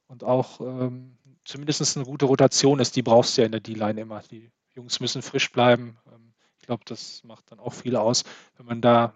und 0.07 0.23
auch 0.23 0.59
ähm, 0.61 1.17
zumindest 1.43 1.97
eine 1.97 2.05
gute 2.05 2.25
Rotation 2.25 2.79
ist. 2.79 2.95
Die 2.95 3.01
brauchst 3.01 3.37
du 3.37 3.41
ja 3.41 3.45
in 3.45 3.51
der 3.51 3.61
D-Line 3.61 4.01
immer. 4.01 4.21
Die 4.29 4.51
Jungs 4.75 4.99
müssen 4.99 5.21
frisch 5.21 5.51
bleiben. 5.51 5.97
Ähm, 6.61 6.65
ich 6.65 6.67
glaube, 6.67 6.83
das 6.85 7.23
macht 7.23 7.51
dann 7.51 7.59
auch 7.59 7.73
viel 7.73 7.95
aus, 7.95 8.23
wenn 8.57 8.65
man 8.65 8.81
da 8.81 9.13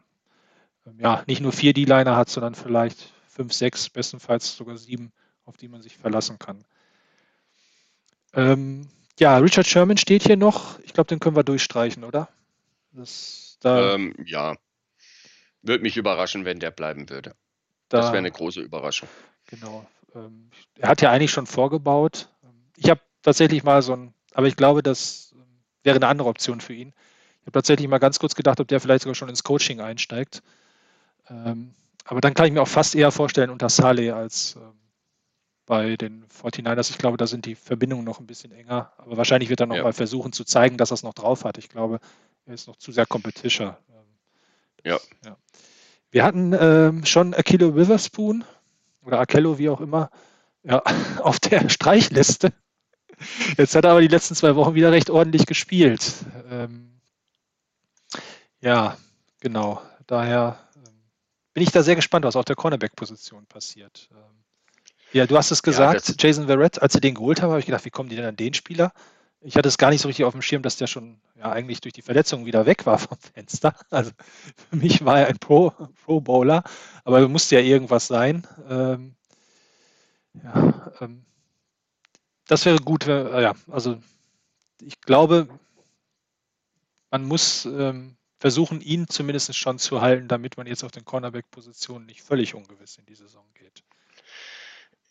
ähm, 0.85 0.99
ja 0.99 1.23
nicht 1.27 1.41
nur 1.41 1.51
vier 1.51 1.73
D-Liner 1.73 2.15
hat, 2.15 2.29
sondern 2.29 2.55
vielleicht 2.55 3.13
fünf, 3.27 3.53
sechs, 3.53 3.89
bestenfalls 3.89 4.55
sogar 4.55 4.77
sieben, 4.77 5.11
auf 5.45 5.57
die 5.57 5.67
man 5.67 5.81
sich 5.81 5.97
verlassen 5.97 6.39
kann. 6.39 6.63
Ähm, 8.33 8.87
ja, 9.19 9.37
Richard 9.37 9.67
Sherman 9.67 9.97
steht 9.97 10.23
hier 10.23 10.37
noch. 10.37 10.79
Ich 10.79 10.93
glaube, 10.93 11.07
den 11.07 11.19
können 11.19 11.35
wir 11.35 11.43
durchstreichen, 11.43 12.03
oder? 12.03 12.29
Das, 12.91 13.57
da, 13.61 13.93
ähm, 13.93 14.13
ja. 14.25 14.55
Würde 15.61 15.83
mich 15.83 15.97
überraschen, 15.97 16.45
wenn 16.45 16.59
der 16.59 16.71
bleiben 16.71 17.09
würde. 17.09 17.35
Da, 17.89 17.97
das 17.97 18.07
wäre 18.07 18.19
eine 18.19 18.31
große 18.31 18.61
Überraschung. 18.61 19.09
Genau. 19.47 19.87
Ähm, 20.13 20.49
er 20.77 20.89
hat 20.89 21.01
ja 21.01 21.11
eigentlich 21.11 21.31
schon 21.31 21.47
vorgebaut. 21.47 22.29
Ich 22.77 22.89
habe 22.89 23.01
tatsächlich 23.21 23.63
mal 23.63 23.81
so 23.81 23.93
ein, 23.93 24.13
aber 24.33 24.47
ich 24.47 24.55
glaube, 24.55 24.83
das 24.83 25.33
ähm, 25.33 25.45
wäre 25.83 25.95
eine 25.95 26.07
andere 26.07 26.29
Option 26.29 26.61
für 26.61 26.73
ihn. 26.73 26.93
Ich 27.45 27.47
habe 27.47 27.59
tatsächlich 27.59 27.87
mal 27.87 27.99
ganz 27.99 28.17
kurz 28.17 28.33
gedacht, 28.33 28.59
ob 28.59 28.67
der 28.67 28.79
vielleicht 28.79 29.03
sogar 29.03 29.13
schon 29.13 29.29
ins 29.29 29.43
Coaching 29.43 29.79
einsteigt. 29.79 30.41
Ähm, 31.29 31.75
aber 32.03 32.19
dann 32.19 32.33
kann 32.33 32.47
ich 32.47 32.51
mir 32.51 32.63
auch 32.63 32.67
fast 32.67 32.95
eher 32.95 33.11
vorstellen 33.11 33.51
unter 33.51 33.69
Saleh 33.69 34.09
als 34.09 34.55
ähm, 34.55 34.73
bei 35.67 35.95
den 35.95 36.25
49ers. 36.25 36.89
Ich 36.89 36.97
glaube, 36.97 37.17
da 37.17 37.27
sind 37.27 37.45
die 37.45 37.53
Verbindungen 37.53 38.03
noch 38.03 38.19
ein 38.19 38.25
bisschen 38.25 38.51
enger. 38.51 38.93
Aber 38.97 39.17
wahrscheinlich 39.17 39.51
wird 39.51 39.59
er 39.59 39.67
noch 39.67 39.75
ja. 39.75 39.83
mal 39.83 39.93
versuchen 39.93 40.33
zu 40.33 40.43
zeigen, 40.43 40.77
dass 40.77 40.91
er 40.91 40.95
es 40.95 41.03
noch 41.03 41.13
drauf 41.13 41.43
hat. 41.43 41.59
Ich 41.59 41.69
glaube, 41.69 41.99
er 42.47 42.55
ist 42.55 42.67
noch 42.67 42.77
zu 42.77 42.91
sehr 42.91 43.05
Competition. 43.05 43.75
Ähm, 43.89 44.05
ja. 44.83 44.99
ja. 45.23 45.37
Wir 46.09 46.23
hatten 46.23 46.51
ähm, 46.59 47.05
schon 47.05 47.35
Akilo 47.35 47.75
Witherspoon 47.75 48.43
oder 49.03 49.19
Akello, 49.19 49.59
wie 49.59 49.69
auch 49.69 49.81
immer, 49.81 50.09
ja, 50.63 50.81
auf 51.21 51.39
der 51.39 51.69
Streichliste. 51.69 52.53
Jetzt 53.55 53.75
hat 53.75 53.85
er 53.85 53.91
aber 53.91 54.01
die 54.01 54.07
letzten 54.07 54.33
zwei 54.33 54.55
Wochen 54.55 54.73
wieder 54.73 54.91
recht 54.91 55.11
ordentlich 55.11 55.45
gespielt. 55.45 56.11
Ähm, 56.49 56.94
ja, 58.65 58.97
genau. 59.39 59.81
Daher 60.07 60.57
ähm, 60.75 60.93
bin 61.53 61.63
ich 61.63 61.71
da 61.71 61.83
sehr 61.83 61.95
gespannt, 61.95 62.25
was 62.25 62.35
auf 62.35 62.45
der 62.45 62.55
Cornerback-Position 62.55 63.45
passiert. 63.45 64.09
Ähm, 64.11 64.43
ja, 65.13 65.27
du 65.27 65.37
hast 65.37 65.51
es 65.51 65.61
gesagt, 65.61 66.09
ja, 66.09 66.15
Jason 66.17 66.47
Verrett, 66.47 66.81
als 66.81 66.93
sie 66.93 66.99
den 66.99 67.13
geholt 67.13 67.41
haben, 67.41 67.51
habe 67.51 67.59
ich 67.59 67.67
gedacht, 67.67 67.85
wie 67.85 67.91
kommen 67.91 68.09
die 68.09 68.15
denn 68.15 68.25
an 68.25 68.35
den 68.35 68.55
Spieler? 68.55 68.91
Ich 69.39 69.55
hatte 69.55 69.67
es 69.67 69.77
gar 69.77 69.91
nicht 69.91 70.01
so 70.01 70.07
richtig 70.07 70.25
auf 70.25 70.33
dem 70.33 70.41
Schirm, 70.41 70.63
dass 70.63 70.77
der 70.77 70.87
schon 70.87 71.21
ja, 71.37 71.51
eigentlich 71.51 71.79
durch 71.79 71.93
die 71.93 72.01
Verletzung 72.01 72.47
wieder 72.47 72.65
weg 72.65 72.87
war 72.87 72.97
vom 72.97 73.17
Fenster. 73.19 73.75
Also 73.91 74.11
für 74.69 74.75
mich 74.75 75.05
war 75.05 75.19
er 75.19 75.27
ein 75.27 75.37
Pro, 75.37 75.71
Pro 76.03 76.19
Bowler, 76.21 76.63
aber 77.03 77.19
er 77.19 77.27
musste 77.27 77.55
ja 77.55 77.61
irgendwas 77.61 78.07
sein. 78.07 78.47
Ähm, 78.67 79.15
ja, 80.43 80.91
ähm, 81.01 81.23
das 82.47 82.65
wäre 82.65 82.79
gut, 82.79 83.07
äh, 83.07 83.41
ja, 83.43 83.53
also 83.69 83.99
ich 84.81 84.99
glaube, 85.01 85.47
man 87.11 87.23
muss 87.23 87.65
ähm, 87.65 88.17
versuchen, 88.45 88.79
ihn 88.79 89.07
zumindest 89.07 89.57
schon 89.57 89.79
zu 89.79 90.01
halten, 90.01 90.27
damit 90.27 90.55
man 90.55 90.67
jetzt 90.67 90.83
auf 90.83 90.91
den 90.91 91.03
Cornerback-Positionen 91.03 92.05
nicht 92.05 92.21
völlig 92.21 92.53
ungewiss 92.53 92.95
in 92.99 93.05
die 93.07 93.15
Saison 93.15 93.43
geht. 93.55 93.81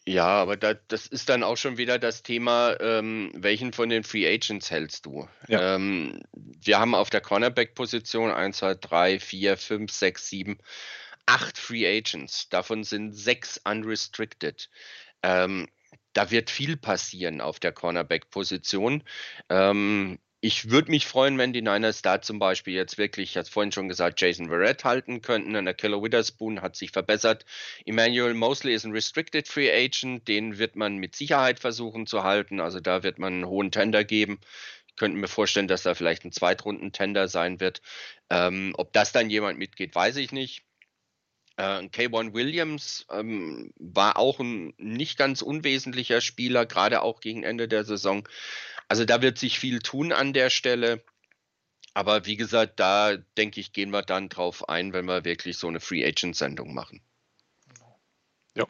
Ja, 0.06 0.26
aber 0.26 0.56
da, 0.56 0.74
das 0.74 1.08
ist 1.08 1.28
dann 1.28 1.42
auch 1.42 1.56
schon 1.56 1.76
wieder 1.76 1.98
das 1.98 2.22
Thema, 2.22 2.76
ähm, 2.78 3.32
welchen 3.34 3.72
von 3.72 3.88
den 3.88 4.04
Free 4.04 4.24
Agents 4.24 4.70
hältst 4.70 5.06
du? 5.06 5.28
Ja. 5.48 5.74
Ähm, 5.74 6.22
wir 6.32 6.78
haben 6.78 6.94
auf 6.94 7.10
der 7.10 7.22
Cornerback-Position 7.22 8.30
1, 8.30 8.58
2, 8.58 8.74
3, 8.74 9.18
4, 9.18 9.56
5, 9.56 9.90
6, 9.90 10.28
7, 10.28 10.58
8 11.26 11.58
Free 11.58 11.88
Agents. 11.88 12.48
Davon 12.50 12.84
sind 12.84 13.14
6 13.14 13.62
unrestricted. 13.64 14.70
Ähm, 15.24 15.66
da 16.12 16.30
wird 16.30 16.50
viel 16.50 16.76
passieren 16.76 17.40
auf 17.40 17.58
der 17.58 17.72
Cornerback-Position. 17.72 19.02
Ähm, 19.48 20.20
ich 20.44 20.68
würde 20.68 20.90
mich 20.90 21.06
freuen, 21.06 21.38
wenn 21.38 21.54
die 21.54 21.62
Niners 21.62 22.02
da 22.02 22.20
zum 22.20 22.38
Beispiel 22.38 22.74
jetzt 22.74 22.98
wirklich, 22.98 23.30
ich 23.30 23.36
hatte 23.38 23.50
vorhin 23.50 23.72
schon 23.72 23.88
gesagt, 23.88 24.20
Jason 24.20 24.48
Verrett 24.48 24.84
halten 24.84 25.22
könnten. 25.22 25.56
Und 25.56 25.64
der 25.64 25.72
Killer 25.72 26.02
Witherspoon 26.02 26.60
hat 26.60 26.76
sich 26.76 26.90
verbessert. 26.90 27.46
Emmanuel 27.86 28.34
Mosley 28.34 28.74
ist 28.74 28.84
ein 28.84 28.92
Restricted 28.92 29.48
Free 29.48 29.72
Agent, 29.72 30.28
den 30.28 30.58
wird 30.58 30.76
man 30.76 30.98
mit 30.98 31.16
Sicherheit 31.16 31.60
versuchen 31.60 32.06
zu 32.06 32.24
halten. 32.24 32.60
Also 32.60 32.78
da 32.78 33.02
wird 33.02 33.18
man 33.18 33.32
einen 33.32 33.46
hohen 33.46 33.70
Tender 33.70 34.04
geben. 34.04 34.38
Ich 34.86 34.96
könnte 34.96 35.16
mir 35.16 35.28
vorstellen, 35.28 35.66
dass 35.66 35.82
da 35.82 35.94
vielleicht 35.94 36.26
ein 36.26 36.32
Zweitrunden-Tender 36.32 37.26
sein 37.28 37.58
wird. 37.58 37.80
Ähm, 38.28 38.74
ob 38.76 38.92
das 38.92 39.12
dann 39.12 39.30
jemand 39.30 39.58
mitgeht, 39.58 39.94
weiß 39.94 40.16
ich 40.16 40.30
nicht. 40.30 40.62
Äh, 41.56 41.86
K1 41.86 42.34
Williams 42.34 43.06
ähm, 43.10 43.72
war 43.78 44.18
auch 44.18 44.40
ein 44.40 44.74
nicht 44.76 45.16
ganz 45.16 45.40
unwesentlicher 45.40 46.20
Spieler, 46.20 46.66
gerade 46.66 47.00
auch 47.00 47.20
gegen 47.20 47.44
Ende 47.44 47.66
der 47.66 47.84
Saison. 47.84 48.28
Also 48.88 49.04
da 49.04 49.22
wird 49.22 49.38
sich 49.38 49.58
viel 49.58 49.80
tun 49.80 50.12
an 50.12 50.32
der 50.32 50.50
Stelle. 50.50 51.02
Aber 51.94 52.26
wie 52.26 52.36
gesagt, 52.36 52.80
da 52.80 53.16
denke 53.38 53.60
ich, 53.60 53.72
gehen 53.72 53.90
wir 53.90 54.02
dann 54.02 54.28
drauf 54.28 54.68
ein, 54.68 54.92
wenn 54.92 55.04
wir 55.06 55.24
wirklich 55.24 55.56
so 55.58 55.68
eine 55.68 55.80
Free 55.80 56.04
Agent 56.04 56.34
Sendung 56.34 56.74
machen. 56.74 57.00
Ja. 58.56 58.66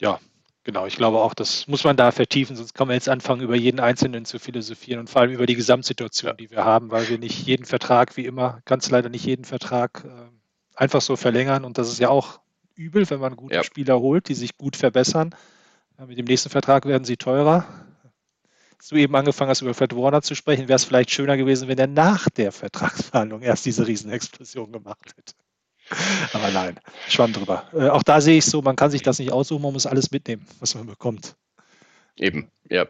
Ja, 0.00 0.20
genau. 0.64 0.86
Ich 0.86 0.96
glaube 0.96 1.18
auch, 1.18 1.34
das 1.34 1.68
muss 1.68 1.84
man 1.84 1.96
da 1.96 2.10
vertiefen, 2.10 2.56
sonst 2.56 2.74
kann 2.74 2.88
man 2.88 2.94
jetzt 2.94 3.08
anfangen, 3.08 3.42
über 3.42 3.54
jeden 3.54 3.78
Einzelnen 3.78 4.24
zu 4.24 4.40
philosophieren 4.40 5.00
und 5.00 5.10
vor 5.10 5.22
allem 5.22 5.32
über 5.32 5.46
die 5.46 5.54
Gesamtsituation, 5.54 6.36
die 6.36 6.50
wir 6.50 6.64
haben, 6.64 6.90
weil 6.90 7.08
wir 7.08 7.18
nicht 7.18 7.46
jeden 7.46 7.66
Vertrag, 7.66 8.16
wie 8.16 8.26
immer, 8.26 8.62
ganz 8.64 8.90
leider 8.90 9.08
nicht 9.08 9.24
jeden 9.24 9.44
Vertrag 9.44 10.04
äh, 10.04 10.28
einfach 10.74 11.00
so 11.00 11.14
verlängern. 11.14 11.64
Und 11.64 11.78
das 11.78 11.88
ist 11.88 12.00
ja 12.00 12.08
auch 12.08 12.40
übel, 12.74 13.08
wenn 13.10 13.20
man 13.20 13.36
gute 13.36 13.54
ja. 13.54 13.62
Spieler 13.62 14.00
holt, 14.00 14.28
die 14.28 14.34
sich 14.34 14.56
gut 14.56 14.76
verbessern 14.76 15.34
mit 16.06 16.18
dem 16.18 16.26
nächsten 16.26 16.50
Vertrag 16.50 16.86
werden 16.86 17.04
sie 17.04 17.16
teurer. 17.16 17.66
Als 18.76 18.88
du 18.88 18.96
eben 18.96 19.16
angefangen 19.16 19.50
hast, 19.50 19.60
über 19.60 19.74
Fred 19.74 19.94
Warner 19.96 20.22
zu 20.22 20.36
sprechen, 20.36 20.68
wäre 20.68 20.76
es 20.76 20.84
vielleicht 20.84 21.10
schöner 21.10 21.36
gewesen, 21.36 21.66
wenn 21.66 21.78
er 21.78 21.88
nach 21.88 22.28
der 22.30 22.52
Vertragsverhandlung 22.52 23.42
erst 23.42 23.66
diese 23.66 23.86
Riesenexplosion 23.86 24.70
gemacht 24.70 25.14
hätte. 25.16 25.34
Aber 26.32 26.50
nein, 26.50 26.78
schwamm 27.08 27.32
drüber. 27.32 27.68
Äh, 27.72 27.88
auch 27.88 28.02
da 28.02 28.20
sehe 28.20 28.38
ich 28.38 28.44
so, 28.44 28.62
man 28.62 28.76
kann 28.76 28.90
sich 28.90 29.02
das 29.02 29.18
nicht 29.18 29.32
aussuchen, 29.32 29.62
man 29.62 29.72
muss 29.72 29.86
alles 29.86 30.10
mitnehmen, 30.10 30.46
was 30.60 30.74
man 30.74 30.86
bekommt. 30.86 31.34
Eben, 32.16 32.50
ja. 32.68 32.86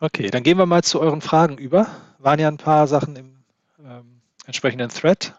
Okay, 0.00 0.28
dann 0.28 0.42
gehen 0.42 0.58
wir 0.58 0.66
mal 0.66 0.82
zu 0.82 1.00
euren 1.00 1.20
Fragen 1.20 1.56
über. 1.56 1.86
Waren 2.18 2.40
ja 2.40 2.48
ein 2.48 2.56
paar 2.56 2.86
Sachen 2.86 3.16
im 3.16 3.44
ähm, 3.78 4.20
entsprechenden 4.46 4.88
Thread. 4.90 5.34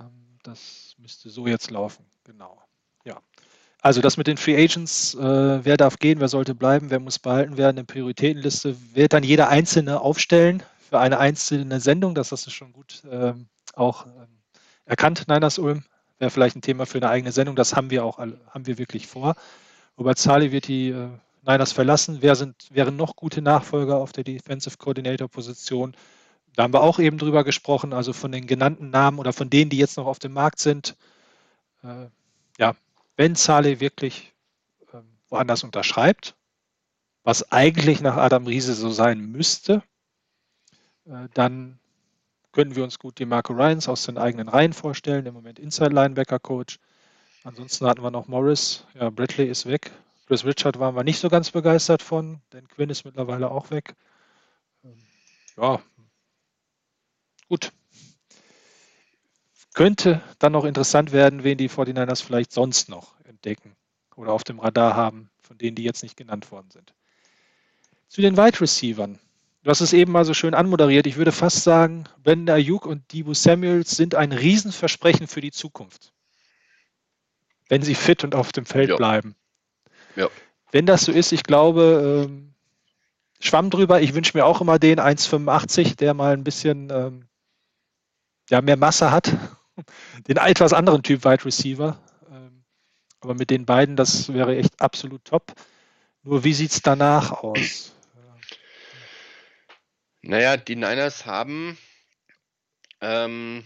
Ähm, 0.00 0.38
das 0.42 0.94
müsste 0.98 1.30
so 1.30 1.46
jetzt 1.46 1.70
laufen, 1.70 2.04
genau. 2.24 2.61
Also 3.82 4.00
das 4.00 4.16
mit 4.16 4.28
den 4.28 4.36
Free 4.36 4.62
Agents, 4.62 5.14
äh, 5.14 5.64
wer 5.64 5.76
darf 5.76 5.98
gehen, 5.98 6.20
wer 6.20 6.28
sollte 6.28 6.54
bleiben, 6.54 6.90
wer 6.90 7.00
muss 7.00 7.18
behalten 7.18 7.56
werden, 7.56 7.78
eine 7.78 7.84
Prioritätenliste 7.84 8.76
wird 8.94 9.12
dann 9.12 9.24
jeder 9.24 9.48
Einzelne 9.48 10.00
aufstellen 10.00 10.62
für 10.88 11.00
eine 11.00 11.18
einzelne 11.18 11.80
Sendung. 11.80 12.14
Das 12.14 12.30
hast 12.30 12.46
du 12.46 12.50
schon 12.52 12.72
gut 12.72 13.02
ähm, 13.10 13.48
auch 13.74 14.06
ähm, 14.06 14.28
erkannt, 14.84 15.26
Niners 15.26 15.58
Ulm. 15.58 15.82
Wäre 16.20 16.30
vielleicht 16.30 16.54
ein 16.54 16.62
Thema 16.62 16.86
für 16.86 16.98
eine 16.98 17.08
eigene 17.08 17.32
Sendung. 17.32 17.56
Das 17.56 17.74
haben 17.74 17.90
wir 17.90 18.04
auch, 18.04 18.18
haben 18.18 18.66
wir 18.66 18.78
wirklich 18.78 19.08
vor. 19.08 19.34
Robert 19.98 20.18
Zali 20.18 20.52
wird 20.52 20.68
die 20.68 20.90
äh, 20.90 21.08
Niners 21.44 21.72
verlassen. 21.72 22.18
Wer 22.20 22.36
sind, 22.36 22.54
wären 22.70 22.94
noch 22.94 23.16
gute 23.16 23.42
Nachfolger 23.42 23.96
auf 23.96 24.12
der 24.12 24.22
Defensive 24.22 24.76
Coordinator 24.76 25.26
Position? 25.26 25.96
Da 26.54 26.62
haben 26.62 26.72
wir 26.72 26.82
auch 26.82 27.00
eben 27.00 27.18
drüber 27.18 27.42
gesprochen, 27.42 27.92
also 27.92 28.12
von 28.12 28.30
den 28.30 28.46
genannten 28.46 28.90
Namen 28.90 29.18
oder 29.18 29.32
von 29.32 29.50
denen, 29.50 29.70
die 29.70 29.78
jetzt 29.78 29.96
noch 29.96 30.06
auf 30.06 30.20
dem 30.20 30.34
Markt 30.34 30.60
sind. 30.60 30.94
Äh, 31.82 32.06
wenn 33.16 33.34
Saleh 33.34 33.80
wirklich 33.80 34.32
ähm, 34.92 35.18
woanders 35.28 35.64
unterschreibt, 35.64 36.34
was 37.24 37.52
eigentlich 37.52 38.00
nach 38.00 38.16
Adam 38.16 38.46
Riese 38.46 38.74
so 38.74 38.90
sein 38.90 39.20
müsste, 39.20 39.82
äh, 41.06 41.28
dann 41.34 41.78
können 42.52 42.76
wir 42.76 42.84
uns 42.84 42.98
gut 42.98 43.18
die 43.18 43.24
Marco 43.24 43.52
Ryans 43.52 43.88
aus 43.88 44.04
den 44.04 44.18
eigenen 44.18 44.48
Reihen 44.48 44.72
vorstellen, 44.72 45.26
im 45.26 45.34
Moment 45.34 45.58
Inside 45.58 45.94
Linebacker 45.94 46.38
Coach. 46.38 46.78
Ansonsten 47.44 47.86
hatten 47.86 48.02
wir 48.02 48.10
noch 48.10 48.28
Morris, 48.28 48.84
ja, 48.94 49.10
Bradley 49.10 49.48
ist 49.48 49.66
weg. 49.66 49.90
Chris 50.26 50.44
Richard 50.44 50.78
waren 50.78 50.94
wir 50.94 51.02
nicht 51.02 51.18
so 51.18 51.28
ganz 51.28 51.50
begeistert 51.50 52.02
von, 52.02 52.40
denn 52.52 52.68
Quinn 52.68 52.90
ist 52.90 53.04
mittlerweile 53.04 53.50
auch 53.50 53.70
weg. 53.70 53.94
Ähm, 54.84 54.98
ja, 55.56 55.82
gut 57.48 57.72
könnte 59.74 60.22
dann 60.38 60.52
noch 60.52 60.64
interessant 60.64 61.12
werden, 61.12 61.44
wen 61.44 61.58
die 61.58 61.70
49ers 61.70 62.22
vielleicht 62.22 62.52
sonst 62.52 62.88
noch 62.88 63.14
entdecken 63.24 63.74
oder 64.16 64.32
auf 64.32 64.44
dem 64.44 64.60
Radar 64.60 64.94
haben, 64.94 65.30
von 65.40 65.58
denen, 65.58 65.76
die 65.76 65.84
jetzt 65.84 66.02
nicht 66.02 66.16
genannt 66.16 66.50
worden 66.50 66.70
sind. 66.70 66.94
Zu 68.08 68.20
den 68.20 68.36
Wide 68.36 68.60
Receivern. 68.60 69.18
Du 69.62 69.70
hast 69.70 69.80
es 69.80 69.92
eben 69.92 70.12
mal 70.12 70.24
so 70.24 70.34
schön 70.34 70.54
anmoderiert. 70.54 71.06
Ich 71.06 71.16
würde 71.16 71.32
fast 71.32 71.62
sagen, 71.62 72.04
Brandon 72.22 72.56
Ayuk 72.56 72.84
und 72.84 73.12
Debo 73.12 73.32
Samuels 73.32 73.92
sind 73.92 74.14
ein 74.14 74.32
Riesenversprechen 74.32 75.28
für 75.28 75.40
die 75.40 75.52
Zukunft. 75.52 76.12
Wenn 77.68 77.82
sie 77.82 77.94
fit 77.94 78.24
und 78.24 78.34
auf 78.34 78.52
dem 78.52 78.66
Feld 78.66 78.90
ja. 78.90 78.96
bleiben. 78.96 79.36
Ja. 80.16 80.28
Wenn 80.72 80.84
das 80.84 81.04
so 81.04 81.12
ist, 81.12 81.32
ich 81.32 81.44
glaube, 81.44 82.26
ähm, 82.28 82.54
Schwamm 83.40 83.70
drüber. 83.70 84.00
Ich 84.00 84.14
wünsche 84.14 84.36
mir 84.36 84.44
auch 84.44 84.60
immer 84.60 84.78
den 84.78 85.00
1,85, 85.00 85.96
der 85.96 86.14
mal 86.14 86.32
ein 86.32 86.44
bisschen 86.44 86.90
ähm, 86.90 87.24
ja, 88.50 88.60
mehr 88.60 88.76
Masse 88.76 89.10
hat 89.10 89.32
den 90.28 90.36
etwas 90.36 90.72
anderen 90.72 91.02
Typ 91.02 91.24
Wide 91.24 91.44
Receiver. 91.44 91.98
Ähm, 92.30 92.64
aber 93.20 93.34
mit 93.34 93.50
den 93.50 93.66
beiden, 93.66 93.96
das 93.96 94.32
wäre 94.32 94.56
echt 94.56 94.80
absolut 94.80 95.24
top. 95.24 95.52
Nur 96.22 96.44
wie 96.44 96.54
sieht 96.54 96.70
es 96.70 96.82
danach 96.82 97.32
aus? 97.32 97.94
Naja, 100.22 100.56
die 100.56 100.76
Niners 100.76 101.26
haben 101.26 101.76
ähm, 103.00 103.64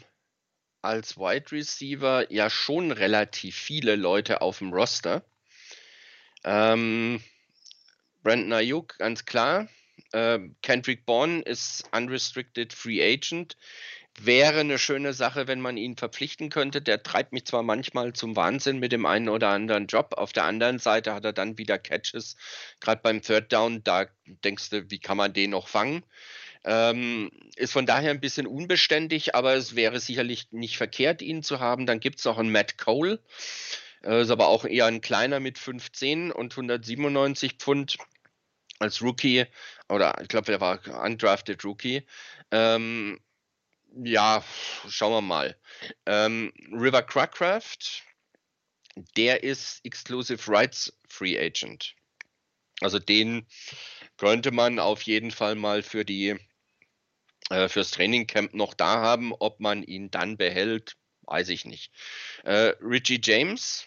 als 0.80 1.18
Wide 1.18 1.52
Receiver 1.52 2.32
ja 2.32 2.48
schon 2.48 2.92
relativ 2.92 3.56
viele 3.56 3.96
Leute 3.96 4.40
auf 4.40 4.58
dem 4.58 4.72
Roster. 4.72 5.22
Ähm, 6.44 7.22
Brandon 8.22 8.54
Ayuk, 8.54 8.96
ganz 8.98 9.24
klar. 9.26 9.68
Äh, 10.12 10.38
Kendrick 10.62 11.04
Bourne 11.04 11.42
ist 11.42 11.84
unrestricted 11.92 12.72
free 12.72 13.02
agent 13.02 13.56
wäre 14.22 14.60
eine 14.60 14.78
schöne 14.78 15.12
Sache, 15.12 15.46
wenn 15.46 15.60
man 15.60 15.76
ihn 15.76 15.96
verpflichten 15.96 16.48
könnte. 16.48 16.80
Der 16.80 17.02
treibt 17.02 17.32
mich 17.32 17.44
zwar 17.44 17.62
manchmal 17.62 18.12
zum 18.12 18.36
Wahnsinn 18.36 18.78
mit 18.78 18.92
dem 18.92 19.06
einen 19.06 19.28
oder 19.28 19.48
anderen 19.48 19.86
Job. 19.86 20.14
Auf 20.16 20.32
der 20.32 20.44
anderen 20.44 20.78
Seite 20.78 21.14
hat 21.14 21.24
er 21.24 21.32
dann 21.32 21.58
wieder 21.58 21.78
Catches. 21.78 22.36
Gerade 22.80 23.00
beim 23.02 23.22
Third 23.22 23.52
Down, 23.52 23.84
da 23.84 24.06
denkst 24.26 24.70
du, 24.70 24.90
wie 24.90 24.98
kann 24.98 25.16
man 25.16 25.32
den 25.32 25.50
noch 25.50 25.68
fangen? 25.68 26.04
Ähm, 26.64 27.30
ist 27.56 27.72
von 27.72 27.86
daher 27.86 28.10
ein 28.10 28.20
bisschen 28.20 28.46
unbeständig, 28.46 29.34
aber 29.34 29.54
es 29.54 29.76
wäre 29.76 30.00
sicherlich 30.00 30.50
nicht 30.50 30.76
verkehrt, 30.76 31.22
ihn 31.22 31.42
zu 31.42 31.60
haben. 31.60 31.86
Dann 31.86 32.00
gibt 32.00 32.18
es 32.18 32.24
noch 32.24 32.38
einen 32.38 32.50
Matt 32.50 32.78
Cole. 32.78 33.20
Äh, 34.02 34.22
ist 34.22 34.30
aber 34.30 34.48
auch 34.48 34.64
eher 34.64 34.86
ein 34.86 35.00
kleiner 35.00 35.40
mit 35.40 35.58
15 35.58 36.32
und 36.32 36.52
197 36.52 37.54
Pfund 37.58 37.98
als 38.78 39.02
Rookie. 39.02 39.46
Oder 39.88 40.20
ich 40.20 40.28
glaube, 40.28 40.52
er 40.52 40.60
war 40.60 40.80
undrafted 41.04 41.64
Rookie. 41.64 42.06
Ähm, 42.50 43.20
ja, 44.04 44.44
schauen 44.88 45.12
wir 45.12 45.20
mal. 45.20 45.58
Ähm, 46.06 46.52
River 46.72 47.02
Crackcraft, 47.02 48.02
der 49.16 49.42
ist 49.42 49.84
Exclusive 49.84 50.50
Rights 50.50 50.92
Free 51.08 51.38
Agent. 51.38 51.94
Also 52.80 52.98
den 52.98 53.46
könnte 54.16 54.50
man 54.50 54.78
auf 54.78 55.02
jeden 55.02 55.30
Fall 55.30 55.54
mal 55.54 55.82
für 55.82 56.04
die 56.04 56.36
äh, 57.50 57.68
fürs 57.68 57.90
Trainingcamp 57.90 58.54
noch 58.54 58.74
da 58.74 59.00
haben. 59.00 59.32
Ob 59.32 59.60
man 59.60 59.82
ihn 59.82 60.10
dann 60.10 60.36
behält, 60.36 60.96
weiß 61.22 61.48
ich 61.48 61.64
nicht. 61.64 61.92
Äh, 62.44 62.74
Richie 62.80 63.20
James, 63.22 63.86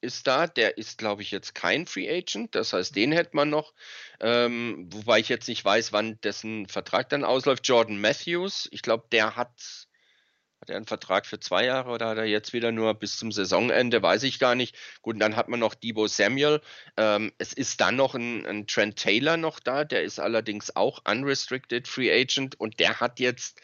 ist 0.00 0.26
da. 0.26 0.46
Der 0.46 0.78
ist, 0.78 0.98
glaube 0.98 1.22
ich, 1.22 1.30
jetzt 1.30 1.54
kein 1.54 1.86
Free 1.86 2.08
Agent. 2.08 2.54
Das 2.54 2.72
heißt, 2.72 2.94
den 2.94 3.12
hätte 3.12 3.34
man 3.34 3.50
noch. 3.50 3.74
Ähm, 4.20 4.88
wobei 4.92 5.20
ich 5.20 5.28
jetzt 5.28 5.48
nicht 5.48 5.64
weiß, 5.64 5.92
wann 5.92 6.20
dessen 6.20 6.66
Vertrag 6.66 7.08
dann 7.08 7.24
ausläuft. 7.24 7.66
Jordan 7.66 8.00
Matthews, 8.00 8.68
ich 8.72 8.82
glaube, 8.82 9.04
der 9.12 9.36
hat. 9.36 9.86
Hat 10.60 10.68
er 10.68 10.76
einen 10.76 10.84
Vertrag 10.84 11.24
für 11.24 11.40
zwei 11.40 11.64
Jahre 11.64 11.88
oder 11.88 12.08
hat 12.10 12.18
er 12.18 12.26
jetzt 12.26 12.52
wieder 12.52 12.70
nur 12.70 12.92
bis 12.92 13.16
zum 13.16 13.32
Saisonende? 13.32 14.02
Weiß 14.02 14.22
ich 14.24 14.38
gar 14.38 14.54
nicht. 14.54 14.76
Gut, 15.00 15.14
und 15.14 15.20
dann 15.20 15.34
hat 15.34 15.48
man 15.48 15.58
noch 15.58 15.74
Debo 15.74 16.06
Samuel. 16.06 16.60
Ähm, 16.98 17.32
es 17.38 17.54
ist 17.54 17.80
dann 17.80 17.96
noch 17.96 18.14
ein, 18.14 18.44
ein 18.44 18.66
Trent 18.66 18.96
Taylor 18.96 19.38
noch 19.38 19.58
da. 19.58 19.84
Der 19.84 20.02
ist 20.02 20.20
allerdings 20.20 20.76
auch 20.76 21.00
unrestricted 21.08 21.88
Free 21.88 22.12
Agent 22.12 22.60
und 22.60 22.78
der 22.78 23.00
hat 23.00 23.20
jetzt 23.20 23.62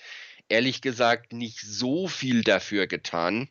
ehrlich 0.48 0.80
gesagt 0.80 1.32
nicht 1.32 1.60
so 1.60 2.08
viel 2.08 2.42
dafür 2.42 2.86
getan, 2.86 3.48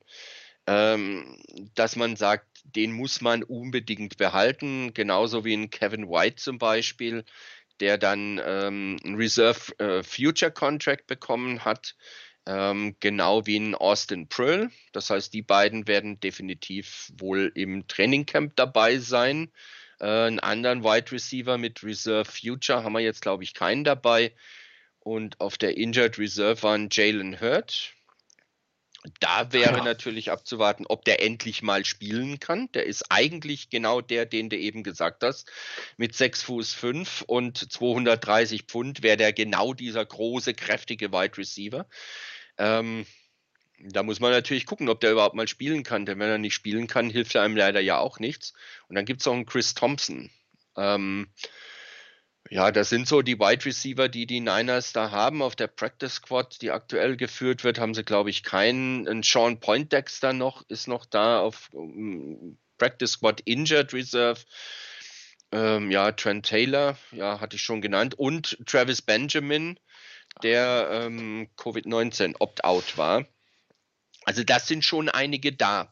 ähm, 0.68 1.40
dass 1.76 1.96
man 1.96 2.16
sagt, 2.16 2.48
den 2.66 2.92
muss 2.92 3.22
man 3.22 3.44
unbedingt 3.44 4.18
behalten, 4.18 4.94
genauso 4.94 5.46
wie 5.46 5.54
ein 5.54 5.70
Kevin 5.70 6.10
White 6.10 6.38
zum 6.38 6.58
Beispiel, 6.58 7.24
der 7.80 7.98
dann 7.98 8.42
ähm, 8.44 8.98
ein 9.04 9.16
Reserve 9.16 9.78
äh, 9.80 10.04
Future 10.04 10.52
Contract 10.52 11.08
bekommen 11.08 11.64
hat, 11.66 11.96
ähm, 12.48 12.96
genau 13.00 13.46
wie 13.46 13.58
ein 13.58 13.76
Austin 13.76 14.28
Prill. 14.28 14.70
Das 14.92 15.10
heißt, 15.10 15.34
die 15.34 15.42
beiden 15.42 15.88
werden 15.88 16.20
definitiv 16.20 17.12
wohl 17.18 17.52
im 17.56 17.88
Trainingcamp 17.88 18.56
dabei 18.56 18.98
sein. 19.00 19.52
Äh, 20.00 20.06
einen 20.06 20.40
anderen 20.40 20.84
Wide 20.84 21.12
Receiver 21.12 21.58
mit 21.58 21.84
Reserve 21.84 22.30
Future 22.32 22.84
haben 22.84 22.94
wir 22.94 23.00
jetzt, 23.00 23.22
glaube 23.22 23.44
ich, 23.44 23.54
keinen 23.54 23.84
dabei. 23.84 24.34
Und 25.00 25.40
auf 25.40 25.58
der 25.58 25.78
Injured 25.78 26.18
Reserve 26.18 26.64
waren 26.64 26.90
Jalen 26.92 27.40
Hurt. 27.40 27.95
Da 29.20 29.52
wäre 29.52 29.78
ja. 29.78 29.84
natürlich 29.84 30.32
abzuwarten, 30.32 30.86
ob 30.88 31.06
der 31.06 31.22
endlich 31.22 31.62
mal 31.62 31.86
spielen 31.86 32.40
kann. 32.40 32.72
Der 32.74 32.86
ist 32.86 33.12
eigentlich 33.12 33.70
genau 33.70 34.02
der, 34.02 34.26
den 34.26 34.50
du 34.50 34.58
eben 34.58 34.84
gesagt 34.84 35.24
hast. 35.24 35.52
Mit 35.98 36.16
6 36.16 36.44
Fuß 36.44 36.74
5 36.74 37.24
und 37.28 37.72
230 37.72 38.64
Pfund 38.64 39.04
wäre 39.04 39.18
der 39.18 39.34
genau 39.34 39.74
dieser 39.74 40.06
große, 40.06 40.54
kräftige 40.54 41.12
Wide 41.12 41.38
Receiver. 41.38 41.86
Ähm, 42.58 43.06
da 43.80 44.04
muss 44.04 44.20
man 44.20 44.32
natürlich 44.32 44.66
gucken, 44.66 44.90
ob 44.90 45.02
der 45.02 45.12
überhaupt 45.12 45.36
mal 45.36 45.48
spielen 45.48 45.84
kann. 45.84 46.06
Denn 46.06 46.20
wenn 46.20 46.30
er 46.30 46.38
nicht 46.38 46.56
spielen 46.56 46.88
kann, 46.88 47.10
hilft 47.10 47.36
er 47.36 47.44
einem 47.44 47.58
leider 47.58 47.82
ja 47.82 48.00
auch 48.00 48.20
nichts. 48.20 48.54
Und 48.88 48.96
dann 48.96 49.06
gibt 49.06 49.22
es 49.22 49.28
auch 49.28 49.34
einen 49.34 49.46
Chris 49.46 49.74
Thompson. 49.74 50.32
Ähm, 50.78 51.28
ja, 52.50 52.72
das 52.72 52.90
sind 52.90 53.08
so 53.08 53.22
die 53.22 53.40
Wide 53.40 53.66
Receiver, 53.66 54.08
die 54.08 54.28
die 54.28 54.40
Niners 54.40 54.94
da 54.94 55.10
haben 55.10 55.42
auf 55.42 55.56
der 55.56 55.68
Practice 55.68 56.16
Squad, 56.16 56.62
die 56.62 56.72
aktuell 56.72 57.18
geführt 57.18 57.64
wird, 57.64 57.80
haben 57.80 57.96
sie, 57.96 58.04
glaube 58.04 58.30
ich, 58.30 58.44
keinen. 58.44 59.08
Ein 59.08 59.24
Sean 59.24 59.60
Poindexter 59.60 60.32
noch 60.32 60.64
ist 60.70 60.88
noch 60.88 61.06
da 61.06 61.40
auf 61.40 61.70
um, 61.74 62.58
Practice 62.78 63.14
Squad 63.14 63.42
Injured 63.42 63.94
Reserve. 63.94 64.42
Ähm, 65.52 65.90
ja, 65.90 66.12
Trent 66.12 66.46
Taylor, 66.46 66.98
ja, 67.12 67.40
hatte 67.40 67.56
ich 67.56 67.64
schon 67.64 67.82
genannt. 67.82 68.14
Und 68.16 68.58
Travis 68.68 69.02
Benjamin, 69.02 69.80
der 70.44 70.90
ähm, 70.92 71.50
Covid-19 71.58 72.36
Opt-out 72.40 72.98
war. 72.98 73.26
Also 74.24 74.44
das 74.44 74.68
sind 74.68 74.84
schon 74.84 75.10
einige 75.10 75.54
da. 75.54 75.92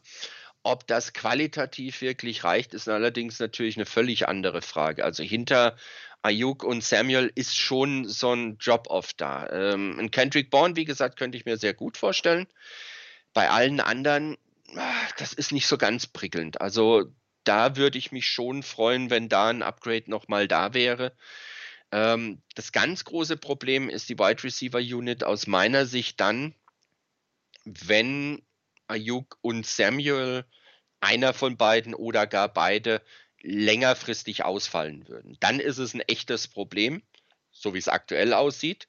Ob 0.62 0.86
das 0.86 1.12
qualitativ 1.12 2.00
wirklich 2.00 2.44
reicht, 2.44 2.74
ist 2.74 2.88
allerdings 2.88 3.38
natürlich 3.38 3.76
eine 3.76 3.86
völlig 3.86 4.28
andere 4.28 4.62
Frage. 4.62 5.04
Also 5.04 5.22
hinter 5.22 5.76
Ayuk 6.24 6.64
und 6.64 6.82
Samuel 6.82 7.30
ist 7.34 7.54
schon 7.54 8.08
so 8.08 8.32
ein 8.32 8.56
Drop-off 8.56 9.12
da. 9.12 9.46
Ähm, 9.50 9.98
ein 9.98 10.10
Kendrick 10.10 10.50
Bourne, 10.50 10.74
wie 10.74 10.86
gesagt, 10.86 11.18
könnte 11.18 11.36
ich 11.36 11.44
mir 11.44 11.58
sehr 11.58 11.74
gut 11.74 11.98
vorstellen. 11.98 12.46
Bei 13.34 13.50
allen 13.50 13.78
anderen, 13.78 14.38
ah, 14.74 15.08
das 15.18 15.34
ist 15.34 15.52
nicht 15.52 15.66
so 15.66 15.76
ganz 15.76 16.06
prickelnd. 16.06 16.62
Also 16.62 17.04
da 17.44 17.76
würde 17.76 17.98
ich 17.98 18.10
mich 18.10 18.26
schon 18.26 18.62
freuen, 18.62 19.10
wenn 19.10 19.28
da 19.28 19.50
ein 19.50 19.62
Upgrade 19.62 20.10
nochmal 20.10 20.48
da 20.48 20.72
wäre. 20.72 21.14
Ähm, 21.92 22.40
das 22.54 22.72
ganz 22.72 23.04
große 23.04 23.36
Problem 23.36 23.90
ist 23.90 24.08
die 24.08 24.18
Wide 24.18 24.44
Receiver 24.44 24.78
Unit 24.78 25.24
aus 25.24 25.46
meiner 25.46 25.84
Sicht 25.84 26.20
dann, 26.20 26.54
wenn 27.66 28.42
Ayuk 28.86 29.36
und 29.42 29.66
Samuel, 29.66 30.46
einer 31.00 31.34
von 31.34 31.58
beiden 31.58 31.92
oder 31.92 32.26
gar 32.26 32.48
beide, 32.48 33.02
längerfristig 33.44 34.44
ausfallen 34.44 35.06
würden. 35.06 35.36
Dann 35.40 35.60
ist 35.60 35.78
es 35.78 35.94
ein 35.94 36.00
echtes 36.00 36.48
Problem, 36.48 37.02
so 37.52 37.74
wie 37.74 37.78
es 37.78 37.88
aktuell 37.88 38.32
aussieht, 38.32 38.88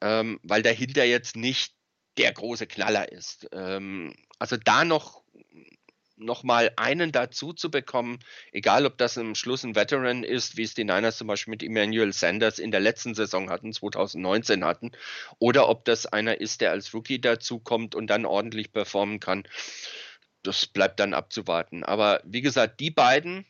ähm, 0.00 0.38
weil 0.42 0.62
dahinter 0.62 1.04
jetzt 1.04 1.36
nicht 1.36 1.74
der 2.16 2.32
große 2.32 2.66
Knaller 2.66 3.10
ist. 3.10 3.48
Ähm, 3.52 4.14
also 4.38 4.56
da 4.56 4.84
noch, 4.84 5.22
noch 6.16 6.44
mal 6.44 6.72
einen 6.76 7.10
dazu 7.10 7.52
zu 7.52 7.70
bekommen, 7.70 8.20
egal 8.52 8.86
ob 8.86 8.98
das 8.98 9.16
im 9.16 9.34
Schluss 9.34 9.64
ein 9.64 9.74
Veteran 9.74 10.22
ist, 10.22 10.56
wie 10.56 10.62
es 10.62 10.74
die 10.74 10.84
Niners 10.84 11.18
zum 11.18 11.26
Beispiel 11.26 11.50
mit 11.50 11.62
Emmanuel 11.64 12.12
Sanders 12.12 12.60
in 12.60 12.70
der 12.70 12.80
letzten 12.80 13.14
Saison 13.14 13.50
hatten, 13.50 13.72
2019 13.72 14.64
hatten, 14.64 14.92
oder 15.40 15.68
ob 15.68 15.84
das 15.84 16.06
einer 16.06 16.40
ist, 16.40 16.60
der 16.60 16.70
als 16.70 16.94
Rookie 16.94 17.20
dazukommt 17.20 17.96
und 17.96 18.06
dann 18.06 18.26
ordentlich 18.26 18.72
performen 18.72 19.18
kann, 19.18 19.44
das 20.44 20.66
bleibt 20.66 21.00
dann 21.00 21.14
abzuwarten. 21.14 21.82
Aber 21.84 22.20
wie 22.24 22.42
gesagt, 22.42 22.80
die 22.80 22.90
beiden, 22.90 23.46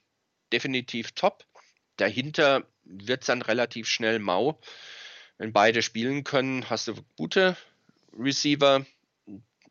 definitiv 0.53 1.12
top. 1.12 1.45
Dahinter 1.97 2.65
wird 2.85 3.23
es 3.23 3.27
dann 3.27 3.43
relativ 3.43 3.89
schnell 3.89 4.19
mau. 4.19 4.59
Wenn 5.39 5.53
beide 5.53 5.83
spielen 5.83 6.24
können, 6.24 6.69
hast 6.70 6.89
du 6.89 6.95
gute 7.16 7.57
Receiver. 8.19 8.85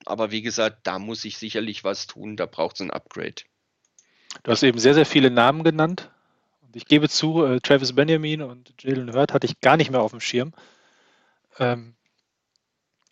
Aber 0.06 0.32
wie 0.32 0.42
gesagt, 0.42 0.80
da 0.84 1.00
muss 1.00 1.26
ich 1.26 1.38
sicherlich 1.38 1.84
was 1.84 2.08
tun. 2.08 2.36
Da 2.36 2.46
braucht 2.46 2.76
es 2.76 2.82
ein 2.82 2.92
Upgrade. 2.92 3.44
Du 4.44 4.52
hast 4.52 4.64
eben 4.64 4.80
sehr, 4.80 4.94
sehr 4.94 5.06
viele 5.06 5.30
Namen 5.30 5.64
genannt. 5.64 6.10
Und 6.62 6.76
ich 6.76 6.86
gebe 6.86 7.10
zu, 7.10 7.46
äh, 7.46 7.60
Travis 7.60 7.94
Benjamin 7.94 8.42
und 8.42 8.74
Jalen 8.82 9.14
Hurt 9.14 9.34
hatte 9.34 9.46
ich 9.46 9.60
gar 9.62 9.78
nicht 9.78 9.92
mehr 9.92 10.02
auf 10.02 10.12
dem 10.12 10.22
Schirm. 10.22 10.54
Ähm, 11.60 11.96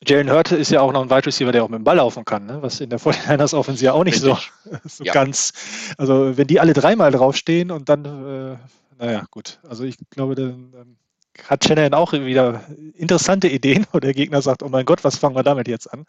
Jalen 0.06 0.32
Hurte 0.32 0.56
ist 0.56 0.72
ja 0.72 0.82
auch 0.82 0.94
noch 0.94 1.02
ein 1.02 1.10
Wide 1.10 1.26
Receiver, 1.26 1.52
der 1.52 1.64
auch 1.64 1.70
mit 1.70 1.80
dem 1.80 1.84
Ball 1.84 1.98
laufen 1.98 2.24
kann, 2.24 2.46
ne? 2.46 2.62
was 2.62 2.80
in 2.80 2.90
der 2.90 3.00
49ers 3.00 3.54
Offense 3.54 3.84
ja 3.84 3.94
auch 3.94 4.06
nicht 4.06 4.20
so, 4.20 4.38
so 4.86 5.04
ja. 5.04 5.12
ganz. 5.12 5.52
Also, 5.98 6.38
wenn 6.38 6.48
die 6.48 6.60
alle 6.60 6.74
dreimal 6.74 7.12
draufstehen 7.12 7.70
und 7.70 7.90
dann, 7.90 8.06
äh, 8.06 8.58
naja, 8.98 9.26
gut. 9.30 9.60
Also, 9.68 9.84
ich 9.84 9.98
glaube, 10.10 10.36
dann 10.36 10.74
ähm, 10.74 10.98
hat 11.48 11.66
Shannon 11.66 11.94
auch 11.94 12.14
wieder 12.14 12.62
interessante 12.96 13.50
Ideen, 13.50 13.86
wo 13.92 14.00
der 14.00 14.14
Gegner 14.14 14.42
sagt: 14.42 14.64
Oh 14.64 14.70
mein 14.70 14.86
Gott, 14.86 15.04
was 15.04 15.18
fangen 15.18 15.36
wir 15.36 15.44
damit 15.44 15.68
jetzt 15.68 15.92
an? 15.92 16.06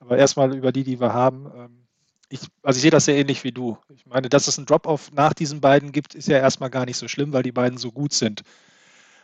Aber 0.00 0.18
erstmal 0.18 0.54
über 0.54 0.72
die, 0.72 0.84
die 0.84 1.00
wir 1.00 1.12
haben. 1.12 1.46
Ähm, 1.56 1.86
ich, 2.28 2.40
also, 2.64 2.76
ich 2.76 2.82
sehe 2.82 2.90
das 2.90 3.04
sehr 3.04 3.16
ähnlich 3.16 3.44
wie 3.44 3.52
du. 3.52 3.78
Ich 3.94 4.04
meine, 4.04 4.28
dass 4.28 4.48
es 4.48 4.58
einen 4.58 4.66
Drop-Off 4.66 5.12
nach 5.12 5.32
diesen 5.32 5.60
beiden 5.60 5.92
gibt, 5.92 6.16
ist 6.16 6.26
ja 6.26 6.38
erstmal 6.38 6.70
gar 6.70 6.86
nicht 6.86 6.96
so 6.96 7.06
schlimm, 7.06 7.32
weil 7.32 7.44
die 7.44 7.52
beiden 7.52 7.78
so 7.78 7.92
gut 7.92 8.12
sind. 8.12 8.42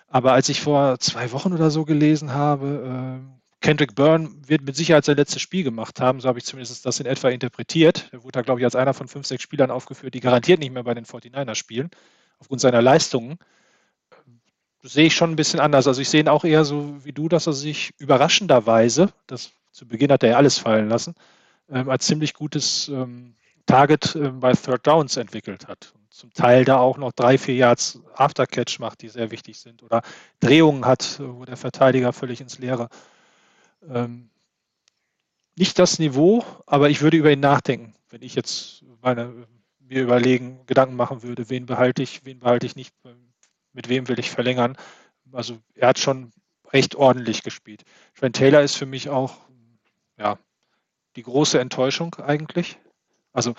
Aber 0.07 0.33
als 0.33 0.49
ich 0.49 0.61
vor 0.61 1.01
zwei 1.01 1.33
Wochen 1.33 1.53
oder 1.53 1.73
so 1.73 1.85
gelesen 1.85 2.33
habe, 2.33 3.21
äh, 3.21 3.44
Kendrick 3.65 3.95
Byrne 3.95 4.29
wird 4.47 4.61
mit 4.61 4.77
Sicherheit 4.77 5.07
sein 5.07 5.17
letztes 5.17 5.41
Spiel 5.41 5.65
gemacht 5.65 5.99
haben, 5.99 6.21
so 6.21 6.29
habe 6.29 6.39
ich 6.39 6.45
zumindest 6.45 6.85
das 6.85 7.01
in 7.01 7.07
etwa 7.07 7.31
interpretiert. 7.31 8.11
Er 8.13 8.23
wurde 8.23 8.33
da, 8.33 8.43
glaube 8.43 8.61
ich, 8.61 8.65
als 8.67 8.77
einer 8.77 8.93
von 8.93 9.09
fünf, 9.09 9.27
sechs 9.27 9.43
Spielern 9.43 9.71
aufgeführt, 9.71 10.13
die 10.13 10.21
garantiert 10.21 10.61
nicht 10.61 10.71
mehr 10.71 10.83
bei 10.83 10.93
den 10.93 11.07
49ers 11.07 11.55
spielen, 11.55 11.89
aufgrund 12.39 12.61
seiner 12.61 12.83
Leistungen. 12.83 13.39
Das 14.83 14.93
sehe 14.93 15.07
ich 15.07 15.15
schon 15.15 15.31
ein 15.31 15.37
bisschen 15.37 15.61
anders. 15.61 15.87
Also 15.87 16.03
ich 16.03 16.11
sehe 16.11 16.21
ihn 16.21 16.29
auch 16.29 16.45
eher 16.45 16.67
so 16.67 17.03
wie 17.07 17.13
du, 17.13 17.27
dass 17.31 17.47
er 17.47 17.55
sich 17.55 17.95
überraschenderweise, 17.97 19.15
das 19.27 19.53
zu 19.73 19.89
Beginn 19.89 20.13
hat 20.13 20.23
er 20.25 20.33
ja 20.33 20.37
alles 20.37 20.59
fallen 20.59 20.91
lassen, 20.91 21.15
ähm, 21.71 21.89
als 21.89 22.05
ziemlich 22.05 22.35
gutes 22.35 22.89
ähm, 22.89 23.35
Target 23.65 24.15
ähm, 24.15 24.41
bei 24.41 24.53
Third 24.53 24.87
Downs 24.87 25.17
entwickelt 25.17 25.69
hat. 25.69 25.95
Und 25.97 26.13
zum 26.13 26.35
Teil 26.35 26.67
da 26.67 26.77
auch 26.77 26.99
noch 26.99 27.13
drei, 27.13 27.39
vier 27.39 27.55
Yards 27.55 27.99
Aftercatch 28.13 28.79
macht, 28.79 29.01
die 29.01 29.09
sehr 29.09 29.31
wichtig 29.31 29.59
sind. 29.59 29.83
Oder 29.83 30.03
Drehungen 30.41 30.85
hat, 30.85 31.19
wo 31.19 31.47
der 31.47 31.57
Verteidiger 31.57 32.13
völlig 32.13 32.43
ins 32.43 32.59
Leere 32.59 32.91
ähm, 33.89 34.31
nicht 35.57 35.79
das 35.79 35.99
Niveau, 35.99 36.45
aber 36.67 36.91
ich 36.91 37.01
würde 37.03 37.17
über 37.17 37.31
ihn 37.31 37.41
nachdenken, 37.41 37.95
wenn 38.11 38.23
ich 38.23 38.35
jetzt 38.35 38.85
meine, 39.03 39.47
mir 39.79 40.03
überlegen, 40.03 40.61
Gedanken 40.67 40.97
machen 40.97 41.23
würde, 41.23 41.49
wen 41.51 41.67
behalte 41.67 42.03
ich, 42.03 42.25
wen 42.25 42.41
behalte 42.41 42.67
ich 42.67 42.77
nicht, 42.77 42.95
mit 43.73 43.89
wem 43.89 44.09
will 44.09 44.19
ich 44.19 44.31
verlängern. 44.31 44.77
Also 45.33 45.59
er 45.75 45.89
hat 45.89 45.99
schon 45.99 46.33
recht 46.73 46.97
ordentlich 46.97 47.43
gespielt. 47.43 47.85
Trent 48.15 48.37
Taylor 48.37 48.63
ist 48.63 48.77
für 48.77 48.87
mich 48.87 49.09
auch 49.09 49.37
ja, 50.19 50.39
die 51.17 51.23
große 51.23 51.61
Enttäuschung 51.61 52.15
eigentlich. 52.17 52.79
Also 53.33 53.55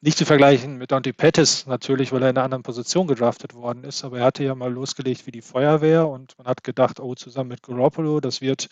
nicht 0.00 0.16
zu 0.16 0.24
vergleichen 0.24 0.78
mit 0.78 0.92
Dante 0.92 1.12
Pettis 1.12 1.66
natürlich, 1.66 2.12
weil 2.12 2.22
er 2.22 2.30
in 2.30 2.36
einer 2.36 2.44
anderen 2.44 2.62
Position 2.62 3.06
gedraftet 3.06 3.54
worden 3.54 3.84
ist, 3.84 4.04
aber 4.04 4.18
er 4.18 4.26
hatte 4.26 4.44
ja 4.44 4.54
mal 4.54 4.72
losgelegt 4.72 5.26
wie 5.26 5.32
die 5.32 5.42
Feuerwehr 5.42 6.06
und 6.06 6.38
man 6.38 6.46
hat 6.46 6.62
gedacht, 6.62 7.00
oh, 7.00 7.14
zusammen 7.14 7.50
mit 7.50 7.62
Garoppolo, 7.62 8.20
das 8.20 8.40
wird 8.40 8.68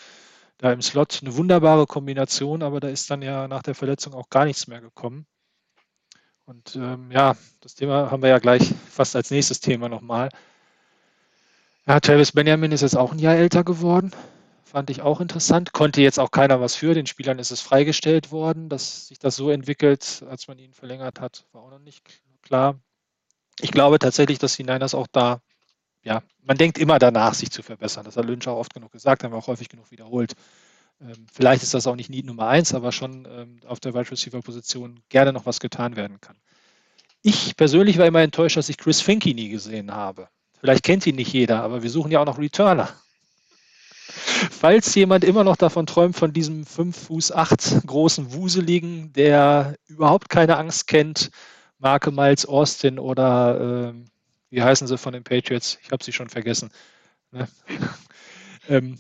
da 0.59 0.73
im 0.73 0.83
Slot 0.83 1.21
eine 1.23 1.37
wunderbare 1.37 1.87
Kombination, 1.87 2.63
aber 2.63 2.81
da 2.81 2.89
ist 2.89 3.11
dann 3.11 3.23
ja 3.23 3.49
nach 3.49 3.63
der 3.63 3.75
Verletzung 3.75 4.15
auch 4.15 4.31
gar 4.31 4.45
nichts 4.45 4.67
mehr 4.67 4.81
gekommen. 4.81 5.27
Und 6.47 6.77
ähm, 6.77 7.11
ja, 7.11 7.37
das 7.61 7.75
Thema 7.75 8.11
haben 8.11 8.23
wir 8.23 8.29
ja 8.31 8.39
gleich 8.39 8.73
fast 8.89 9.17
als 9.17 9.31
nächstes 9.31 9.61
Thema 9.61 9.89
nochmal. 9.89 10.29
Ja, 11.87 12.01
Travis 12.01 12.33
Benjamin 12.33 12.73
ist 12.73 12.83
jetzt 12.83 12.97
auch 12.97 13.13
ein 13.13 13.19
Jahr 13.19 13.35
älter 13.35 13.65
geworden. 13.65 14.13
Fand 14.65 14.91
ich 14.91 15.03
auch 15.03 15.21
interessant. 15.21 15.73
Konnte 15.73 16.03
jetzt 16.03 16.19
auch 16.19 16.31
keiner 16.31 16.61
was 16.61 16.75
für. 16.75 16.95
Den 16.95 17.07
Spielern 17.07 17.39
ist 17.39 17.51
es 17.51 17.61
freigestellt 17.61 18.33
worden. 18.33 18.69
Dass 18.69 19.09
sich 19.09 19.19
das 19.19 19.37
so 19.37 19.51
entwickelt, 19.51 20.25
als 20.29 20.49
man 20.49 20.59
ihn 20.59 20.73
verlängert 20.73 21.21
hat, 21.21 21.47
war 21.53 21.63
auch 21.63 21.71
noch 21.71 21.79
nicht 21.79 22.03
klar. 22.43 22.79
Ich 23.61 23.73
glaube 23.73 23.99
tatsächlich, 23.99 24.39
dass 24.39 24.57
die 24.57 24.65
Niners 24.65 24.95
auch 24.95 25.07
da 25.11 25.41
ja, 26.07 26.23
man 26.45 26.57
denkt 26.57 26.79
immer 26.79 27.01
danach, 27.01 27.35
sich 27.35 27.51
zu 27.51 27.65
verbessern. 27.65 28.05
Das 28.05 28.17
hat 28.17 28.25
Lynch 28.25 28.47
auch 28.47 28.59
oft 28.59 28.73
genug 28.73 28.93
gesagt, 28.93 29.25
haben 29.25 29.33
wir 29.33 29.39
auch 29.39 29.49
häufig 29.49 29.69
genug 29.69 29.91
wiederholt. 29.91 30.35
Ähm, 31.01 31.27
vielleicht 31.33 31.65
ist 31.65 31.75
das 31.75 31.89
auch 31.89 31.97
nicht 31.97 32.11
Need 32.11 32.27
Nummer 32.27 32.47
eins, 32.47 32.75
aber 32.75 32.93
schon 32.93 33.27
ähm, 33.29 33.59
auf 33.67 33.81
der 33.81 33.93
Wide 33.93 34.13
Receiver 34.13 34.41
Position 34.41 35.01
gerne 35.09 35.33
noch 35.33 35.47
was 35.47 35.59
getan 35.59 35.97
werden 35.97 36.21
kann. 36.21 36.37
Ich 37.23 37.57
persönlich 37.57 37.99
war 37.99 38.07
immer 38.07 38.23
enttäuscht, 38.23 38.57
dass 38.57 38.69
ich 38.69 38.79
Chris 38.79 39.01
Finke 39.01 39.35
nie 39.35 39.49
gesehen 39.49 39.93
habe. 39.93 40.29
Vielleicht 40.61 40.85
kennt 40.85 41.05
ihn 41.09 41.17
nicht 41.17 41.33
jeder, 41.33 41.65
aber 41.65 41.83
wir 41.83 41.91
suchen 41.91 42.13
ja 42.13 42.21
auch 42.21 42.25
noch 42.25 42.39
Returner. 42.39 42.89
Falls 44.53 44.95
jemand 44.95 45.25
immer 45.25 45.43
noch 45.43 45.57
davon 45.57 45.87
träumt, 45.87 46.15
von 46.15 46.33
diesem 46.33 46.65
5 46.65 46.97
Fuß 46.97 47.33
8 47.33 47.85
großen 47.85 48.33
Wuseligen, 48.33 49.13
der 49.13 49.75
überhaupt 49.89 50.29
keine 50.29 50.57
Angst 50.57 50.87
kennt, 50.87 51.31
Marke 51.79 52.13
Miles 52.13 52.47
Austin 52.47 53.01
oder 53.01 53.91
ähm, 53.91 54.05
wie 54.57 54.63
heißen 54.63 54.87
sie 54.87 54.97
von 54.97 55.13
den 55.13 55.23
Patriots? 55.23 55.79
Ich 55.83 55.93
habe 55.93 56.03
sie 56.03 56.13
schon 56.13 56.31
vergessen. 56.31 56.71
Ne? 57.31 57.47
ähm, 58.71 58.99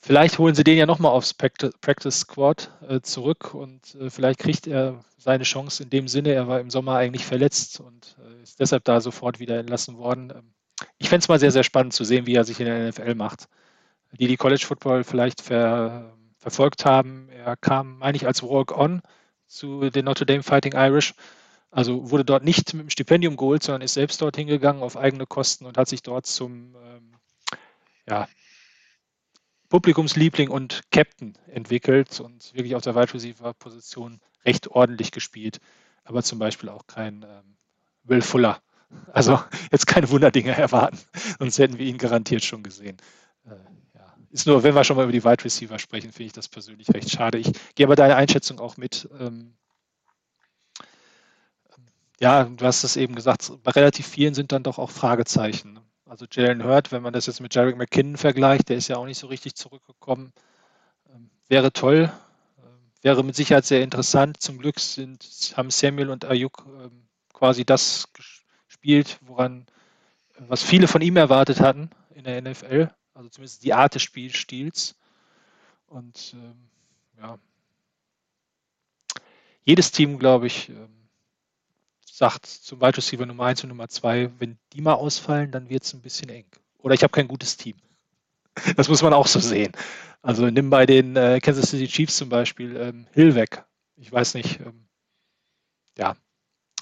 vielleicht 0.00 0.38
holen 0.38 0.54
sie 0.54 0.64
den 0.64 0.78
ja 0.78 0.86
nochmal 0.86 1.12
aufs 1.12 1.34
Practice 1.34 2.20
Squad 2.20 2.72
äh, 2.88 3.02
zurück 3.02 3.52
und 3.52 3.94
äh, 3.96 4.08
vielleicht 4.08 4.38
kriegt 4.40 4.66
er 4.66 5.04
seine 5.18 5.44
Chance 5.44 5.82
in 5.82 5.90
dem 5.90 6.08
Sinne. 6.08 6.32
Er 6.32 6.48
war 6.48 6.58
im 6.58 6.70
Sommer 6.70 6.96
eigentlich 6.96 7.26
verletzt 7.26 7.80
und 7.80 8.16
äh, 8.18 8.42
ist 8.42 8.60
deshalb 8.60 8.84
da 8.84 9.02
sofort 9.02 9.40
wieder 9.40 9.58
entlassen 9.58 9.98
worden. 9.98 10.32
Ähm, 10.34 10.54
ich 10.96 11.10
fände 11.10 11.22
es 11.22 11.28
mal 11.28 11.38
sehr, 11.38 11.52
sehr 11.52 11.62
spannend 11.62 11.92
zu 11.92 12.04
sehen, 12.04 12.26
wie 12.26 12.34
er 12.34 12.44
sich 12.44 12.58
in 12.60 12.66
der 12.66 12.88
NFL 12.88 13.14
macht. 13.16 13.48
Die, 14.12 14.26
die 14.26 14.38
College 14.38 14.64
Football 14.64 15.04
vielleicht 15.04 15.42
ver, 15.42 16.16
verfolgt 16.38 16.86
haben, 16.86 17.28
er 17.28 17.58
kam, 17.58 17.98
meine 17.98 18.16
ich, 18.16 18.26
als 18.26 18.42
Walk-On 18.42 19.02
zu 19.48 19.90
den 19.90 20.06
Notre 20.06 20.24
Dame 20.24 20.42
Fighting 20.42 20.72
Irish. 20.72 21.12
Also 21.74 22.08
wurde 22.08 22.24
dort 22.24 22.44
nicht 22.44 22.72
mit 22.72 22.84
dem 22.84 22.90
Stipendium 22.90 23.36
geholt, 23.36 23.64
sondern 23.64 23.82
ist 23.82 23.94
selbst 23.94 24.22
dort 24.22 24.36
hingegangen 24.36 24.80
auf 24.80 24.96
eigene 24.96 25.26
Kosten 25.26 25.66
und 25.66 25.76
hat 25.76 25.88
sich 25.88 26.02
dort 26.02 26.24
zum 26.24 26.76
ähm, 26.76 27.16
ja, 28.08 28.28
Publikumsliebling 29.70 30.50
und 30.50 30.82
Captain 30.92 31.36
entwickelt 31.48 32.20
und 32.20 32.54
wirklich 32.54 32.76
auf 32.76 32.82
der 32.82 32.94
Wide 32.94 33.12
Receiver 33.12 33.54
Position 33.54 34.20
recht 34.44 34.68
ordentlich 34.68 35.10
gespielt, 35.10 35.58
aber 36.04 36.22
zum 36.22 36.38
Beispiel 36.38 36.68
auch 36.68 36.86
kein 36.86 37.24
ähm, 37.24 37.56
Will 38.04 38.22
Fuller. 38.22 38.62
Also 39.12 39.42
jetzt 39.72 39.88
keine 39.88 40.08
Wunderdinge 40.10 40.52
erwarten, 40.52 41.00
sonst 41.40 41.58
hätten 41.58 41.78
wir 41.78 41.86
ihn 41.86 41.98
garantiert 41.98 42.44
schon 42.44 42.62
gesehen. 42.62 42.98
Äh, 43.46 43.56
ja. 43.96 44.14
Ist 44.30 44.46
nur, 44.46 44.62
wenn 44.62 44.76
wir 44.76 44.84
schon 44.84 44.96
mal 44.96 45.02
über 45.02 45.12
die 45.12 45.24
Wide 45.24 45.42
Receiver 45.44 45.80
sprechen, 45.80 46.12
finde 46.12 46.26
ich 46.26 46.32
das 46.34 46.46
persönlich 46.46 46.88
recht 46.94 47.10
schade. 47.10 47.38
Ich 47.38 47.50
gehe 47.74 47.86
aber 47.86 47.96
deine 47.96 48.14
Einschätzung 48.14 48.60
auch 48.60 48.76
mit. 48.76 49.08
Ähm, 49.18 49.56
ja, 52.20 52.44
du 52.44 52.64
hast 52.64 52.84
es 52.84 52.96
eben 52.96 53.14
gesagt, 53.14 53.50
bei 53.62 53.72
relativ 53.72 54.06
vielen 54.06 54.34
sind 54.34 54.52
dann 54.52 54.62
doch 54.62 54.78
auch 54.78 54.90
Fragezeichen. 54.90 55.80
Also 56.06 56.26
Jalen 56.30 56.62
Hurt, 56.62 56.92
wenn 56.92 57.02
man 57.02 57.12
das 57.12 57.26
jetzt 57.26 57.40
mit 57.40 57.54
Jarek 57.54 57.76
McKinnon 57.76 58.16
vergleicht, 58.16 58.68
der 58.68 58.76
ist 58.76 58.88
ja 58.88 58.96
auch 58.96 59.06
nicht 59.06 59.18
so 59.18 59.26
richtig 59.26 59.54
zurückgekommen. 59.54 60.32
Ähm, 61.12 61.30
wäre 61.48 61.72
toll, 61.72 62.12
ähm, 62.58 62.92
wäre 63.02 63.24
mit 63.24 63.34
Sicherheit 63.34 63.64
sehr 63.64 63.82
interessant. 63.82 64.40
Zum 64.40 64.58
Glück 64.58 64.78
sind, 64.78 65.24
haben 65.56 65.70
Samuel 65.70 66.10
und 66.10 66.24
Ayuk 66.24 66.66
ähm, 66.66 67.08
quasi 67.32 67.64
das 67.64 68.12
gespielt, 68.12 69.18
woran, 69.22 69.66
was 70.38 70.62
viele 70.62 70.86
von 70.86 71.02
ihm 71.02 71.16
erwartet 71.16 71.60
hatten 71.60 71.90
in 72.14 72.24
der 72.24 72.40
NFL. 72.40 72.90
Also 73.14 73.28
zumindest 73.30 73.64
die 73.64 73.74
Art 73.74 73.94
des 73.94 74.02
Spielstils. 74.02 74.94
Und 75.86 76.34
ähm, 76.34 76.68
ja, 77.18 77.38
jedes 79.64 79.90
Team, 79.90 80.18
glaube 80.18 80.46
ich, 80.46 80.68
ähm, 80.68 81.03
sagt 82.16 82.46
zum 82.46 82.80
Wide 82.80 82.96
Receiver 82.96 83.26
Nummer 83.26 83.46
1 83.46 83.64
und 83.64 83.70
Nummer 83.70 83.88
2, 83.88 84.30
wenn 84.38 84.56
die 84.72 84.80
mal 84.80 84.94
ausfallen, 84.94 85.50
dann 85.50 85.68
wird 85.68 85.82
es 85.82 85.94
ein 85.94 86.00
bisschen 86.00 86.28
eng. 86.28 86.46
Oder 86.78 86.94
ich 86.94 87.02
habe 87.02 87.10
kein 87.10 87.26
gutes 87.26 87.56
Team. 87.56 87.76
Das 88.76 88.88
muss 88.88 89.02
man 89.02 89.12
auch 89.12 89.26
so 89.26 89.40
sehen. 89.40 89.72
Also 90.22 90.46
nimm 90.46 90.70
bei 90.70 90.86
den 90.86 91.16
äh, 91.16 91.40
Kansas 91.40 91.70
City 91.70 91.88
Chiefs 91.88 92.16
zum 92.16 92.28
Beispiel 92.28 92.76
ähm, 92.76 93.06
Hill 93.12 93.34
weg. 93.34 93.64
Ich 93.96 94.12
weiß 94.12 94.34
nicht, 94.34 94.60
ähm, 94.60 94.86
ja, 95.98 96.16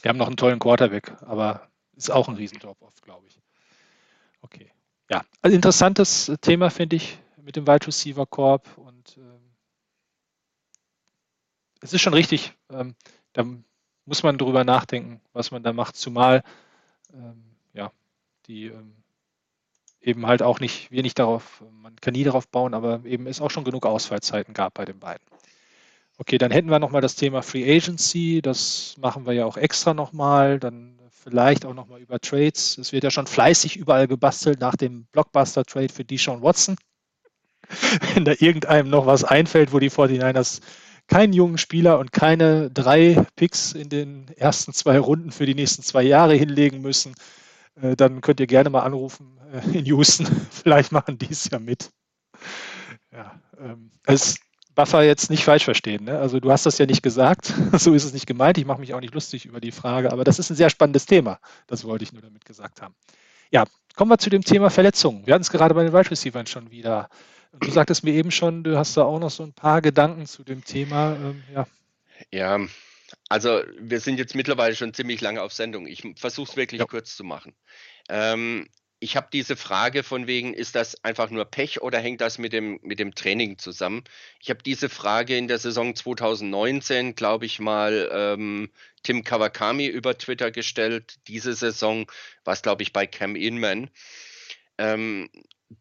wir 0.02 0.08
haben 0.10 0.18
noch 0.18 0.26
einen 0.26 0.36
tollen 0.36 0.58
Quarterback, 0.58 1.16
aber 1.22 1.66
ist 1.96 2.10
auch 2.10 2.28
ein 2.28 2.36
Riesendrop-Off, 2.36 3.00
glaube 3.00 3.26
ich. 3.26 3.40
Okay. 4.42 4.70
Ja, 5.10 5.22
also 5.40 5.54
interessantes 5.54 6.30
Thema 6.42 6.68
finde 6.68 6.96
ich 6.96 7.18
mit 7.40 7.56
dem 7.56 7.66
Wide 7.66 7.86
Receiver 7.86 8.26
Korb 8.26 8.68
und 8.76 9.16
ähm, 9.16 9.54
es 11.80 11.94
ist 11.94 12.02
schon 12.02 12.14
richtig, 12.14 12.52
ähm, 12.70 12.94
da 13.32 13.44
muss 14.04 14.22
man 14.22 14.38
drüber 14.38 14.64
nachdenken, 14.64 15.20
was 15.32 15.50
man 15.50 15.62
da 15.62 15.72
macht, 15.72 15.96
zumal 15.96 16.42
ähm, 17.14 17.42
ja, 17.74 17.90
die 18.46 18.66
ähm, 18.66 18.94
eben 20.00 20.26
halt 20.26 20.42
auch 20.42 20.60
nicht, 20.60 20.90
wir 20.90 21.02
nicht 21.02 21.18
darauf, 21.18 21.62
man 21.82 21.96
kann 21.96 22.12
nie 22.12 22.24
darauf 22.24 22.48
bauen, 22.48 22.74
aber 22.74 23.04
eben 23.04 23.26
es 23.26 23.40
auch 23.40 23.50
schon 23.50 23.64
genug 23.64 23.86
Ausfallzeiten 23.86 24.54
gab 24.54 24.74
bei 24.74 24.84
den 24.84 24.98
beiden. 24.98 25.24
Okay, 26.18 26.38
dann 26.38 26.50
hätten 26.50 26.70
wir 26.70 26.78
nochmal 26.78 27.00
das 27.00 27.14
Thema 27.14 27.42
Free 27.42 27.76
Agency, 27.76 28.42
das 28.42 28.96
machen 28.98 29.26
wir 29.26 29.32
ja 29.32 29.44
auch 29.44 29.56
extra 29.56 29.94
nochmal, 29.94 30.58
dann 30.58 30.98
vielleicht 31.10 31.64
auch 31.64 31.74
nochmal 31.74 32.00
über 32.00 32.20
Trades. 32.20 32.78
Es 32.78 32.92
wird 32.92 33.04
ja 33.04 33.10
schon 33.10 33.26
fleißig 33.26 33.76
überall 33.76 34.08
gebastelt 34.08 34.60
nach 34.60 34.76
dem 34.76 35.06
Blockbuster-Trade 35.12 35.88
für 35.88 36.04
Deshaun 36.04 36.42
Watson. 36.42 36.76
Wenn 38.14 38.24
da 38.24 38.32
irgendeinem 38.38 38.90
noch 38.90 39.06
was 39.06 39.24
einfällt, 39.24 39.72
wo 39.72 39.78
die 39.78 39.90
49ers 39.90 40.60
keinen 41.08 41.32
jungen 41.32 41.58
Spieler 41.58 41.98
und 41.98 42.12
keine 42.12 42.70
drei 42.70 43.24
Picks 43.36 43.72
in 43.72 43.88
den 43.88 44.28
ersten 44.36 44.72
zwei 44.72 44.98
Runden 44.98 45.30
für 45.30 45.46
die 45.46 45.54
nächsten 45.54 45.82
zwei 45.82 46.02
Jahre 46.02 46.34
hinlegen 46.34 46.80
müssen, 46.80 47.14
äh, 47.80 47.96
dann 47.96 48.20
könnt 48.20 48.40
ihr 48.40 48.46
gerne 48.46 48.70
mal 48.70 48.80
anrufen 48.80 49.38
äh, 49.52 49.78
in 49.78 49.84
Houston. 49.86 50.26
Vielleicht 50.50 50.92
machen 50.92 51.18
die 51.18 51.30
es 51.30 51.48
ja 51.50 51.58
mit. 51.58 51.90
Ja, 53.12 53.40
ähm, 53.58 53.90
als 54.06 54.38
Buffer 54.74 55.02
jetzt 55.02 55.30
nicht 55.30 55.44
falsch 55.44 55.64
verstehen. 55.64 56.04
Ne? 56.04 56.18
Also 56.18 56.40
du 56.40 56.50
hast 56.50 56.64
das 56.64 56.78
ja 56.78 56.86
nicht 56.86 57.02
gesagt, 57.02 57.52
so 57.72 57.94
ist 57.94 58.04
es 58.04 58.12
nicht 58.12 58.26
gemeint. 58.26 58.58
Ich 58.58 58.64
mache 58.64 58.80
mich 58.80 58.94
auch 58.94 59.00
nicht 59.00 59.14
lustig 59.14 59.44
über 59.44 59.60
die 59.60 59.72
Frage, 59.72 60.12
aber 60.12 60.24
das 60.24 60.38
ist 60.38 60.50
ein 60.50 60.56
sehr 60.56 60.70
spannendes 60.70 61.06
Thema. 61.06 61.38
Das 61.66 61.84
wollte 61.84 62.04
ich 62.04 62.12
nur 62.12 62.22
damit 62.22 62.44
gesagt 62.44 62.80
haben. 62.80 62.94
Ja, 63.50 63.64
kommen 63.96 64.10
wir 64.10 64.18
zu 64.18 64.30
dem 64.30 64.42
Thema 64.42 64.70
Verletzungen. 64.70 65.26
Wir 65.26 65.34
hatten 65.34 65.42
es 65.42 65.50
gerade 65.50 65.74
bei 65.74 65.84
den 65.84 65.92
Wide 65.92 66.10
Receivers 66.10 66.48
schon 66.48 66.70
wieder. 66.70 67.10
Du 67.60 67.70
sagtest 67.70 68.02
mir 68.04 68.14
eben 68.14 68.30
schon, 68.30 68.64
du 68.64 68.78
hast 68.78 68.96
da 68.96 69.02
auch 69.02 69.18
noch 69.18 69.30
so 69.30 69.42
ein 69.42 69.52
paar 69.52 69.82
Gedanken 69.82 70.26
zu 70.26 70.42
dem 70.42 70.64
Thema. 70.64 71.16
Ähm, 71.16 71.42
ja. 71.52 71.66
ja, 72.30 72.66
also 73.28 73.62
wir 73.78 74.00
sind 74.00 74.18
jetzt 74.18 74.34
mittlerweile 74.34 74.74
schon 74.74 74.94
ziemlich 74.94 75.20
lange 75.20 75.42
auf 75.42 75.52
Sendung. 75.52 75.86
Ich 75.86 76.02
versuche 76.16 76.50
es 76.50 76.56
wirklich 76.56 76.80
ja. 76.80 76.86
kurz 76.86 77.14
zu 77.16 77.24
machen. 77.24 77.54
Ähm, 78.08 78.68
ich 79.00 79.16
habe 79.16 79.26
diese 79.32 79.56
Frage 79.56 80.04
von 80.04 80.28
wegen, 80.28 80.54
ist 80.54 80.76
das 80.76 81.02
einfach 81.04 81.28
nur 81.28 81.44
Pech 81.44 81.82
oder 81.82 81.98
hängt 81.98 82.20
das 82.20 82.38
mit 82.38 82.52
dem, 82.52 82.78
mit 82.82 83.00
dem 83.00 83.16
Training 83.16 83.58
zusammen? 83.58 84.04
Ich 84.40 84.48
habe 84.48 84.62
diese 84.62 84.88
Frage 84.88 85.36
in 85.36 85.48
der 85.48 85.58
Saison 85.58 85.96
2019, 85.96 87.16
glaube 87.16 87.44
ich 87.44 87.58
mal, 87.58 88.08
ähm, 88.12 88.70
Tim 89.02 89.24
Kawakami 89.24 89.86
über 89.86 90.16
Twitter 90.16 90.52
gestellt. 90.52 91.18
Diese 91.26 91.52
Saison 91.54 92.08
war 92.44 92.54
es, 92.54 92.62
glaube 92.62 92.84
ich, 92.84 92.92
bei 92.92 93.08
Cam 93.08 93.34
Inman. 93.34 93.90
Ähm, 94.78 95.28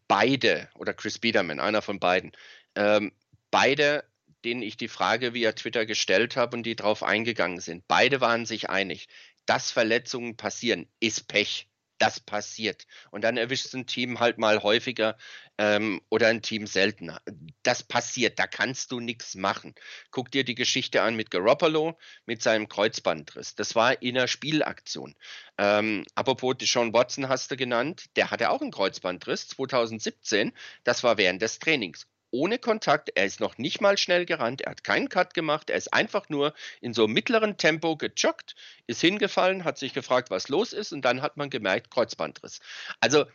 beide, 0.08 0.68
oder 0.74 0.94
Chris 0.94 1.18
Biederman, 1.18 1.60
einer 1.60 1.82
von 1.82 1.98
beiden, 2.00 2.32
ähm, 2.74 3.12
beide, 3.50 4.04
denen 4.44 4.62
ich 4.62 4.76
die 4.76 4.88
Frage 4.88 5.34
via 5.34 5.52
Twitter 5.52 5.86
gestellt 5.86 6.36
habe 6.36 6.56
und 6.56 6.64
die 6.64 6.76
darauf 6.76 7.02
eingegangen 7.02 7.60
sind, 7.60 7.86
beide 7.88 8.20
waren 8.20 8.46
sich 8.46 8.70
einig, 8.70 9.08
dass 9.46 9.70
Verletzungen 9.70 10.36
passieren, 10.36 10.88
ist 11.00 11.28
Pech. 11.28 11.68
Das 12.02 12.18
passiert. 12.18 12.88
Und 13.12 13.22
dann 13.22 13.36
erwischt 13.36 13.66
es 13.66 13.74
ein 13.74 13.86
Team 13.86 14.18
halt 14.18 14.36
mal 14.36 14.64
häufiger 14.64 15.16
ähm, 15.56 16.00
oder 16.08 16.26
ein 16.26 16.42
Team 16.42 16.66
seltener. 16.66 17.22
Das 17.62 17.84
passiert, 17.84 18.40
da 18.40 18.48
kannst 18.48 18.90
du 18.90 18.98
nichts 18.98 19.36
machen. 19.36 19.76
Guck 20.10 20.32
dir 20.32 20.42
die 20.42 20.56
Geschichte 20.56 21.02
an 21.02 21.14
mit 21.14 21.30
Garoppolo, 21.30 21.96
mit 22.26 22.42
seinem 22.42 22.68
Kreuzbandriss. 22.68 23.54
Das 23.54 23.76
war 23.76 24.02
in 24.02 24.18
einer 24.18 24.26
Spielaktion. 24.26 25.14
Ähm, 25.58 26.04
apropos 26.16 26.56
Sean 26.62 26.92
Watson 26.92 27.28
hast 27.28 27.52
du 27.52 27.56
genannt, 27.56 28.06
der 28.16 28.32
hatte 28.32 28.50
auch 28.50 28.62
einen 28.62 28.72
Kreuzbandriss 28.72 29.46
2017. 29.46 30.50
Das 30.82 31.04
war 31.04 31.18
während 31.18 31.40
des 31.40 31.60
Trainings 31.60 32.08
ohne 32.32 32.58
Kontakt. 32.58 33.10
Er 33.14 33.26
ist 33.26 33.38
noch 33.38 33.58
nicht 33.58 33.80
mal 33.80 33.96
schnell 33.96 34.26
gerannt. 34.26 34.62
Er 34.62 34.72
hat 34.72 34.82
keinen 34.82 35.08
Cut 35.08 35.34
gemacht. 35.34 35.70
Er 35.70 35.76
ist 35.76 35.92
einfach 35.92 36.28
nur 36.28 36.54
in 36.80 36.94
so 36.94 37.06
mittleren 37.06 37.56
Tempo 37.56 37.96
gejoggt, 37.96 38.56
ist 38.88 39.00
hingefallen, 39.00 39.64
hat 39.64 39.78
sich 39.78 39.94
gefragt, 39.94 40.30
was 40.30 40.48
los 40.48 40.72
ist 40.72 40.92
und 40.92 41.02
dann 41.02 41.22
hat 41.22 41.36
man 41.36 41.50
gemerkt, 41.50 41.90
Kreuzbandriss. 41.90 42.60
Also 42.98 43.26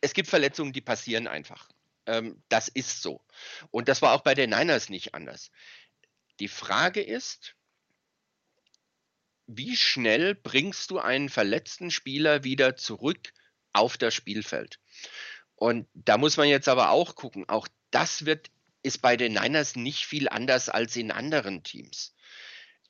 es 0.00 0.12
gibt 0.12 0.28
Verletzungen, 0.28 0.72
die 0.72 0.80
passieren 0.80 1.26
einfach. 1.26 1.68
Ähm, 2.06 2.42
das 2.48 2.68
ist 2.68 3.02
so. 3.02 3.22
Und 3.70 3.88
das 3.88 4.02
war 4.02 4.12
auch 4.12 4.22
bei 4.22 4.34
den 4.34 4.50
Niners 4.50 4.88
nicht 4.90 5.14
anders. 5.14 5.50
Die 6.40 6.48
Frage 6.48 7.02
ist, 7.02 7.54
wie 9.46 9.76
schnell 9.76 10.34
bringst 10.34 10.90
du 10.90 10.98
einen 10.98 11.28
verletzten 11.28 11.90
Spieler 11.90 12.44
wieder 12.44 12.76
zurück 12.76 13.32
auf 13.72 13.96
das 13.96 14.14
Spielfeld? 14.14 14.78
Und 15.54 15.88
da 15.94 16.18
muss 16.18 16.36
man 16.36 16.48
jetzt 16.48 16.68
aber 16.68 16.90
auch 16.90 17.16
gucken, 17.16 17.48
auch 17.48 17.66
das 17.90 18.26
wird, 18.26 18.50
ist 18.82 19.02
bei 19.02 19.16
den 19.16 19.32
Niners 19.32 19.76
nicht 19.76 20.06
viel 20.06 20.28
anders 20.28 20.68
als 20.68 20.96
in 20.96 21.10
anderen 21.10 21.62
Teams. 21.62 22.14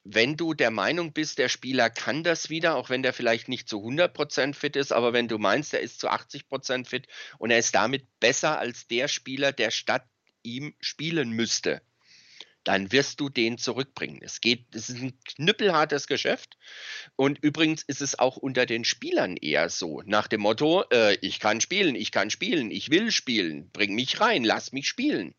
Wenn 0.05 0.37
du 0.37 0.55
der 0.55 0.71
Meinung 0.71 1.13
bist, 1.13 1.39
der 1.39 1.49
Spieler 1.49 1.91
kann 1.91 2.23
das 2.23 2.49
wieder, 2.49 2.77
auch 2.77 2.89
wenn 2.89 3.03
der 3.03 3.13
vielleicht 3.13 3.49
nicht 3.49 3.69
zu 3.69 3.79
100% 3.79 4.55
fit 4.55 4.77
ist, 4.77 4.93
aber 4.93 5.13
wenn 5.13 5.29
du 5.29 5.39
meinst, 5.39 5.75
er 5.75 5.81
ist 5.81 6.01
zu 6.01 6.09
80% 6.09 6.87
fit 6.87 7.09
und 7.39 7.51
er 7.51 7.59
ist 7.59 7.75
damit 7.75 8.07
besser 8.21 8.59
als 8.59 8.87
der 8.87 9.09
Spieler, 9.09 9.53
der 9.53 9.71
statt 9.71 10.07
ihm 10.43 10.75
spielen 10.81 11.31
müsste, 11.31 11.83
dann 12.65 12.93
wirst 12.93 13.21
du 13.21 13.29
den 13.29 13.59
zurückbringen. 13.59 14.21
Es 14.23 14.41
geht, 14.41 14.75
es 14.75 14.91
ist 14.91 15.01
ein 15.01 15.19
knüppelhartes 15.25 16.07
Geschäft. 16.07 16.59
Und 17.17 17.39
übrigens 17.43 17.83
ist 17.83 18.03
es 18.03 18.19
auch 18.19 18.37
unter 18.37 18.67
den 18.67 18.85
Spielern 18.85 19.37
eher 19.37 19.71
so, 19.71 20.03
nach 20.05 20.29
dem 20.29 20.43
Motto, 20.43 20.85
äh, 20.91 21.17
ich 21.21 21.41
kann 21.41 21.61
spielen, 21.61 21.95
ich 21.95 22.13
kann 22.13 22.31
spielen, 22.31 22.71
ich 22.71 22.91
will 22.91 23.11
spielen, 23.11 23.71
bring 23.71 23.95
mich 23.95 24.21
rein, 24.21 24.45
lass 24.45 24.73
mich 24.73 24.89
spielen. 24.89 25.35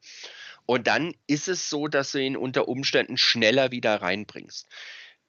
Und 0.65 0.87
dann 0.87 1.13
ist 1.27 1.47
es 1.47 1.69
so, 1.69 1.87
dass 1.87 2.11
du 2.11 2.19
ihn 2.19 2.37
unter 2.37 2.67
Umständen 2.67 3.17
schneller 3.17 3.71
wieder 3.71 4.01
reinbringst. 4.01 4.67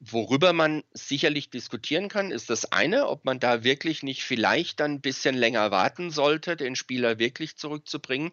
Worüber 0.03 0.55
man 0.55 0.83
sicherlich 0.93 1.51
diskutieren 1.51 2.09
kann, 2.09 2.31
ist 2.31 2.49
das 2.49 2.73
eine, 2.73 3.07
ob 3.07 3.27
man 3.27 3.39
da 3.39 3.65
wirklich 3.65 4.03
nicht 4.03 4.23
vielleicht 4.23 4.81
dann 4.81 4.93
ein 4.93 5.01
bisschen 5.03 5.35
länger 5.35 5.71
warten 5.71 6.11
sollte, 6.11 6.57
den 6.57 6.75
Spieler 6.75 7.19
wirklich 7.19 7.57
zurückzubringen. 7.57 8.33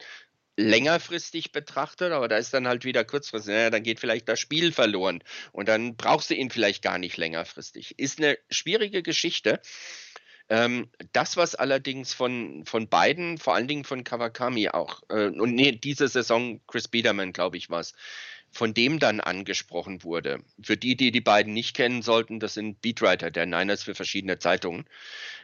Längerfristig 0.57 1.51
betrachtet, 1.51 2.11
aber 2.11 2.27
da 2.27 2.38
ist 2.38 2.53
dann 2.53 2.67
halt 2.67 2.84
wieder 2.84 3.05
kurzfristig, 3.05 3.53
naja, 3.53 3.69
dann 3.69 3.84
geht 3.84 3.99
vielleicht 3.99 4.27
das 4.27 4.39
Spiel 4.39 4.71
verloren 4.71 5.23
und 5.51 5.69
dann 5.69 5.95
brauchst 5.95 6.31
du 6.31 6.35
ihn 6.35 6.49
vielleicht 6.49 6.81
gar 6.81 6.97
nicht 6.97 7.15
längerfristig. 7.17 7.97
Ist 7.99 8.19
eine 8.19 8.38
schwierige 8.49 9.03
Geschichte. 9.03 9.61
Ähm, 10.49 10.89
das, 11.11 11.38
was 11.38 11.55
allerdings 11.55 12.13
von, 12.13 12.65
von 12.65 12.88
beiden, 12.88 13.38
vor 13.38 13.53
allen 13.53 13.67
Dingen 13.67 13.84
von 13.84 14.03
Kawakami 14.03 14.69
auch, 14.69 15.03
äh, 15.09 15.27
und 15.27 15.53
nee, 15.53 15.73
diese 15.73 16.07
Saison 16.07 16.61
Chris 16.67 16.88
Biederman, 16.88 17.34
glaube 17.34 17.57
ich, 17.57 17.69
war 17.69 17.81
es, 17.81 17.93
von 18.51 18.73
dem 18.73 18.97
dann 18.99 19.19
angesprochen 19.19 20.03
wurde. 20.03 20.41
Für 20.63 20.77
die, 20.77 20.95
die 20.95 21.11
die 21.11 21.21
beiden 21.21 21.53
nicht 21.53 21.75
kennen 21.75 22.01
sollten, 22.01 22.39
das 22.39 22.53
sind 22.53 22.81
Beatwriter 22.81 23.29
der 23.29 23.45
Niners 23.45 23.84
für 23.84 23.93
verschiedene 23.93 24.39
Zeitungen 24.39 24.85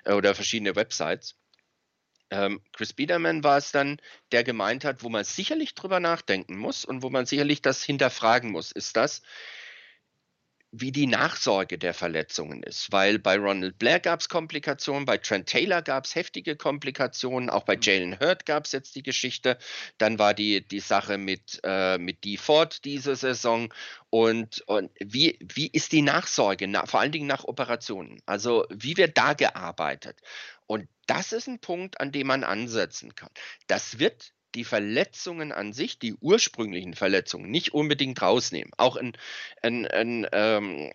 äh, 0.05 0.13
oder 0.13 0.35
verschiedene 0.35 0.75
Websites. 0.75 1.35
Ähm, 2.29 2.61
Chris 2.71 2.93
Biederman 2.93 3.43
war 3.43 3.57
es 3.57 3.71
dann, 3.71 3.97
der 4.31 4.43
gemeint 4.43 4.85
hat, 4.85 5.03
wo 5.03 5.09
man 5.09 5.23
sicherlich 5.23 5.75
drüber 5.75 5.99
nachdenken 5.99 6.57
muss 6.57 6.85
und 6.85 7.03
wo 7.03 7.09
man 7.09 7.25
sicherlich 7.25 7.61
das 7.61 7.83
hinterfragen 7.83 8.51
muss, 8.51 8.71
ist 8.71 8.97
das, 8.97 9.21
wie 10.75 10.91
die 10.91 11.05
Nachsorge 11.05 11.77
der 11.77 11.93
Verletzungen 11.93 12.63
ist. 12.63 12.91
Weil 12.91 13.19
bei 13.19 13.37
Ronald 13.37 13.77
Blair 13.77 13.99
gab 13.99 14.21
es 14.21 14.27
Komplikationen, 14.27 15.05
bei 15.05 15.19
Trent 15.19 15.47
Taylor 15.47 15.83
gab 15.83 16.05
es 16.05 16.15
heftige 16.15 16.55
Komplikationen, 16.55 17.51
auch 17.51 17.63
bei 17.63 17.75
mhm. 17.75 17.81
Jalen 17.83 18.19
Hurt 18.19 18.47
gab 18.47 18.65
es 18.65 18.71
jetzt 18.71 18.95
die 18.95 19.03
Geschichte. 19.03 19.59
Dann 19.99 20.17
war 20.17 20.33
die, 20.33 20.67
die 20.67 20.79
Sache 20.79 21.19
mit, 21.19 21.61
äh, 21.63 21.99
mit 21.99 22.23
Dee 22.23 22.37
Ford 22.37 22.83
diese 22.85 23.15
Saison. 23.15 23.71
Und, 24.09 24.61
und 24.61 24.91
wie, 24.99 25.37
wie 25.41 25.67
ist 25.67 25.91
die 25.91 26.01
Nachsorge, 26.01 26.67
na, 26.67 26.87
vor 26.87 27.01
allen 27.01 27.11
Dingen 27.11 27.27
nach 27.27 27.43
Operationen? 27.43 28.19
Also 28.25 28.65
wie 28.71 28.97
wird 28.97 29.15
da 29.15 29.33
gearbeitet? 29.33 30.21
Und 30.67 30.87
das 31.05 31.33
ist 31.33 31.47
ein 31.47 31.59
Punkt, 31.59 31.99
an 31.99 32.11
dem 32.11 32.27
man 32.27 32.43
ansetzen 32.43 33.15
kann. 33.15 33.29
Das 33.67 33.99
wird 33.99 34.33
die 34.55 34.63
Verletzungen 34.63 35.51
an 35.51 35.73
sich, 35.73 35.99
die 35.99 36.13
ursprünglichen 36.13 36.93
Verletzungen, 36.93 37.49
nicht 37.49 37.73
unbedingt 37.73 38.21
rausnehmen. 38.21 38.71
Auch 38.77 38.95
ein, 38.95 39.17
ein, 39.61 39.87
ein 39.87 40.27
ähm, 40.31 40.93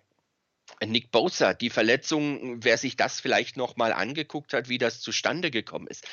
Nick 0.85 1.11
Bosa, 1.11 1.53
die 1.53 1.69
Verletzung, 1.69 2.63
wer 2.63 2.77
sich 2.77 2.95
das 2.95 3.19
vielleicht 3.19 3.57
nochmal 3.57 3.91
angeguckt 3.91 4.53
hat, 4.53 4.69
wie 4.69 4.77
das 4.77 5.01
zustande 5.01 5.51
gekommen 5.51 5.87
ist. 5.87 6.07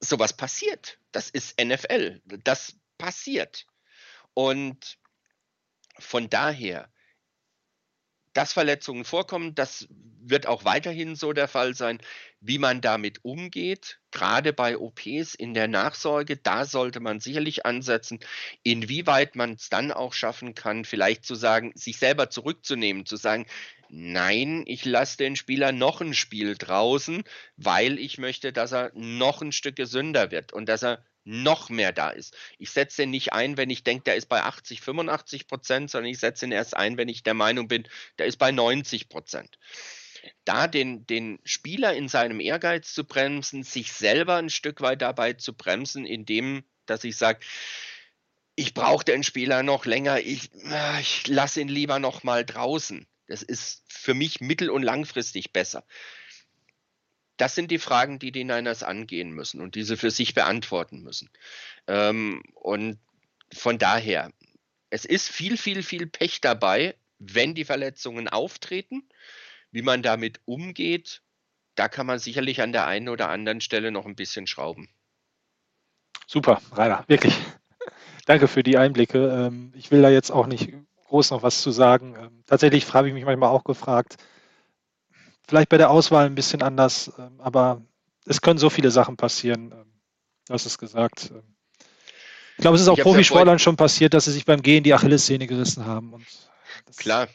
Sowas 0.00 0.36
passiert. 0.36 0.98
Das 1.12 1.30
ist 1.30 1.58
NFL. 1.60 2.20
Das 2.44 2.76
passiert. 2.98 3.66
Und 4.34 4.98
von 5.98 6.28
daher 6.28 6.92
dass 8.34 8.52
Verletzungen 8.52 9.04
vorkommen, 9.04 9.54
das 9.54 9.88
wird 10.26 10.46
auch 10.46 10.64
weiterhin 10.64 11.16
so 11.16 11.32
der 11.32 11.48
Fall 11.48 11.74
sein. 11.74 11.98
Wie 12.40 12.58
man 12.58 12.80
damit 12.80 13.24
umgeht, 13.24 14.00
gerade 14.10 14.52
bei 14.52 14.76
OPs 14.78 15.34
in 15.34 15.54
der 15.54 15.68
Nachsorge, 15.68 16.36
da 16.36 16.64
sollte 16.64 17.00
man 17.00 17.20
sicherlich 17.20 17.64
ansetzen. 17.64 18.20
Inwieweit 18.62 19.36
man 19.36 19.54
es 19.54 19.70
dann 19.70 19.92
auch 19.92 20.12
schaffen 20.12 20.54
kann, 20.54 20.84
vielleicht 20.84 21.24
zu 21.24 21.34
sagen, 21.34 21.72
sich 21.74 21.98
selber 21.98 22.30
zurückzunehmen, 22.30 23.06
zu 23.06 23.16
sagen, 23.16 23.46
nein, 23.88 24.64
ich 24.66 24.84
lasse 24.84 25.16
den 25.16 25.36
Spieler 25.36 25.72
noch 25.72 26.00
ein 26.00 26.14
Spiel 26.14 26.56
draußen, 26.56 27.22
weil 27.56 27.98
ich 27.98 28.18
möchte, 28.18 28.52
dass 28.52 28.72
er 28.72 28.90
noch 28.94 29.40
ein 29.40 29.52
Stück 29.52 29.76
gesünder 29.76 30.30
wird 30.30 30.52
und 30.52 30.68
dass 30.68 30.82
er 30.82 31.04
noch 31.24 31.70
mehr 31.70 31.92
da 31.92 32.10
ist. 32.10 32.36
Ich 32.58 32.70
setze 32.70 33.04
ihn 33.04 33.10
nicht 33.10 33.32
ein, 33.32 33.56
wenn 33.56 33.70
ich 33.70 33.82
denke, 33.82 34.04
der 34.04 34.16
ist 34.16 34.28
bei 34.28 34.42
80, 34.42 34.80
85 34.80 35.46
Prozent, 35.46 35.90
sondern 35.90 36.10
ich 36.10 36.18
setze 36.18 36.46
ihn 36.46 36.52
erst 36.52 36.76
ein, 36.76 36.96
wenn 36.96 37.08
ich 37.08 37.22
der 37.22 37.34
Meinung 37.34 37.68
bin, 37.68 37.88
der 38.18 38.26
ist 38.26 38.36
bei 38.36 38.52
90 38.52 39.08
Prozent. 39.08 39.58
Da 40.44 40.68
den, 40.68 41.06
den 41.06 41.38
Spieler 41.44 41.94
in 41.94 42.08
seinem 42.08 42.40
Ehrgeiz 42.40 42.94
zu 42.94 43.04
bremsen, 43.04 43.62
sich 43.62 43.92
selber 43.92 44.36
ein 44.36 44.50
Stück 44.50 44.80
weit 44.80 45.02
dabei 45.02 45.34
zu 45.34 45.54
bremsen, 45.54 46.06
indem, 46.06 46.64
dass 46.86 47.04
ich 47.04 47.16
sage, 47.16 47.40
ich 48.56 48.72
brauche 48.72 49.04
den 49.04 49.22
Spieler 49.22 49.62
noch 49.62 49.84
länger, 49.84 50.20
ich, 50.20 50.50
ich 51.00 51.26
lasse 51.26 51.60
ihn 51.60 51.68
lieber 51.68 51.98
noch 51.98 52.22
mal 52.22 52.44
draußen. 52.44 53.06
Das 53.26 53.42
ist 53.42 53.82
für 53.88 54.14
mich 54.14 54.40
mittel- 54.40 54.70
und 54.70 54.82
langfristig 54.82 55.52
besser. 55.52 55.84
Das 57.36 57.54
sind 57.54 57.70
die 57.70 57.78
Fragen, 57.78 58.18
die 58.18 58.32
die 58.32 58.44
Niners 58.44 58.82
angehen 58.82 59.30
müssen 59.30 59.60
und 59.60 59.74
diese 59.74 59.96
für 59.96 60.10
sich 60.10 60.34
beantworten 60.34 61.02
müssen. 61.02 61.30
Ähm, 61.86 62.42
und 62.54 62.98
von 63.52 63.78
daher, 63.78 64.30
es 64.90 65.04
ist 65.04 65.28
viel, 65.28 65.56
viel, 65.56 65.82
viel 65.82 66.06
Pech 66.06 66.40
dabei, 66.40 66.94
wenn 67.18 67.54
die 67.54 67.64
Verletzungen 67.64 68.28
auftreten. 68.28 69.08
Wie 69.72 69.82
man 69.82 70.02
damit 70.02 70.40
umgeht, 70.44 71.22
da 71.74 71.88
kann 71.88 72.06
man 72.06 72.18
sicherlich 72.18 72.62
an 72.62 72.72
der 72.72 72.86
einen 72.86 73.08
oder 73.08 73.28
anderen 73.28 73.60
Stelle 73.60 73.90
noch 73.90 74.06
ein 74.06 74.14
bisschen 74.14 74.46
schrauben. 74.46 74.88
Super, 76.26 76.62
Rainer, 76.72 77.04
wirklich. 77.08 77.34
Danke 78.26 78.48
für 78.48 78.62
die 78.62 78.78
Einblicke. 78.78 79.28
Ähm, 79.28 79.72
ich 79.74 79.90
will 79.90 80.00
da 80.00 80.08
jetzt 80.08 80.30
auch 80.30 80.46
nicht 80.46 80.72
groß 81.08 81.30
noch 81.30 81.42
was 81.42 81.60
zu 81.60 81.70
sagen. 81.70 82.14
Ähm, 82.18 82.44
tatsächlich 82.46 82.92
habe 82.92 83.08
ich 83.08 83.14
mich 83.14 83.24
manchmal 83.24 83.50
auch 83.50 83.64
gefragt, 83.64 84.16
vielleicht 85.46 85.68
bei 85.68 85.78
der 85.78 85.90
Auswahl 85.90 86.26
ein 86.26 86.34
bisschen 86.34 86.62
anders, 86.62 87.12
ähm, 87.18 87.40
aber 87.40 87.82
es 88.26 88.40
können 88.40 88.58
so 88.58 88.70
viele 88.70 88.90
Sachen 88.90 89.16
passieren. 89.16 89.70
Du 90.46 90.54
hast 90.54 90.66
es 90.66 90.78
gesagt. 90.78 91.32
Ich 92.56 92.62
glaube, 92.62 92.76
es 92.76 92.82
ist 92.82 92.88
auch 92.88 92.98
Profisportlern 92.98 93.56
ja 93.56 93.58
schon 93.58 93.76
passiert, 93.76 94.14
dass 94.14 94.26
sie 94.26 94.32
sich 94.32 94.44
beim 94.44 94.62
Gehen 94.62 94.84
die 94.84 94.94
Achillessehne 94.94 95.46
gerissen 95.46 95.86
haben. 95.86 96.24
Klar. 96.96 97.28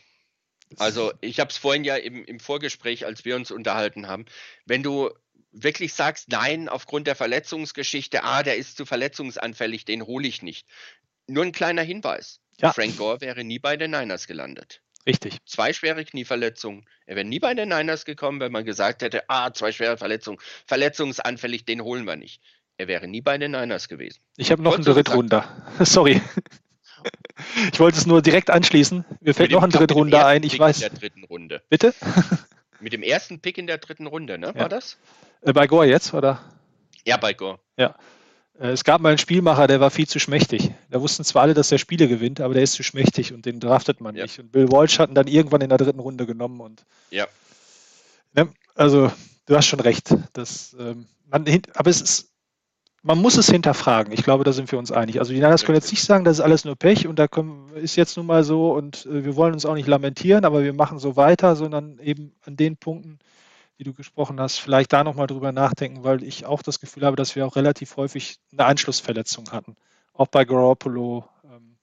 Also 0.78 1.12
ich 1.22 1.40
habe 1.40 1.50
es 1.50 1.58
vorhin 1.58 1.84
ja 1.84 1.96
im, 1.96 2.24
im 2.24 2.40
Vorgespräch, 2.40 3.06
als 3.06 3.26
wir 3.26 3.36
uns 3.36 3.52
unterhalten 3.52 4.08
haben, 4.08 4.26
wenn 4.66 4.84
du 4.84 5.10
wirklich 5.52 5.94
sagst, 5.94 6.30
nein, 6.30 6.70
aufgrund 6.70 7.08
der 7.08 7.16
Verletzungsgeschichte, 7.16 8.24
ah, 8.24 8.44
der 8.44 8.58
ist 8.58 8.78
zu 8.78 8.86
verletzungsanfällig, 8.86 9.86
den 9.86 10.06
hole 10.06 10.28
ich 10.28 10.44
nicht. 10.44 10.68
Nur 11.28 11.44
ein 11.44 11.52
kleiner 11.52 11.82
Hinweis. 11.82 12.40
Ja. 12.60 12.72
Frank 12.72 12.98
Gore 12.98 13.22
wäre 13.22 13.44
nie 13.44 13.60
bei 13.60 13.78
den 13.78 13.92
Niners 13.92 14.28
gelandet. 14.28 14.82
Richtig. 15.06 15.38
Zwei 15.46 15.74
schwere 15.74 16.04
Knieverletzungen. 16.06 16.86
Er 17.06 17.16
wäre 17.16 17.26
nie 17.26 17.40
bei 17.40 17.54
den 17.54 17.70
Niners 17.70 18.06
gekommen, 18.06 18.40
wenn 18.40 18.52
man 18.52 18.66
gesagt 18.66 19.02
hätte, 19.02 19.30
ah, 19.30 19.52
zwei 19.54 19.72
schwere 19.72 19.98
Verletzungen, 19.98 20.40
verletzungsanfällig, 20.66 21.66
den 21.66 21.82
holen 21.82 22.06
wir 22.06 22.16
nicht. 22.16 22.42
Er 22.78 22.88
wäre 22.88 23.08
nie 23.08 23.22
bei 23.22 23.38
den 23.38 23.52
Niners 23.52 23.90
gewesen. 23.90 24.20
Ich 24.38 24.52
habe 24.52 24.62
noch 24.62 24.76
einen 24.76 24.86
Drittrunder. 24.86 25.46
Sorry. 25.80 26.22
Ich 27.72 27.80
wollte 27.80 27.98
es 27.98 28.06
nur 28.06 28.22
direkt 28.22 28.50
anschließen. 28.50 29.06
Mir 29.22 29.34
fällt 29.34 29.52
noch 29.52 29.64
ein 29.64 29.70
Drittrunder 29.70 30.26
ein. 30.26 30.44
Ich 30.44 30.54
Pick 30.54 30.62
weiß. 30.62 30.82
In 30.82 30.90
der 30.90 31.00
dritten 31.00 31.24
Runde. 31.24 31.62
Bitte? 31.70 31.94
Mit 32.80 32.94
dem 32.94 33.04
ersten 33.04 33.40
Pick 33.40 33.58
in 33.58 33.68
der 33.68 33.78
dritten 33.78 34.08
Runde, 34.08 34.38
ne? 34.38 34.48
War 34.48 34.64
ja. 34.64 34.70
das? 34.70 34.98
Äh, 35.42 35.54
bei 35.54 35.68
Gore 35.68 35.88
jetzt, 35.88 36.14
oder? 36.14 36.42
Ja, 37.06 37.18
bei 37.18 37.34
Gore. 37.34 37.60
Ja. 37.78 37.96
Äh, 38.60 38.70
es 38.70 38.84
gab 38.84 39.02
mal 39.02 39.10
einen 39.10 39.18
Spielmacher, 39.18 39.68
der 39.68 39.80
war 39.80 39.90
viel 39.90 40.08
zu 40.08 40.20
schmächtig. 40.20 40.72
Da 40.90 41.02
wussten 41.02 41.24
zwar 41.24 41.44
alle, 41.44 41.54
dass 41.54 41.70
der 41.70 41.78
Spiele 41.78 42.08
gewinnt, 42.08 42.42
aber 42.42 42.54
der 42.54 42.64
ist 42.64 42.74
zu 42.74 42.84
schmächtig 42.84 43.34
und 43.34 43.46
den 43.46 43.60
draftet 43.60 44.02
man 44.02 44.16
ja. 44.16 44.24
nicht. 44.24 44.40
Und 44.40 44.52
Bill 44.52 44.72
Walsh 44.72 45.00
hat 45.00 45.10
ihn 45.10 45.16
dann 45.16 45.28
irgendwann 45.28 45.62
in 45.62 45.70
der 45.70 45.78
dritten 45.78 46.00
Runde 46.00 46.26
genommen. 46.26 46.60
Und, 46.60 46.86
ja. 47.10 47.28
Ne, 48.34 48.50
also, 48.76 49.12
du 49.46 49.56
hast 49.56 49.66
schon 49.66 49.80
recht. 49.80 50.14
Das, 50.34 50.76
ähm, 50.80 51.08
man, 51.26 51.46
aber 51.76 51.90
es 51.90 52.02
ist, 52.02 52.30
man 53.02 53.18
muss 53.18 53.38
es 53.38 53.50
hinterfragen. 53.50 54.12
Ich 54.12 54.24
glaube, 54.24 54.44
da 54.44 54.52
sind 54.52 54.72
wir 54.72 54.80
uns 54.80 54.92
einig. 54.92 55.20
Also 55.20 55.32
die 55.32 55.40
Niners 55.40 55.64
können 55.64 55.78
jetzt 55.78 55.92
nicht 55.92 56.04
sagen, 56.04 56.26
das 56.26 56.40
ist 56.40 56.44
alles 56.44 56.66
nur 56.66 56.76
Pech 56.76 57.08
und 57.08 57.18
da 57.18 57.28
können, 57.28 57.70
ist 57.76 57.96
jetzt 57.96 58.18
nun 58.18 58.26
mal 58.26 58.44
so 58.44 58.74
und 58.74 59.06
äh, 59.06 59.24
wir 59.24 59.36
wollen 59.36 59.54
uns 59.54 59.66
auch 59.66 59.76
nicht 59.76 59.88
lamentieren, 59.88 60.44
aber 60.44 60.64
wir 60.64 60.74
machen 60.74 61.00
so 61.00 61.16
weiter, 61.16 61.56
sondern 61.56 62.00
eben 62.00 62.34
an 62.46 62.58
den 62.58 62.78
Punkten, 62.78 63.20
die 63.80 63.86
du 63.86 63.94
gesprochen 63.94 64.40
hast, 64.42 64.58
vielleicht 64.58 64.92
da 64.92 65.06
nochmal 65.06 65.28
drüber 65.28 65.54
nachdenken, 65.54 66.04
weil 66.04 66.22
ich 66.24 66.46
auch 66.46 66.62
das 66.62 66.82
Gefühl 66.82 67.06
habe, 67.06 67.16
dass 67.16 67.38
wir 67.38 67.48
auch 67.48 67.56
relativ 67.56 67.96
häufig 67.96 68.40
eine 68.52 68.66
Anschlussverletzung 68.66 69.52
hatten. 69.52 69.78
Auch 70.14 70.28
bei 70.28 70.44
Garoppolo. 70.44 71.24
Ähm. 71.46 71.78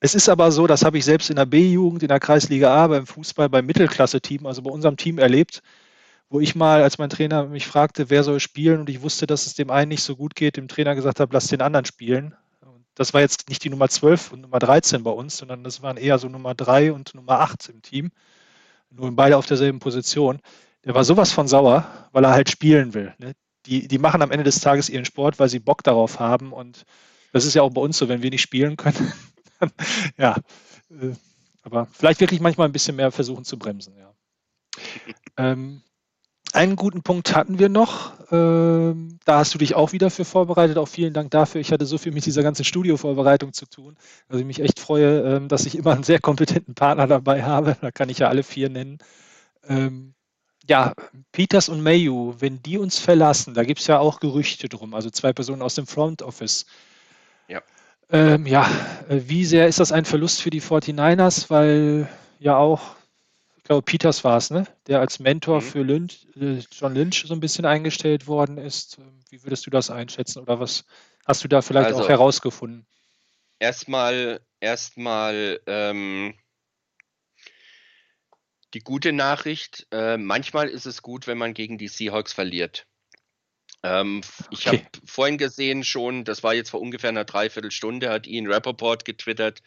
Es 0.00 0.14
ist 0.14 0.30
aber 0.30 0.50
so, 0.50 0.66
das 0.66 0.82
habe 0.82 0.96
ich 0.96 1.04
selbst 1.04 1.28
in 1.28 1.36
der 1.36 1.44
B-Jugend, 1.44 2.02
in 2.02 2.08
der 2.08 2.20
Kreisliga 2.20 2.74
A, 2.74 2.86
beim 2.86 3.06
Fußball, 3.06 3.50
beim 3.50 3.66
Mittelklasse-Team, 3.66 4.46
also 4.46 4.62
bei 4.62 4.70
unserem 4.70 4.96
Team 4.96 5.18
erlebt, 5.18 5.62
wo 6.30 6.40
ich 6.40 6.54
mal, 6.54 6.82
als 6.82 6.96
mein 6.96 7.10
Trainer 7.10 7.44
mich 7.44 7.66
fragte, 7.66 8.08
wer 8.08 8.24
soll 8.24 8.40
spielen 8.40 8.80
und 8.80 8.88
ich 8.88 9.02
wusste, 9.02 9.26
dass 9.26 9.44
es 9.44 9.54
dem 9.54 9.70
einen 9.70 9.90
nicht 9.90 10.02
so 10.02 10.16
gut 10.16 10.34
geht, 10.36 10.56
dem 10.56 10.68
Trainer 10.68 10.94
gesagt 10.94 11.20
habe, 11.20 11.34
lass 11.34 11.48
den 11.48 11.60
anderen 11.60 11.84
spielen. 11.84 12.34
Das 12.94 13.12
war 13.12 13.20
jetzt 13.20 13.50
nicht 13.50 13.62
die 13.62 13.68
Nummer 13.68 13.90
12 13.90 14.32
und 14.32 14.40
Nummer 14.40 14.58
13 14.58 15.02
bei 15.02 15.10
uns, 15.10 15.36
sondern 15.36 15.62
das 15.64 15.82
waren 15.82 15.98
eher 15.98 16.18
so 16.18 16.30
Nummer 16.30 16.54
3 16.54 16.92
und 16.92 17.14
Nummer 17.14 17.40
8 17.40 17.68
im 17.68 17.82
Team. 17.82 18.10
Nur 18.88 19.14
beide 19.14 19.36
auf 19.36 19.44
derselben 19.44 19.80
Position 19.80 20.40
der 20.86 20.94
war 20.94 21.04
sowas 21.04 21.32
von 21.32 21.48
sauer, 21.48 21.84
weil 22.12 22.24
er 22.24 22.30
halt 22.30 22.48
spielen 22.48 22.94
will. 22.94 23.12
Ne? 23.18 23.32
Die, 23.66 23.88
die 23.88 23.98
machen 23.98 24.22
am 24.22 24.30
Ende 24.30 24.44
des 24.44 24.60
Tages 24.60 24.88
ihren 24.88 25.04
Sport, 25.04 25.38
weil 25.40 25.48
sie 25.48 25.58
Bock 25.58 25.82
darauf 25.82 26.20
haben. 26.20 26.52
Und 26.52 26.86
das 27.32 27.44
ist 27.44 27.54
ja 27.54 27.62
auch 27.62 27.72
bei 27.72 27.80
uns 27.80 27.98
so, 27.98 28.08
wenn 28.08 28.22
wir 28.22 28.30
nicht 28.30 28.40
spielen 28.40 28.76
können. 28.76 29.12
ja, 30.16 30.36
äh, 30.90 31.12
aber 31.62 31.88
vielleicht 31.92 32.20
wirklich 32.20 32.40
manchmal 32.40 32.68
ein 32.68 32.72
bisschen 32.72 32.94
mehr 32.94 33.10
versuchen 33.10 33.44
zu 33.44 33.58
bremsen. 33.58 33.94
Ja. 33.98 34.12
Ähm, 35.38 35.82
einen 36.54 36.76
guten 36.76 37.02
Punkt 37.02 37.36
hatten 37.36 37.58
wir 37.58 37.68
noch. 37.68 38.14
Ähm, 38.32 39.18
da 39.26 39.40
hast 39.40 39.52
du 39.52 39.58
dich 39.58 39.74
auch 39.74 39.92
wieder 39.92 40.08
für 40.08 40.24
vorbereitet. 40.24 40.78
Auch 40.78 40.88
vielen 40.88 41.12
Dank 41.12 41.30
dafür. 41.30 41.60
Ich 41.60 41.72
hatte 41.72 41.84
so 41.84 41.98
viel 41.98 42.12
mit 42.12 42.24
dieser 42.24 42.42
ganzen 42.42 42.64
Studiovorbereitung 42.64 43.52
zu 43.52 43.66
tun, 43.66 43.98
dass 44.28 44.40
ich 44.40 44.46
mich 44.46 44.60
echt 44.60 44.80
freue, 44.80 45.20
ähm, 45.36 45.48
dass 45.48 45.66
ich 45.66 45.76
immer 45.76 45.92
einen 45.92 46.04
sehr 46.04 46.20
kompetenten 46.20 46.74
Partner 46.74 47.06
dabei 47.06 47.42
habe. 47.42 47.76
Da 47.82 47.90
kann 47.90 48.08
ich 48.08 48.20
ja 48.20 48.28
alle 48.28 48.42
vier 48.42 48.70
nennen. 48.70 48.96
Ähm, 49.68 50.14
ja, 50.68 50.92
Peters 51.32 51.68
und 51.68 51.82
Mayu, 51.82 52.34
wenn 52.38 52.62
die 52.62 52.78
uns 52.78 52.98
verlassen, 52.98 53.54
da 53.54 53.64
gibt 53.64 53.80
es 53.80 53.86
ja 53.86 53.98
auch 53.98 54.20
Gerüchte 54.20 54.68
drum, 54.68 54.94
also 54.94 55.10
zwei 55.10 55.32
Personen 55.32 55.62
aus 55.62 55.74
dem 55.74 55.86
Front 55.86 56.22
Office. 56.22 56.66
Ja. 57.48 57.62
Ähm, 58.10 58.46
ja, 58.46 58.68
äh, 59.08 59.20
wie 59.26 59.44
sehr 59.44 59.68
ist 59.68 59.80
das 59.80 59.92
ein 59.92 60.04
Verlust 60.04 60.42
für 60.42 60.50
die 60.50 60.62
49ers? 60.62 61.50
Weil 61.50 62.08
ja 62.38 62.56
auch, 62.56 62.96
ich 63.56 63.64
glaube, 63.64 63.82
Peters 63.82 64.24
war 64.24 64.36
es, 64.36 64.50
ne? 64.50 64.66
der 64.86 65.00
als 65.00 65.18
Mentor 65.18 65.56
mhm. 65.56 65.62
für 65.62 65.82
Lynch, 65.82 66.26
äh, 66.36 66.62
John 66.70 66.94
Lynch 66.94 67.24
so 67.26 67.34
ein 67.34 67.40
bisschen 67.40 67.64
eingestellt 67.64 68.26
worden 68.26 68.58
ist. 68.58 68.98
Ähm, 68.98 69.20
wie 69.30 69.42
würdest 69.44 69.66
du 69.66 69.70
das 69.70 69.90
einschätzen 69.90 70.40
oder 70.40 70.60
was 70.60 70.84
hast 71.26 71.44
du 71.44 71.48
da 71.48 71.62
vielleicht 71.62 71.88
also, 71.88 72.02
auch 72.02 72.08
herausgefunden? 72.08 72.86
Erstmal, 73.58 74.40
erstmal, 74.60 75.60
ähm, 75.66 76.34
die 78.74 78.80
gute 78.80 79.12
Nachricht, 79.12 79.86
äh, 79.90 80.16
manchmal 80.16 80.68
ist 80.68 80.86
es 80.86 81.02
gut, 81.02 81.26
wenn 81.26 81.38
man 81.38 81.54
gegen 81.54 81.78
die 81.78 81.88
Seahawks 81.88 82.32
verliert. 82.32 82.86
Ähm, 83.82 84.22
ich 84.50 84.66
habe 84.66 84.82
vorhin 85.04 85.38
gesehen 85.38 85.84
schon, 85.84 86.24
das 86.24 86.42
war 86.42 86.54
jetzt 86.54 86.70
vor 86.70 86.80
ungefähr 86.80 87.10
einer 87.10 87.24
Dreiviertelstunde, 87.24 88.10
hat 88.10 88.26
Ian 88.26 88.50
Rappaport 88.50 89.04
getwittert, 89.04 89.62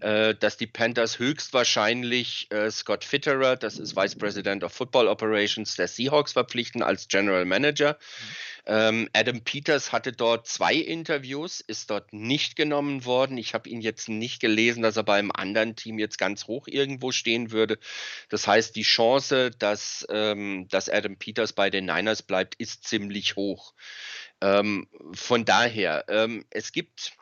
äh, 0.00 0.34
dass 0.34 0.56
die 0.56 0.66
Panthers 0.66 1.18
höchstwahrscheinlich 1.18 2.48
äh, 2.50 2.70
Scott 2.70 3.04
Fitterer, 3.04 3.56
das 3.56 3.78
ist 3.78 3.94
Vice 3.94 4.16
President 4.16 4.64
of 4.64 4.72
Football 4.72 5.06
Operations 5.06 5.76
der 5.76 5.86
Seahawks, 5.86 6.32
verpflichten 6.32 6.82
als 6.82 7.06
General 7.06 7.44
Manager. 7.44 7.98
Ähm, 8.64 9.08
Adam 9.12 9.42
Peters 9.42 9.90
hatte 9.90 10.12
dort 10.12 10.46
zwei 10.46 10.74
Interviews, 10.74 11.60
ist 11.60 11.90
dort 11.90 12.12
nicht 12.12 12.54
genommen 12.54 13.04
worden. 13.04 13.36
Ich 13.36 13.54
habe 13.54 13.68
ihn 13.68 13.80
jetzt 13.80 14.08
nicht 14.08 14.40
gelesen, 14.40 14.82
dass 14.82 14.96
er 14.96 15.02
beim 15.02 15.32
anderen 15.32 15.74
Team 15.74 15.98
jetzt 15.98 16.16
ganz 16.16 16.46
hoch 16.46 16.68
irgendwo 16.68 17.10
stehen 17.10 17.50
würde. 17.50 17.78
Das 18.28 18.46
heißt, 18.46 18.76
die 18.76 18.82
Chance, 18.82 19.50
dass, 19.50 20.06
ähm, 20.10 20.68
dass 20.68 20.88
Adam 20.88 21.16
Peters 21.16 21.52
bei 21.52 21.70
den 21.70 21.86
Niners 21.86 22.22
bleibt, 22.22 22.54
ist 22.54 22.84
ziemlich 22.84 23.34
hoch. 23.34 23.74
Ähm, 24.40 24.88
von 25.12 25.44
daher, 25.44 26.04
ähm, 26.08 26.44
es 26.50 26.72
gibt 26.72 27.12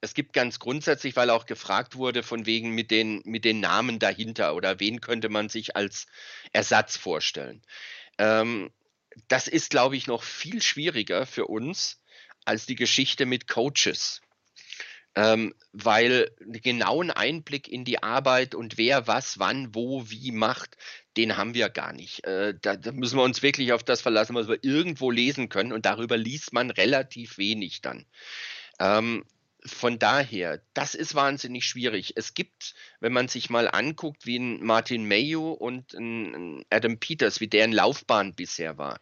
es 0.00 0.14
gibt 0.14 0.32
ganz 0.32 0.58
grundsätzlich, 0.60 1.16
weil 1.16 1.30
auch 1.30 1.46
gefragt 1.46 1.96
wurde, 1.96 2.22
von 2.22 2.46
wegen 2.46 2.70
mit 2.70 2.90
den, 2.90 3.20
mit 3.24 3.44
den 3.44 3.60
Namen 3.60 3.98
dahinter 3.98 4.54
oder 4.54 4.78
wen 4.80 5.00
könnte 5.00 5.28
man 5.28 5.48
sich 5.48 5.76
als 5.76 6.06
Ersatz 6.52 6.96
vorstellen. 6.96 7.62
Ähm, 8.18 8.70
das 9.28 9.48
ist, 9.48 9.70
glaube 9.70 9.96
ich, 9.96 10.06
noch 10.06 10.22
viel 10.22 10.62
schwieriger 10.62 11.26
für 11.26 11.46
uns 11.46 12.00
als 12.44 12.66
die 12.66 12.76
Geschichte 12.76 13.26
mit 13.26 13.48
Coaches. 13.48 14.20
Ähm, 15.14 15.54
weil 15.72 16.30
einen 16.40 16.60
genauen 16.60 17.10
Einblick 17.10 17.66
in 17.66 17.84
die 17.84 18.02
Arbeit 18.02 18.54
und 18.54 18.78
wer 18.78 19.06
was, 19.06 19.38
wann, 19.38 19.74
wo, 19.74 20.08
wie 20.10 20.30
macht, 20.30 20.76
den 21.16 21.36
haben 21.36 21.54
wir 21.54 21.70
gar 21.70 21.92
nicht. 21.92 22.24
Äh, 22.24 22.54
da, 22.60 22.76
da, 22.76 22.92
müssen 22.92 23.18
wir 23.18 23.24
uns 23.24 23.42
wirklich 23.42 23.72
auf 23.72 23.82
das 23.82 24.00
verlassen, 24.00 24.36
was 24.36 24.48
wir 24.48 24.62
irgendwo 24.62 25.10
lesen 25.10 25.48
können 25.48 25.72
und 25.72 25.86
darüber 25.86 26.16
liest 26.16 26.52
man 26.52 26.70
relativ 26.70 27.36
wenig 27.36 27.80
dann. 27.80 28.06
Ähm, 28.78 29.24
von 29.64 29.98
daher, 29.98 30.62
das 30.74 30.94
ist 30.94 31.14
wahnsinnig 31.14 31.64
schwierig. 31.64 32.12
Es 32.16 32.34
gibt, 32.34 32.74
wenn 33.00 33.12
man 33.12 33.28
sich 33.28 33.50
mal 33.50 33.68
anguckt, 33.68 34.24
wie 34.26 34.38
ein 34.38 34.62
Martin 34.64 35.06
Mayo 35.06 35.52
und 35.52 35.94
ein 35.94 36.64
Adam 36.70 36.98
Peters, 36.98 37.40
wie 37.40 37.48
deren 37.48 37.72
Laufbahn 37.72 38.34
bisher 38.34 38.78
war. 38.78 39.00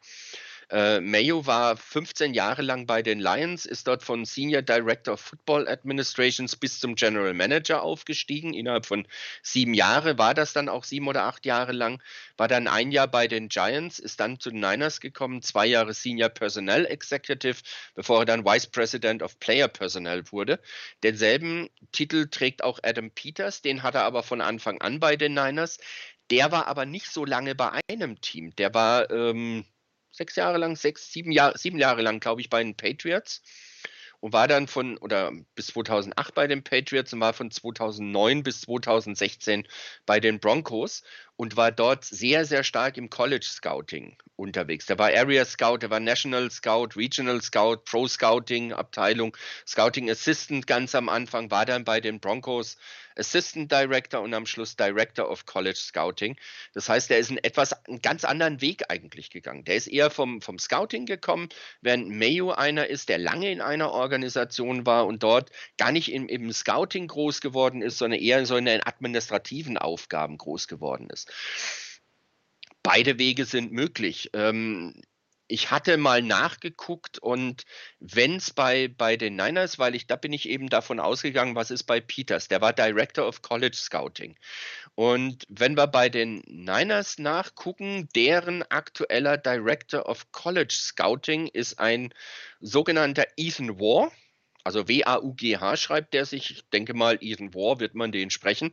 Äh, 0.68 1.00
Mayo 1.00 1.46
war 1.46 1.76
15 1.76 2.34
Jahre 2.34 2.62
lang 2.62 2.86
bei 2.86 3.00
den 3.00 3.20
Lions, 3.20 3.66
ist 3.66 3.86
dort 3.86 4.02
von 4.02 4.24
Senior 4.24 4.62
Director 4.62 5.14
of 5.14 5.20
Football 5.20 5.68
Administrations 5.68 6.56
bis 6.56 6.80
zum 6.80 6.96
General 6.96 7.34
Manager 7.34 7.82
aufgestiegen. 7.82 8.52
Innerhalb 8.52 8.84
von 8.84 9.06
sieben 9.42 9.74
Jahren 9.74 10.18
war 10.18 10.34
das 10.34 10.52
dann 10.52 10.68
auch 10.68 10.82
sieben 10.82 11.06
oder 11.06 11.24
acht 11.24 11.46
Jahre 11.46 11.70
lang. 11.70 12.02
War 12.36 12.48
dann 12.48 12.66
ein 12.66 12.90
Jahr 12.90 13.06
bei 13.06 13.28
den 13.28 13.48
Giants, 13.48 14.00
ist 14.00 14.18
dann 14.18 14.40
zu 14.40 14.50
den 14.50 14.58
Niners 14.58 15.00
gekommen, 15.00 15.40
zwei 15.40 15.66
Jahre 15.66 15.94
Senior 15.94 16.30
Personnel 16.30 16.84
Executive, 16.86 17.62
bevor 17.94 18.22
er 18.22 18.24
dann 18.26 18.44
Vice 18.44 18.66
President 18.66 19.22
of 19.22 19.38
Player 19.38 19.68
Personnel 19.68 20.24
wurde. 20.32 20.58
Denselben 21.04 21.68
Titel 21.92 22.26
trägt 22.28 22.64
auch 22.64 22.80
Adam 22.82 23.12
Peters, 23.12 23.62
den 23.62 23.84
hat 23.84 23.94
er 23.94 24.02
aber 24.02 24.24
von 24.24 24.40
Anfang 24.40 24.80
an 24.80 24.98
bei 24.98 25.14
den 25.14 25.34
Niners. 25.34 25.78
Der 26.30 26.50
war 26.50 26.66
aber 26.66 26.86
nicht 26.86 27.06
so 27.06 27.24
lange 27.24 27.54
bei 27.54 27.80
einem 27.88 28.20
Team. 28.20 28.54
Der 28.56 28.74
war 28.74 29.08
ähm, 29.12 29.64
sechs 30.16 30.36
Jahre 30.36 30.58
lang, 30.58 30.76
sechs, 30.76 31.12
sieben 31.12 31.30
Jahre, 31.30 31.56
sieben 31.58 31.78
Jahre 31.78 32.02
lang, 32.02 32.20
glaube 32.20 32.40
ich, 32.40 32.50
bei 32.50 32.62
den 32.62 32.76
Patriots. 32.76 33.42
Und 34.20 34.32
war 34.32 34.48
dann 34.48 34.66
von, 34.66 34.96
oder 34.98 35.30
bis 35.54 35.68
2008 35.68 36.34
bei 36.34 36.46
den 36.46 36.64
Patriots 36.64 37.12
und 37.12 37.20
war 37.20 37.34
von 37.34 37.50
2009 37.50 38.42
bis 38.42 38.62
2016 38.62 39.68
bei 40.06 40.20
den 40.20 40.40
Broncos 40.40 41.02
und 41.36 41.56
war 41.56 41.70
dort 41.70 42.04
sehr, 42.04 42.44
sehr 42.44 42.64
stark 42.64 42.96
im 42.96 43.10
College 43.10 43.46
Scouting 43.46 44.16
unterwegs. 44.36 44.86
Der 44.86 44.98
war 44.98 45.08
Area 45.08 45.44
Scout, 45.44 45.78
der 45.78 45.90
war 45.90 46.00
National 46.00 46.50
Scout, 46.50 46.90
Regional 46.96 47.40
Scout, 47.42 47.78
Pro 47.84 48.06
Scouting 48.06 48.72
Abteilung, 48.72 49.36
Scouting 49.66 50.10
Assistant 50.10 50.66
ganz 50.66 50.94
am 50.94 51.08
Anfang, 51.08 51.50
war 51.50 51.64
dann 51.64 51.84
bei 51.84 52.00
den 52.00 52.20
Broncos 52.20 52.76
Assistant 53.16 53.72
Director 53.72 54.20
und 54.20 54.34
am 54.34 54.44
Schluss 54.44 54.76
Director 54.76 55.30
of 55.30 55.46
College 55.46 55.78
Scouting. 55.78 56.36
Das 56.74 56.88
heißt, 56.88 57.10
er 57.10 57.18
ist 57.18 57.30
einen 57.30 57.42
etwas 57.42 57.72
einen 57.86 58.02
ganz 58.02 58.24
anderen 58.24 58.60
Weg 58.60 58.90
eigentlich 58.90 59.30
gegangen. 59.30 59.64
Der 59.64 59.76
ist 59.76 59.86
eher 59.86 60.10
vom, 60.10 60.42
vom 60.42 60.58
Scouting 60.58 61.06
gekommen, 61.06 61.48
während 61.80 62.10
Mayo 62.10 62.52
einer 62.52 62.86
ist, 62.86 63.08
der 63.08 63.18
lange 63.18 63.50
in 63.50 63.62
einer 63.62 63.90
Organisation 63.90 64.84
war 64.84 65.06
und 65.06 65.22
dort 65.22 65.50
gar 65.78 65.92
nicht 65.92 66.12
im, 66.12 66.28
im 66.28 66.52
Scouting 66.52 67.08
groß 67.08 67.40
geworden 67.40 67.80
ist, 67.80 67.98
sondern 67.98 68.20
eher 68.20 68.44
so 68.44 68.56
in 68.56 68.66
den 68.66 68.86
administrativen 68.86 69.78
Aufgaben 69.78 70.36
groß 70.36 70.68
geworden 70.68 71.08
ist. 71.10 71.25
Beide 72.82 73.18
Wege 73.18 73.44
sind 73.44 73.72
möglich. 73.72 74.30
Ähm, 74.32 74.94
ich 75.48 75.70
hatte 75.70 75.96
mal 75.96 76.22
nachgeguckt 76.22 77.18
und 77.18 77.64
wenn 78.00 78.36
es 78.36 78.52
bei, 78.52 78.88
bei 78.88 79.16
den 79.16 79.36
Niners, 79.36 79.78
weil 79.78 79.94
ich 79.94 80.06
da 80.06 80.16
bin 80.16 80.32
ich 80.32 80.48
eben 80.48 80.68
davon 80.68 80.98
ausgegangen, 80.98 81.54
was 81.54 81.70
ist 81.70 81.84
bei 81.84 82.00
Peters, 82.00 82.48
der 82.48 82.60
war 82.60 82.72
Director 82.72 83.26
of 83.26 83.42
College 83.42 83.76
Scouting. 83.76 84.36
Und 84.94 85.44
wenn 85.48 85.76
wir 85.76 85.86
bei 85.86 86.08
den 86.08 86.42
Niners 86.46 87.18
nachgucken, 87.18 88.08
deren 88.16 88.62
aktueller 88.70 89.36
Director 89.36 90.06
of 90.08 90.32
College 90.32 90.74
Scouting 90.74 91.46
ist 91.48 91.78
ein 91.78 92.12
sogenannter 92.60 93.26
Ethan 93.36 93.78
War. 93.78 94.10
Also 94.66 94.88
W-A-U-G-H 94.88 95.76
schreibt 95.76 96.12
der 96.12 96.26
sich. 96.26 96.50
Ich 96.50 96.68
denke 96.70 96.92
mal, 96.92 97.18
Ethan 97.20 97.54
War 97.54 97.78
wird 97.78 97.94
man 97.94 98.10
den 98.10 98.30
sprechen. 98.30 98.72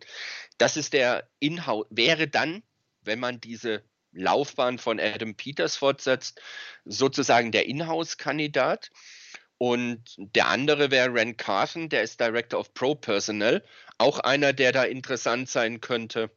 Das 0.57 0.75
ist 0.75 0.93
der 0.93 1.29
Inhouse, 1.37 1.85
wäre 1.91 2.27
dann, 2.27 2.63
wenn 3.01 3.19
man 3.19 3.39
diese 3.39 3.83
Laufbahn 4.11 4.79
von 4.79 4.99
Adam 4.99 5.35
Peters 5.35 5.75
fortsetzt, 5.75 6.41
sozusagen 6.83 7.51
der 7.51 7.67
Inhouse-Kandidat. 7.67 8.89
Und 9.59 10.03
der 10.17 10.47
andere 10.47 10.89
wäre 10.89 11.13
Ren 11.13 11.37
Carson, 11.37 11.89
der 11.89 12.01
ist 12.01 12.19
Director 12.19 12.59
of 12.59 12.73
Pro 12.73 12.95
Personnel, 12.95 13.63
auch 13.99 14.17
einer, 14.17 14.51
der 14.51 14.71
da 14.71 14.85
interessant 14.85 15.47
sein 15.47 15.79
könnte 15.79 16.31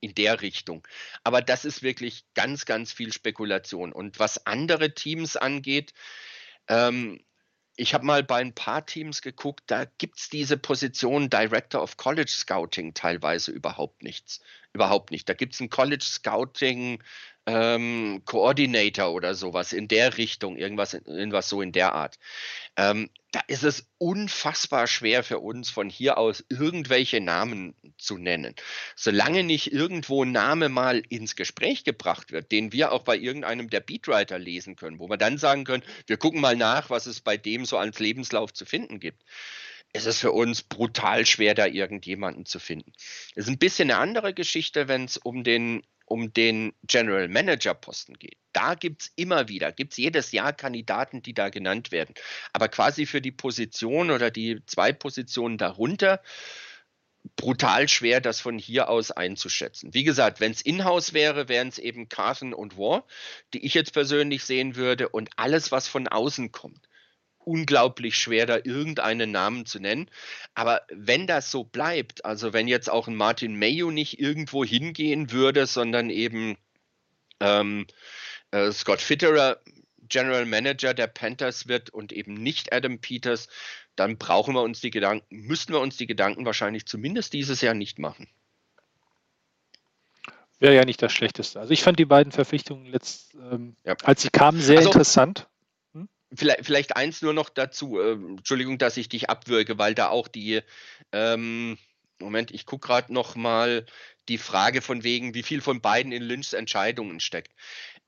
in 0.00 0.14
der 0.14 0.40
Richtung. 0.40 0.88
Aber 1.24 1.42
das 1.42 1.66
ist 1.66 1.82
wirklich 1.82 2.24
ganz, 2.32 2.64
ganz 2.64 2.90
viel 2.90 3.12
Spekulation. 3.12 3.92
Und 3.92 4.18
was 4.18 4.46
andere 4.46 4.94
Teams 4.94 5.36
angeht, 5.36 5.92
ähm, 6.68 7.22
ich 7.76 7.94
habe 7.94 8.04
mal 8.04 8.22
bei 8.22 8.40
ein 8.40 8.54
paar 8.54 8.84
Teams 8.84 9.22
geguckt, 9.22 9.62
da 9.66 9.84
gibt 9.84 10.18
es 10.18 10.28
diese 10.28 10.56
Position 10.56 11.30
Director 11.30 11.82
of 11.82 11.96
College 11.96 12.30
Scouting 12.30 12.94
teilweise 12.94 13.50
überhaupt 13.50 14.02
nichts. 14.02 14.40
Überhaupt 14.74 15.10
nicht. 15.10 15.28
Da 15.28 15.34
gibt 15.34 15.54
es 15.54 15.60
ein 15.60 15.70
College 15.70 16.04
Scouting 16.04 17.02
ähm, 17.46 18.22
Coordinator 18.24 19.12
oder 19.12 19.34
sowas 19.34 19.72
in 19.72 19.88
der 19.88 20.16
Richtung, 20.16 20.56
irgendwas, 20.56 20.94
irgendwas 20.94 21.48
so 21.48 21.60
in 21.60 21.72
der 21.72 21.92
Art. 21.92 22.18
Ähm, 22.76 23.10
da 23.32 23.40
ist 23.48 23.64
es 23.64 23.90
unfassbar 23.98 24.86
schwer 24.86 25.24
für 25.24 25.40
uns 25.40 25.68
von 25.68 25.88
hier 25.88 26.18
aus 26.18 26.44
irgendwelche 26.48 27.20
Namen 27.20 27.74
zu 27.98 28.16
nennen. 28.16 28.54
Solange 28.94 29.42
nicht 29.42 29.72
irgendwo 29.72 30.24
ein 30.24 30.32
Name 30.32 30.68
mal 30.68 31.02
ins 31.08 31.34
Gespräch 31.34 31.84
gebracht 31.84 32.30
wird, 32.30 32.52
den 32.52 32.72
wir 32.72 32.92
auch 32.92 33.02
bei 33.02 33.16
irgendeinem 33.16 33.68
der 33.70 33.80
Beatwriter 33.80 34.38
lesen 34.38 34.76
können, 34.76 35.00
wo 35.00 35.08
wir 35.08 35.16
dann 35.16 35.38
sagen 35.38 35.64
können, 35.64 35.82
wir 36.06 36.18
gucken 36.18 36.40
mal 36.40 36.56
nach, 36.56 36.90
was 36.90 37.06
es 37.06 37.20
bei 37.20 37.36
dem 37.36 37.64
so 37.64 37.76
als 37.76 37.98
Lebenslauf 37.98 38.52
zu 38.52 38.64
finden 38.64 39.00
gibt 39.00 39.22
es 39.92 40.06
ist 40.06 40.20
für 40.20 40.32
uns 40.32 40.62
brutal 40.62 41.26
schwer, 41.26 41.54
da 41.54 41.66
irgendjemanden 41.66 42.46
zu 42.46 42.58
finden. 42.58 42.92
Es 43.34 43.44
ist 43.44 43.50
ein 43.50 43.58
bisschen 43.58 43.90
eine 43.90 44.00
andere 44.00 44.34
Geschichte, 44.34 44.88
wenn 44.88 45.04
es 45.04 45.16
um 45.16 45.44
den 45.44 45.82
um 46.04 46.32
den 46.34 46.74
General 46.82 47.26
Manager 47.28 47.72
Posten 47.72 48.18
geht. 48.18 48.36
Da 48.52 48.74
gibt 48.74 49.02
es 49.02 49.12
immer 49.16 49.48
wieder, 49.48 49.72
gibt 49.72 49.92
es 49.92 49.96
jedes 49.96 50.30
Jahr 50.32 50.52
Kandidaten, 50.52 51.22
die 51.22 51.32
da 51.32 51.48
genannt 51.48 51.90
werden. 51.90 52.14
Aber 52.52 52.68
quasi 52.68 53.06
für 53.06 53.22
die 53.22 53.32
Position 53.32 54.10
oder 54.10 54.30
die 54.30 54.60
zwei 54.66 54.92
Positionen 54.92 55.56
darunter, 55.56 56.20
brutal 57.36 57.88
schwer, 57.88 58.20
das 58.20 58.40
von 58.40 58.58
hier 58.58 58.90
aus 58.90 59.10
einzuschätzen. 59.10 59.94
Wie 59.94 60.04
gesagt, 60.04 60.40
wenn 60.40 60.52
es 60.52 60.60
in-house 60.60 61.14
wäre, 61.14 61.48
wären 61.48 61.68
es 61.68 61.78
eben 61.78 62.10
Carson 62.10 62.52
und 62.52 62.76
War, 62.76 63.06
die 63.54 63.64
ich 63.64 63.72
jetzt 63.72 63.94
persönlich 63.94 64.44
sehen 64.44 64.76
würde 64.76 65.08
und 65.08 65.30
alles, 65.36 65.72
was 65.72 65.88
von 65.88 66.08
außen 66.08 66.52
kommt 66.52 66.88
unglaublich 67.44 68.16
schwer, 68.16 68.46
da 68.46 68.56
irgendeinen 68.56 69.30
Namen 69.30 69.66
zu 69.66 69.80
nennen. 69.80 70.10
Aber 70.54 70.82
wenn 70.90 71.26
das 71.26 71.50
so 71.50 71.64
bleibt, 71.64 72.24
also 72.24 72.52
wenn 72.52 72.68
jetzt 72.68 72.90
auch 72.90 73.08
ein 73.08 73.16
Martin 73.16 73.58
Mayo 73.58 73.90
nicht 73.90 74.18
irgendwo 74.18 74.64
hingehen 74.64 75.30
würde, 75.30 75.66
sondern 75.66 76.10
eben 76.10 76.56
ähm, 77.40 77.86
äh, 78.50 78.70
Scott 78.72 79.00
Fitterer 79.00 79.60
General 80.08 80.44
Manager 80.44 80.94
der 80.94 81.06
Panthers 81.06 81.68
wird 81.68 81.90
und 81.90 82.12
eben 82.12 82.34
nicht 82.34 82.72
Adam 82.72 82.98
Peters, 82.98 83.48
dann 83.96 84.18
brauchen 84.18 84.54
wir 84.54 84.62
uns 84.62 84.80
die 84.80 84.90
Gedanken, 84.90 85.26
müssten 85.30 85.72
wir 85.72 85.80
uns 85.80 85.96
die 85.96 86.06
Gedanken 86.06 86.44
wahrscheinlich 86.44 86.86
zumindest 86.86 87.32
dieses 87.32 87.60
Jahr 87.60 87.74
nicht 87.74 87.98
machen. 87.98 88.28
Wäre 90.58 90.76
ja 90.76 90.84
nicht 90.84 91.02
das 91.02 91.12
Schlechteste. 91.12 91.58
Also 91.58 91.72
ich 91.72 91.82
fand 91.82 91.98
die 91.98 92.04
beiden 92.04 92.30
Verpflichtungen 92.30 92.86
letzt, 92.86 93.34
ähm, 93.34 93.74
ja. 93.84 93.96
als 94.04 94.22
sie 94.22 94.30
kamen, 94.30 94.60
sehr 94.60 94.78
also, 94.78 94.90
interessant. 94.90 95.48
Vielleicht, 96.34 96.64
vielleicht, 96.64 96.96
eins 96.96 97.22
nur 97.22 97.32
noch 97.32 97.48
dazu. 97.48 98.00
Äh, 98.00 98.12
Entschuldigung, 98.12 98.78
dass 98.78 98.96
ich 98.96 99.08
dich 99.08 99.28
abwürge, 99.28 99.78
weil 99.78 99.94
da 99.94 100.08
auch 100.08 100.28
die, 100.28 100.60
ähm, 101.12 101.78
Moment, 102.18 102.50
ich 102.52 102.66
gucke 102.66 102.86
gerade 102.86 103.12
noch 103.12 103.34
mal 103.34 103.86
die 104.28 104.38
Frage 104.38 104.82
von 104.82 105.02
wegen, 105.02 105.34
wie 105.34 105.42
viel 105.42 105.60
von 105.60 105.80
beiden 105.80 106.12
in 106.12 106.22
Lynchs 106.22 106.52
Entscheidungen 106.52 107.20
steckt. 107.20 107.52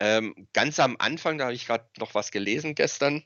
Ähm, 0.00 0.48
ganz 0.52 0.78
am 0.80 0.96
Anfang, 0.98 1.38
da 1.38 1.44
habe 1.44 1.54
ich 1.54 1.66
gerade 1.66 1.88
noch 1.98 2.14
was 2.14 2.30
gelesen 2.30 2.74
gestern, 2.74 3.24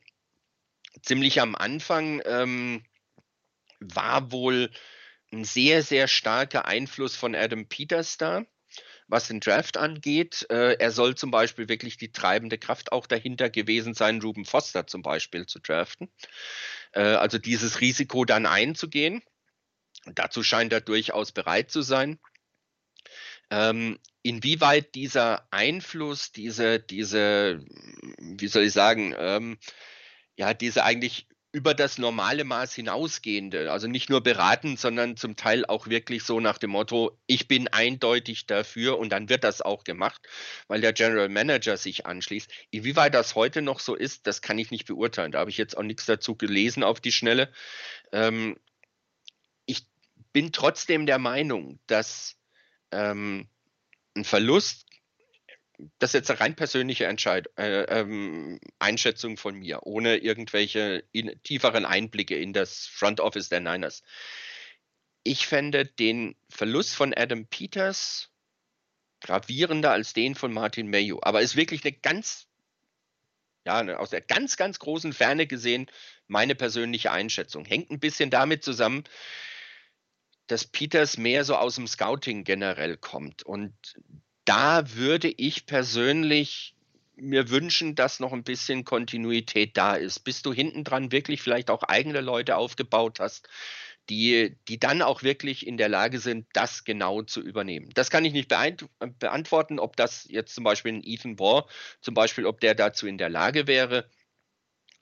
ziemlich 1.03 1.41
am 1.41 1.55
Anfang 1.55 2.23
ähm, 2.25 2.85
war 3.81 4.33
wohl 4.33 4.70
ein 5.33 5.45
sehr, 5.45 5.83
sehr 5.83 6.09
starker 6.09 6.66
Einfluss 6.66 7.15
von 7.15 7.35
Adam 7.35 7.66
Peters 7.66 8.16
da 8.16 8.45
was 9.09 9.28
den 9.28 9.40
Draft 9.40 9.76
angeht. 9.76 10.47
Äh, 10.51 10.74
er 10.74 10.90
soll 10.90 11.16
zum 11.16 11.30
Beispiel 11.30 11.68
wirklich 11.68 11.97
die 11.97 12.12
treibende 12.12 12.59
Kraft 12.59 12.93
auch 12.93 13.06
dahinter 13.06 13.51
gewesen 13.51 13.94
sein, 13.94 14.20
Ruben 14.20 14.44
Foster 14.44 14.86
zum 14.86 15.02
Beispiel 15.02 15.47
zu 15.47 15.59
draften. 15.59 16.10
Äh, 16.93 17.01
also 17.01 17.39
dieses 17.39 17.80
Risiko 17.80 18.24
dann 18.24 18.47
einzugehen. 18.47 19.22
Dazu 20.06 20.43
scheint 20.43 20.72
er 20.72 20.80
durchaus 20.80 21.32
bereit 21.32 21.70
zu 21.70 21.82
sein. 21.82 22.18
Ähm, 23.51 23.98
inwieweit 24.22 24.94
dieser 24.94 25.47
Einfluss, 25.51 26.32
diese, 26.32 26.78
diese, 26.78 27.64
wie 28.18 28.48
soll 28.48 28.64
ich 28.64 28.72
sagen, 28.74 29.14
ähm, 29.18 29.59
ja, 30.36 30.52
diese 30.52 30.85
eigentlich 30.85 31.28
über 31.51 31.73
das 31.73 31.97
normale 31.97 32.45
Maß 32.45 32.75
hinausgehende, 32.75 33.73
also 33.73 33.89
nicht 33.89 34.11
nur 34.11 34.23
beraten, 34.23 34.77
sondern 34.77 35.16
zum 35.16 35.35
Teil 35.35 35.65
auch 35.65 35.87
wirklich 35.87 36.25
so 36.25 36.41
nach 36.41 36.59
dem 36.59 36.70
Motto, 36.70 37.19
ich 37.27 37.49
bin 37.49 37.69
eindeutig 37.69 38.47
dafür 38.47 38.99
und 38.99 39.11
dann 39.11 39.31
wird 39.31 39.45
das 39.45 39.62
auch 39.62 39.85
gemacht, 39.85 40.20
weil 40.66 40.83
der 40.83 40.93
General 40.93 41.31
Manager 41.31 41.79
sich 41.79 42.05
anschließt. 42.05 42.51
Inwieweit 42.70 43.15
das 43.15 43.35
heute 43.35 43.62
noch 43.62 43.81
so 43.81 43.95
ist, 43.95 44.27
das 44.27 44.43
kann 44.43 44.59
ich 44.59 44.70
nicht 44.70 44.87
beurteilen. 44.87 45.33
Da 45.33 45.39
habe 45.39 45.51
ich 45.51 45.57
jetzt 45.57 45.77
auch 45.77 45.83
nichts 45.83 46.05
dazu 46.05 46.37
gelesen 46.37 46.83
auf 46.83 47.01
die 47.01 47.12
Schnelle. 47.12 47.51
Ähm, 48.12 48.59
ich 49.65 49.87
bin 50.35 50.53
trotzdem 50.53 51.07
der 51.07 51.19
Meinung, 51.19 51.79
dass 51.87 52.37
ähm, 52.91 53.49
ein 54.15 54.25
Verlust 54.25 54.88
das 55.99 56.11
ist 56.11 56.15
jetzt 56.15 56.31
eine 56.31 56.41
rein 56.41 56.57
persönliche 56.57 57.07
Entscheid 57.07 57.49
äh, 57.57 57.83
ähm, 57.85 58.61
Einschätzung 58.79 59.37
von 59.37 59.55
mir, 59.55 59.81
ohne 59.85 60.17
irgendwelche 60.17 61.05
in, 61.13 61.41
tieferen 61.43 61.85
Einblicke 61.85 62.37
in 62.37 62.53
das 62.53 62.87
Front 62.87 63.21
Office 63.21 63.49
der 63.49 63.61
Niners. 63.61 64.03
Ich 65.23 65.47
fände 65.47 65.87
den 65.87 66.37
Verlust 66.49 66.95
von 66.95 67.15
Adam 67.15 67.47
Peters 67.47 68.31
gravierender 69.21 69.93
als 69.93 70.13
den 70.13 70.35
von 70.35 70.53
Martin 70.53 70.91
Mayo. 70.91 71.19
Aber 71.23 71.43
ist 71.43 71.57
wirklich 71.57 71.85
eine 71.85 71.93
ganz, 71.93 72.49
ja, 73.67 73.97
aus 73.97 74.11
der 74.11 74.21
ganz, 74.21 74.57
ganz 74.57 74.79
großen 74.79 75.13
Ferne 75.13 75.47
gesehen 75.47 75.91
meine 76.27 76.55
persönliche 76.55 77.13
Einschätzung. 77.13 77.65
Hängt 77.65 77.91
ein 77.91 78.01
bisschen 78.01 78.31
damit 78.31 78.65
zusammen, 78.65 79.05
dass 80.47 80.65
Peters 80.65 81.19
mehr 81.19 81.45
so 81.45 81.57
aus 81.57 81.75
dem 81.77 81.87
Scouting 81.87 82.45
generell 82.45 82.97
kommt 82.97 83.43
und 83.43 83.75
da 84.49 84.95
würde 84.95 85.29
ich 85.29 85.66
persönlich 85.66 86.75
mir 87.16 87.51
wünschen, 87.51 87.95
dass 87.95 88.19
noch 88.19 88.33
ein 88.33 88.45
bisschen 88.45 88.85
Kontinuität 88.85 89.77
da 89.77 89.95
ist, 89.95 90.20
bis 90.20 90.41
du 90.41 90.55
hinten 90.55 90.85
dran 90.85 91.12
wirklich 91.12 91.43
vielleicht 91.43 91.69
auch 91.69 91.83
eigene 91.83 92.23
Leute 92.23 92.57
aufgebaut 92.57 93.20
hast, 93.20 93.49
die, 94.09 94.57
die 94.69 94.79
dann 94.79 95.03
auch 95.03 95.23
wirklich 95.23 95.66
in 95.66 95.77
der 95.77 95.91
Lage 95.91 96.19
sind, 96.19 96.47
das 96.55 96.85
genau 96.85 97.23
zu 97.23 97.43
übernehmen. 97.43 97.91
Das 97.93 98.09
kann 98.09 98.25
ich 98.25 98.33
nicht 98.33 98.49
beantworten, 98.49 99.79
ob 99.79 99.97
das 99.97 100.27
jetzt 100.31 100.55
zum 100.55 100.65
Beispiel 100.65 100.95
ein 100.95 101.03
Ethan 101.05 101.37
Bohr, 101.37 101.69
zum 102.01 102.15
Beispiel, 102.15 102.47
ob 102.47 102.61
der 102.61 102.75
dazu 102.75 103.07
in 103.07 103.19
der 103.19 103.29
Lage 103.29 103.66
wäre. 103.66 104.09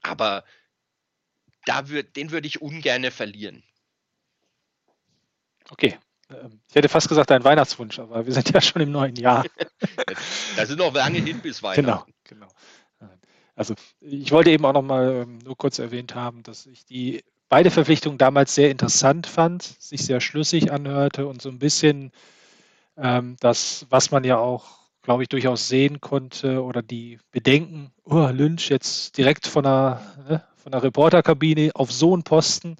Aber 0.02 0.44
da 1.66 1.88
würd, 1.88 2.16
den 2.16 2.32
würde 2.32 2.48
ich 2.48 2.62
ungern 2.62 3.08
verlieren. 3.12 3.62
Okay, 5.68 5.98
ich 6.68 6.74
hätte 6.74 6.88
fast 6.88 7.08
gesagt, 7.08 7.30
ein 7.30 7.44
Weihnachtswunsch, 7.44 7.98
aber 7.98 8.26
wir 8.26 8.32
sind 8.32 8.52
ja 8.52 8.60
schon 8.60 8.82
im 8.82 8.90
neuen 8.90 9.16
Jahr. 9.16 9.44
da 10.56 10.66
sind 10.66 10.78
noch 10.78 10.92
lange 10.92 11.18
hin 11.18 11.40
bis 11.40 11.62
Weihnachten. 11.62 12.12
Genau, 12.24 12.48
genau. 12.48 12.48
Also 13.56 13.74
ich 14.00 14.30
wollte 14.32 14.50
eben 14.50 14.66
auch 14.66 14.74
noch 14.74 14.82
mal 14.82 15.22
ähm, 15.22 15.38
nur 15.38 15.56
kurz 15.56 15.78
erwähnt 15.78 16.14
haben, 16.14 16.42
dass 16.42 16.66
ich 16.66 16.84
die 16.84 17.24
beide 17.48 17.70
Verpflichtungen 17.70 18.18
damals 18.18 18.54
sehr 18.54 18.70
interessant 18.70 19.26
fand, 19.26 19.62
sich 19.62 20.04
sehr 20.04 20.20
schlüssig 20.20 20.72
anhörte 20.72 21.26
und 21.26 21.40
so 21.40 21.48
ein 21.48 21.58
bisschen 21.58 22.12
ähm, 22.98 23.36
das, 23.40 23.86
was 23.88 24.10
man 24.10 24.24
ja 24.24 24.36
auch, 24.36 24.80
glaube 25.02 25.22
ich, 25.22 25.30
durchaus 25.30 25.68
sehen 25.68 26.02
konnte 26.02 26.62
oder 26.62 26.82
die 26.82 27.18
Bedenken, 27.30 27.92
oh, 28.04 28.28
Lynch 28.30 28.68
jetzt 28.68 29.16
direkt 29.16 29.46
von 29.46 29.62
der, 29.62 30.02
ne, 30.28 30.44
von 30.56 30.72
der 30.72 30.82
Reporterkabine 30.82 31.70
auf 31.74 31.90
so 31.90 32.12
einen 32.12 32.24
Posten. 32.24 32.76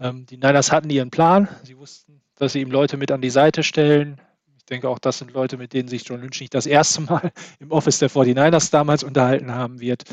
Ähm, 0.00 0.26
die 0.26 0.36
Niners 0.36 0.72
hatten 0.72 0.90
ihren 0.90 1.10
Plan, 1.10 1.48
sie 1.62 1.76
wussten, 1.78 2.21
dass 2.36 2.52
sie 2.52 2.60
ihm 2.60 2.70
Leute 2.70 2.96
mit 2.96 3.10
an 3.10 3.20
die 3.20 3.30
Seite 3.30 3.62
stellen. 3.62 4.20
Ich 4.56 4.64
denke 4.64 4.88
auch, 4.88 4.98
das 4.98 5.18
sind 5.18 5.32
Leute, 5.32 5.56
mit 5.56 5.72
denen 5.72 5.88
sich 5.88 6.06
John 6.06 6.20
Lynch 6.20 6.40
nicht 6.40 6.54
das 6.54 6.66
erste 6.66 7.02
Mal 7.02 7.32
im 7.60 7.70
Office 7.70 7.98
der 7.98 8.10
49ers 8.10 8.70
damals 8.70 9.04
unterhalten 9.04 9.52
haben 9.52 9.80
wird. 9.80 10.04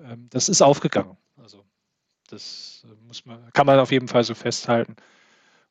Ähm, 0.00 0.28
das 0.30 0.48
ist 0.48 0.62
aufgegangen. 0.62 1.16
Also 1.36 1.64
das 2.28 2.84
äh, 2.84 3.06
muss 3.06 3.26
man, 3.26 3.52
kann 3.52 3.66
man 3.66 3.78
auf 3.78 3.92
jeden 3.92 4.08
Fall 4.08 4.24
so 4.24 4.34
festhalten. 4.34 4.96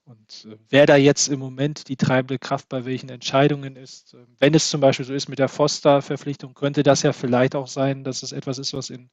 Und 0.07 0.47
äh, 0.49 0.57
wer 0.69 0.85
da 0.85 0.95
jetzt 0.95 1.27
im 1.27 1.39
Moment 1.39 1.89
die 1.89 1.97
treibende 1.97 2.39
Kraft 2.39 2.69
bei 2.69 2.85
welchen 2.85 3.09
Entscheidungen 3.09 3.75
ist, 3.75 4.13
äh, 4.13 4.19
wenn 4.39 4.53
es 4.53 4.69
zum 4.69 4.79
Beispiel 4.79 5.05
so 5.05 5.13
ist 5.13 5.27
mit 5.27 5.39
der 5.39 5.49
Foster-Verpflichtung, 5.49 6.53
könnte 6.53 6.83
das 6.83 7.03
ja 7.03 7.11
vielleicht 7.11 7.55
auch 7.55 7.67
sein, 7.67 8.05
dass 8.05 8.23
es 8.23 8.31
etwas 8.31 8.57
ist, 8.57 8.73
was 8.73 8.89
in 8.89 9.09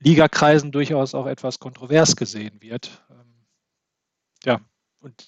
Ligakreisen 0.00 0.72
durchaus 0.72 1.14
auch 1.14 1.26
etwas 1.26 1.60
kontrovers 1.60 2.16
gesehen 2.16 2.60
wird. 2.60 3.04
Ähm, 3.10 3.46
ja, 4.44 4.60
und 4.98 5.24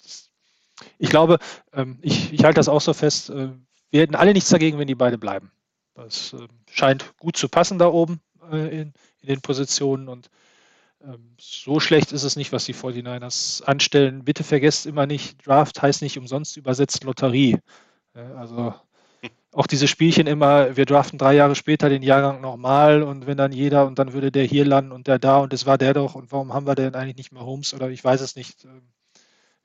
ich 0.98 1.10
glaube, 1.10 1.38
ähm, 1.72 1.98
ich, 2.02 2.32
ich 2.32 2.44
halte 2.44 2.56
das 2.56 2.68
auch 2.68 2.80
so 2.80 2.92
fest, 2.92 3.30
äh, 3.30 3.50
wir 3.90 4.00
hätten 4.00 4.14
alle 4.14 4.32
nichts 4.32 4.50
dagegen, 4.50 4.78
wenn 4.78 4.86
die 4.86 4.94
beide 4.94 5.18
bleiben. 5.18 5.50
Das 5.94 6.32
äh, 6.32 6.46
scheint 6.70 7.16
gut 7.18 7.36
zu 7.36 7.48
passen 7.48 7.78
da 7.78 7.88
oben 7.88 8.20
äh, 8.50 8.80
in, 8.80 8.92
in 9.20 9.28
den 9.28 9.40
Positionen 9.40 10.08
und 10.08 10.30
ähm, 11.02 11.36
so 11.38 11.80
schlecht 11.80 12.12
ist 12.12 12.24
es 12.24 12.36
nicht, 12.36 12.52
was 12.52 12.64
die 12.64 12.74
49ers 12.74 13.62
anstellen. 13.62 14.24
Bitte 14.24 14.44
vergesst 14.44 14.86
immer 14.86 15.06
nicht, 15.06 15.46
Draft 15.46 15.80
heißt 15.82 16.02
nicht 16.02 16.18
umsonst 16.18 16.56
übersetzt 16.56 17.04
Lotterie. 17.04 17.58
Also 18.36 18.74
auch 19.54 19.66
diese 19.66 19.88
Spielchen 19.88 20.26
immer, 20.26 20.76
wir 20.76 20.84
draften 20.84 21.18
drei 21.18 21.34
Jahre 21.34 21.54
später 21.54 21.88
den 21.88 22.02
Jahrgang 22.02 22.40
nochmal 22.40 23.02
und 23.02 23.26
wenn 23.26 23.36
dann 23.36 23.52
jeder 23.52 23.86
und 23.86 23.98
dann 23.98 24.12
würde 24.12 24.32
der 24.32 24.44
hier 24.44 24.64
landen 24.64 24.92
und 24.92 25.06
der 25.06 25.18
da 25.18 25.38
und 25.38 25.52
es 25.52 25.66
war 25.66 25.78
der 25.78 25.94
doch 25.94 26.14
und 26.14 26.32
warum 26.32 26.52
haben 26.52 26.66
wir 26.66 26.74
denn 26.74 26.94
eigentlich 26.94 27.16
nicht 27.16 27.32
mehr 27.32 27.44
Holmes 27.44 27.72
oder 27.72 27.88
ich 27.90 28.02
weiß 28.02 28.20
es 28.20 28.36
nicht. 28.36 28.66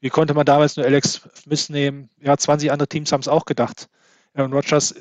Wie 0.01 0.09
konnte 0.09 0.33
man 0.33 0.45
damals 0.45 0.77
nur 0.77 0.85
Alex 0.85 1.21
Smith 1.35 1.69
nehmen? 1.69 2.09
Ja, 2.21 2.37
20 2.37 2.71
andere 2.71 2.87
Teams 2.87 3.11
haben 3.11 3.21
es 3.21 3.27
auch 3.27 3.45
gedacht. 3.45 3.89
Aaron 4.33 4.53
Rodgers, 4.53 4.95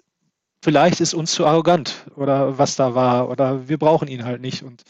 vielleicht 0.63 1.01
ist 1.01 1.15
uns 1.15 1.33
zu 1.33 1.47
arrogant 1.47 2.07
oder 2.17 2.59
was 2.59 2.77
da 2.77 2.95
war 2.95 3.29
oder 3.29 3.69
wir 3.69 3.79
brauchen 3.79 4.09
ihn 4.09 4.25
halt 4.25 4.41
nicht. 4.41 4.63
Und 4.63 4.83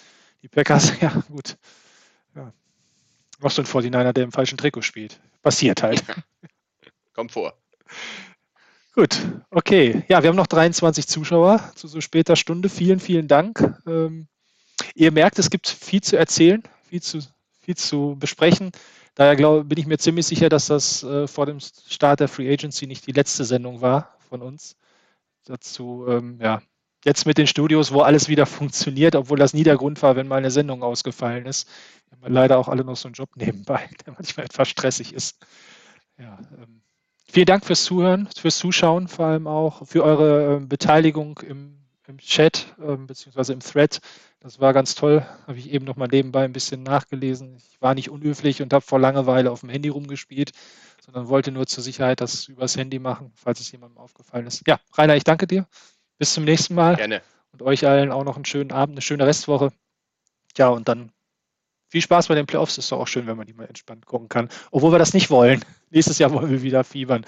die 0.43 0.49
Packers, 0.49 0.93
ja 1.01 1.11
gut. 1.29 1.57
Ja. 2.35 2.53
Noch 3.41 3.51
so 3.51 3.63
ein 3.63 3.67
49er, 3.67 4.13
der 4.13 4.25
im 4.25 4.33
falschen 4.33 4.59
Trikot 4.59 4.83
spielt. 4.83 5.21
Passiert 5.43 5.83
halt. 5.83 6.03
Kommt 7.15 7.33
vor. 7.33 7.55
Gut, 8.95 9.21
okay. 9.51 10.03
Ja, 10.09 10.23
wir 10.23 10.29
haben 10.29 10.37
noch 10.37 10.49
23 10.49 11.07
Zuschauer 11.07 11.73
zu 11.77 11.87
so 11.87 12.01
später 12.01 12.35
Stunde. 12.35 12.69
Vielen, 12.69 12.99
vielen 12.99 13.29
Dank. 13.29 13.63
Ähm, 13.87 14.27
ihr 14.95 15.13
merkt, 15.13 15.39
es 15.39 15.51
gibt 15.51 15.69
viel 15.69 16.01
zu 16.01 16.17
erzählen, 16.17 16.65
viel 16.89 17.01
zu, 17.01 17.21
viel 17.61 17.77
zu 17.77 18.17
besprechen. 18.19 18.73
Daher 19.19 19.35
glaub, 19.35 19.69
bin 19.69 19.81
ich 19.81 19.87
mir 19.89 19.99
ziemlich 19.99 20.27
sicher, 20.27 20.49
dass 20.49 20.69
das 20.69 21.03
äh, 21.03 21.27
vor 21.27 21.45
dem 21.45 21.59
Start 21.59 22.21
der 22.21 22.29
Free 22.29 22.53
Agency 22.53 22.87
nicht 22.87 23.05
die 23.05 23.13
letzte 23.13 23.45
Sendung 23.45 23.81
war 23.81 24.17
von 24.21 24.43
uns. 24.43 24.77
Dazu, 25.45 26.07
ähm, 26.09 26.39
ja, 26.41 26.63
jetzt 27.05 27.27
mit 27.27 27.37
den 27.37 27.49
Studios, 27.49 27.93
wo 27.93 28.03
alles 28.03 28.29
wieder 28.29 28.47
funktioniert, 28.47 29.17
obwohl 29.17 29.37
das 29.37 29.55
nie 29.55 29.65
der 29.65 29.77
Grund 29.77 30.01
war, 30.03 30.15
wenn 30.15 30.29
mal 30.29 30.37
eine 30.37 30.53
Sendung 30.53 30.85
ausgefallen 30.85 31.47
ist. 31.47 31.69
Wir 32.11 32.27
haben 32.27 32.33
leider 32.33 32.59
auch 32.59 32.69
alle 32.69 32.85
noch 32.85 32.95
so 32.95 33.09
einen 33.09 33.15
Job 33.15 33.31
nebenbei, 33.35 33.91
der 34.07 34.13
manchmal 34.13 34.47
etwas 34.47 34.69
stressig 34.69 35.13
ist. 35.13 35.45
Ja, 36.17 36.39
ähm, 36.57 36.83
vielen 37.25 37.47
Dank 37.47 37.65
fürs 37.65 37.83
Zuhören, 37.83 38.29
fürs 38.37 38.59
Zuschauen, 38.59 39.09
vor 39.09 39.27
allem 39.27 39.49
auch 39.49 39.85
für 39.85 40.05
eure 40.05 40.59
äh, 40.59 40.61
Beteiligung 40.65 41.41
im 41.41 41.88
im 42.09 42.19
Chat 42.19 42.75
ähm, 42.83 43.07
beziehungsweise 43.07 43.53
im 43.53 43.61
Thread. 43.61 44.01
Das 44.41 44.61
war 44.61 44.73
ganz 44.73 44.95
toll. 44.95 45.27
Habe 45.47 45.59
ich 45.59 45.71
eben 45.71 45.85
noch 45.85 45.97
mal 45.97 46.09
nebenbei 46.09 46.45
ein 46.45 46.53
bisschen 46.53 46.83
nachgelesen. 46.83 47.57
Ich 47.57 47.81
war 47.81 47.95
nicht 47.95 48.11
unhöflich 48.11 48.63
und 48.63 48.73
habe 48.73 48.85
vor 48.85 48.99
Langeweile 48.99 49.51
auf 49.51 49.61
dem 49.61 49.69
Handy 49.69 49.89
rumgespielt, 49.89 50.53
sondern 51.05 51.29
wollte 51.29 51.53
nur 51.53 51.67
zur 51.67 51.83
Sicherheit 51.83 52.21
das 52.21 52.49
übers 52.49 52.77
Handy 52.77 52.99
machen, 52.99 53.33
falls 53.35 53.61
es 53.61 53.71
jemandem 53.71 53.99
aufgefallen 53.99 54.47
ist. 54.47 54.67
Ja, 54.67 54.81
Rainer, 54.95 55.17
ich 55.17 55.25
danke 55.25 55.47
dir. 55.47 55.67
Bis 56.19 56.35
zum 56.35 56.45
nächsten 56.45 56.75
Mal. 56.75 56.97
Gerne. 56.97 57.23
Und 57.53 57.63
euch 57.63 57.87
allen 57.87 58.11
auch 58.11 58.25
noch 58.25 58.37
einen 58.37 58.45
schönen 58.45 58.73
Abend, 58.73 58.95
eine 58.95 59.03
schöne 59.03 59.27
Restwoche. 59.27 59.71
Ja, 60.57 60.69
und 60.69 60.89
dann 60.89 61.13
viel 61.89 62.03
Spaß 62.03 62.29
bei 62.29 62.35
den 62.35 62.47
Playoffs. 62.47 62.79
Ist 62.79 62.93
doch 62.93 63.01
auch 63.01 63.09
schön, 63.09 63.27
wenn 63.27 63.37
man 63.37 63.47
die 63.47 63.55
mal 63.55 63.67
entspannt 63.67 64.07
gucken 64.07 64.29
kann. 64.29 64.49
Obwohl 64.71 64.93
wir 64.93 64.99
das 64.99 65.15
nicht 65.15 65.31
wollen. 65.31 65.65
Nächstes 65.91 66.19
Jahr 66.19 66.33
wollen 66.33 66.51
wir 66.51 66.63
wieder 66.63 66.85
fiebern. 66.85 67.25